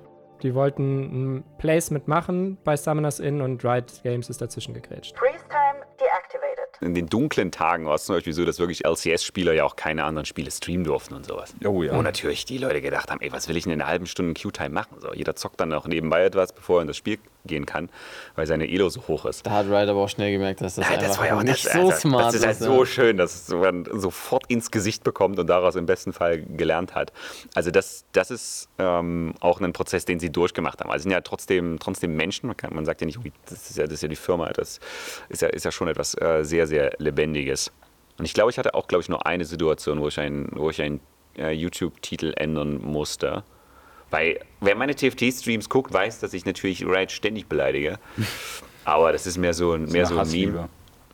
Die 0.44 0.56
wollten 0.56 1.38
ein 1.38 1.44
Placement 1.60 2.08
machen 2.08 2.58
bei 2.64 2.76
Summoners 2.76 3.20
Inn 3.20 3.42
und 3.42 3.64
Riot 3.64 4.02
Games 4.04 4.30
ist 4.30 4.42
dazwischen 4.42 4.74
gegrätscht. 4.74 5.18
Freeze 5.18 5.44
time 5.50 5.86
deactivated. 6.00 6.82
In 6.82 6.96
den 6.96 7.08
dunklen 7.08 7.52
Tagen 7.52 7.86
war 7.86 7.96
es 7.96 8.06
zum 8.06 8.16
Beispiel 8.16 8.34
so, 8.34 8.44
dass 8.44 8.58
wirklich 8.58 8.84
LCS-Spieler 8.86 9.54
ja 9.54 9.66
auch 9.66 9.76
keine 9.76 10.04
anderen 10.04 10.26
Spiele 10.26 10.50
streamen 10.50 10.84
durften 10.84 11.14
und 11.14 11.28
sowas. 11.28 11.54
Oh 11.64 11.84
ja. 11.84 11.96
Wo 11.96 12.02
natürlich 12.02 12.46
die 12.46 12.58
Leute 12.58 12.82
gedacht 12.82 13.12
haben, 13.12 13.22
ey, 13.22 13.32
was 13.32 13.48
will 13.48 13.56
ich 13.56 13.66
denn 13.66 13.74
in 13.74 13.82
einer 13.82 13.90
halben 13.90 14.08
Stunde 14.08 14.40
Q-Time 14.40 14.72
machen? 14.72 14.98
So, 15.00 15.14
jeder 15.14 15.36
zockt 15.36 15.60
dann 15.60 15.70
noch 15.70 15.86
nebenbei 15.86 16.24
etwas, 16.24 16.54
bevor 16.54 16.80
er 16.80 16.82
in 16.82 16.88
das 16.88 16.98
Spiel 16.98 17.20
gehen 17.46 17.66
kann, 17.66 17.90
weil 18.36 18.48
seine 18.48 18.70
Elo 18.70 18.90
so 18.90 19.08
hoch 19.08 19.26
ist. 19.26 19.46
da 19.46 19.52
hat 19.52 19.66
Riot 19.68 19.90
aber 19.90 20.02
auch 20.02 20.10
schnell 20.10 20.32
gemerkt, 20.32 20.62
dass 20.62 20.76
das 20.76 20.86
Ja, 20.86 20.96
einfach 20.96 21.08
das 21.08 21.20
war 21.20 21.28
ja 21.28 21.38
auch 21.38 21.44
nicht 21.44 21.66
das, 21.66 21.74
so 21.74 21.80
also, 21.80 21.92
smart 21.92 22.26
Das 22.28 22.36
ist 22.36 22.46
halt 22.46 22.58
ist. 22.60 22.64
so 22.66 22.80
ja. 22.80 22.86
schön, 22.86 23.18
dass 23.18 23.50
man 23.50 23.86
sofort 23.94 24.46
ins 24.48 24.72
Gesicht 24.72 25.04
bekommt 25.04 25.40
und 25.40 25.48
daraus 25.48 25.76
im 25.76 25.86
besten 25.86 26.14
Fall 26.14 26.42
gelernt 26.42 26.96
hat. 26.96 27.12
Also 27.54 27.72
das, 27.72 28.06
das 28.12 28.32
ist 28.32 28.70
ähm, 28.78 29.34
auch 29.40 29.60
ein 29.62 29.74
Prozess, 29.74 30.06
den 30.06 30.20
sie 30.20 30.32
durchgemacht 30.32 30.80
haben. 30.82 30.92
Also 30.92 31.04
sind 31.04 31.12
ja 31.12 31.22
trotzdem, 31.22 31.78
trotzdem 31.80 32.16
Menschen. 32.16 32.48
Man, 32.48 32.58
kann, 32.58 32.74
man 32.74 32.86
sagt 32.86 33.02
ja 33.02 33.06
nicht, 33.06 33.20
das 33.50 33.70
ist 33.70 33.78
ja, 33.78 33.86
das 33.86 33.94
ist 33.94 34.04
ja 34.04 34.08
die 34.10 34.16
Firma. 34.16 34.50
Das 34.52 34.80
ist 35.30 35.42
ja, 35.42 35.48
ist 35.50 35.66
ja 35.66 35.72
schon 35.72 35.88
etwas 35.88 36.20
äh, 36.22 36.44
sehr, 36.44 36.68
sehr 36.68 36.92
Lebendiges. 36.98 37.72
Und 38.18 38.26
ich 38.26 38.34
glaube, 38.34 38.52
ich 38.52 38.58
hatte 38.58 38.76
auch, 38.76 38.88
glaube 38.88 39.02
ich, 39.02 39.10
nur 39.10 39.26
eine 39.26 39.46
Situation, 39.46 40.00
wo 40.00 40.08
ich 40.08 40.20
einen, 40.20 40.50
wo 40.54 40.70
ich 40.70 40.82
einen 40.82 41.00
äh, 41.38 41.52
YouTube-Titel 41.52 42.34
ändern 42.36 42.80
musste. 42.82 43.44
Weil 44.12 44.40
wer 44.60 44.76
meine 44.76 44.94
TFT-Streams 44.96 45.70
guckt, 45.70 45.92
weiß, 45.92 46.20
dass 46.20 46.34
ich 46.34 46.46
natürlich 46.46 46.86
Riot 46.86 47.12
ständig 47.12 47.48
beleidige. 47.48 47.98
Aber 48.86 49.12
das 49.12 49.26
ist 49.26 49.38
mehr 49.38 49.54
so 49.54 49.74
ein, 49.74 49.86
mehr 49.86 50.06
so 50.06 50.18
ein 50.18 50.30
Meme. 50.30 50.70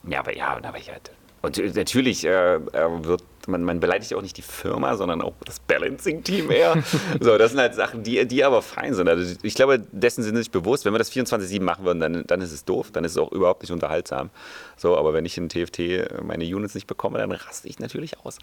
Ja, 0.07 0.19
aber 0.19 0.35
ja, 0.35 0.59
aber 0.61 0.79
ja. 0.79 0.93
Und 1.41 1.75
natürlich 1.75 2.25
äh, 2.25 2.55
äh, 2.55 2.59
wird 3.03 3.23
man, 3.47 3.63
man 3.63 3.79
beleidigt 3.79 4.11
ja 4.11 4.17
auch 4.17 4.21
nicht 4.21 4.35
die 4.35 4.41
Firma, 4.41 4.95
sondern 4.97 5.21
auch 5.21 5.33
das 5.45 5.59
Balancing-Team 5.59 6.51
eher. 6.51 6.83
so, 7.21 7.37
das 7.37 7.51
sind 7.51 7.59
halt 7.59 7.75
Sachen, 7.75 8.03
die, 8.03 8.27
die 8.27 8.43
aber 8.43 8.61
fein 8.61 8.93
sind. 8.93 9.07
Also 9.07 9.35
ich 9.41 9.55
glaube, 9.55 9.79
dessen 9.79 10.23
sind 10.23 10.35
sie 10.35 10.41
sich 10.41 10.51
bewusst. 10.51 10.83
Wenn 10.85 10.93
wir 10.93 10.97
das 10.97 11.11
24-7 11.11 11.61
machen 11.61 11.85
würden, 11.85 11.99
dann, 11.99 12.23
dann 12.27 12.41
ist 12.41 12.51
es 12.51 12.65
doof, 12.65 12.89
dann 12.91 13.03
ist 13.05 13.11
es 13.13 13.17
auch 13.17 13.31
überhaupt 13.31 13.61
nicht 13.61 13.71
unterhaltsam. 13.71 14.29
So, 14.75 14.97
aber 14.97 15.13
wenn 15.13 15.25
ich 15.25 15.37
in 15.37 15.47
TFT 15.47 16.23
meine 16.23 16.43
Units 16.43 16.75
nicht 16.75 16.87
bekomme, 16.87 17.19
dann 17.19 17.31
raste 17.31 17.67
ich 17.67 17.79
natürlich 17.79 18.19
aus. 18.19 18.37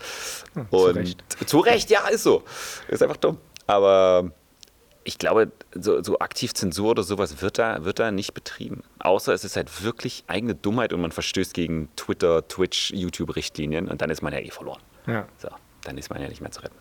Hm, 0.55 0.69
zu 0.71 0.77
Und 0.77 0.97
Recht. 0.97 1.25
zu 1.47 1.59
Recht, 1.59 1.91
ja, 1.91 2.07
ist 2.09 2.23
so. 2.23 2.43
Ist 2.89 3.03
einfach 3.03 3.19
dumm. 3.19 3.39
Aber 3.67 4.31
ich 5.05 5.19
glaube, 5.19 5.53
so, 5.75 6.03
so 6.03 6.19
aktiv 6.19 6.55
Zensur 6.55 6.93
oder 6.93 7.03
sowas 7.03 7.43
wird 7.43 7.59
da, 7.59 7.85
wird 7.85 7.99
da 7.99 8.11
nicht 8.11 8.35
betrieben. 8.35 8.83
Außer 8.99 9.33
es 9.33 9.45
ist 9.45 9.57
halt 9.57 9.85
wirklich 9.85 10.25
eigene 10.27 10.55
Dummheit 10.55 10.93
und 10.93 11.01
man 11.01 11.13
verstößt 11.13 11.55
gegen 11.55 11.89
Twitter, 11.97 12.47
Twitch, 12.49 12.91
YouTube-Richtlinien 12.91 13.89
und 13.89 14.01
dann 14.01 14.11
ist 14.11 14.23
man 14.23 14.33
ja 14.33 14.41
eh 14.41 14.51
verloren. 14.51 14.81
Ja. 15.07 15.27
So, 15.37 15.49
dann 15.85 15.99
ist 15.99 16.11
man 16.11 16.23
ja 16.23 16.29
nicht 16.29 16.41
mehr 16.41 16.51
zu 16.51 16.63
retten. 16.63 16.77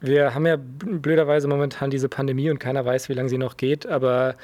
Wir 0.00 0.34
haben 0.34 0.46
ja 0.46 0.56
blöderweise 0.56 1.46
momentan 1.46 1.90
diese 1.90 2.08
Pandemie 2.08 2.50
und 2.50 2.58
keiner 2.58 2.84
weiß, 2.86 3.10
wie 3.10 3.14
lange 3.14 3.28
sie 3.28 3.36
noch 3.36 3.58
geht, 3.58 3.86
aber 3.86 4.34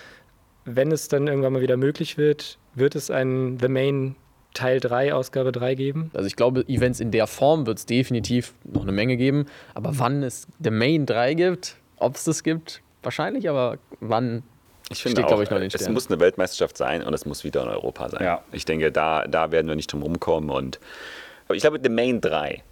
wenn 0.66 0.93
es 0.93 1.09
dann 1.09 1.27
irgendwann 1.29 1.55
mal 1.55 1.62
wieder 1.62 1.79
möglich 1.79 2.18
wird, 2.18 2.59
wird 2.74 2.95
es 2.95 3.11
ein 3.11 3.59
The 3.59 3.68
Main 3.68 4.16
Teil 4.53 4.81
3, 4.81 5.14
Ausgabe 5.14 5.53
3 5.53 5.74
geben. 5.74 6.11
Also 6.14 6.27
ich 6.27 6.37
glaube, 6.37 6.66
Events 6.68 7.01
in 7.01 7.11
der 7.11 7.27
Form 7.27 7.66
wird 7.66 7.79
es 7.79 7.87
definitiv 7.87 8.55
noch 8.64 8.83
eine 8.83 8.93
Menge 8.93 9.16
geben. 9.16 9.47
Aber 9.74 9.99
wann 9.99 10.22
es 10.22 10.47
The 10.62 10.70
Main 10.70 11.07
3 11.07 11.35
gibt, 11.35 11.77
ob 11.99 12.16
es 12.16 12.24
das 12.24 12.42
gibt, 12.42 12.82
wahrscheinlich, 13.03 13.49
aber 13.49 13.78
wann 14.01 14.42
Ich 14.90 15.03
finde 15.03 15.22
Steht, 15.22 15.32
auch, 15.32 15.40
ich, 15.40 15.51
noch 15.51 15.57
in 15.59 15.68
den 15.68 15.70
es 15.72 15.88
muss 15.88 16.09
eine 16.09 16.20
Weltmeisterschaft 16.20 16.76
sein 16.76 17.03
und 17.03 17.14
es 17.14 17.26
muss 17.26 17.44
wieder 17.44 17.62
in 17.62 17.68
Europa 17.68 18.09
sein. 18.11 18.24
Ja. 18.24 18.42
Ich 18.53 18.64
denke, 18.64 18.92
da, 18.92 19.26
da 19.26 19.51
werden 19.51 19.68
wir 19.68 19.76
nicht 19.76 19.92
drum 19.92 20.03
rumkommen. 20.03 20.51
Und, 20.51 20.78
aber 21.47 21.55
ich 21.55 21.62
glaube, 21.62 21.80
The 21.82 21.88
Main 21.88 22.20
3 22.20 22.62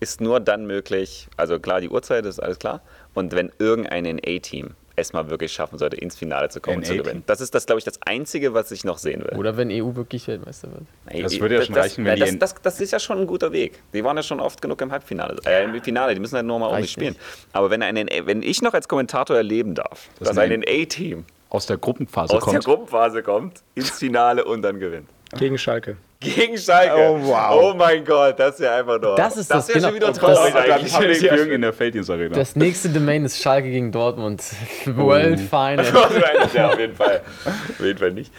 ist 0.00 0.20
nur 0.20 0.40
dann 0.40 0.66
möglich, 0.66 1.28
also 1.36 1.58
klar, 1.58 1.80
die 1.80 1.88
Uhrzeit 1.88 2.24
ist 2.24 2.40
alles 2.40 2.58
klar. 2.58 2.82
Und 3.14 3.34
wenn 3.34 3.52
irgendein 3.58 4.04
NA-Team 4.04 4.74
es 4.98 5.12
mal 5.12 5.30
wirklich 5.30 5.52
schaffen 5.52 5.78
sollte, 5.78 5.96
ins 5.96 6.16
Finale 6.16 6.48
zu 6.48 6.60
kommen 6.60 6.78
und 6.78 6.86
zu 6.86 6.96
gewinnen. 6.96 7.22
Das 7.26 7.40
ist 7.40 7.54
das, 7.54 7.66
glaube 7.66 7.78
ich, 7.78 7.84
das 7.84 8.00
Einzige, 8.04 8.54
was 8.54 8.70
ich 8.70 8.84
noch 8.84 8.98
sehen 8.98 9.24
will. 9.24 9.38
oder 9.38 9.56
wenn 9.56 9.70
EU 9.70 9.94
wirklich 9.94 10.26
Weltmeister 10.28 10.68
wird. 10.72 11.22
Das 11.22 11.38
würde 11.40 11.56
ja 11.56 11.62
schon 11.62 11.74
reichen, 11.74 12.04
wenn 12.04 12.18
das, 12.18 12.30
die- 12.30 12.38
das, 12.38 12.54
das, 12.54 12.62
das 12.62 12.80
ist 12.80 12.92
ja 12.92 12.98
schon 12.98 13.18
ein 13.18 13.26
guter 13.26 13.52
Weg. 13.52 13.80
Die 13.92 14.04
waren 14.04 14.16
ja 14.16 14.22
schon 14.22 14.40
oft 14.40 14.60
genug 14.62 14.80
im 14.80 14.90
Halbfinale, 14.92 15.36
äh, 15.46 15.64
im 15.64 15.82
Finale. 15.82 16.14
Die 16.14 16.20
müssen 16.20 16.36
halt 16.36 16.46
nur 16.46 16.58
mal 16.58 16.66
ordentlich 16.66 16.90
spielen. 16.92 17.16
Aber 17.52 17.70
wenn, 17.70 17.82
ein 17.82 17.94
NA, 17.94 18.26
wenn 18.26 18.42
ich 18.42 18.62
noch 18.62 18.74
als 18.74 18.88
Kommentator 18.88 19.36
erleben 19.36 19.74
darf, 19.74 20.08
Das 20.18 20.28
dass 20.28 20.38
ein 20.38 20.60
NA-Team 20.60 21.24
Aus 21.50 21.66
der 21.66 21.78
Gruppenphase 21.78 22.34
aus 22.36 22.42
kommt. 22.42 22.54
der 22.54 22.60
Gruppenphase 22.62 23.22
kommt, 23.22 23.62
ins 23.74 23.90
Finale 23.90 24.44
und 24.44 24.62
dann 24.62 24.78
gewinnt. 24.80 25.08
Gegen 25.38 25.58
Schalke. 25.58 25.96
Gegen 26.20 26.58
Schalke. 26.58 26.94
Oh, 26.96 27.20
wow. 27.22 27.50
Oh 27.72 27.74
mein 27.76 28.04
Gott, 28.04 28.38
das 28.40 28.54
ist 28.54 28.60
ja 28.64 28.76
einfach 28.76 29.00
nur. 29.00 29.14
Das 29.14 29.36
ist 29.36 29.48
das, 29.50 29.68
ist 29.68 29.74
ja 29.74 29.74
genau. 29.74 29.86
schon 29.88 29.96
wieder 29.96 30.06
Das- 30.08 30.18
traurig 30.18 30.52
das- 30.52 30.94
eigentlich. 30.94 31.22
Das 31.28 31.40
in 31.46 31.62
der 31.62 31.72
Felddienstarena. 31.72 32.34
Das 32.34 32.56
nächste 32.56 32.88
Domain 32.88 33.24
ist 33.24 33.40
Schalke 33.40 33.70
gegen 33.70 33.92
Dortmund. 33.92 34.42
World 34.86 35.38
Final. 35.38 35.78
Wahrscheinlich, 35.94 36.54
ja, 36.54 36.68
auf 36.70 36.78
jeden 36.78 36.96
Fall. 36.96 37.20
Auf 37.44 37.80
jeden 37.80 37.98
Fall 37.98 38.12
nicht. 38.12 38.32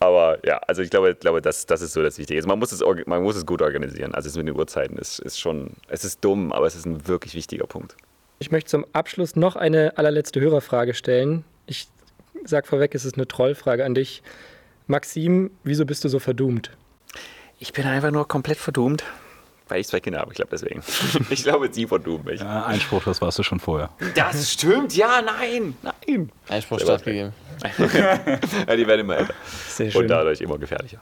Aber 0.00 0.38
ja, 0.46 0.58
also 0.66 0.80
ich 0.80 0.88
glaube, 0.90 1.10
ich 1.10 1.18
glaube 1.18 1.42
das, 1.42 1.66
das 1.66 1.82
ist 1.82 1.92
so 1.92 2.02
das 2.02 2.16
Wichtige. 2.18 2.38
Also 2.38 2.48
man, 2.48 2.58
muss 2.58 2.72
es, 2.72 2.82
man 3.06 3.22
muss 3.22 3.36
es 3.36 3.44
gut 3.44 3.60
organisieren. 3.60 4.14
Also 4.14 4.28
es 4.28 4.36
mit 4.36 4.46
den 4.46 4.56
Uhrzeiten 4.56 4.96
ist, 4.96 5.18
ist 5.18 5.38
schon, 5.38 5.72
es 5.88 6.04
ist 6.04 6.24
dumm, 6.24 6.52
aber 6.52 6.66
es 6.66 6.76
ist 6.76 6.86
ein 6.86 7.06
wirklich 7.08 7.34
wichtiger 7.34 7.66
Punkt. 7.66 7.94
Ich 8.38 8.50
möchte 8.52 8.70
zum 8.70 8.86
Abschluss 8.92 9.34
noch 9.36 9.56
eine 9.56 9.98
allerletzte 9.98 10.40
Hörerfrage 10.40 10.94
stellen. 10.94 11.44
Ich 11.66 11.88
sag 12.44 12.66
vorweg, 12.68 12.94
es 12.94 13.04
ist 13.04 13.16
eine 13.16 13.26
Trollfrage 13.26 13.84
an 13.84 13.94
dich. 13.94 14.22
Maxim, 14.86 15.50
wieso 15.64 15.84
bist 15.84 16.04
du 16.04 16.08
so 16.08 16.20
verdummt? 16.20 16.70
Ich 17.58 17.72
bin 17.72 17.86
einfach 17.86 18.10
nur 18.10 18.26
komplett 18.28 18.58
verdummt, 18.58 19.04
weil 19.68 19.80
ich 19.80 19.88
zwei 19.88 20.00
Kinder 20.00 20.20
habe. 20.20 20.30
Ich 20.32 20.36
glaube 20.36 20.50
deswegen. 20.52 20.82
ich 21.30 21.42
glaube, 21.42 21.68
sie 21.72 21.86
verdummt 21.86 22.24
mich. 22.24 22.40
Ja, 22.40 22.64
Einspruch, 22.66 23.04
das 23.04 23.20
warst 23.20 23.38
du 23.38 23.42
schon 23.42 23.60
vorher. 23.60 23.90
Das 24.14 24.52
stimmt, 24.52 24.96
ja, 24.96 25.20
nein, 25.22 25.74
nein. 25.82 26.30
Einspruch 26.48 26.80
stattgegeben. 26.80 27.32
Ja, 28.68 28.76
die 28.76 28.86
werden 28.86 29.00
immer 29.00 29.16
älter. 29.16 29.34
Sehr 29.66 29.90
schön. 29.90 30.02
Und 30.02 30.08
dadurch 30.08 30.40
immer 30.40 30.58
gefährlicher. 30.58 31.00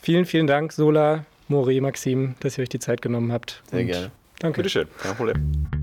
Vielen, 0.00 0.24
vielen 0.24 0.46
Dank, 0.46 0.72
Sola, 0.72 1.26
Mori, 1.48 1.82
Maxim, 1.82 2.34
dass 2.40 2.56
ihr 2.56 2.62
euch 2.62 2.70
die 2.70 2.78
Zeit 2.78 3.02
genommen 3.02 3.30
habt. 3.30 3.62
Sehr 3.70 3.80
Und 3.80 3.86
gerne. 3.88 4.10
Danke. 4.38 4.62
Bitteschön, 4.62 4.88
kein 5.02 5.14
Problem. 5.14 5.81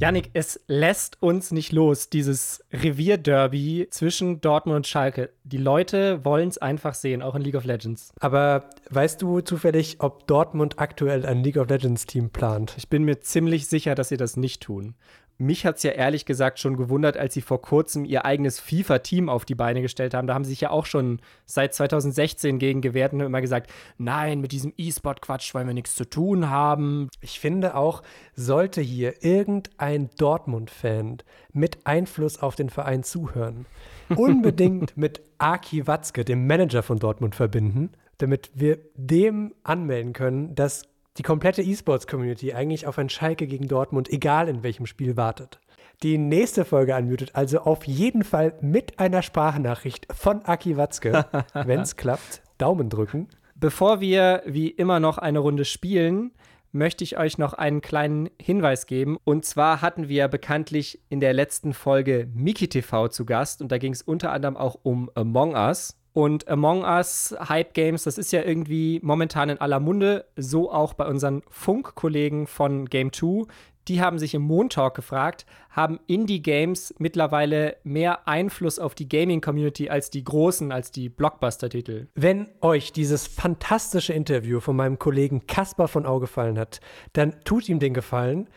Yannick, 0.00 0.30
es 0.32 0.60
lässt 0.68 1.20
uns 1.20 1.50
nicht 1.50 1.72
los, 1.72 2.08
dieses 2.08 2.64
Revierderby 2.72 3.88
zwischen 3.90 4.40
Dortmund 4.40 4.76
und 4.76 4.86
Schalke. 4.86 5.30
Die 5.42 5.56
Leute 5.56 6.24
wollen 6.24 6.48
es 6.48 6.58
einfach 6.58 6.94
sehen, 6.94 7.20
auch 7.20 7.34
in 7.34 7.42
League 7.42 7.56
of 7.56 7.64
Legends. 7.64 8.12
Aber 8.20 8.70
weißt 8.90 9.20
du 9.20 9.40
zufällig, 9.40 9.96
ob 9.98 10.28
Dortmund 10.28 10.78
aktuell 10.78 11.26
ein 11.26 11.42
League 11.42 11.56
of 11.56 11.68
Legends 11.68 12.06
Team 12.06 12.30
plant? 12.30 12.74
Ich 12.76 12.88
bin 12.88 13.02
mir 13.02 13.20
ziemlich 13.20 13.66
sicher, 13.66 13.96
dass 13.96 14.10
sie 14.10 14.16
das 14.16 14.36
nicht 14.36 14.62
tun. 14.62 14.94
Mich 15.40 15.64
hat 15.64 15.76
es 15.76 15.84
ja 15.84 15.92
ehrlich 15.92 16.26
gesagt 16.26 16.58
schon 16.58 16.76
gewundert, 16.76 17.16
als 17.16 17.32
sie 17.32 17.42
vor 17.42 17.62
kurzem 17.62 18.04
ihr 18.04 18.24
eigenes 18.24 18.58
FIFA-Team 18.58 19.28
auf 19.28 19.44
die 19.44 19.54
Beine 19.54 19.80
gestellt 19.80 20.12
haben. 20.12 20.26
Da 20.26 20.34
haben 20.34 20.42
sie 20.42 20.50
sich 20.50 20.62
ja 20.62 20.70
auch 20.70 20.84
schon 20.84 21.20
seit 21.46 21.74
2016 21.74 22.58
gegen 22.58 22.80
gewehrt 22.80 23.12
und 23.12 23.20
immer 23.20 23.40
gesagt, 23.40 23.70
nein, 23.98 24.40
mit 24.40 24.50
diesem 24.50 24.72
E-Sport-Quatsch 24.76 25.54
wollen 25.54 25.68
wir 25.68 25.74
nichts 25.74 25.94
zu 25.94 26.10
tun 26.10 26.50
haben. 26.50 27.08
Ich 27.20 27.38
finde 27.38 27.76
auch, 27.76 28.02
sollte 28.34 28.80
hier 28.80 29.22
irgendein 29.22 30.10
Dortmund-Fan 30.18 31.18
mit 31.52 31.86
Einfluss 31.86 32.42
auf 32.42 32.56
den 32.56 32.68
Verein 32.68 33.04
zuhören, 33.04 33.66
unbedingt 34.16 34.96
mit 34.96 35.20
Aki 35.38 35.86
Watzke, 35.86 36.24
dem 36.24 36.48
Manager 36.48 36.82
von 36.82 36.98
Dortmund, 36.98 37.36
verbinden, 37.36 37.92
damit 38.18 38.50
wir 38.54 38.80
dem 38.96 39.54
anmelden 39.62 40.14
können, 40.14 40.56
dass 40.56 40.82
die 41.18 41.22
komplette 41.22 41.62
E-Sports-Community 41.62 42.52
eigentlich 42.52 42.86
auf 42.86 42.98
ein 42.98 43.08
Schalke 43.08 43.46
gegen 43.46 43.68
Dortmund, 43.68 44.08
egal 44.08 44.48
in 44.48 44.62
welchem 44.62 44.86
Spiel, 44.86 45.16
wartet. 45.16 45.60
Die 46.04 46.16
nächste 46.16 46.64
Folge 46.64 46.94
anmutet, 46.94 47.30
also 47.34 47.58
auf 47.60 47.84
jeden 47.84 48.22
Fall 48.22 48.54
mit 48.60 49.00
einer 49.00 49.22
Sprachnachricht 49.22 50.06
von 50.14 50.44
Aki 50.44 50.76
Watzke. 50.76 51.26
Wenn 51.54 51.80
es 51.80 51.96
klappt, 51.96 52.42
Daumen 52.56 52.88
drücken. 52.88 53.28
Bevor 53.56 54.00
wir 54.00 54.42
wie 54.46 54.68
immer 54.68 55.00
noch 55.00 55.18
eine 55.18 55.40
Runde 55.40 55.64
spielen, 55.64 56.30
möchte 56.70 57.02
ich 57.02 57.18
euch 57.18 57.36
noch 57.36 57.52
einen 57.54 57.80
kleinen 57.80 58.30
Hinweis 58.40 58.86
geben. 58.86 59.18
Und 59.24 59.44
zwar 59.44 59.82
hatten 59.82 60.08
wir 60.08 60.28
bekanntlich 60.28 61.00
in 61.08 61.18
der 61.18 61.32
letzten 61.32 61.72
Folge 61.72 62.28
Miki 62.32 62.68
TV 62.68 63.08
zu 63.08 63.26
Gast 63.26 63.60
und 63.60 63.72
da 63.72 63.78
ging 63.78 63.92
es 63.92 64.02
unter 64.02 64.30
anderem 64.30 64.56
auch 64.56 64.78
um 64.84 65.10
Among 65.16 65.54
Us. 65.54 65.96
Und 66.18 66.48
Among 66.48 66.82
Us 66.82 67.32
Hype 67.38 67.74
Games, 67.74 68.02
das 68.02 68.18
ist 68.18 68.32
ja 68.32 68.42
irgendwie 68.42 68.98
momentan 69.04 69.50
in 69.50 69.60
aller 69.60 69.78
Munde, 69.78 70.24
so 70.34 70.68
auch 70.68 70.94
bei 70.94 71.06
unseren 71.06 71.44
Funk-Kollegen 71.48 72.48
von 72.48 72.86
Game 72.86 73.12
2. 73.12 73.44
Die 73.86 74.00
haben 74.00 74.18
sich 74.18 74.34
im 74.34 74.42
Montalk 74.42 74.96
gefragt, 74.96 75.46
haben 75.70 76.00
Indie-Games 76.08 76.92
mittlerweile 76.98 77.76
mehr 77.84 78.26
Einfluss 78.26 78.80
auf 78.80 78.96
die 78.96 79.08
Gaming-Community 79.08 79.90
als 79.90 80.10
die 80.10 80.24
großen, 80.24 80.72
als 80.72 80.90
die 80.90 81.08
Blockbuster-Titel? 81.08 82.08
Wenn 82.16 82.48
euch 82.62 82.90
dieses 82.90 83.28
fantastische 83.28 84.12
Interview 84.12 84.58
von 84.58 84.74
meinem 84.74 84.98
Kollegen 84.98 85.46
Caspar 85.46 85.86
von 85.86 86.04
Au 86.04 86.18
gefallen 86.18 86.58
hat, 86.58 86.80
dann 87.12 87.36
tut 87.44 87.68
ihm 87.68 87.78
den 87.78 87.94
Gefallen 87.94 88.48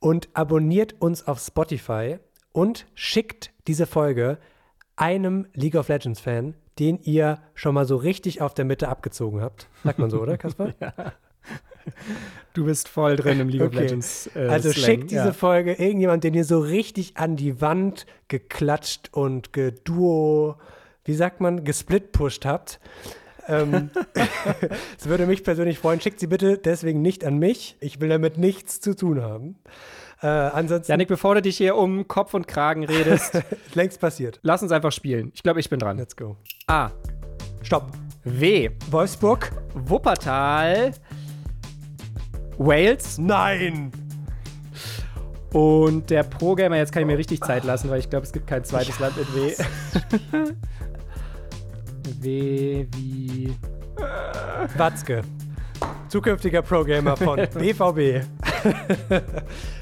und 0.00 0.30
abonniert 0.32 0.94
uns 1.02 1.26
auf 1.28 1.40
Spotify 1.40 2.16
und 2.52 2.86
schickt 2.94 3.52
diese 3.66 3.84
Folge 3.84 4.38
einem 4.96 5.46
League 5.52 5.74
of 5.74 5.88
Legends 5.88 6.20
Fan, 6.20 6.54
den 6.78 6.98
ihr 7.02 7.38
schon 7.54 7.74
mal 7.74 7.84
so 7.86 7.96
richtig 7.96 8.40
auf 8.40 8.54
der 8.54 8.64
Mitte 8.64 8.88
abgezogen 8.88 9.40
habt. 9.40 9.68
Sagt 9.84 9.98
man 9.98 10.10
so, 10.10 10.20
oder, 10.20 10.38
Caspar? 10.38 10.72
Du 12.54 12.66
bist 12.66 12.86
voll 12.88 13.16
drin 13.16 13.40
im 13.40 13.48
League 13.48 13.62
of 13.62 13.68
Okay. 13.68 13.80
Legends. 13.80 14.30
Äh, 14.36 14.46
Also 14.46 14.70
Slang, 14.70 14.84
schickt 14.84 15.10
diese 15.10 15.26
ja. 15.26 15.32
Folge 15.32 15.72
irgendjemand, 15.72 16.22
den 16.22 16.34
ihr 16.34 16.44
so 16.44 16.60
richtig 16.60 17.16
an 17.16 17.34
die 17.34 17.60
Wand 17.60 18.06
geklatscht 18.28 19.08
und 19.12 19.52
geduo, 19.52 20.56
wie 21.04 21.14
sagt 21.14 21.40
man, 21.40 21.64
gesplitpusht 21.64 22.44
habt. 22.44 22.78
Ähm, 23.48 23.90
Es 24.98 25.06
würde 25.08 25.26
mich 25.26 25.42
persönlich 25.42 25.78
freuen. 25.78 26.00
Schickt 26.00 26.20
sie 26.20 26.26
bitte 26.28 26.58
deswegen 26.58 27.02
nicht 27.02 27.24
an 27.24 27.38
mich. 27.38 27.76
Ich 27.80 28.00
will 28.00 28.10
damit 28.10 28.38
nichts 28.38 28.80
zu 28.80 28.94
tun 28.94 29.22
haben. 29.22 29.56
Äh, 30.22 30.26
ansonsten 30.26 30.92
Janik, 30.92 31.08
bevor 31.08 31.34
du 31.34 31.42
dich 31.42 31.56
hier 31.56 31.76
um 31.76 32.06
Kopf 32.06 32.32
und 32.34 32.46
Kragen 32.46 32.84
redest, 32.84 33.42
längst 33.74 34.00
passiert. 34.00 34.38
lass 34.42 34.62
uns 34.62 34.70
einfach 34.70 34.92
spielen. 34.92 35.32
Ich 35.34 35.42
glaube, 35.42 35.58
ich 35.58 35.68
bin 35.68 35.80
dran. 35.80 35.98
Let's 35.98 36.16
go. 36.16 36.36
A. 36.68 36.90
Stopp. 37.62 37.90
W. 38.24 38.70
Wolfsburg? 38.90 39.50
Wuppertal. 39.74 40.92
Wales. 42.56 43.18
Nein. 43.18 43.90
Und 45.52 46.08
der 46.08 46.22
Pro-Gamer, 46.22 46.76
jetzt 46.76 46.92
kann 46.92 47.02
ich 47.02 47.06
mir 47.06 47.18
richtig 47.18 47.40
Zeit 47.42 47.64
lassen, 47.64 47.90
weil 47.90 47.98
ich 47.98 48.08
glaube, 48.08 48.24
es 48.24 48.32
gibt 48.32 48.46
kein 48.46 48.64
zweites 48.64 48.98
Land 49.00 49.16
mit 49.16 49.34
W. 49.34 49.54
w 52.20 52.86
wie. 52.94 53.54
Watzke. 54.76 55.22
Zukünftiger 56.12 56.60
Pro-Gamer 56.60 57.16
von 57.16 57.36
BVB. 57.54 58.26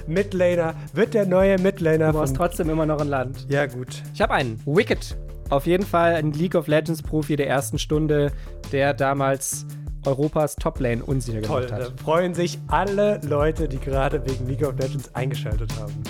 Midlaner. 0.06 0.74
Wird 0.92 1.12
der 1.12 1.26
neue 1.26 1.58
Midlaner 1.58 2.12
Du 2.12 2.18
brauchst 2.18 2.36
trotzdem 2.36 2.70
immer 2.70 2.86
noch 2.86 3.00
ein 3.00 3.08
Land. 3.08 3.46
Ja, 3.48 3.66
gut. 3.66 4.00
Ich 4.14 4.20
habe 4.20 4.34
einen. 4.34 4.62
Wicked. 4.64 5.16
Auf 5.48 5.66
jeden 5.66 5.84
Fall 5.84 6.14
ein 6.14 6.30
League 6.30 6.54
of 6.54 6.68
Legends 6.68 7.02
Profi 7.02 7.34
der 7.34 7.48
ersten 7.48 7.80
Stunde, 7.80 8.30
der 8.70 8.94
damals 8.94 9.66
Europas 10.06 10.54
Toplane 10.54 11.02
unsicher 11.02 11.42
Toll, 11.42 11.66
gemacht 11.66 11.82
hat. 11.82 12.00
freuen 12.00 12.32
sich 12.32 12.60
alle 12.68 13.20
Leute, 13.24 13.66
die 13.66 13.78
gerade 13.80 14.24
wegen 14.24 14.46
League 14.46 14.64
of 14.64 14.78
Legends 14.78 15.12
eingeschaltet 15.16 15.72
haben. 15.80 16.00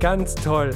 Ganz 0.00 0.34
toll. 0.34 0.72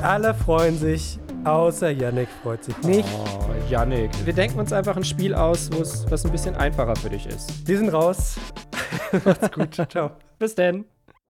Alle 0.00 0.34
freuen 0.34 0.78
sich, 0.78 1.18
außer 1.46 1.90
Yannick 1.90 2.28
freut 2.42 2.64
sich 2.64 2.76
nicht. 2.82 3.08
Oh, 3.24 3.70
Yannick. 3.70 4.10
Wir 4.24 4.32
denken 4.32 4.58
uns 4.58 4.72
einfach 4.72 4.96
ein 4.96 5.04
Spiel 5.04 5.34
aus, 5.34 5.70
wo 5.72 5.80
es 5.80 6.10
was 6.10 6.24
ein 6.24 6.32
bisschen 6.32 6.54
einfacher 6.56 6.96
für 6.96 7.10
dich 7.10 7.26
ist. 7.26 7.66
Wir 7.66 7.78
sind 7.78 7.90
raus. 7.90 8.36
Macht's 9.24 9.52
gut. 9.52 9.90
Ciao. 9.90 10.10
Bis 10.38 10.54
denn. 10.54 10.84